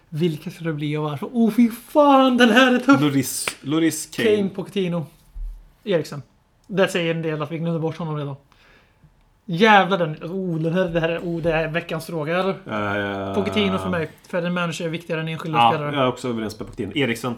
Vilka 0.09 0.51
skulle 0.51 0.71
det 0.71 0.75
bli 0.75 0.97
och 0.97 1.03
varför? 1.03 1.27
Oh, 1.27 1.51
fy 1.51 1.71
fan, 1.71 2.37
den 2.37 2.51
här 2.51 2.75
är 2.75 2.79
tuff! 2.79 3.01
Loris, 3.01 3.47
Loris 3.61 4.07
Kane, 4.07 4.37
Kane. 4.37 4.49
Pochettino, 4.49 5.07
Eriksen. 5.85 6.23
Det 6.67 6.89
säger 6.89 7.15
en 7.15 7.23
del 7.23 7.43
att 7.43 7.53
vi 7.53 7.59
glömde 7.59 7.81
bort 7.81 7.97
honom 7.97 8.17
redan. 8.17 8.37
Jävlar 9.49 9.99
den... 9.99 10.15
Oh, 10.23 10.59
det 10.61 11.01
här 11.01 11.09
är, 11.09 11.19
oh, 11.19 11.43
det 11.43 11.53
är 11.53 11.69
veckans 11.69 12.07
fråga 12.07 12.39
eller? 12.41 12.53
Uh, 13.29 13.35
Pochettino 13.35 13.79
för 13.79 13.89
mig. 13.91 14.11
För 14.29 14.43
en 14.43 14.55
manager 14.55 14.85
är 14.85 14.89
viktigare 14.89 15.21
än 15.21 15.29
enskilda 15.29 15.59
Ja, 15.59 15.71
spelare. 15.73 15.95
jag 15.95 16.05
är 16.05 16.09
också 16.09 16.29
överens 16.29 16.59
med 16.59 16.67
Pochettino. 16.69 16.93
Eriksen. 16.95 17.35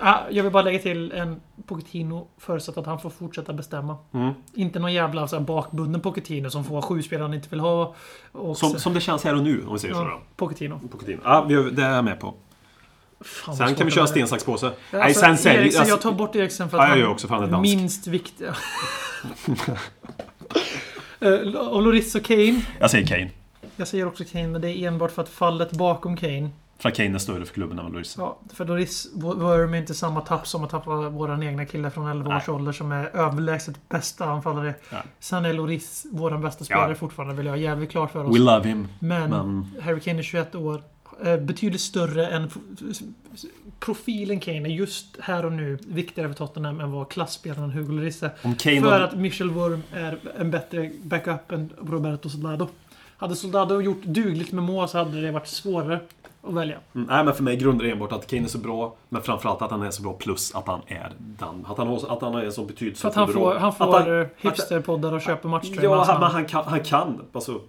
Ah, 0.00 0.18
jag 0.30 0.42
vill 0.42 0.52
bara 0.52 0.62
lägga 0.62 0.78
till 0.78 1.12
en 1.12 1.40
Pochettino 1.66 2.26
förutsatt 2.38 2.76
att 2.76 2.86
han 2.86 3.00
får 3.00 3.10
fortsätta 3.10 3.52
bestämma. 3.52 3.96
Mm. 4.14 4.32
Inte 4.54 4.78
någon 4.78 4.92
jävla 4.92 5.28
så 5.28 5.36
här, 5.36 5.44
bakbunden 5.44 6.00
Pochettino 6.00 6.50
som 6.50 6.64
får 6.64 6.82
sju 6.82 7.02
spelare 7.02 7.24
han 7.24 7.34
inte 7.34 7.48
vill 7.48 7.60
ha. 7.60 7.94
Och 8.32 8.56
Som, 8.56 8.70
så- 8.70 8.78
som 8.78 8.94
det 8.94 9.00
känns 9.00 9.24
här 9.24 9.34
och 9.36 9.42
nu, 9.42 9.64
om 9.66 9.72
vi 9.72 9.78
säger 9.78 9.94
så 9.94 10.00
ja, 10.00 10.04
då. 10.04 10.20
Pochettino. 10.36 10.80
Pochettino. 10.90 11.20
Ja, 11.24 11.44
vi- 11.48 11.70
det 11.70 11.82
är 11.82 11.94
jag 11.94 12.04
med 12.04 12.20
på. 12.20 12.34
Fan, 13.24 13.56
Sen 13.56 13.74
kan 13.74 13.86
vi 13.86 13.92
köra 13.92 14.06
sten, 14.06 14.28
sax, 14.28 14.44
påse. 14.44 14.70
Nej, 14.90 15.02
Alltså, 15.02 15.20
sen 15.20 15.38
säljer... 15.38 15.60
Eriksen, 15.62 15.80
alltså- 15.80 15.94
jag 15.94 16.00
tar 16.00 16.12
bort 16.12 16.36
Eriksen 16.36 16.70
för 16.70 16.76
Ja, 16.78 16.82
att 16.82 16.88
jag 16.88 16.94
han 16.94 17.00
gör 17.00 17.08
också, 17.12 17.28
dansk. 17.28 17.60
minst 17.62 18.06
viktig. 18.06 18.46
uh, 21.22 21.56
och 21.56 21.82
Loris 21.82 22.14
och 22.14 22.24
Kane. 22.24 22.62
Jag 22.80 22.90
säger 22.90 23.06
Kane. 23.06 23.30
Jag 23.76 23.88
säger 23.88 24.06
också 24.06 24.24
Kane, 24.32 24.48
men 24.48 24.60
det 24.60 24.70
är 24.70 24.88
enbart 24.88 25.10
för 25.12 25.22
att 25.22 25.28
fallet 25.28 25.72
bakom 25.72 26.16
Kane. 26.16 26.50
För 26.78 26.88
att 26.88 26.94
Kane 26.96 27.14
är 27.14 27.18
större 27.18 27.44
för 27.44 27.54
klubben 27.54 27.78
än 27.78 27.84
vad 27.84 27.92
Lloris. 27.92 28.14
Ja, 28.18 28.38
för 28.54 28.64
Loris 28.64 29.08
Worm 29.14 29.74
är 29.74 29.78
inte 29.78 29.94
samma 29.94 30.20
tapp 30.20 30.46
som 30.46 30.64
att 30.64 30.70
tappa 30.70 30.90
våran 31.08 31.42
egna 31.42 31.64
kille 31.66 31.90
från 31.90 32.06
11 32.10 32.36
års 32.36 32.46
Nej. 32.48 32.56
ålder 32.56 32.72
som 32.72 32.92
är 32.92 33.16
överlägset 33.16 33.88
bästa 33.88 34.24
anfallare. 34.24 34.74
Nej. 34.92 35.02
Sen 35.20 35.44
är 35.44 35.52
Loris 35.52 36.06
våran 36.12 36.40
bästa 36.40 36.64
spelare 36.64 36.88
Ja. 36.90 36.94
fortfarande, 36.94 37.34
vill 37.34 37.46
jag 37.46 37.52
ha 37.52 37.56
jävligt 37.58 37.90
klart 37.90 38.12
för 38.12 38.24
oss. 38.24 38.34
We 38.36 38.40
love 38.40 38.68
him. 38.68 38.88
Men, 38.98 39.30
Men... 39.30 39.66
Harry 39.82 40.00
Kane 40.00 40.18
är 40.18 40.22
21 40.22 40.54
år. 40.54 40.82
eh, 41.24 41.36
Betydligt 41.36 41.80
större 41.80 42.26
än... 42.26 42.50
Profilen 43.84 44.40
Kane 44.40 44.68
är 44.68 44.72
just 44.72 45.06
här 45.20 45.44
och 45.44 45.52
nu 45.52 45.78
viktigare 45.86 46.28
för 46.28 46.34
Tottenham 46.34 46.80
än 46.80 46.92
vad 46.92 47.08
klasspelaren 47.08 47.70
Hugo 47.70 47.92
Lloris 47.92 48.22
är. 48.22 48.30
För 48.80 48.90
var... 48.90 49.00
att 49.00 49.14
Michel 49.14 49.50
Wurm 49.50 49.82
är 49.92 50.18
en 50.38 50.50
bättre 50.50 50.90
backup 51.02 51.52
än 51.52 51.70
Roberto 51.86 52.28
Soldado. 52.28 52.68
Hade 53.16 53.36
Soldado 53.36 53.80
gjort 53.80 54.02
dugligt 54.02 54.52
med 54.52 54.64
mål 54.64 54.88
så 54.88 54.98
hade 54.98 55.20
det 55.20 55.32
varit 55.32 55.46
svårare 55.46 56.00
att 56.42 56.54
välja. 56.54 56.78
Mm, 56.94 57.06
Nej, 57.10 57.24
men 57.24 57.34
för 57.34 57.42
mig 57.42 57.56
grundar 57.56 57.84
det 57.84 57.90
enbart 57.90 58.12
att 58.12 58.26
Kane 58.26 58.42
är 58.42 58.48
så 58.48 58.58
bra. 58.58 58.94
Men 59.08 59.22
framförallt 59.22 59.62
att 59.62 59.70
han 59.70 59.82
är 59.82 59.90
så 59.90 60.02
bra 60.02 60.12
plus 60.12 60.54
att 60.54 60.66
han 60.66 60.80
är 60.86 61.12
den. 61.18 61.66
Att 61.68 61.78
han, 61.78 61.86
har, 61.86 62.12
att 62.12 62.22
han 62.22 62.34
är 62.34 62.50
så 62.50 62.62
För 62.62 62.68
betydelsefull 62.68 63.10
att 63.10 63.14
han 63.14 63.32
får, 63.32 63.54
han 63.54 63.68
Att 63.68 63.76
får 63.76 63.92
han- 63.92 64.20
eh, 64.20 64.26
hipsterpoddar 64.36 65.12
och 65.12 65.22
köper 65.22 65.48
matchtröjor 65.48 65.96
Ja, 65.96 66.04
han, 66.04 66.20
men 66.20 66.30
han 66.30 66.44
kan, 66.44 66.64
han 66.64 66.80
kan 66.84 67.20
alltså... 67.32 67.60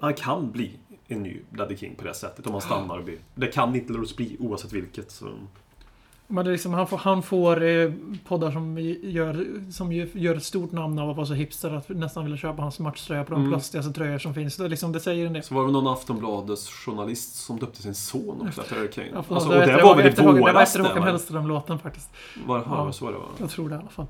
Han 0.00 0.14
kan 0.14 0.50
bli 0.50 0.70
en 1.08 1.22
ny 1.22 1.40
Daddy 1.50 1.76
King 1.76 1.94
på 1.94 2.04
det 2.04 2.14
sättet 2.14 2.46
om 2.46 2.52
han 2.52 2.60
stannar 2.62 2.98
och 2.98 3.04
blir. 3.04 3.18
Det 3.34 3.46
kan 3.46 3.74
inte 3.74 3.92
Loris 3.92 4.16
bli 4.16 4.36
oavsett 4.40 4.72
vilket. 4.72 5.10
Så. 5.10 5.26
Men 6.30 6.44
det 6.44 6.50
är 6.50 6.52
liksom, 6.52 6.74
han 6.74 6.86
får, 6.86 6.96
han 6.98 7.22
får 7.22 7.62
eh, 7.62 7.92
poddar 8.26 8.50
som 8.50 8.78
gör, 9.02 9.46
som 9.72 9.92
gör 9.92 10.34
ett 10.36 10.42
stort 10.44 10.72
namn 10.72 10.98
av 10.98 11.10
att 11.10 11.16
vara 11.16 11.26
så 11.26 11.34
hipster 11.34 11.70
att 11.70 11.88
nästan 11.88 12.24
vilja 12.24 12.36
köpa 12.38 12.62
hans 12.62 12.78
matchtröja 12.78 13.24
på 13.24 13.30
de 13.32 13.40
Mm. 13.40 13.52
plastigaste 13.52 13.92
tröjor 13.92 14.18
som 14.18 14.34
finns. 14.34 14.56
Det, 14.56 14.68
liksom, 14.68 14.92
det 14.92 15.00
säger 15.00 15.26
en 15.26 15.32
del. 15.32 15.42
Så 15.42 15.54
var 15.54 15.66
det 15.66 15.72
någon 15.72 15.86
Aftonbladets 15.88 16.68
journalist 16.70 17.34
som 17.36 17.58
döpte 17.58 17.82
sin 17.82 17.94
son 17.94 18.46
också 18.48 18.60
efter 18.60 18.76
Harry 18.76 18.90
Kane. 18.90 19.08
Alltså, 19.28 19.48
det 19.50 19.60
och 19.60 19.66
det 19.66 19.82
var 19.82 19.96
väl 19.96 20.06
i 20.06 20.10
Håkan- 20.10 20.16
Det 20.16 20.22
var 20.32 20.38
våras 20.52 20.62
efter 20.68 20.82
det, 20.82 20.88
Håkan? 20.88 21.02
Hellström-låten 21.02 21.78
faktiskt. 21.78 22.10
Var, 22.46 22.58
ja, 22.58 22.64
Ja. 22.86 22.92
så 22.92 23.04
var 23.04 23.12
det 23.12 23.18
va? 23.18 23.24
Jag 23.38 23.50
tror 23.50 23.68
det 23.68 23.74
i 23.74 23.78
alla 23.78 23.88
fall. 23.88 24.06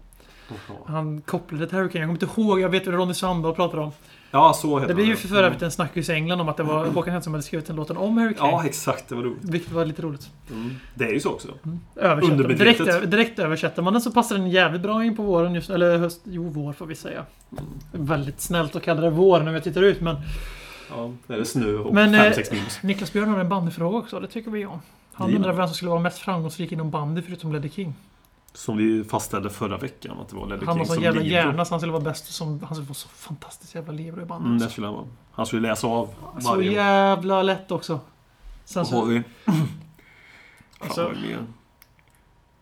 Jaha. 0.49 0.77
Han 0.87 1.21
kopplade 1.21 1.67
till 1.67 1.77
Harry 1.79 1.89
Kane. 1.89 2.01
Jag 2.05 2.09
kommer 2.19 2.23
inte 2.27 2.41
ihåg. 2.43 2.61
Jag 2.61 2.69
vet 2.69 2.87
vad 2.87 2.95
Ronny 2.95 3.15
Sandberg 3.15 3.55
pratar 3.55 3.79
om. 3.79 3.91
Ja, 4.31 4.53
så 4.53 4.79
heter 4.79 4.89
Det 4.89 4.95
blir 4.95 5.05
ju 5.05 5.17
för 5.17 5.43
övrigt 5.43 5.63
en 5.63 5.71
snackis 5.71 6.09
i 6.09 6.13
England 6.13 6.41
om 6.41 6.49
att 6.49 6.57
det 6.57 6.63
var 6.63 6.87
Håkan 6.87 7.13
Hellström 7.13 7.23
som 7.23 7.35
hade 7.35 7.43
skrivit 7.43 7.67
den 7.67 7.77
låten 7.77 7.97
om 7.97 8.19
Harry 8.19 8.35
Kane. 8.35 8.51
Ja, 8.51 8.65
exakt. 8.65 9.09
Det 9.09 9.15
var 9.15 9.23
roligt. 9.23 9.45
Vilket 9.45 9.73
var 9.73 9.85
lite 9.85 10.03
roligt. 10.03 10.31
Mm. 10.51 10.71
Det 10.95 11.05
är 11.05 11.13
ju 11.13 11.21
så 11.21 11.31
också. 11.31 11.49
Översätter. 11.97 12.33
Undermedvetet. 12.33 12.87
Direkt, 12.87 13.11
direkt 13.11 13.39
översätter 13.39 13.83
man 13.83 13.93
den 13.93 14.03
så 14.03 14.13
passar 14.13 14.37
den 14.37 14.51
jävligt 14.51 14.83
bra 14.83 15.05
in 15.05 15.17
på 15.17 15.23
våren 15.23 15.55
just 15.55 15.71
Eller 15.71 15.99
höst. 15.99 16.21
Jo, 16.25 16.49
vår 16.49 16.73
får 16.73 16.87
vi 16.87 16.95
säga. 16.95 17.25
Väldigt 17.93 18.41
snällt 18.41 18.77
att 18.77 18.83
kalla 18.83 19.01
det 19.01 19.11
vår 19.11 19.41
när 19.41 19.53
vi 19.53 19.61
tittar 19.61 19.83
ut 19.83 20.01
men 20.01 20.17
Ja, 20.91 21.13
det 21.27 21.35
är 21.35 21.45
snö 21.45 21.73
och 21.75 21.95
Men, 21.95 22.15
eh, 22.15 22.21
5-6 22.21 22.53
minus. 22.53 22.83
Niklas 22.83 23.13
Björn 23.13 23.29
har 23.29 23.39
en 23.39 23.49
bandyfråga 23.49 23.99
också. 23.99 24.21
Det 24.21 24.27
tycker 24.27 24.51
vi 24.51 24.67
om. 24.67 24.81
Han 25.13 25.35
undrar 25.35 25.53
vem 25.53 25.67
som 25.67 25.75
skulle 25.75 25.91
vara 25.91 26.01
mest 26.01 26.19
framgångsrik 26.19 26.73
inom 26.73 26.91
bandy 26.91 27.23
förutom 27.23 27.53
Leddy 27.53 27.69
King. 27.69 27.95
Som 28.59 28.77
vi 28.77 29.05
fastställde 29.05 29.51
förra 29.51 29.79
veckan 29.79 30.19
att 30.21 30.29
det 30.29 30.37
var 30.37 30.47
Leddy 30.47 30.67
Han 30.67 30.79
har 30.79 30.85
sån 30.85 31.03
jävla 31.03 31.23
hjärna 31.23 31.65
så 31.65 31.75
han 31.75 31.81
skulle 31.81 31.93
vara 31.93 32.03
bäst 32.03 32.33
som... 32.33 32.49
Han 32.49 32.75
skulle 32.75 32.87
vara 32.87 32.95
så 32.95 33.09
fantastiskt 33.09 33.75
jävla 33.75 34.25
bandy. 34.27 34.47
Mm, 34.47 34.59
det 34.59 34.71
skulle 34.71 34.87
han 34.87 34.95
vara. 34.95 35.07
Han 35.33 35.47
skulle 35.47 35.69
läsa 35.69 35.87
av 35.87 36.15
så 36.41 36.49
varje... 36.49 36.73
jävla 36.73 37.43
lätt 37.43 37.71
också. 37.71 38.01
Sen 38.65 38.85
Vad 38.85 38.93
har 38.93 39.01
så, 39.01 39.07
vi? 39.07 39.23
Alltså, 40.79 40.95
Fan, 40.95 41.05
vad 41.05 41.17
är 41.17 41.21
det 41.21 41.29
mer? 41.29 41.47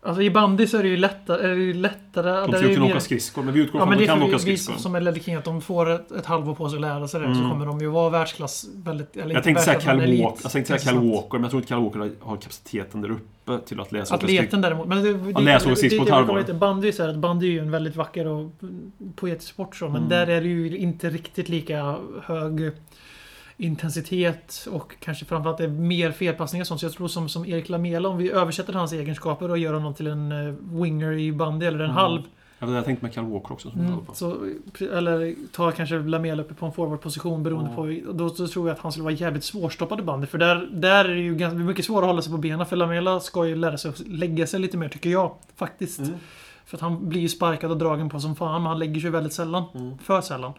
Alltså 0.01 0.21
i 0.21 0.29
bandy 0.31 0.67
så 0.67 0.77
är 0.77 0.83
det 0.83 0.89
ju 0.89 0.97
lättare... 0.97 1.43
Är 1.51 1.55
det 1.55 1.61
ju 1.63 1.73
lättare 1.73 2.31
De 2.31 2.51
skulle 2.53 2.67
ju 2.67 2.73
kunna 2.73 2.85
mer- 2.85 2.91
åka 2.93 2.99
skridskor, 2.99 3.43
men 3.43 3.53
vi 3.53 3.59
utgår 3.59 3.81
Ja 3.81 3.85
från 3.85 3.93
att 3.93 3.99
de 3.99 4.05
kan 4.05 4.17
åka 4.21 4.27
vi, 4.27 4.33
vi 4.33 4.39
skridskor. 4.39 4.73
som 4.75 4.95
är 4.95 5.01
Leddy 5.01 5.19
King 5.19 5.35
att 5.35 5.43
de 5.45 5.61
får 5.61 5.89
ett, 5.89 6.11
ett 6.11 6.25
halvår 6.25 6.55
på 6.55 6.69
sig 6.69 6.77
att 6.77 6.81
lära 6.81 7.07
sig 7.07 7.19
det. 7.21 7.25
Så 7.33 7.39
Mm. 7.39 7.49
kommer 7.51 7.65
de 7.65 7.79
ju 7.81 7.87
vara 7.87 8.09
världsklass 8.09 8.65
väldigt... 8.75 9.17
Eller 9.17 9.35
Jag 9.35 9.43
tänkte 9.43 9.63
säga 9.63 9.79
Cal. 9.79 9.97
Walker, 9.99 10.39
jag 10.43 10.51
tänkte 10.51 10.79
säga 10.79 10.93
Cal. 10.93 11.09
Walker, 11.11 11.29
men 11.33 11.41
jag 11.41 11.49
tror 11.51 11.61
inte 11.61 11.69
Cal 11.73 11.83
Walker 11.83 11.99
har- 12.21 12.37
kapaciteten 12.37 13.01
där 13.01 13.11
uppe 13.11 13.59
till 13.67 13.79
att 13.79 13.91
läsa 13.91 14.15
åka 14.15 14.25
Atleten 14.25 14.61
däremot. 14.61 14.87
Men 14.87 15.03
det, 15.03 15.13
det, 15.13 15.31
Ja, 15.31 15.39
läs 15.39 15.63
och 15.63 15.69
det, 15.69 15.75
sist 15.75 15.91
det, 15.91 15.97
på 15.97 16.03
ett 16.05 16.09
halvår. 16.11 16.53
Bandy 16.53 16.87
är 16.87 16.91
så 16.91 17.03
här, 17.03 17.09
att 17.09 17.15
bandy 17.17 17.47
är 17.47 17.51
ju 17.51 17.59
en 17.59 17.71
väldigt 17.71 17.95
vacker 17.95 18.27
och 18.27 18.51
poetisk 19.15 19.49
sport 19.53 19.75
så. 19.75 19.85
Men 19.85 19.95
Mm. 19.95 20.09
där 20.09 20.27
är 20.27 20.41
det 20.41 20.47
ju 20.47 20.77
inte 20.77 21.09
riktigt 21.09 21.49
lika 21.49 21.95
hög 22.23 22.71
intensitet 23.57 24.67
och 24.71 24.95
kanske 24.99 25.25
framförallt 25.25 25.57
det 25.57 25.63
är 25.63 25.67
mer 25.67 26.11
felpassningar 26.11 26.63
och 26.63 26.67
sånt. 26.67 26.79
Så 26.79 26.85
jag 26.85 26.93
tror 26.93 27.07
som, 27.07 27.29
som 27.29 27.45
Erik 27.45 27.69
Lamela, 27.69 28.09
om 28.09 28.17
vi 28.17 28.31
översätter 28.31 28.73
hans 28.73 28.93
egenskaper 28.93 29.51
och 29.51 29.57
gör 29.57 29.73
honom 29.73 29.93
till 29.93 30.07
en 30.07 30.31
eh, 30.31 30.53
winger 30.81 31.11
i 31.11 31.31
bandy 31.31 31.65
eller 31.65 31.79
en 31.79 31.83
Mm. 31.85 31.95
halv. 31.95 32.21
Jag 32.59 32.85
tänkte 32.85 33.05
med 33.05 33.13
Cal 33.13 33.25
Walker 33.25 33.51
också. 33.53 33.71
som 33.71 33.79
Mm, 33.81 33.99
så, 34.13 34.35
eller 34.97 35.35
ta 35.51 35.71
kanske 35.71 35.99
Lamela 35.99 36.41
uppe 36.43 36.53
på 36.53 36.65
en 36.65 36.71
forwardposition 36.71 37.43
beroende 37.43 37.69
Ja. 37.69 37.75
på... 37.75 38.13
Då, 38.13 38.29
då 38.37 38.47
tror 38.47 38.67
jag 38.67 38.75
att 38.75 38.81
han 38.81 38.91
skulle 38.91 39.03
vara 39.03 39.13
jävligt 39.13 39.43
svårstoppad 39.43 39.99
i 39.99 40.03
bandy. 40.03 40.27
För 40.27 40.37
där, 40.37 40.69
där 40.71 41.05
är 41.05 41.15
det 41.15 41.21
ju 41.21 41.35
ganska 41.35 41.57
mycket 41.57 41.85
svårare 41.85 42.05
att 42.05 42.09
hålla 42.09 42.21
sig 42.21 42.31
på 42.31 42.37
benen. 42.37 42.65
För 42.65 42.75
Lamela 42.75 43.19
ska 43.19 43.45
ju 43.47 43.55
lära 43.55 43.77
sig 43.77 43.89
att 43.89 43.99
lägga 44.07 44.47
sig 44.47 44.59
lite 44.59 44.77
mer, 44.77 44.89
tycker 44.89 45.09
jag. 45.09 45.31
Faktiskt. 45.55 45.99
Mm. 45.99 46.13
För 46.65 46.77
att 46.77 46.81
han 46.81 47.09
blir 47.09 47.21
ju 47.21 47.29
sparkad 47.29 47.71
och 47.71 47.77
dragen 47.77 48.09
på 48.09 48.19
som 48.19 48.35
fan, 48.35 48.61
men 48.61 48.69
han 48.69 48.79
lägger 48.79 49.01
sig 49.01 49.09
väldigt 49.09 49.33
sällan. 49.33 49.63
Mm. 49.75 49.97
För 49.97 50.21
sällan. 50.21 50.53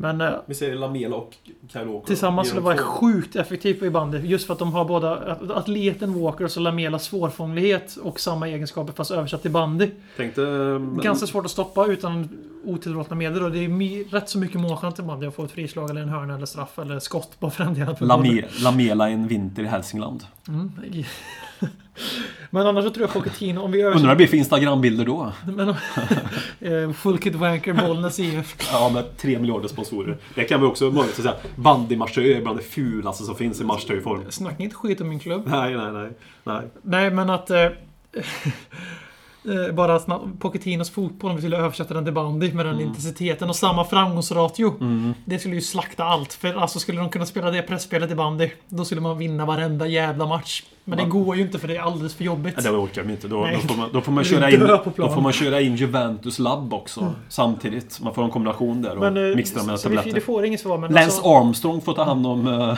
Men 0.00 0.20
eh, 0.20 0.30
Vi 0.46 0.54
säger 0.54 0.74
Lamela 0.74 1.16
och 1.16 1.36
Cal 1.72 1.86
Walker. 1.88 2.06
tillsammans 2.06 2.48
skulle 2.48 2.62
vara 2.62 2.76
två. 2.76 2.82
sjukt 2.84 3.36
effektivt 3.36 3.82
i 3.82 3.90
bandy. 3.90 4.18
Just 4.18 4.46
för 4.46 4.52
att 4.52 4.58
de 4.58 4.72
har 4.72 4.84
båda 4.84 5.16
att- 5.16 5.50
atleten 5.50 6.20
Walker 6.22 6.44
och 6.44 6.50
så 6.50 6.60
Lamelas 6.60 7.04
svårfånglighet 7.04 7.96
och 8.02 8.20
samma 8.20 8.48
egenskaper 8.48 8.92
fast 8.92 9.10
översatt 9.10 9.42
till 9.42 9.50
bandy. 9.50 9.90
Tänkte... 10.16 10.40
men- 10.40 10.96
Ganska 11.02 11.26
svårt 11.26 11.44
att 11.44 11.50
stoppa 11.50 11.86
utan 11.86 12.28
otillåtna 12.64 13.16
medel 13.16 13.42
och 13.44 13.50
det 13.50 13.58
är 13.58 14.10
rätt 14.10 14.28
så 14.28 14.38
mycket 14.38 14.60
målchans 14.60 14.94
till 14.94 15.04
bandy 15.04 15.26
att 15.26 15.34
få 15.34 15.44
ett 15.44 15.50
frislag 15.50 15.90
eller 15.90 16.00
en 16.00 16.08
hörna 16.08 16.34
eller 16.34 16.46
straff 16.46 16.78
eller 16.78 16.98
skott 16.98 17.40
på 17.40 17.50
för 17.50 17.64
den 17.64 17.74
delen. 17.74 17.96
Lame, 18.00 18.44
Lamela 18.62 19.08
en 19.08 19.28
vinter 19.28 19.62
i 19.62 19.66
Hälsingland. 19.66 20.24
Mm. 20.48 20.72
Men 22.50 22.66
annars 22.66 22.84
så 22.84 22.90
tror 22.90 23.06
jag 23.06 23.12
Pochettino, 23.12 23.60
om 23.60 23.72
vi 23.72 23.84
Undrar 23.84 24.00
vad 24.00 24.08
det 24.08 24.16
blir 24.16 24.26
för 24.26 24.36
Instagram-bilder 24.36 25.04
då? 25.04 25.32
Men, 25.46 25.68
eh, 26.60 26.92
Full 26.92 27.18
Kid 27.18 27.34
Wanker, 27.34 27.72
Bollnäs 27.72 28.18
IF. 28.18 28.56
Ja, 28.72 28.90
med 28.94 29.16
tre 29.16 29.38
miljarder 29.38 29.68
sponsorer. 29.68 30.16
Det 30.34 30.44
kan 30.44 30.60
vi 30.60 30.66
också 30.66 30.84
möjligt 30.84 31.18
att 31.18 31.22
säga. 31.22 31.34
Bandymatchtröjor 31.56 32.36
är 32.36 32.42
bland 32.42 32.58
det 32.58 32.62
fulaste 32.62 33.24
som 33.24 33.36
finns 33.36 33.60
i 33.60 33.64
matchtröjform. 33.64 34.30
Snacka 34.30 34.62
inte 34.62 34.76
skit 34.76 35.00
om 35.00 35.08
min 35.08 35.18
klubb. 35.18 35.42
Nej, 35.46 35.76
nej, 35.76 35.92
nej. 35.92 36.10
nej. 36.44 36.62
Nej, 36.82 37.10
men 37.10 37.30
att... 37.30 37.50
Eh, 39.44 39.74
bara 39.74 39.98
snabbt, 39.98 40.24
Pochettinos 40.38 40.90
fotboll, 40.90 41.30
om 41.30 41.36
vi 41.36 41.42
skulle 41.42 41.56
översätta 41.56 41.94
den 41.94 42.04
till 42.04 42.14
bandy 42.14 42.52
med 42.52 42.66
den 42.66 42.74
Mm. 42.74 42.86
intensiteten 42.86 43.48
och 43.48 43.56
samma 43.56 43.84
framgångsratio. 43.84 44.74
Det 45.24 45.38
skulle 45.38 45.54
ju 45.54 45.60
slakta 45.60 46.04
allt. 46.04 46.32
För 46.32 46.54
alltså 46.54 46.78
skulle 46.78 46.98
de 47.00 47.08
kunna 47.08 47.26
spela 47.26 47.50
det 47.50 47.62
pressspelet 47.62 48.10
i 48.10 48.14
bandy, 48.14 48.50
då 48.68 48.84
skulle 48.84 49.00
man 49.00 49.18
vinna 49.18 49.46
varenda 49.46 49.86
jävla 49.86 50.26
match. 50.26 50.62
Men 50.84 50.96
det 50.96 51.02
Ja. 51.04 51.08
går 51.08 51.36
ju 51.36 51.42
inte 51.42 51.58
för 51.58 51.68
det 51.68 51.76
är 51.76 51.80
alldeles 51.80 52.14
för 52.14 52.24
jobbigt. 52.24 52.54
Ja, 52.56 52.62
det 52.70 52.78
orkar 52.78 53.02
de 53.02 53.10
inte. 53.10 53.28
Då, 53.28 53.40
Nej. 53.40 53.58
då, 53.62 53.68
får 53.68 53.76
man, 53.76 53.88
då, 53.92 54.00
får 54.00 54.12
man 54.12 54.24
köra 54.24 54.50
in, 54.50 54.60
då 54.96 55.08
får 55.08 55.20
man 55.20 55.32
köra 55.32 55.60
in 55.60 55.76
Juventus 55.76 56.38
Labb 56.38 56.74
också. 56.74 57.14
Samtidigt. 57.28 58.00
Man 58.02 58.14
får 58.14 58.24
en 58.24 58.30
kombination 58.30 58.82
där 58.82 58.90
och 58.94 59.00
Men, 59.12 59.16
eh, 59.16 59.22
dem 59.22 59.66
med 59.66 59.80
så 59.80 59.88
vi, 59.88 59.96
det 59.96 60.02
tabletter. 60.02 60.20
får 60.20 60.44
inget 60.44 60.60
svar, 60.60 60.78
men 60.78 60.92
Lance 60.92 61.04
alltså, 61.04 61.28
Armstrong 61.38 61.80
får 61.80 61.92
ta 61.92 62.04
hand 62.04 62.26
om... 62.26 62.46
eh, 62.48 62.76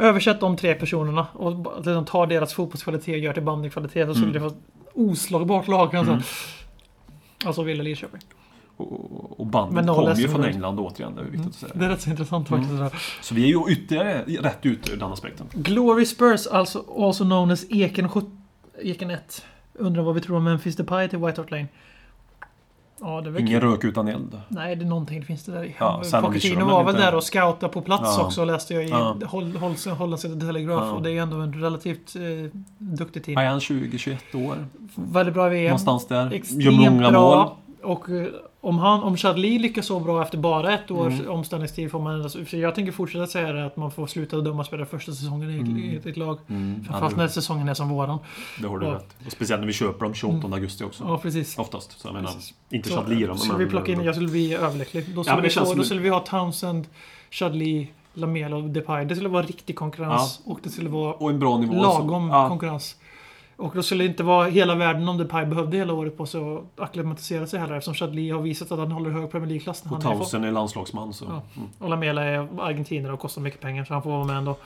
översätt 0.00 0.40
de 0.40 0.56
tre 0.56 0.74
personerna 0.74 1.26
och 1.32 1.76
liksom 1.76 2.04
tar 2.04 2.26
deras 2.26 2.54
fotbollskvalitet 2.54 3.12
och 3.14 3.18
gör 3.18 3.32
till 3.32 3.42
bandykvalitet. 3.42 4.08
Så 4.08 4.14
skulle 4.14 4.30
Mm. 4.30 4.42
det 4.42 4.50
få 4.50 4.56
oslagbart 4.94 5.68
lag. 5.68 5.96
Alltså, 5.96 6.20
alltså 7.44 7.62
Ville 7.62 7.82
Lidköping. 7.82 8.20
och, 8.76 9.40
och 9.40 9.46
bandet 9.46 9.86
kommer 9.86 10.14
ju 10.16 10.28
från. 10.28 10.44
England 10.44 10.80
återigen, 10.80 11.14
det 11.14 11.20
är 11.20 11.24
viktigt 11.24 11.48
att 11.48 11.54
säga. 11.54 11.72
Det 11.74 11.84
är 11.84 11.88
rätt 11.88 12.00
så 12.02 12.10
intressant 12.10 12.48
faktiskt. 12.48 12.70
det 12.70 12.78
där. 12.78 12.92
Så 13.22 13.34
vi 13.34 13.42
är 13.42 13.48
ju 13.48 13.72
ytterligare 13.72 14.22
rätt 14.22 14.66
ute 14.66 14.92
ur 14.92 14.96
den 14.96 15.12
aspekten. 15.12 15.46
Glory 15.52 16.06
Spurs, 16.06 16.46
alltså 16.46 16.84
also 16.98 17.24
known 17.24 17.50
as 17.50 17.64
Eken 17.70 19.10
1. 19.10 19.44
Undrar 19.74 20.02
vad 20.02 20.14
vi 20.14 20.20
tror 20.20 20.36
om 20.36 20.44
Memphis 20.44 20.76
Depay 20.76 21.08
till 21.08 21.18
White 21.18 21.40
Hart 21.40 21.50
Lane. 21.50 21.66
Ja, 23.06 23.22
Ingen 23.38 23.60
kul. 23.60 23.70
rök 23.70 23.84
utan 23.84 24.08
eld. 24.08 24.40
Nej, 24.48 24.76
det 24.76 24.84
är 24.84 24.86
någonting 24.88 25.20
det 25.20 25.26
finns 25.26 25.44
det 25.44 25.52
där 25.52 25.64
i. 25.64 25.74
Ja, 25.78 26.02
Pochettino 26.22 26.64
var 26.64 26.84
väl 26.84 26.94
där 26.94 27.14
och 27.14 27.22
scoutade 27.24 27.72
på 27.72 27.80
plats 27.80 28.14
Ja. 28.18 28.24
också 28.24 28.44
läste 28.44 28.74
jag 28.74 28.84
i 28.84 28.88
Ja. 28.88 29.16
Holl- 29.26 29.56
Hollands 29.98 30.22
Telegraph. 30.22 30.94
Och 30.94 31.02
det 31.02 31.10
är 31.10 31.22
ändå 31.22 31.36
en 31.36 31.52
relativt 31.52 32.16
eh, 32.16 32.22
duktig 32.78 33.24
team. 33.24 33.38
Är 33.38 33.46
han 33.46 33.58
20-21 33.60 34.16
år? 34.48 34.66
Väldigt 34.94 35.34
bra 35.34 35.48
VM. 35.48 35.64
Någonstans 35.64 36.06
där. 36.06 36.24
Gör 36.24 36.32
Extremt 36.32 36.78
många 36.80 37.10
bra. 37.10 37.20
mål. 37.20 37.48
Och 37.92 38.10
eh, 38.10 38.26
om, 38.68 38.78
han, 38.78 39.02
om 39.02 39.16
Chadli 39.16 39.58
lyckas 39.58 39.86
så 39.86 40.00
bra 40.00 40.22
efter 40.22 40.38
bara 40.38 40.74
ett 40.74 40.90
års 40.90 41.12
Mm. 41.12 41.30
omställningstid 41.30 41.90
får 41.90 42.00
man... 42.00 42.30
För 42.30 42.56
jag 42.56 42.74
tänker 42.74 42.92
fortsätta 42.92 43.26
säga 43.26 43.52
det 43.52 43.66
att 43.66 43.76
man 43.76 43.90
får 43.90 44.06
sluta 44.06 44.36
döma 44.36 44.64
spela 44.64 44.86
första 44.86 45.12
säsongen 45.12 45.50
i, 45.50 45.58
Mm. 45.58 45.78
i 45.78 46.00
ett, 46.10 46.16
lag. 46.16 46.38
Mm, 46.48 46.74
ja, 46.78 46.84
Framförallt 46.90 47.16
när 47.16 47.28
säsongen 47.28 47.68
är 47.68 47.74
som 47.74 47.88
våran. 47.88 48.18
det 48.60 48.66
har 48.68 48.78
du 48.78 48.86
Ja. 48.86 48.94
rätt. 48.94 49.16
Och 49.26 49.32
speciellt 49.32 49.60
när 49.60 49.66
vi 49.66 49.72
köper 49.72 50.00
dem 50.04 50.14
28 50.14 50.48
augusti 50.54 50.84
också. 50.84 51.04
Ja, 51.04 51.18
precis. 51.18 51.58
Oftast. 51.58 52.00
Så 52.00 52.08
jag 52.08 52.14
menar, 52.14 52.28
Precis. 52.28 52.54
inte 52.70 52.90
Chadli 52.90 53.26
då. 53.26 53.36
skulle 53.36 53.58
vi 53.58 53.66
plocka 53.70 53.92
in, 53.92 54.04
jag 54.04 54.14
skulle 54.14 54.30
bli 54.30 54.54
överlycklig. 54.54 55.14
Då 55.14 55.24
skulle, 55.24 55.36
det 55.40 55.48
vi, 55.48 55.50
få, 55.50 55.74
då 55.74 55.84
skulle 55.84 56.00
vi 56.00 56.08
ha 56.08 56.20
Townsend, 56.20 56.86
Chadli, 57.30 57.90
Lamela 58.14 58.56
och 58.56 58.62
Depay. 58.62 59.04
Det 59.04 59.14
skulle 59.14 59.28
vara 59.28 59.42
riktig 59.46 59.76
konkurrens. 59.76 60.40
Och 60.44 60.58
det 60.62 60.70
skulle 60.70 60.88
vara 60.90 61.12
Och 61.14 61.30
en 61.30 61.38
bra 61.38 61.58
nivå. 61.58 61.82
lagom. 61.82 62.28
Ja. 62.28 62.48
konkurrens. 62.48 62.96
Och 63.56 63.74
då 63.74 63.82
skulle 63.82 64.04
det 64.04 64.08
inte 64.08 64.22
vara 64.22 64.48
hela 64.48 64.74
världen 64.74 65.08
om 65.08 65.18
Depay 65.18 65.46
behövde 65.46 65.76
hela 65.76 65.92
året 65.92 66.16
på 66.16 66.26
sig 66.26 66.40
att 66.40 66.80
acklimatisera 66.80 67.46
sig 67.46 67.60
heller 67.60 67.74
eftersom 67.74 67.94
Chadli 67.94 68.30
har 68.30 68.40
visat 68.40 68.72
att 68.72 68.78
han 68.78 68.92
håller 68.92 69.10
hög 69.10 69.30
Premier 69.30 69.48
League-klass. 69.48 69.84
Och 69.90 70.02
han 70.02 70.44
är 70.44 70.52
landslagsman 70.52 71.12
så... 71.12 71.24
Ja. 71.24 71.42
Mm. 71.56 71.68
Och 71.78 71.90
Lamela 71.90 72.24
är 72.24 72.60
argentinare 72.60 73.12
och 73.12 73.20
kostar 73.20 73.42
mycket 73.42 73.60
pengar 73.60 73.84
så 73.84 73.92
han 73.92 74.02
får 74.02 74.10
vara 74.10 74.24
med 74.24 74.36
ändå. 74.36 74.56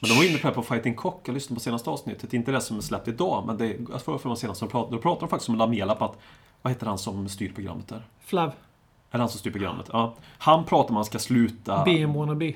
Men 0.00 0.10
de 0.10 0.14
var 0.16 0.24
inne 0.24 0.38
på 0.38 0.62
Fighting 0.62 0.94
Cock. 0.94 1.28
Jag 1.28 1.34
lyssnade 1.34 1.54
på 1.54 1.60
senaste 1.60 1.90
avsnittet. 1.90 2.34
Inte 2.34 2.52
det 2.52 2.60
som 2.60 2.76
är 2.76 2.80
släppt 2.80 3.08
idag, 3.08 3.46
men 3.46 3.56
det, 3.56 3.76
jag 3.92 4.04
tror 4.04 4.18
för 4.18 4.28
de 4.28 4.36
senaste 4.36 4.58
som 4.58 4.68
pratade. 4.68 4.96
Då 4.96 5.02
pratade 5.02 5.26
de 5.26 5.28
faktiskt 5.28 5.48
om 5.48 5.56
Lamela 5.56 5.94
på 5.94 6.04
att... 6.04 6.18
Vad 6.62 6.72
heter 6.72 6.86
han 6.86 6.98
som 6.98 7.28
styr 7.28 7.52
programmet 7.52 7.88
där? 7.88 8.02
Flav. 8.20 8.48
Är 8.48 8.52
det 9.10 9.18
han 9.18 9.28
som 9.28 9.38
styr 9.38 9.50
programmet? 9.50 9.86
Ja. 9.92 10.14
Han 10.38 10.64
pratar 10.64 10.76
om 10.76 10.84
att 10.84 10.90
man 10.90 11.04
ska 11.04 11.18
sluta... 11.18 11.84
BM 11.84 12.12
wannabe. 12.12 12.52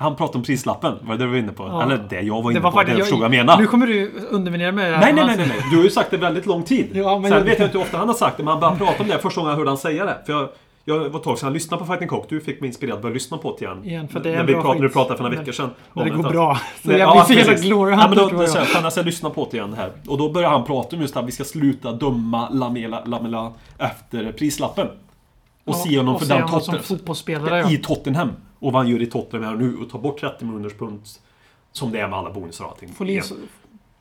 Han 0.00 0.16
pratade 0.16 0.38
om 0.38 0.44
prislappen. 0.44 0.94
Var 1.02 1.14
det 1.14 1.18
det 1.18 1.24
du 1.24 1.30
var 1.30 1.36
inne 1.38 1.52
på? 1.52 1.62
Ja. 1.66 1.82
Eller 1.82 2.06
det 2.10 2.20
jag 2.20 2.42
var 2.42 2.50
inne 2.50 2.60
Det 2.60 2.64
var 2.64 2.70
på. 2.70 2.82
det 2.82 2.90
jag 2.90 3.00
förstod 3.00 3.20
jag 3.22 3.30
menar. 3.30 3.58
Nu 3.58 3.66
kommer 3.66 3.86
du 3.86 4.10
underminera 4.30 4.72
mig. 4.72 4.90
Nej, 4.90 5.00
nej, 5.00 5.26
nej, 5.26 5.36
nej, 5.36 5.46
nej. 5.48 5.58
Du 5.70 5.76
har 5.76 5.84
ju 5.84 5.90
sagt 5.90 6.10
det 6.10 6.16
väldigt 6.16 6.46
lång 6.46 6.62
tid. 6.62 6.88
Ja, 6.92 7.20
Sen 7.22 7.32
jag- 7.32 7.40
vet 7.40 7.58
jag 7.58 7.66
inte 7.66 7.78
hur 7.78 7.84
ofta 7.84 7.98
han 7.98 8.08
har 8.08 8.14
sagt 8.14 8.36
det, 8.36 8.42
men 8.42 8.50
han 8.50 8.60
började 8.60 8.78
prata 8.78 9.02
om 9.02 9.08
det 9.08 9.18
första 9.18 9.40
gången 9.40 9.50
jag 9.50 9.56
hörde 9.58 9.70
han 9.70 9.78
säga 9.78 10.04
det. 10.04 10.16
För 10.26 10.32
jag, 10.32 10.48
jag 10.84 10.98
var 11.08 11.18
ett 11.18 11.24
tag 11.24 11.38
sedan 11.38 11.46
jag 11.46 11.54
lyssnade 11.54 11.80
på 11.80 11.86
Fighting 11.86 12.08
Cock. 12.08 12.26
Du 12.28 12.40
fick 12.40 12.60
mig 12.60 12.68
inspirerad 12.68 12.96
att 12.96 13.02
börja 13.02 13.14
lyssna 13.14 13.36
på 13.38 13.56
det 13.58 13.64
igen. 13.64 13.84
Igen, 13.84 14.08
för 14.08 14.20
det 14.20 14.30
är 14.30 14.36
när 14.36 14.44
vi 14.44 14.54
pratade, 14.54 14.80
du 14.80 14.88
pratade 14.88 15.16
för 15.16 15.24
några 15.24 15.36
veckor 15.38 15.52
sedan. 15.52 15.70
När 15.92 16.04
det 16.04 16.10
går 16.10 16.26
att- 16.26 16.32
bra. 16.32 16.58
Så 16.84 16.92
jag 16.92 17.12
blir 17.12 17.22
så 17.22 17.32
jävla 17.32 17.52
precis. 17.52 17.66
glory 17.66 17.90
ja, 17.90 17.96
men 17.96 18.06
hunter 18.08 18.22
då, 18.22 18.28
tror 18.28 18.44
jag. 18.74 18.84
alltså, 18.84 19.00
jag 19.00 19.06
lyssnade 19.06 19.34
på 19.34 19.48
det 19.50 19.56
igen 19.56 19.74
här. 19.76 19.90
Och 20.08 20.18
då 20.18 20.28
började 20.32 20.54
han 20.54 20.64
prata 20.64 20.96
om 20.96 21.02
just 21.02 21.16
att 21.16 21.26
vi 21.26 21.32
ska 21.32 21.44
sluta 21.44 21.92
döma 21.92 22.48
Lamela, 22.48 23.04
Lamela 23.04 23.52
efter 23.78 24.32
prislappen. 24.32 24.86
Och 24.86 25.74
Ja, 25.74 25.84
se 25.88 25.98
honom 25.98 26.14
och 26.14 26.20
för 26.20 26.28
den 26.28 26.42
honom 26.42 26.60
som 26.60 26.78
fotbollsspelare, 26.78 27.58
ja. 27.58 27.70
I 27.70 27.76
Tottenham. 27.76 28.28
Och 28.58 28.72
vad 28.72 28.82
han 28.82 28.90
gör 28.90 29.02
i 29.02 29.06
Tottenham 29.06 29.48
här 29.50 29.56
nu 29.56 29.76
och 29.76 29.90
tar 29.90 29.98
bort 29.98 30.20
30 30.20 30.44
miljoners 30.44 30.74
pund. 30.74 31.00
Som 31.72 31.92
det 31.92 32.00
är 32.00 32.08
med 32.08 32.18
alla 32.18 32.30
bonusar 32.30 32.64
och 32.64 32.70
allting. 32.70 32.88
Folin. 32.94 33.22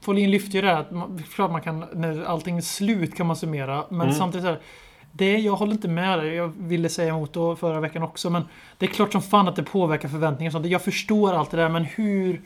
Folin 0.02 0.32
lyfter 0.32 0.56
ju 0.56 0.62
det 0.62 0.68
här 0.68 0.80
att 0.80 0.92
man, 0.92 1.24
klart 1.36 1.52
man 1.52 1.62
kan, 1.62 1.86
när 1.94 2.24
allting 2.24 2.58
är 2.58 2.62
slut 2.62 3.16
kan 3.16 3.28
man 3.28 3.36
summera. 3.36 3.84
Men 3.90 4.02
Mm. 4.02 4.14
samtidigt 4.16 4.44
så 4.44 4.50
här, 4.50 4.60
det, 5.12 5.38
jag 5.38 5.56
håller 5.56 5.74
inte 5.74 5.88
med 5.88 6.20
dig. 6.20 6.34
Jag 6.34 6.52
ville 6.58 6.90
säga 6.90 7.10
emot 7.10 7.34
då 7.34 7.56
förra 7.56 7.80
veckan 7.80 8.04
också. 8.04 8.30
Men 8.30 8.44
det 8.78 8.86
är 8.86 8.90
klart 8.90 9.12
som 9.12 9.22
fan 9.22 9.48
att 9.48 9.56
det 9.56 9.64
påverkar 9.64 10.10
förväntningar. 10.10 10.50
och 10.50 10.54
sånt. 10.54 10.66
Jag 10.66 10.82
förstår 10.82 11.34
allt 11.34 11.52
det 11.52 11.58
där, 11.58 11.70
men 11.70 11.86
hur... 11.86 12.42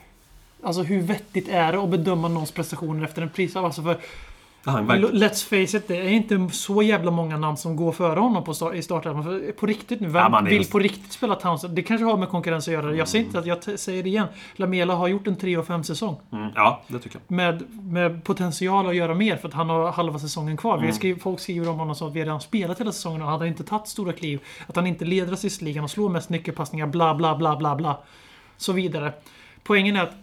Alltså 0.64 0.82
hur 0.82 1.00
vettigt 1.00 1.48
är 1.48 1.72
det 1.72 1.78
att 1.78 1.88
bedöma 1.88 2.28
någons 2.28 2.52
prestationer 2.52 3.04
efter 3.04 3.22
en 3.22 3.28
pris? 3.28 3.56
Alltså 3.56 3.82
för, 3.82 3.96
Han 4.64 4.86
verkar- 4.86 5.08
let's 5.08 5.44
face 5.48 5.76
it, 5.78 5.88
det 5.88 5.96
är 5.96 6.08
inte 6.08 6.48
så 6.52 6.82
jävla 6.82 7.10
många 7.10 7.36
namn 7.36 7.56
som 7.56 7.76
går 7.76 7.92
före 7.92 8.20
honom 8.20 8.44
på 8.44 8.54
start, 8.54 8.74
i 8.74 8.82
startelvan. 8.82 9.24
För 9.24 9.52
På 9.52 9.66
riktigt 9.66 10.00
nu, 10.00 10.08
vem 10.08 10.32
Ja, 10.32 10.40
vill 10.40 10.52
just- 10.56 10.72
på 10.72 10.78
riktigt 10.78 11.12
spela 11.12 11.34
Townsend? 11.34 11.74
Det 11.74 11.82
kanske 11.82 12.04
har 12.04 12.16
med 12.16 12.28
konkurrens 12.28 12.68
att 12.68 12.74
göra. 12.74 12.94
Jag 12.94 13.08
säger 13.08 13.24
inte 13.24 13.38
att 13.38 13.46
jag 13.46 13.78
säger 13.78 14.02
det 14.02 14.08
igen. 14.08 14.26
Lamela 14.56 14.94
har 14.94 15.08
gjort 15.08 15.26
en 15.26 15.36
3 15.36 15.56
och 15.56 15.66
5 15.66 15.84
säsong 15.84 16.16
Mm, 16.32 16.48
ja, 16.54 16.82
det 16.88 16.98
tycker 16.98 17.20
jag. 17.28 17.36
med, 17.36 17.62
med 17.82 18.24
potential 18.24 18.86
att 18.88 18.96
göra 18.96 19.14
mer 19.14 19.36
för 19.36 19.48
att 19.48 19.54
han 19.54 19.68
har 19.70 19.92
halva 19.92 20.18
säsongen 20.18 20.56
kvar. 20.56 20.74
Mm. 20.74 20.86
Vi 20.86 20.92
skriver, 20.92 21.20
folk 21.20 21.40
skriver 21.40 21.68
om 21.68 21.78
honom 21.78 21.94
som 21.94 22.08
att 22.08 22.14
vi 22.14 22.20
redan 22.20 22.40
spelat 22.40 22.80
hela 22.80 22.92
säsongen 22.92 23.22
och 23.22 23.28
han 23.28 23.38
hade 23.38 23.48
inte 23.48 23.64
tagit 23.64 23.88
stora 23.88 24.12
kliv. 24.12 24.40
Att 24.66 24.76
han 24.76 24.86
inte 24.86 25.04
leder 25.04 25.32
assistligan 25.32 25.84
och 25.84 25.90
slår 25.90 26.08
mest 26.08 26.30
nyckelpassningar, 26.30 26.86
bla 26.86 27.14
bla 27.14 27.36
bla 27.36 27.56
bla 27.56 27.76
bla. 27.76 27.98
Så 28.56 28.72
vidare. 28.72 29.12
Poängen 29.62 29.96
är 29.96 30.02
att 30.02 30.14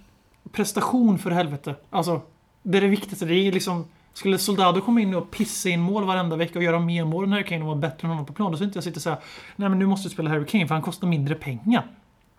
prestation 0.52 1.20
för 1.20 1.32
helvete. 1.32 1.76
Alltså, 1.90 2.22
det 2.64 2.78
är 2.78 2.82
det 2.82 2.88
viktigaste. 2.88 3.26
Det 3.26 3.34
är 3.36 3.52
liksom... 3.52 3.86
Skulle 4.20 4.38
Soldado 4.38 4.82
komma 4.82 5.02
in 5.02 5.16
och 5.16 5.32
pissa 5.32 5.70
in 5.70 5.80
mål 5.82 6.04
varenda 6.06 6.36
vecka 6.36 6.60
och 6.60 6.64
göra 6.66 6.80
mer 6.80 7.06
mål 7.06 7.24
än 7.24 7.32
Harry 7.32 7.44
Kane 7.44 7.62
och 7.62 7.68
vara 7.68 7.76
bättre 7.78 8.06
än 8.06 8.10
honom 8.10 8.26
på 8.26 8.34
plan, 8.34 8.52
då 8.52 8.58
skulle 8.58 8.66
inte 8.68 8.78
jag 8.78 8.84
sitta 8.84 8.98
och 8.98 9.02
säga 9.02 9.18
Nej 9.56 9.70
men 9.70 9.80
nu 9.80 9.86
måste 9.86 10.10
du 10.10 10.14
spela 10.14 10.30
Harry 10.30 10.46
Kane 10.46 10.68
för 10.68 10.76
han 10.76 10.82
kostar 10.82 11.08
mindre 11.08 11.36
pengar. 11.36 11.86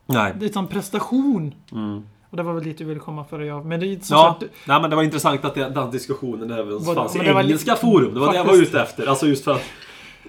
Nej. 0.07 0.35
Det 0.41 0.57
är 0.57 0.59
en 0.59 0.67
prestation. 0.67 1.55
Mm. 1.73 2.03
Och 2.31 2.37
det 2.37 2.43
var 2.43 2.53
väl 2.53 2.65
dit 2.65 2.79
du 2.79 2.85
ville 2.85 3.01
komma 3.01 3.25
före 3.25 3.47
jag. 3.47 3.67
Men 3.67 3.81
det 3.81 3.87
är 3.87 4.01
som 4.01 4.17
Ja, 4.17 4.37
sagt, 4.41 4.53
nej, 4.67 4.81
men 4.81 4.91
det 4.91 4.97
var 4.97 5.03
intressant 5.03 5.45
att 5.45 5.55
det, 5.55 5.69
den 5.69 5.91
diskussionen 5.91 6.51
även 6.51 6.81
fanns 6.81 7.17
i 7.17 7.19
engelska 7.19 7.71
lite- 7.71 7.77
forum. 7.87 8.15
Det 8.15 8.21
var 8.21 8.29
det 8.33 8.37
jag 8.37 8.45
var 8.45 8.51
faktiskt. 8.53 8.71
ute 8.75 8.83
efter. 8.83 9.07
Alltså 9.07 9.27
just 9.27 9.45
för 9.45 9.53
att 9.53 9.63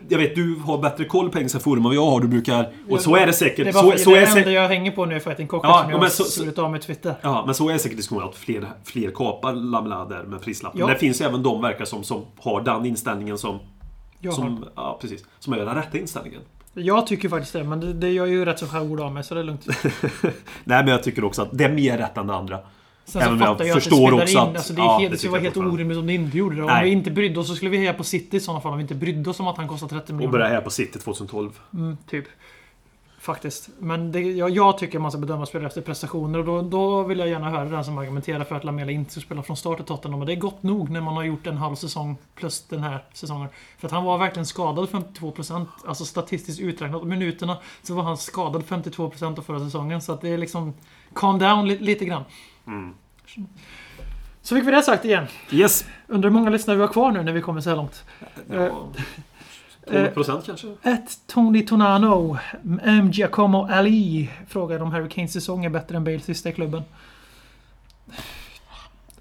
jag 0.10 0.18
vet, 0.18 0.36
du 0.36 0.56
har 0.66 0.78
bättre 0.78 1.06
koll 1.06 1.30
på 1.30 1.38
engelska 1.38 1.60
forum 1.60 1.78
än 1.78 1.84
vad 1.84 1.96
jag 1.96 2.06
har. 2.06 2.20
Du 2.22 2.28
brukar... 2.28 2.72
Och 2.90 3.02
så 3.02 3.16
är 3.16 3.26
det 3.28 3.34
säkert. 3.34 3.66
Det 3.66 3.72
var 3.72 3.82
så, 3.82 3.92
för, 3.92 3.98
så 3.98 4.10
det 4.10 4.16
är 4.16 4.18
är 4.18 4.22
det 4.22 4.28
enda 4.28 4.40
säkert, 4.40 4.54
jag 4.54 4.68
hänger 4.68 4.92
på 4.92 5.06
nu 5.06 5.16
är 5.16 5.20
Fighting 5.20 5.48
Cock 5.48 5.66
Ja, 5.66 5.82
som 5.84 5.92
jag 5.92 5.98
har 5.98 6.08
så- 6.08 6.24
skurit 6.24 6.60
av 6.60 6.72
med 6.72 6.82
Twitter. 6.82 7.16
ja, 7.22 7.44
men 7.46 7.56
så 7.56 7.70
är 7.70 7.78
säkert 7.78 7.98
diskussionen 7.98 8.30
att 8.30 8.36
fler, 8.36 8.66
fler 8.84 9.12
kapar 9.12 9.54
Lamela 9.54 10.06
där 10.06 10.24
med 10.24 10.42
prislappen. 10.42 10.80
Ja. 10.80 10.86
Men 10.86 10.94
det 10.94 11.00
finns 11.00 11.22
ju 11.22 11.26
även 11.26 11.44
de 11.44 11.62
verkar 11.62 11.86
som, 11.86 12.04
som 12.04 12.22
har 12.40 12.62
den 12.62 12.86
inställningen 12.86 13.38
som... 13.38 13.60
Jag, 14.20 14.32
har. 14.32 14.36
som 14.36 14.66
ja, 14.76 14.98
precis. 15.02 15.26
Som 15.40 15.54
är 15.54 15.58
den 15.58 15.76
rätta 15.76 15.98
inställningen. 15.98 16.42
jag 16.74 17.08
tycker 17.08 17.30
faktiskt 17.30 17.54
det, 17.54 17.64
men 17.64 17.80
det, 17.80 17.94
det 17.94 18.10
gör 18.10 18.26
ju 18.26 18.46
rätt 18.46 18.60
så 18.60 18.68
självgod 18.68 19.00
av 19.02 19.12
mig 19.14 19.24
så 19.24 19.34
det 19.34 19.40
är 19.40 19.44
lugnt. 19.44 19.66
Nej, 20.64 20.84
men 20.84 20.88
jag 20.88 21.04
tycker 21.04 21.24
också 21.24 21.42
att 21.42 21.50
det 21.52 21.64
är 21.64 21.72
mer 21.72 21.98
rätt 21.98 22.18
än 22.18 22.28
det 22.28 22.36
andra. 22.36 22.60
Sen 23.12 23.22
Även 23.22 23.38
så 23.40 23.44
om 23.44 23.48
jag 23.48 23.58
fattar 23.58 23.66
jag 23.66 23.78
att 23.78 23.84
det 23.84 23.90
spelar 23.90 24.14
också 24.14 24.32
in. 24.32 24.38
att- 24.38 24.56
Alltså 24.56 24.74
det 24.74 24.82
är 24.82 24.86
ja, 24.86 24.98
helt, 24.98 25.12
det 25.12 25.18
skulle 25.18 25.32
vara 25.32 25.42
helt 25.42 25.58
orimligt 25.58 25.98
om 25.98 26.08
det 26.08 26.14
inte 26.14 26.38
gjorde 26.38 26.56
det. 26.56 26.62
Om 26.62 26.68
Nej. 26.68 26.86
vi 26.86 26.92
inte 26.92 27.12
brydde 27.12 27.40
oss 27.40 27.48
så 27.48 27.56
skulle 27.56 27.72
vi 27.72 27.78
heja 27.78 27.94
på 27.94 28.04
City 28.04 28.38
i 28.38 28.40
sådana 28.40 28.62
fall. 28.62 28.72
Om 28.72 28.78
vi 28.78 28.82
inte 28.82 28.96
brydde 28.96 29.30
oss 29.30 29.40
om 29.40 29.48
att 29.48 29.58
han 29.58 29.68
kostar 29.68 29.88
30 29.88 30.12
Och 30.12 30.18
miljoner. 30.18 30.32
börja 30.32 30.48
här 30.48 30.62
på 30.62 30.70
City 30.70 31.00
2012. 31.00 31.50
Mm, 31.74 31.98
typ. 32.10 32.26
Faktiskt. 33.20 33.70
Men 33.80 34.12
det, 34.12 34.20
jag, 34.20 34.50
jag 34.50 34.78
tycker 34.78 35.00
man 35.00 35.12
ska 35.12 35.20
bedöma 35.22 35.46
spelare 35.46 35.68
efter 35.68 35.82
prestationer 35.82 36.40
och 36.40 36.46
då, 36.46 36.62
då 36.62 37.04
vill 37.04 37.20
jag 37.20 37.28
gärna 37.30 37.50
höra 37.50 37.66
den 37.70 37.86
som 37.86 37.98
argumenterar 37.98 38.44
för 38.44 38.56
att 38.56 38.64
Lamela 38.64 38.92
inte 38.92 39.12
ska 39.12 39.22
spela 39.22 39.44
från 39.44 39.58
start 39.58 39.80
i 39.80 39.84
Tottenham. 39.84 40.20
Och 40.20 40.26
det 40.26 40.34
är 40.34 40.36
gott 40.36 40.64
nog 40.64 40.90
när 40.90 41.02
man 41.02 41.14
har 41.14 41.24
gjort 41.24 41.48
en 41.48 41.58
halv 41.58 41.76
säsong 41.76 42.18
plus 42.36 42.64
den 42.70 42.84
här 42.84 43.04
säsongen. 43.14 43.50
För 43.78 43.88
att 43.88 43.92
han 43.92 44.04
var 44.04 44.18
verkligen 44.18 44.46
skadad 44.46 44.90
52%. 44.90 45.66
Alltså 45.86 46.06
statistiskt 46.06 46.60
uträknat. 46.62 47.04
Minuterna 47.04 47.58
så 47.84 47.94
var 47.94 48.04
han 48.04 48.18
skadad 48.18 48.64
52% 48.64 49.38
av 49.40 49.42
förra 49.42 49.60
säsongen. 49.60 50.02
Så 50.02 50.12
att 50.14 50.22
det 50.22 50.30
är 50.30 50.38
liksom... 50.38 50.74
Calm 51.16 51.40
down 51.40 51.68
li, 51.68 51.78
lite 51.78 52.06
grann. 52.06 52.24
Mm. 52.68 52.94
Så 54.42 54.56
fick 54.56 54.68
vi 54.68 54.72
det 54.72 54.84
sagt 54.84 55.06
igen. 55.06 55.26
Yes! 55.52 55.86
Undrar 56.08 56.30
hur 56.30 56.38
många 56.38 56.50
lyssnare 56.50 56.78
vi 56.78 56.82
har 56.82 56.94
kvar 56.94 57.12
nu 57.12 57.24
när 57.24 57.32
vi 57.32 57.42
kommer 57.42 57.62
så 57.62 57.70
här 57.70 57.78
långt. 57.78 58.04
Ja, 58.50 58.70
12 59.88 60.08
procent 60.08 60.46
kanske? 60.46 60.68
Ett 60.84 61.20
Tony 61.28 61.66
Tonano, 61.66 62.38
M. 62.84 63.12
Giacomo 63.12 63.68
Ali 63.72 64.30
frågar 64.48 64.82
om 64.82 64.92
Harry 64.92 65.10
Kanes 65.10 65.34
säsong 65.34 65.66
är 65.66 65.70
bättre 65.70 65.98
än 65.98 66.04
Bales 66.04 66.26
sista 66.26 66.50
i 66.50 66.54
klubben. 66.54 66.84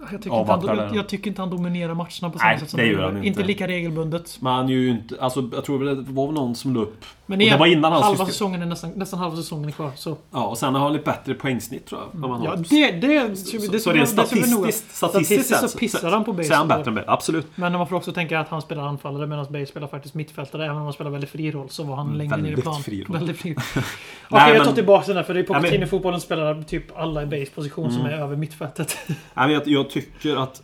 Jag 0.00 0.22
tycker, 0.22 0.40
inte 0.40 0.72
han, 0.82 0.94
jag, 0.94 1.08
tycker 1.08 1.30
inte 1.30 1.42
han 1.42 1.50
dominerar 1.50 1.94
matcherna 1.94 2.30
på 2.30 2.38
samma 2.38 2.58
sätt 2.58 2.70
som 2.70 2.78
det 2.80 2.86
gör 2.86 3.02
han 3.12 3.24
inte. 3.24 3.42
lika 3.42 3.68
regelbundet. 3.68 4.38
Men 4.40 4.52
han 4.52 4.68
är 4.68 4.72
ju 4.72 4.90
inte... 4.90 5.16
Alltså, 5.20 5.50
jag 5.52 5.64
tror 5.64 5.84
det 5.84 5.94
var 5.94 6.26
väl 6.26 6.34
någon 6.34 6.54
som 6.54 6.74
la 6.74 6.80
upp... 6.80 7.04
Men 7.26 7.38
det 7.38 7.44
igen, 7.44 7.58
var 7.58 7.66
innan 7.66 7.92
hans 7.92 8.04
halva 8.04 8.16
system. 8.16 8.32
säsongen 8.32 8.62
är 8.62 8.66
nästan, 8.66 8.90
nästan 8.90 9.18
halva 9.18 9.36
säsongen 9.36 9.68
är 9.68 9.72
kvar. 9.72 9.90
Så. 9.96 10.16
Ja, 10.30 10.46
och 10.46 10.58
sen 10.58 10.74
har 10.74 10.82
han 10.82 10.92
lite 10.92 11.04
bättre 11.04 11.34
poängsnitt 11.34 11.86
tror 11.86 12.00
jag. 12.12 12.28
han 12.28 12.42
Ja, 12.42 12.56
det, 12.56 12.90
det, 12.90 13.36
så, 13.36 13.56
det, 13.56 13.62
så, 13.62 13.72
det, 13.72 13.80
så 13.80 13.92
rent 13.92 14.00
det 14.00 14.12
statistiskt, 14.12 14.50
statistiskt, 14.50 14.96
Statistiskt 14.96 15.48
sett 15.48 15.70
så 15.70 15.78
pissar 15.78 16.10
han 16.10 16.24
på 16.24 16.32
Bale. 16.32 16.44
Så 16.44 16.52
är 16.52 16.56
han 16.56 16.68
bättre 16.68 16.88
än 16.88 16.94
Bale. 16.94 17.06
Absolut. 17.06 17.46
Men 17.54 17.72
man 17.72 17.86
får 17.88 17.96
också 17.96 18.12
tänka 18.12 18.40
att 18.40 18.48
han 18.48 18.62
spelar 18.62 18.82
anfallare 18.82 19.26
medan 19.26 19.46
Bale 19.50 19.66
spelar 19.66 19.86
faktiskt 19.86 20.14
mittfältare. 20.14 20.64
Även 20.64 20.76
om 20.76 20.82
han 20.82 20.92
spelar 20.92 21.10
väldigt 21.10 21.30
fri 21.30 21.50
roll 21.50 21.68
så 21.70 21.82
var 21.82 21.96
han 21.96 22.18
längre 22.18 22.36
ner 22.36 22.52
i 22.58 22.62
plan. 22.62 22.82
fri 22.82 23.04
roll. 23.04 23.16
Väldigt 23.18 23.38
fri. 23.38 23.52
Okej, 23.56 23.82
Nej, 24.30 24.54
jag 24.54 24.64
tar 24.64 24.72
tillbaka 24.72 25.06
den 25.06 25.16
där. 25.16 25.22
För 25.22 25.34
det 25.34 25.40
är 25.40 25.44
på 25.44 25.54
Ja, 25.54 25.60
men- 25.60 25.88
fotbollen 25.88 26.20
spelar 26.20 26.62
typ 26.62 26.98
alla 26.98 27.22
i 27.22 27.26
Bales 27.26 27.50
position 27.50 27.92
som 27.92 28.06
är 28.06 28.12
över 28.12 28.36
mittfältet. 28.36 28.96
Jag, 29.34 29.68
jag 29.94 30.04
tycker 30.04 30.36
att... 30.36 30.62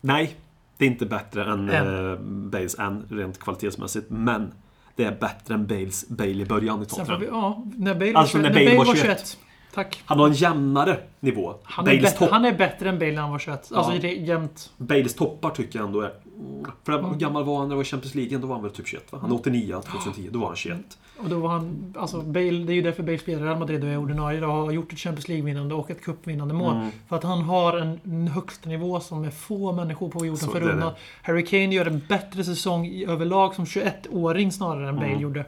Nej, 0.00 0.36
det 0.76 0.84
är 0.84 0.88
inte 0.88 1.06
bättre 1.06 1.44
än 1.52 1.70
eh, 1.70 2.16
Bales 2.20 2.78
än 2.78 3.06
rent 3.10 3.38
kvalitetsmässigt. 3.40 4.06
Men 4.10 4.52
det 4.96 5.04
är 5.04 5.16
bättre 5.20 5.54
än 5.54 5.66
Bales 5.66 6.08
Bale 6.08 6.30
i 6.30 6.44
början 6.46 6.82
i 6.82 6.86
Tottenham. 6.86 7.22
ja, 7.22 7.64
när 7.76 7.94
Bale, 7.94 8.14
Alltså, 8.14 8.38
när 8.38 8.44
21, 8.44 8.54
när 8.54 8.64
Bale 8.64 8.64
Bale 8.66 8.78
var 8.78 8.84
var 8.86 8.94
21. 8.94 9.06
21. 9.18 9.38
Tack. 9.74 10.02
Han 10.06 10.18
har 10.18 10.26
en 10.26 10.32
jämnare 10.32 10.98
nivå. 11.20 11.54
Han 11.62 11.88
är, 11.88 12.00
bättre, 12.02 12.28
han 12.30 12.44
är 12.44 12.52
bättre 12.58 12.88
än 12.88 12.98
Bale 12.98 13.12
när 13.12 13.22
han 13.22 13.30
var 13.30 13.38
21. 13.38 13.72
Alltså 13.72 13.92
Ja. 14.06 14.08
jämnt. 14.08 14.72
Bales 14.76 15.14
toppar 15.14 15.50
tycker 15.50 15.78
jag 15.78 15.86
ändå 15.86 16.00
är... 16.00 16.12
För 16.84 17.02
hur 17.02 17.14
gammal 17.14 17.44
var 17.44 17.58
han 17.58 17.68
när 17.68 17.74
det 17.74 17.76
var 17.76 17.84
Champions 17.84 18.14
League? 18.14 18.38
Då 18.38 18.46
var 18.46 18.54
han 18.54 18.62
väl 18.62 18.72
typ 18.72 18.86
21 18.86 19.12
va? 19.12 19.18
Han 19.22 19.30
är 19.30 19.34
89, 19.34 19.80
2010. 19.90 20.28
Då 20.32 20.38
var 20.38 20.46
han 20.46 20.56
21. 20.56 20.98
Och 21.18 21.28
då 21.28 21.38
var 21.38 21.48
han... 21.48 21.94
Alltså 21.98 22.20
Bale, 22.20 22.50
det 22.64 22.72
är 22.72 22.74
ju 22.74 22.82
därför 22.82 23.02
Bale 23.02 23.18
spelar 23.18 23.42
i 23.42 23.44
Real 23.44 23.58
Madrid 23.58 23.84
och 23.84 23.90
är 23.90 23.96
ordinarie 23.96 24.46
och 24.46 24.52
har 24.52 24.70
gjort 24.70 24.92
ett 24.92 24.98
Champions 24.98 25.28
League-vinnande 25.28 25.74
och 25.74 25.90
ett 25.90 26.02
cupvinnande 26.04 26.54
mål. 26.54 26.76
Mm. 26.76 26.90
För 27.08 27.16
att 27.16 27.22
han 27.22 27.42
har 27.42 27.76
en, 28.04 28.28
högsta 28.28 28.68
nivå 28.68 29.00
som 29.00 29.24
är 29.24 29.30
få 29.30 29.72
människor 29.72 30.08
på 30.08 30.26
jorden 30.26 30.48
förunnat. 30.48 30.98
Harry 31.22 31.44
Kane 31.46 31.74
gör 31.74 31.86
en 31.86 32.02
bättre 32.08 32.44
säsong 32.44 32.86
i 32.86 33.04
överlag 33.06 33.54
som 33.54 33.64
21-åring 33.64 34.52
snarare 34.52 34.88
än 34.88 34.96
Bale 34.96 35.06
Mm. 35.08 35.20
gjorde. 35.20 35.44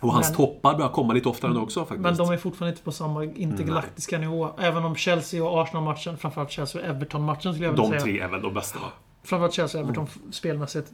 Och 0.00 0.12
hans 0.12 0.28
Men- 0.28 0.36
toppar 0.36 0.74
börjar 0.74 0.88
komma 0.90 1.12
lite 1.12 1.28
oftare 1.28 1.52
nu 1.52 1.60
också 1.60 1.80
faktiskt. 1.80 2.00
Men 2.00 2.16
de 2.16 2.30
är 2.30 2.36
fortfarande 2.36 2.70
inte 2.72 2.82
på 2.82 2.92
samma 2.92 3.24
intergalaktiska 3.24 4.18
nivå. 4.18 4.48
Även 4.58 4.84
om 4.84 4.96
Chelsea 4.96 5.44
och 5.44 5.62
Arsenal-matchen, 5.62 6.16
framförallt 6.16 6.50
Chelsea 6.50 6.82
och 6.82 6.88
Everton-matchen 6.88 7.52
skulle 7.52 7.66
jag 7.66 7.72
vilja 7.72 7.84
de 7.84 7.90
säga. 7.90 8.00
tre 8.00 8.20
är 8.20 8.28
väl 8.28 8.42
de 8.42 8.54
bästa 8.54 8.78
va? 8.78 8.86
Framförallt 9.24 9.54
Chelsea 9.54 9.80
och 9.80 9.84
Everton 9.86 10.06
spelmässigt. 10.30 10.90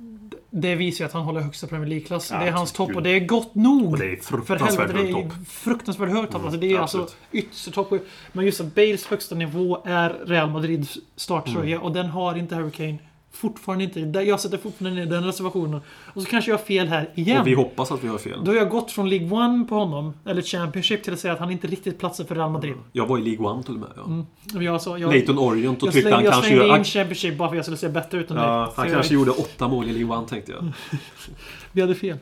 Det 0.50 0.74
visar 0.74 1.04
ju 1.04 1.06
att 1.06 1.12
han 1.12 1.22
håller 1.22 1.40
högsta 1.40 1.66
Premier 1.66 1.88
League-klass. 1.88 2.30
Ja, 2.30 2.38
det 2.38 2.46
är 2.48 2.52
hans 2.52 2.72
topp 2.72 2.96
och 2.96 3.02
det 3.02 3.10
är 3.10 3.20
gott 3.20 3.54
nog. 3.54 3.92
Och 3.92 3.98
det 3.98 4.12
är 4.12 4.16
fruktansvärt 4.16 4.90
hög 4.90 5.12
topp. 5.12 5.32
fruktansvärt 5.48 6.08
högt 6.10 6.32
topp. 6.32 6.40
Mm, 6.40 6.46
alltså, 6.46 6.60
det 6.60 6.72
är 6.72 6.78
absolut. 6.80 7.04
alltså 7.06 7.16
yttertopp. 7.32 7.92
Men 8.32 8.44
just 8.44 8.60
att 8.60 8.74
Bales 8.74 9.06
högsta 9.06 9.34
nivå 9.34 9.82
är 9.84 10.10
Real 10.26 10.50
Madrids 10.50 10.98
starttröja 11.16 11.76
Mm. 11.76 11.82
och 11.82 11.92
den 11.92 12.06
har 12.06 12.38
inte 12.38 12.54
Harry 12.54 12.70
Kane 12.70 12.98
fortfarande 13.38 13.84
inte... 13.84 14.00
Jag 14.00 14.40
sätter 14.40 14.58
fortfarande 14.58 15.00
ner 15.00 15.10
den 15.10 15.24
reservationen. 15.24 15.80
Och 16.14 16.22
så 16.22 16.28
kanske 16.28 16.50
jag 16.50 16.58
har 16.58 16.64
fel 16.64 16.88
här 16.88 17.10
igen. 17.14 17.40
Och 17.40 17.46
vi 17.46 17.54
hoppas 17.54 17.92
att 17.92 18.04
vi 18.04 18.08
har 18.08 18.18
fel. 18.18 18.44
Då 18.44 18.50
har 18.50 18.58
jag 18.58 18.68
gått 18.68 18.90
från 18.90 19.08
League 19.10 19.30
One 19.30 19.64
på 19.64 19.74
honom, 19.74 20.14
eller 20.26 20.42
Championship, 20.42 21.02
till 21.02 21.12
att 21.12 21.18
säga 21.18 21.32
att 21.32 21.38
han 21.38 21.50
inte 21.50 21.66
riktigt 21.66 21.98
platsar 21.98 22.24
för 22.24 22.34
Real 22.34 22.50
Madrid. 22.50 22.74
Jag 22.92 23.06
var 23.06 23.18
i 23.18 23.22
League 23.22 23.46
One 23.46 23.62
till 23.62 23.74
och 23.74 23.80
med. 23.80 24.26
Ja. 24.54 24.60
Jag, 24.62 24.82
sa, 24.82 24.98
jag, 24.98 25.10
Leighton 25.10 25.38
Orient 25.38 25.82
och 25.82 25.86
jag, 25.86 25.94
tyckte 25.94 26.08
slängde, 26.08 26.14
han 26.16 26.24
jag 26.24 26.32
kanske 26.32 26.48
slängde 26.48 26.66
gör... 26.66 26.78
in 26.78 26.84
Championship 26.84 27.38
bara 27.38 27.48
för 27.48 27.54
att 27.54 27.56
jag 27.56 27.64
skulle 27.64 27.76
se 27.76 27.88
bättre 27.88 28.18
ut 28.18 28.30
än 28.30 28.36
Ja, 28.36 28.42
dig. 28.42 28.66
Så 28.74 28.80
han 28.80 28.88
jag- 28.88 28.94
kanske 28.94 29.14
gjorde 29.14 29.30
åtta 29.30 29.68
mål 29.68 29.88
i 29.88 29.92
League 29.92 30.16
One 30.16 30.28
tänkte 30.28 30.52
jag. 30.52 30.72
Vi 31.72 31.80
hade 31.80 31.94
fel. 31.94 32.16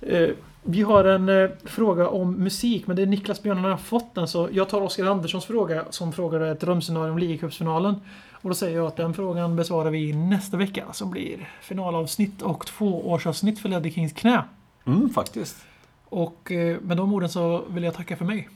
Eh, 0.00 0.28
vi 0.62 0.82
har 0.82 1.04
en 1.04 1.28
eh, 1.28 1.50
fråga 1.64 2.08
om 2.08 2.32
musik, 2.32 2.86
men 2.86 2.96
det 2.96 3.02
är 3.02 3.06
Niklas 3.06 3.42
Björn 3.42 3.64
har 3.64 3.76
fått 3.76 4.14
den. 4.14 4.28
Så 4.28 4.48
jag 4.52 4.68
tar 4.68 4.80
Oskar 4.80 5.04
Anderssons 5.04 5.44
fråga 5.44 5.84
som 5.90 6.12
frågar 6.12 6.40
ett 6.40 6.60
drömscenario 6.60 7.12
om 7.12 7.18
ligacupsfinalen. 7.18 7.94
Och 8.42 8.48
då 8.50 8.54
säger 8.54 8.76
jag 8.76 8.86
att 8.86 8.96
den 8.96 9.14
frågan 9.14 9.56
besvarar 9.56 9.90
vi 9.90 10.12
nästa 10.12 10.56
vecka 10.56 10.92
som 10.92 11.10
blir 11.10 11.50
finalavsnitt 11.62 12.42
och 12.42 12.66
tvåårsavsnitt 12.66 13.58
för 13.58 13.68
Ledley 13.68 13.92
Kings 13.92 14.12
knä. 14.12 14.44
Mm, 14.86 15.10
faktiskt. 15.10 15.56
Och 16.04 16.52
eh, 16.52 16.80
med 16.80 16.96
de 16.96 17.14
orden 17.14 17.28
så 17.28 17.64
vill 17.68 17.84
jag 17.84 17.94
tacka 17.94 18.16
för 18.16 18.24
mig. 18.24 18.48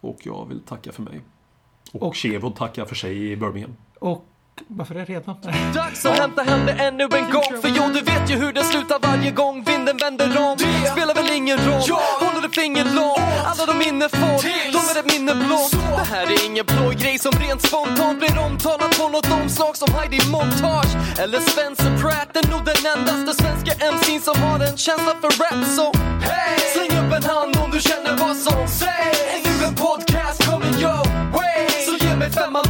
Och 0.00 0.18
jag 0.22 0.46
vill 0.48 0.60
tacka 0.60 0.92
för 0.92 1.02
mig. 1.02 1.20
Och, 1.92 2.02
Och- 2.02 2.16
Chevod 2.16 2.56
tackar 2.56 2.84
för 2.84 2.94
sig 2.94 3.30
i 3.32 3.36
Birmingham. 3.36 3.76
Och 3.98 4.24
varför 4.68 4.94
är 4.94 4.98
det 4.98 5.04
redan? 5.04 5.36
Dags 5.74 6.06
att 6.06 6.18
hämta 6.18 6.42
hem 6.42 6.66
det 6.66 6.72
ännu 6.72 7.04
en 7.04 7.30
gång. 7.30 7.60
För 7.62 7.68
jo, 7.76 7.82
du 7.94 8.00
vet 8.00 8.30
ju 8.30 8.34
hur 8.36 8.52
det 8.52 8.64
slutar 8.64 8.98
varje 9.02 9.30
gång 9.30 9.64
vinden 9.64 9.96
vänder 9.96 10.38
om. 10.38 10.56
Det 10.58 10.90
spelar 10.90 11.14
väl 11.14 11.30
ingen 11.30 11.58
roll, 11.58 11.90
håller 12.20 12.42
du 12.42 12.48
finger 12.48 12.84
långt? 12.84 13.18
Alla 13.50 13.66
de 13.66 13.78
minne 13.78 14.08
får, 14.08 14.38
de 14.72 14.78
är 14.92 14.98
ett 15.00 15.12
minne 15.12 15.34
blått. 15.34 15.72
Det 15.72 16.08
här 16.14 16.26
är 16.26 16.46
ingen 16.46 16.66
blå 16.66 16.90
grej 16.90 17.18
som 17.18 17.32
rent 17.32 17.62
spontant 17.62 18.18
blir 18.18 18.38
omtalat 18.38 18.98
på 18.98 19.08
något 19.08 19.30
omslag 19.32 19.76
som 19.76 19.94
Heidi 19.94 20.20
Montage. 20.30 20.92
Eller 21.22 21.40
Spencer 21.40 21.92
Pratt, 22.00 22.36
är 22.36 22.50
nog 22.50 22.64
den 22.64 22.80
endaste 22.92 23.42
svenska 23.42 23.72
MC'n 23.92 24.20
som 24.20 24.42
har 24.42 24.60
en 24.60 24.76
känsla 24.76 25.12
för 25.20 25.30
rap. 25.42 25.66
Så 25.76 25.86
hey! 26.28 26.58
släng 26.74 26.92
upp 27.00 27.12
en 27.18 27.24
hand 27.24 27.56
om 27.64 27.70
du 27.70 27.80
känner 27.80 28.16
vad 28.16 28.36
som 28.36 28.68
sägs. 28.68 29.20
Är 29.34 29.40
nu 29.46 29.66
en 29.66 29.74
podcast 29.74 30.38
coming 30.50 30.76
your 30.84 31.04
way 31.36 31.68
Så 31.86 32.04
ge 32.04 32.16
mig 32.16 32.30
femman 32.30 32.64